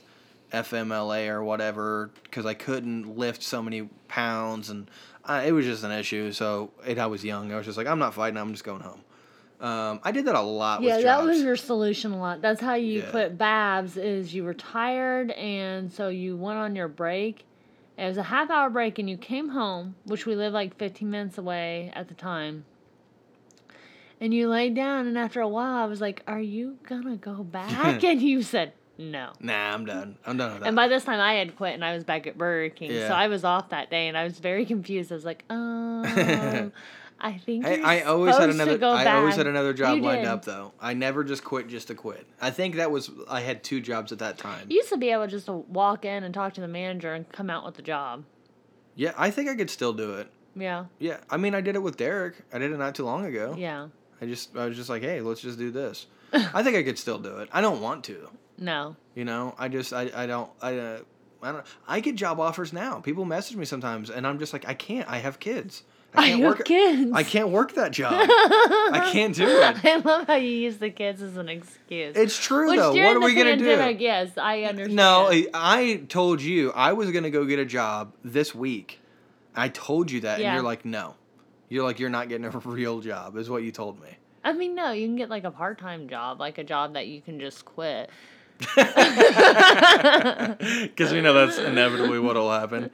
FMLA 0.51 1.29
or 1.29 1.43
whatever 1.43 2.09
because 2.23 2.45
I 2.45 2.53
couldn't 2.53 3.17
lift 3.17 3.43
so 3.43 3.61
many 3.61 3.83
pounds, 4.07 4.69
and 4.69 4.89
uh, 5.28 5.43
it 5.45 5.51
was 5.51 5.65
just 5.65 5.84
an 5.84 5.91
issue. 5.91 6.32
So 6.32 6.71
and 6.86 6.99
I 6.99 7.07
was 7.07 7.23
young. 7.23 7.51
I 7.51 7.57
was 7.57 7.65
just 7.65 7.78
like, 7.78 7.88
I'm 7.88 7.99
not 7.99 8.13
fighting. 8.13 8.38
I'm 8.38 8.51
just 8.51 8.63
going 8.63 8.82
home. 8.82 9.01
Um, 9.59 9.99
I 10.03 10.11
did 10.11 10.26
that 10.26 10.36
a 10.36 10.41
lot. 10.41 10.82
Yeah, 10.82 10.99
that 11.01 11.23
was 11.23 11.41
your 11.41 11.55
solution 11.55 12.11
a 12.11 12.19
lot. 12.19 12.41
That's 12.41 12.59
how 12.61 12.73
you 12.76 12.99
Yeah. 12.99 13.09
quit 13.09 13.38
Babs. 13.38 13.97
Is 13.97 14.34
you 14.34 14.43
were 14.43 14.53
tired, 14.53 15.32
and 15.32 15.91
so 15.91 16.09
you 16.09 16.36
went 16.36 16.59
on 16.59 16.76
your 16.76 16.88
break. 16.88 17.45
It 17.97 18.05
was 18.05 18.17
a 18.17 18.23
half 18.23 18.49
hour 18.49 18.69
break, 18.69 18.99
and 18.99 19.09
you 19.09 19.17
came 19.17 19.49
home, 19.49 19.95
which 20.03 20.26
we 20.26 20.36
lived 20.36 20.53
like 20.53 20.78
15 20.78 21.09
minutes 21.09 21.38
away 21.38 21.91
at 21.95 22.09
the 22.09 22.13
time. 22.13 22.65
And 24.19 24.34
you 24.34 24.49
laid 24.49 24.76
down, 24.76 25.07
and 25.07 25.17
after 25.17 25.39
a 25.41 25.47
while, 25.47 25.76
I 25.78 25.86
was 25.86 26.01
like, 26.01 26.21
"Are 26.28 26.41
you 26.41 26.78
gonna 26.88 27.15
go 27.15 27.43
back?" 27.43 28.03
and 28.03 28.21
you 28.21 28.41
said, 28.43 28.73
"No." 28.97 29.31
Nah, 29.39 29.73
I'm 29.73 29.85
done. 29.85 30.17
I'm 30.25 30.37
done 30.37 30.53
with 30.53 30.61
that. 30.61 30.67
And 30.67 30.75
by 30.75 30.87
this 30.87 31.03
time, 31.03 31.19
I 31.19 31.33
had 31.35 31.55
quit, 31.55 31.73
and 31.73 31.83
I 31.85 31.93
was 31.93 32.03
back 32.03 32.27
at 32.27 32.37
Burger 32.37 32.73
King, 32.73 32.91
Yeah. 32.91 33.07
so 33.09 33.13
I 33.13 33.27
was 33.27 33.43
off 33.43 33.69
that 33.69 33.89
day, 33.89 34.07
and 34.07 34.17
I 34.17 34.23
was 34.23 34.39
very 34.39 34.65
confused. 34.65 35.11
I 35.11 35.15
was 35.15 35.25
like, 35.25 35.43
"Um, 35.49 36.03
I 37.19 37.37
think 37.37 37.65
Hey, 37.65 37.81
I 37.81 38.01
always 38.01 38.35
had 38.37 38.49
another. 38.49 38.77
I 38.85 39.15
always 39.17 39.35
had 39.37 39.47
another 39.47 39.73
job 39.73 39.95
You 39.97 40.03
lined 40.03 40.23
did. 40.23 40.27
up 40.27 40.43
though. 40.45 40.73
I 40.81 40.93
never 40.93 41.23
just 41.23 41.43
quit 41.43 41.67
just 41.69 41.87
to 41.87 41.95
quit. 41.95 42.25
I 42.41 42.51
think 42.51 42.75
that 42.75 42.91
was 42.91 43.09
I 43.29 43.39
had 43.41 43.63
two 43.63 43.79
jobs 43.79 44.11
at 44.11 44.19
that 44.19 44.37
time. 44.37 44.67
You 44.69 44.77
used 44.77 44.89
to 44.89 44.97
be 44.97 45.09
able 45.11 45.25
to 45.25 45.31
just 45.31 45.45
to 45.45 45.53
walk 45.53 46.03
in 46.05 46.23
and 46.25 46.33
talk 46.33 46.53
to 46.55 46.61
the 46.61 46.67
manager 46.67 47.13
and 47.13 47.29
come 47.31 47.49
out 47.49 47.65
with 47.65 47.75
the 47.75 47.81
job. 47.81 48.25
Yeah, 48.95 49.13
I 49.17 49.31
think 49.31 49.49
I 49.49 49.55
could 49.55 49.69
still 49.69 49.93
do 49.93 50.15
it. 50.15 50.27
Yeah, 50.57 50.85
Yeah, 50.99 51.17
I 51.29 51.35
mean 51.37 51.53
I 51.55 51.59
did 51.61 51.75
it 51.75 51.81
with 51.83 51.97
Derek. 51.97 52.35
I 52.53 52.59
did 52.59 52.71
it 52.71 52.77
not 52.77 52.95
too 52.95 53.03
long 53.05 53.25
ago. 53.25 53.55
yeah. 53.57 53.87
I 54.21 54.25
just 54.25 54.55
I 54.55 54.65
was 54.65 54.75
just 54.77 54.89
like, 54.89 55.01
hey, 55.01 55.19
let's 55.21 55.41
just 55.41 55.57
do 55.57 55.71
this. 55.71 56.07
I 56.33 56.63
think 56.63 56.75
I 56.77 56.83
could 56.83 56.97
still 56.99 57.17
do 57.19 57.37
it. 57.37 57.49
I 57.51 57.59
don't 57.61 57.81
want 57.81 58.03
to. 58.05 58.29
No. 58.58 58.95
You 59.16 59.26
know, 59.26 59.56
I 59.58 59.68
just 59.68 59.93
I 59.93 60.10
I 60.16 60.26
don't 60.26 60.49
I. 60.62 60.78
Uh, 60.78 60.99
I 61.43 61.51
don't. 61.51 61.66
I 61.88 61.99
get 61.99 62.16
job 62.16 62.39
offers 62.39 62.74
now. 62.74 62.99
People 63.01 63.24
message 63.24 63.56
me 63.56 63.66
sometimes, 63.66 64.10
and 64.10 64.26
I'm 64.26 64.39
just 64.39 64.51
like, 64.51 64.68
I 64.68 64.74
can't. 64.74 65.08
I 65.08 65.18
have 65.18 65.39
kids. 65.39 65.84
I 66.16 66.30
can't 66.30 66.41
have 66.41 66.49
work. 66.58 66.66
kids. 66.66 67.12
I 67.14 67.24
can't 67.24 67.49
work 67.49 67.74
that 67.76 67.91
job. 67.91 68.14
I 68.14 69.10
can't 69.14 69.36
do 69.36 69.45
it. 69.45 69.86
I 69.86 69.97
love 69.97 70.26
how 70.28 70.36
you 70.36 70.49
use 70.49 70.78
the 70.78 70.89
kids 70.89 71.22
as 71.22 71.38
an 71.38 71.49
excuse. 71.49 72.16
It's 72.16 72.38
true 72.41 72.70
Which 72.70 72.80
though. 72.80 72.91
What 72.93 73.18
are 73.18 73.20
we 73.20 73.36
gonna 73.36 73.58
do? 73.58 73.95
Yes, 73.99 74.32
I 74.38 74.64
understand. 74.64 74.95
No, 74.95 75.28
I- 75.30 75.47
I 75.53 75.95
told 76.08 76.41
you 76.41 76.72
I 76.72 76.93
was 76.93 77.12
gonna 77.12 77.30
go 77.30 77.45
get 77.45 77.60
a 77.60 77.66
job 77.66 78.14
this 78.24 78.56
week. 78.56 78.99
I 79.56 79.68
told 79.70 80.10
you 80.10 80.22
that, 80.22 80.39
Yeah. 80.39 80.47
and 80.47 80.56
you're 80.56 80.64
like, 80.64 80.84
no. 80.86 81.16
You're 81.70 81.84
like, 81.84 81.99
you're 81.99 82.10
not 82.10 82.28
getting 82.30 82.45
a 82.45 82.49
real 82.60 83.01
job, 83.01 83.38
is 83.38 83.49
what 83.49 83.62
you 83.64 83.72
told 83.72 84.01
me. 84.01 84.10
I 84.43 84.53
mean, 84.53 84.74
no, 84.74 84.91
you 84.93 85.06
can 85.08 85.16
get 85.18 85.30
like 85.30 85.43
a 85.43 85.51
part 85.51 85.80
time 85.80 86.08
job, 86.10 86.39
like 86.39 86.58
a 86.58 86.64
job 86.64 86.93
that 86.93 87.08
you 87.08 87.22
can 87.22 87.39
just 87.39 87.66
quit. 87.66 88.10
Because 90.86 91.12
we 91.12 91.22
know 91.22 91.34
that's 91.34 91.58
inevitably 91.58 92.20
what'll 92.20 92.51
happen. 92.51 92.91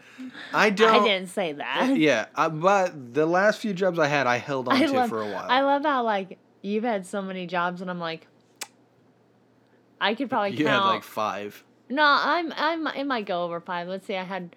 I 0.53 0.69
don't. 0.69 1.01
I 1.01 1.07
didn't 1.07 1.29
say 1.29 1.53
that. 1.53 1.95
Yeah, 1.97 2.27
I, 2.35 2.49
but 2.49 3.13
the 3.13 3.25
last 3.25 3.59
few 3.59 3.73
jobs 3.73 3.99
I 3.99 4.07
had, 4.07 4.27
I 4.27 4.37
held 4.37 4.67
on 4.67 4.75
I 4.75 4.85
to 4.85 4.91
love, 4.93 5.09
for 5.09 5.21
a 5.21 5.25
while. 5.25 5.47
I 5.49 5.61
love 5.61 5.83
how 5.83 6.03
like 6.03 6.37
you've 6.61 6.83
had 6.83 7.05
so 7.05 7.21
many 7.21 7.47
jobs, 7.47 7.81
and 7.81 7.89
I'm 7.89 7.99
like, 7.99 8.27
I 9.99 10.15
could 10.15 10.29
probably 10.29 10.57
you 10.57 10.65
count. 10.65 10.83
had 10.83 10.89
like 10.89 11.03
five. 11.03 11.63
No, 11.89 12.03
I'm 12.05 12.51
I'm 12.55 12.87
it 12.87 13.05
might 13.05 13.25
go 13.25 13.43
over 13.43 13.59
five. 13.59 13.87
Let's 13.87 14.07
see, 14.07 14.15
I 14.15 14.23
had 14.23 14.55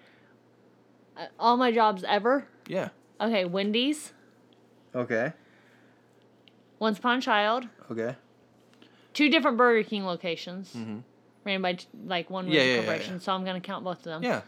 uh, 1.17 1.27
all 1.39 1.57
my 1.57 1.71
jobs 1.71 2.03
ever. 2.07 2.47
Yeah. 2.67 2.89
Okay, 3.21 3.45
Wendy's, 3.45 4.11
Okay. 4.93 5.33
Once 6.79 6.97
Upon 6.99 7.19
a 7.19 7.21
Child, 7.21 7.67
Okay. 7.91 8.15
Two 9.15 9.29
different 9.29 9.57
Burger 9.57 9.81
King 9.87 10.05
locations, 10.05 10.73
Mhm. 10.75 11.01
ran 11.43 11.61
by 11.63 11.77
like 12.05 12.29
one 12.29 12.47
Yeah, 12.47 12.61
yeah, 12.61 12.75
corporation. 12.77 13.13
yeah. 13.15 13.19
So 13.19 13.33
I'm 13.33 13.43
gonna 13.43 13.59
count 13.61 13.83
both 13.83 13.97
of 13.99 14.03
them. 14.03 14.23
Yeah. 14.23 14.41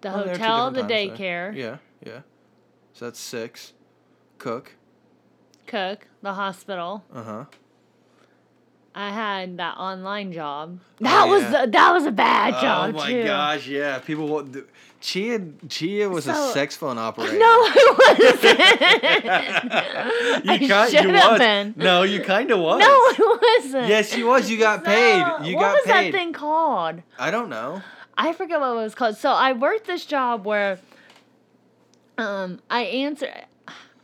The 0.00 0.08
Well, 0.08 0.24
there 0.24 0.34
are 0.34 0.36
two 0.36 0.42
hotel, 0.42 0.70
the 0.72 0.82
different 0.82 0.90
times, 0.90 1.18
so- 1.18 1.24
daycare, 1.24 1.54
Yeah. 1.54 1.76
Yeah. 2.04 2.20
So 2.94 3.04
that's 3.04 3.20
six. 3.20 3.72
Cook. 4.38 4.74
Cook, 5.66 6.08
the 6.22 6.34
hospital. 6.34 7.04
Uh 7.12 7.22
huh. 7.22 7.44
I 8.94 9.10
had 9.10 9.58
that 9.58 9.76
online 9.76 10.32
job. 10.32 10.78
That 11.00 11.26
Oh, 11.26 11.30
was 11.30 11.42
yeah. 11.42 11.66
the, 11.66 11.70
that 11.72 11.92
was 11.92 12.04
a 12.06 12.10
bad 12.10 12.54
job 12.60 12.94
oh 12.94 12.98
my 12.98 13.12
too. 13.12 13.24
gosh, 13.24 13.66
yeah. 13.68 13.98
People. 14.00 14.46
Chia 15.00 15.40
Chia 15.68 16.08
was 16.08 16.26
a 16.26 16.34
sex 16.52 16.74
phone 16.74 16.98
operator. 16.98 17.38
No, 17.38 17.60
it 17.66 17.98
wasn't. 18.34 18.58
you 20.44 20.52
I 20.52 20.58
kind 20.68 20.90
should 20.90 21.04
you 21.04 21.10
have 21.14 21.30
was. 21.32 21.38
been. 21.38 21.74
No, 21.76 22.02
you 22.02 22.20
kind 22.20 22.50
of 22.50 22.58
was. 22.58 22.80
No, 22.80 23.24
it 23.24 23.64
wasn't. 23.64 23.88
Yes, 23.88 24.16
you 24.16 24.26
was. 24.26 24.50
You 24.50 24.58
got 24.58 24.84
paid. 24.84 25.20
No. 25.20 25.38
You 25.44 25.54
what 25.56 25.74
was 25.74 25.84
that 25.84 26.10
thing 26.10 26.32
called? 26.32 27.02
I 27.16 27.30
don't 27.30 27.48
know. 27.48 27.80
I 28.16 28.32
forget 28.32 28.58
what 28.58 28.72
it 28.72 28.74
was 28.74 28.96
called. 28.96 29.16
So 29.16 29.30
I 29.30 29.52
worked 29.52 29.86
this 29.86 30.04
job 30.04 30.44
where 30.44 30.80
um 32.16 32.60
I 32.68 32.82
answer 32.82 33.32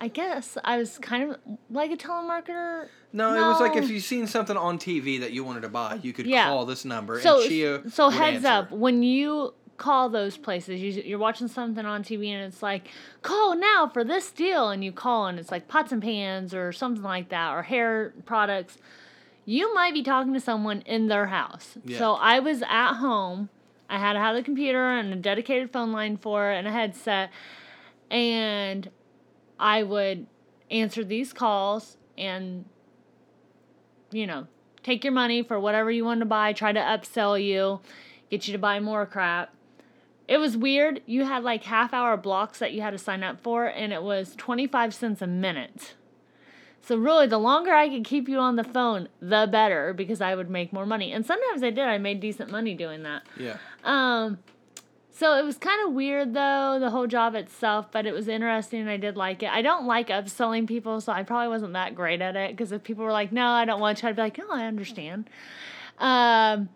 I 0.05 0.09
guess 0.09 0.59
I 0.63 0.77
was 0.77 0.99
kind 0.99 1.31
of 1.31 1.39
like 1.71 1.91
a 1.91 1.97
telemarketer. 1.97 2.89
No, 3.15 3.33
it 3.35 3.41
was 3.49 3.59
like 3.61 3.75
if 3.75 3.89
you 3.89 4.01
seen 4.01 4.27
something 4.27 4.55
on 4.57 4.79
TV 4.79 5.19
that 5.21 5.33
you 5.33 5.45
wanted 5.45 5.63
to 5.63 5.71
buy, 5.71 5.99
you 6.03 6.13
could 6.13 6.27
Yeah. 6.27 6.45
call 6.49 6.67
this 6.67 6.85
number 6.85 7.19
So 7.23 7.41
and 7.41 7.49
Chia 7.49 7.83
so 7.91 8.11
heads 8.11 8.45
answer. 8.45 8.49
up 8.49 8.71
when 8.71 9.03
you 9.03 9.55
call 9.79 10.09
those 10.11 10.37
places 10.37 10.81
you, 10.83 10.91
you're 11.05 11.19
watching 11.19 11.49
something 11.49 11.85
on 11.85 12.05
tv 12.05 12.29
and 12.29 12.45
it's 12.45 12.63
like 12.63 12.87
call 13.23 13.57
now 13.57 13.91
for 13.93 14.05
this 14.05 14.31
deal 14.31 14.71
and 14.71 14.85
you 14.85 14.93
call 14.93 15.27
and 15.27 15.37
it's 15.37 15.51
like 15.51 15.67
pots 15.67 15.91
and 15.91 16.01
pans 16.01 16.55
or 16.55 16.71
something 16.71 17.03
like 17.03 17.29
that 17.31 17.51
or 17.53 17.63
hair 17.63 18.15
products 18.25 18.79
you 19.45 19.75
might 19.75 19.93
be 19.93 20.01
talking 20.01 20.33
to 20.33 20.39
someone 20.39 20.81
in 20.83 21.09
their 21.09 21.27
house 21.27 21.77
Yeah. 21.85 21.99
so 21.99 22.13
i 22.15 22.39
was 22.39 22.63
at 22.63 22.95
home 22.99 23.49
i 23.91 23.99
had 23.99 24.13
to 24.13 24.21
have 24.21 24.37
the 24.37 24.45
computer 24.45 24.91
and 24.91 25.13
a 25.13 25.17
dedicated 25.17 25.73
phone 25.73 25.91
line 25.91 26.19
for 26.19 26.53
it 26.53 26.59
and 26.59 26.69
a 26.69 26.73
headset 26.73 27.31
and 28.13 28.89
i 29.59 29.83
would 29.83 30.27
answer 30.71 31.05
these 31.05 31.33
calls 31.33 31.97
and 32.17 32.65
you 34.15 34.27
know, 34.27 34.47
take 34.83 35.05
your 35.05 35.13
money 35.13 35.43
for 35.43 35.59
whatever 35.59 35.91
you 35.91 36.05
want 36.05 36.21
to 36.21 36.27
buy, 36.27 36.53
try 36.53 36.73
to 36.73 36.81
upsell 36.81 37.43
you, 37.43 37.81
get 38.31 38.47
you 38.47 38.53
to 38.53 38.59
buy 38.59 38.79
more 38.81 39.05
crap. 39.05 39.53
It 40.29 40.39
was 40.39 40.57
weird. 40.57 41.03
You 41.05 41.25
had 41.25 41.43
like 41.43 41.65
half 41.65 41.93
hour 41.93 42.17
blocks 42.17 42.61
that 42.61 42.73
you 42.73 42.81
had 42.81 42.93
to 42.93 42.99
sign 42.99 43.23
up 43.23 43.43
for, 43.43 43.67
and 43.67 43.93
it 43.93 44.03
was 44.03 44.35
25 44.37 44.95
cents 44.95 45.21
a 45.21 45.27
minute. 45.27 45.95
So, 46.81 46.97
really, 46.97 47.27
the 47.27 47.39
longer 47.39 47.73
I 47.73 47.89
could 47.89 48.05
keep 48.05 48.29
you 48.29 48.39
on 48.39 48.57
the 48.57 48.65
phone, 48.65 49.09
the 49.21 49.49
better 49.51 49.93
because 49.93 50.21
I 50.21 50.35
would 50.35 50.51
make 50.51 50.73
more 50.73 50.87
money. 50.87 51.13
And 51.13 51.27
sometimes 51.27 51.63
I 51.63 51.71
did. 51.71 51.85
I 51.85 51.99
made 51.99 52.21
decent 52.21 52.51
money 52.51 52.75
doing 52.75 53.03
that. 53.03 53.23
Yeah. 53.39 53.57
Um, 53.83 54.39
so 55.17 55.39
it 55.39 55.45
was 55.45 55.59
kind 55.59 55.87
of 55.87 55.95
weird 55.95 56.35
though, 56.35 56.79
the 56.81 56.91
whole 56.91 57.07
job 57.07 57.37
itself, 57.37 57.87
but 57.93 58.05
it 58.05 58.13
was 58.13 58.27
interesting 58.27 58.81
and 58.81 58.91
I 58.91 58.97
did 58.97 59.17
like 59.17 59.45
it. 59.45 59.49
I 59.49 59.63
don't 59.63 59.87
like 59.87 60.09
upselling 60.09 60.67
people, 60.67 61.01
so 61.01 61.13
I 61.13 61.23
probably 61.23 61.49
wasn't 61.49 61.75
that 61.75 61.95
great 61.95 62.21
at 62.21 62.35
it 62.35 62.51
because 62.51 62.73
if 62.73 62.83
people 62.83 63.05
were 63.05 63.13
like, 63.13 63.31
no, 63.31 63.47
I 63.47 63.65
don't 63.65 63.81
want 63.81 63.99
to, 63.99 64.09
I'd 64.09 64.17
be 64.17 64.23
like, 64.23 64.39
no, 64.39 64.47
I 64.51 64.67
understand. 64.67 65.31
Um, 65.99 66.69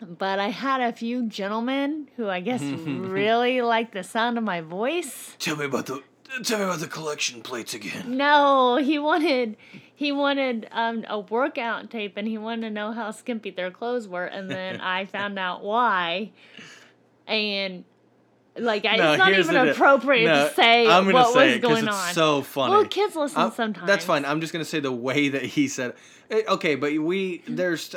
but 0.00 0.38
I 0.38 0.48
had 0.48 0.80
a 0.80 0.92
few 0.92 1.26
gentlemen 1.28 2.08
who 2.16 2.30
I 2.30 2.40
guess 2.40 2.62
really 2.86 3.60
liked 3.60 3.92
the 3.92 4.02
sound 4.02 4.38
of 4.38 4.44
my 4.44 4.62
voice. 4.62 5.36
Tell 5.38 5.56
me 5.56 5.66
about 5.66 5.84
the 5.84 6.02
tell 6.44 6.58
me 6.58 6.64
about 6.64 6.80
the 6.80 6.86
collection 6.86 7.42
plates 7.42 7.74
again. 7.74 8.16
No, 8.16 8.76
he 8.76 8.98
wanted 8.98 9.58
he 9.94 10.12
wanted 10.12 10.66
um, 10.72 11.04
a 11.08 11.20
workout 11.20 11.90
tape 11.90 12.14
and 12.16 12.26
he 12.26 12.38
wanted 12.38 12.62
to 12.62 12.70
know 12.70 12.92
how 12.92 13.10
skimpy 13.10 13.50
their 13.50 13.70
clothes 13.70 14.08
were 14.08 14.24
and 14.24 14.50
then 14.50 14.80
I 14.80 15.04
found 15.04 15.38
out 15.38 15.62
why. 15.62 16.32
And 17.26 17.84
like 18.56 18.84
I, 18.84 18.96
No, 18.96 19.12
it's 19.12 19.18
not 19.18 19.32
even 19.32 19.56
appropriate 19.68 20.26
no, 20.26 20.48
to 20.48 20.54
say 20.54 20.86
I'm 20.86 21.04
gonna 21.04 21.14
what 21.14 21.32
say 21.34 21.46
was 21.48 21.56
it 21.56 21.62
going 21.62 21.88
it's 21.88 21.96
on. 21.96 22.14
so 22.14 22.42
funny. 22.42 22.72
Well, 22.72 22.84
kids 22.86 23.16
listen 23.16 23.38
I'm- 23.40 23.52
sometimes. 23.52 23.86
That's 23.86 24.04
fine. 24.04 24.24
I'm 24.24 24.40
just 24.40 24.52
gonna 24.52 24.64
say 24.64 24.80
the 24.80 24.92
way 24.92 25.28
that 25.30 25.42
he 25.44 25.68
said. 25.68 25.94
It. 26.30 26.46
Eh, 26.48 26.52
Okay, 26.52 26.74
but 26.74 26.92
we 26.98 27.42
there's 27.46 27.94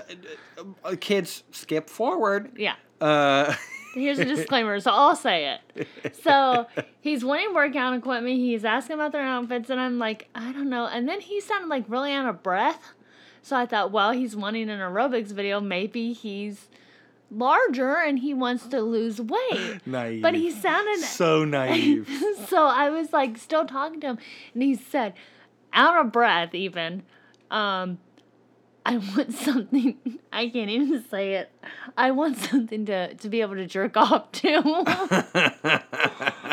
uh, 0.84 0.96
kids 1.00 1.44
skip 1.52 1.90
forward. 1.90 2.52
Yeah. 2.58 2.76
Uh, 3.00 3.54
Here's 3.94 4.20
a 4.20 4.26
disclaimer, 4.26 4.80
so 4.80 4.92
I'll 4.92 5.16
say 5.16 5.58
it. 5.76 5.88
So 6.22 6.68
he's 7.02 7.26
wanting 7.26 7.56
workout 7.56 7.96
equipment. 7.96 8.36
He's 8.36 8.64
asking 8.64 8.94
about 8.96 9.12
their 9.12 9.24
outfits, 9.24 9.72
and 9.72 9.80
I'm 9.80 9.98
like, 9.98 10.28
I 10.36 10.52
don't 10.52 10.70
know. 10.70 10.86
And 10.86 11.08
then 11.10 11.20
he 11.20 11.42
sounded 11.42 11.68
like 11.68 11.86
really 11.88 12.12
out 12.14 12.28
of 12.28 12.44
breath. 12.44 12.92
So 13.42 13.56
I 13.56 13.66
thought, 13.66 13.92
well, 13.92 14.12
he's 14.12 14.36
wanting 14.36 14.70
an 14.70 14.80
aerobics 14.80 15.28
video. 15.32 15.60
Maybe 15.60 16.14
he's 16.14 16.68
larger 17.32 17.96
and 17.96 18.20
he 18.20 18.34
wants 18.34 18.68
to 18.68 18.82
lose 18.82 19.22
weight. 19.22 19.80
naive. 19.86 20.22
But 20.22 20.34
he 20.34 20.52
sounded 20.52 21.00
so 21.00 21.44
naive. 21.46 22.10
so 22.48 22.66
I 22.66 22.90
was 22.90 23.14
like 23.14 23.38
still 23.38 23.66
talking 23.66 24.00
to 24.02 24.08
him, 24.08 24.20
and 24.54 24.64
he 24.64 24.76
said, 24.76 25.14
out 25.74 26.06
of 26.06 26.12
breath, 26.12 26.56
even, 26.56 27.04
um, 27.52 28.00
I 28.86 28.98
want 28.98 29.34
something. 29.34 29.98
I 30.32 30.48
can't 30.50 30.70
even 30.70 31.04
say 31.10 31.34
it. 31.34 31.52
I 31.98 32.12
want 32.12 32.38
something 32.38 32.86
to 32.86 33.14
to 33.16 33.30
be 33.30 33.42
able 33.42 33.56
to 33.56 33.66
jerk 33.66 33.98
off 33.98 34.32
to. 34.32 34.48
and 34.48 34.64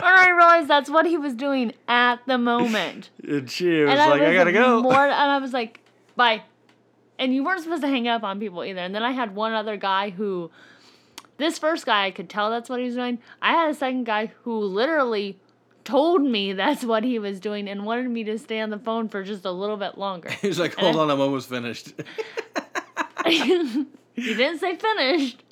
I 0.02 0.30
realized 0.36 0.68
that's 0.68 0.90
what 0.90 1.06
he 1.06 1.16
was 1.16 1.34
doing 1.34 1.74
at 1.86 2.26
the 2.26 2.36
moment. 2.36 3.10
and 3.22 3.48
she 3.48 3.82
was 3.82 3.90
and 3.90 3.98
like, 3.98 4.22
I, 4.22 4.34
gotta 4.34 4.52
go. 4.52 4.82
More, 4.82 4.94
and 4.94 5.12
I 5.12 5.38
was 5.38 5.52
like, 5.52 5.80
bye. 6.16 6.42
And 7.24 7.34
you 7.34 7.42
weren't 7.42 7.62
supposed 7.62 7.80
to 7.80 7.88
hang 7.88 8.06
up 8.06 8.22
on 8.22 8.38
people 8.38 8.62
either. 8.62 8.80
And 8.80 8.94
then 8.94 9.02
I 9.02 9.12
had 9.12 9.34
one 9.34 9.54
other 9.54 9.78
guy 9.78 10.10
who, 10.10 10.50
this 11.38 11.58
first 11.58 11.86
guy, 11.86 12.04
I 12.04 12.10
could 12.10 12.28
tell 12.28 12.50
that's 12.50 12.68
what 12.68 12.80
he 12.80 12.84
was 12.84 12.96
doing. 12.96 13.18
I 13.40 13.52
had 13.52 13.70
a 13.70 13.74
second 13.74 14.04
guy 14.04 14.32
who 14.42 14.58
literally 14.58 15.38
told 15.84 16.20
me 16.22 16.52
that's 16.64 16.84
what 16.84 17.02
he 17.02 17.18
was 17.18 17.40
doing 17.40 17.66
and 17.66 17.86
wanted 17.86 18.10
me 18.10 18.24
to 18.24 18.38
stay 18.38 18.60
on 18.60 18.68
the 18.68 18.78
phone 18.78 19.08
for 19.08 19.22
just 19.22 19.46
a 19.46 19.50
little 19.50 19.78
bit 19.78 19.96
longer. 19.96 20.28
He 20.42 20.48
was 20.48 20.58
like, 20.58 20.74
hold 20.74 20.96
on, 20.96 21.10
I'm 21.10 21.18
almost 21.18 21.48
finished. 21.48 21.94
he 23.24 23.86
didn't 24.16 24.58
say 24.58 24.76
finished. 24.76 25.42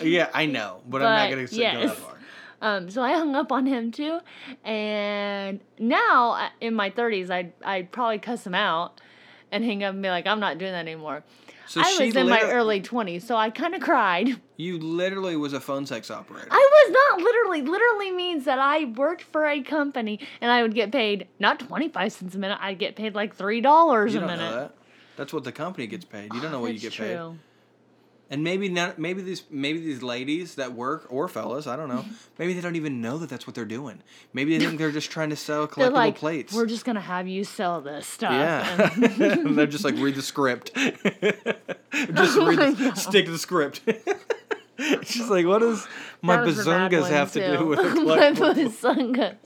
yeah, 0.00 0.28
I 0.32 0.46
know, 0.46 0.80
but, 0.88 1.02
I'm 1.02 1.08
not 1.08 1.28
But, 1.28 1.34
gonna 1.34 1.48
say 1.48 1.72
go 1.72 1.88
that 1.88 1.96
far. 1.96 2.18
Um, 2.62 2.88
so 2.88 3.02
I 3.02 3.14
hung 3.14 3.34
up 3.34 3.50
on 3.50 3.66
him 3.66 3.90
too, 3.90 4.20
and 4.64 5.58
now 5.80 6.34
uh, 6.34 6.48
in 6.60 6.74
my 6.74 6.88
thirties, 6.88 7.30
I'd 7.30 7.52
I'd 7.62 7.90
probably 7.92 8.18
cuss 8.18 8.46
him 8.46 8.54
out 8.54 9.00
and 9.52 9.64
hang 9.64 9.84
up 9.84 9.94
and 9.94 10.02
be 10.02 10.08
like, 10.08 10.26
I'm 10.26 10.40
not 10.40 10.58
doing 10.58 10.72
that 10.72 10.80
anymore. 10.80 11.24
So 11.68 11.80
I 11.80 11.90
she 11.92 12.06
was 12.06 12.16
in 12.16 12.28
my 12.28 12.40
liter- 12.42 12.52
early 12.52 12.80
twenties, 12.80 13.26
so 13.26 13.36
I 13.36 13.50
kind 13.50 13.74
of 13.74 13.80
cried. 13.80 14.40
You 14.56 14.78
literally 14.78 15.36
was 15.36 15.52
a 15.52 15.60
phone 15.60 15.84
sex 15.84 16.10
operator. 16.10 16.48
I 16.50 16.70
was 16.86 16.92
not 16.92 17.24
literally. 17.24 17.62
Literally 17.62 18.12
means 18.12 18.44
that 18.44 18.58
I 18.58 18.84
worked 18.84 19.22
for 19.22 19.46
a 19.46 19.60
company 19.62 20.20
and 20.40 20.50
I 20.50 20.62
would 20.62 20.74
get 20.74 20.92
paid 20.92 21.26
not 21.40 21.58
twenty 21.58 21.88
five 21.88 22.12
cents 22.12 22.34
a 22.34 22.38
minute. 22.38 22.58
I'd 22.60 22.78
get 22.78 22.94
paid 22.94 23.14
like 23.14 23.34
three 23.34 23.60
dollars 23.60 24.14
you 24.14 24.20
a 24.20 24.26
minute. 24.26 24.38
know 24.38 24.56
that. 24.60 24.76
That's 25.16 25.32
what 25.32 25.44
the 25.44 25.52
company 25.52 25.86
gets 25.86 26.04
paid. 26.04 26.32
You 26.32 26.40
don't 26.40 26.52
know 26.52 26.60
what 26.60 26.72
you 26.72 26.78
get 26.78 26.96
That's 26.96 26.98
paid. 26.98 27.38
And 28.28 28.42
maybe 28.42 28.68
not. 28.68 28.98
Maybe 28.98 29.22
these 29.22 29.44
maybe 29.50 29.78
these 29.80 30.02
ladies 30.02 30.56
that 30.56 30.72
work 30.72 31.06
or 31.10 31.28
fellas, 31.28 31.66
I 31.68 31.76
don't 31.76 31.88
know. 31.88 31.98
Mm-hmm. 31.98 32.12
Maybe 32.38 32.54
they 32.54 32.60
don't 32.60 32.74
even 32.74 33.00
know 33.00 33.18
that 33.18 33.28
that's 33.28 33.46
what 33.46 33.54
they're 33.54 33.64
doing. 33.64 34.02
Maybe 34.32 34.58
they 34.58 34.64
think 34.66 34.78
they're 34.78 34.90
just 34.90 35.10
trying 35.12 35.30
to 35.30 35.36
sell 35.36 35.68
collectible 35.68 35.92
like, 35.92 36.16
plates. 36.16 36.52
we're 36.52 36.66
just 36.66 36.84
gonna 36.84 37.00
have 37.00 37.28
you 37.28 37.44
sell 37.44 37.80
this 37.80 38.06
stuff. 38.06 38.32
yeah, 38.32 38.90
And- 38.94 39.56
they're 39.56 39.66
just 39.66 39.84
like 39.84 39.94
read 39.96 40.16
the 40.16 40.22
script. 40.22 40.74
just 40.74 42.36
read 42.36 42.76
the, 42.76 42.94
stick 42.96 43.26
to 43.26 43.30
the 43.30 43.38
script. 43.38 43.82
just 45.02 45.30
like 45.30 45.46
what 45.46 45.60
does 45.60 45.86
my 46.22 46.36
That 46.36 46.46
was 46.46 46.58
a 46.60 46.64
bad 46.64 46.90
bazungas 46.92 47.08
have 47.10 47.32
to 47.32 47.56
do 47.56 47.66
with 47.66 47.78
my 48.04 48.32
bazungas. 48.32 49.36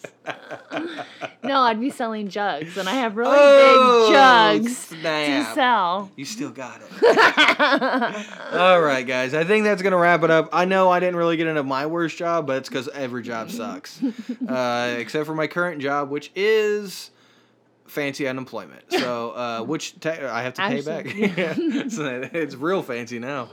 no, 1.45 1.61
I'd 1.61 1.81
be 1.81 1.91
selling 1.91 2.29
jugs, 2.29 2.77
and 2.77 2.89
I 2.89 2.95
have 2.95 3.17
really 3.17 3.37
Oh, 3.37 4.07
big 4.09 4.15
jugs 4.15 4.77
snap. 4.79 5.49
to 5.49 5.55
sell. 5.55 6.11
You 6.17 6.25
still 6.25 6.51
got 6.51 6.81
it. 6.83 8.55
All 8.55 8.81
right, 8.81 9.07
guys. 9.07 9.35
I 9.35 9.45
think 9.45 9.65
that's 9.65 9.83
gonna 9.83 9.97
wrap 9.97 10.23
it 10.23 10.31
up. 10.31 10.49
I 10.53 10.65
know 10.65 10.91
I 10.91 11.01
didn't 11.01 11.17
really 11.17 11.37
get 11.37 11.47
into 11.47 11.63
my 11.63 11.87
worst 11.87 12.17
job, 12.17 12.47
but 12.47 12.57
it's 12.59 12.69
because 12.69 12.89
every 12.89 13.23
job 13.23 13.51
sucks, 13.51 14.01
uh, 14.49 14.97
except 14.99 15.27
for 15.27 15.35
my 15.35 15.47
current 15.47 15.81
job, 15.83 16.11
which 16.11 16.31
is 16.35 17.11
fancy 17.91 18.27
unemployment. 18.27 18.83
So, 18.91 19.31
uh, 19.33 19.63
which 19.67 19.99
te- 20.01 20.09
I 20.11 20.43
have 20.43 20.55
to 20.55 20.63
pay 20.63 20.81
back. 20.83 21.07
So 21.91 22.29
it's 22.33 22.55
real 22.55 22.83
fancy 22.83 23.19
now. 23.19 23.49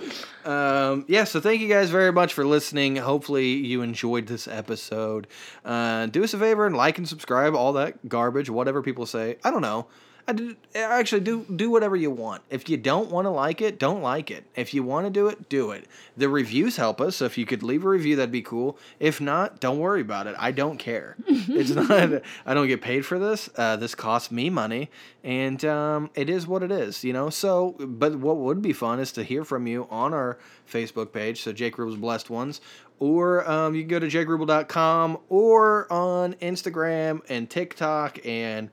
Um, 0.46 1.06
yeah. 1.08 1.24
So 1.24 1.40
thank 1.40 1.62
you 1.62 1.68
guys 1.68 1.90
very 1.90 2.12
much 2.12 2.34
for 2.34 2.46
listening. 2.46 2.96
Hopefully 2.98 3.48
you 3.48 3.82
enjoyed 3.82 4.28
this 4.28 4.48
episode. 4.48 5.28
Uh, 5.66 6.06
do 6.08 6.24
us 6.24 6.34
a 6.34 6.38
favor 6.40 6.66
and 6.66 6.76
like 6.78 6.98
and 6.98 7.08
subscribe. 7.08 7.56
All 7.56 7.74
that 7.74 8.08
garbage, 8.08 8.50
whatever 8.50 8.82
people 8.82 9.06
say. 9.06 9.38
I 9.44 9.52
don't 9.52 9.62
know. 9.62 9.88
I 10.30 10.34
did, 10.34 10.58
actually 10.76 11.22
do 11.22 11.46
do 11.56 11.72
whatever 11.72 11.96
you 11.96 12.12
want. 12.12 12.42
If 12.50 12.68
you 12.68 12.76
don't 12.76 13.10
want 13.10 13.26
to 13.26 13.30
like 13.30 13.62
it, 13.62 13.80
don't 13.80 14.02
like 14.02 14.30
it. 14.30 14.44
If 14.56 14.74
you 14.74 14.84
want 14.84 15.06
to 15.06 15.10
do 15.10 15.28
it, 15.30 15.48
do 15.48 15.72
it. 15.72 15.86
The 16.18 16.28
reviews 16.28 16.76
help 16.76 17.00
us. 17.00 17.18
So 17.18 17.26
if 17.26 17.38
you 17.38 17.46
could 17.46 17.64
leave 17.64 17.86
a 17.86 17.90
review, 17.90 18.18
that'd 18.18 18.30
be 18.30 18.42
cool. 18.42 18.78
If 19.00 19.22
not, 19.22 19.62
don't 19.62 19.80
worry 19.80 20.02
about 20.02 20.28
it. 20.28 20.36
I 20.38 20.52
don't 20.52 20.78
care. 20.78 21.16
it's 21.28 21.70
not. 21.70 22.22
I 22.46 22.54
don't 22.54 22.68
get 22.68 22.82
paid 22.82 23.06
for 23.06 23.18
this. 23.18 23.50
Uh, 23.56 23.78
this 23.78 23.96
costs 23.96 24.30
me 24.30 24.50
money, 24.50 24.90
and 25.24 25.64
um, 25.64 26.10
it 26.14 26.30
is 26.30 26.46
what 26.46 26.62
it 26.62 26.72
is. 26.72 27.06
You 27.06 27.14
know. 27.14 27.30
So, 27.30 27.76
but 27.80 28.18
what 28.18 28.36
would 28.36 28.62
be 28.62 28.74
fun 28.74 29.00
is 29.00 29.14
to 29.14 29.24
hear 29.24 29.46
from 29.46 29.66
you 29.66 29.88
on 29.90 30.14
our 30.14 30.38
Facebook 30.70 31.14
page. 31.14 31.42
So 31.42 31.54
Jake 31.54 31.78
Rule's 31.78 31.96
Blessed 31.96 32.30
Ones, 32.30 32.60
or 33.00 33.50
um, 33.50 33.76
you 33.76 33.84
can 33.84 33.90
go 33.90 34.00
to 34.00 34.08
jgrubel.com 34.08 35.20
or 35.30 35.92
on 35.92 36.34
Instagram 36.36 37.22
and 37.30 37.50
TikTok 37.50 38.20
and 38.26 38.70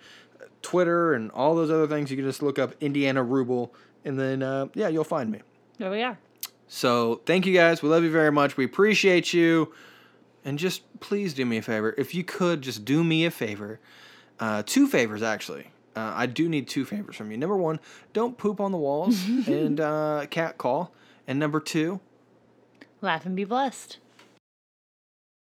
Twitter 0.65 1.15
and 1.15 1.31
all 1.31 1.55
those 1.55 1.71
other 1.71 1.87
things. 1.87 2.11
You 2.11 2.17
can 2.17 2.27
just 2.27 2.43
look 2.43 2.59
up 2.59 2.75
Indiana 2.81 3.23
Ruble, 3.23 3.73
and 4.05 4.19
then 4.19 4.43
uh, 4.43 4.67
yeah, 4.75 4.89
you'll 4.89 5.05
find 5.05 5.31
me. 5.31 5.41
There 5.79 5.91
we 5.91 6.03
are. 6.03 6.19
So 6.67 7.21
thank 7.27 7.47
you 7.47 7.55
guys. 7.55 7.83
We 7.83 7.89
love 7.89 8.03
you 8.03 8.11
very 8.11 8.33
much. 8.33 8.57
We 8.57 8.65
appreciate 8.65 9.33
you. 9.33 9.73
And 10.45 10.59
just 10.59 10.83
please 11.01 11.33
do 11.35 11.47
me 11.47 11.59
a 11.59 11.63
favor. 11.63 11.95
If 11.97 12.15
you 12.15 12.25
could 12.25 12.63
just 12.63 12.85
do 12.85 13.03
me 13.05 13.25
a 13.25 13.31
favor, 13.31 13.81
uh, 14.41 14.63
two 14.67 14.87
favors 14.89 15.23
actually. 15.23 15.69
Uh, 15.97 16.13
I 16.15 16.27
do 16.27 16.49
need 16.49 16.67
two 16.67 16.85
favors 16.85 17.15
from 17.17 17.31
you. 17.31 17.37
Number 17.37 17.57
one, 17.57 17.79
don't 18.13 18.37
poop 18.37 18.61
on 18.61 18.73
the 18.73 18.79
walls 18.79 19.25
and 19.47 19.79
uh, 19.81 20.27
cat 20.31 20.59
call. 20.59 20.93
And 21.27 21.39
number 21.39 21.61
two, 21.61 22.01
Laugh 23.01 23.27
and 23.27 23.37
be 23.37 23.45
blessed. 23.45 23.99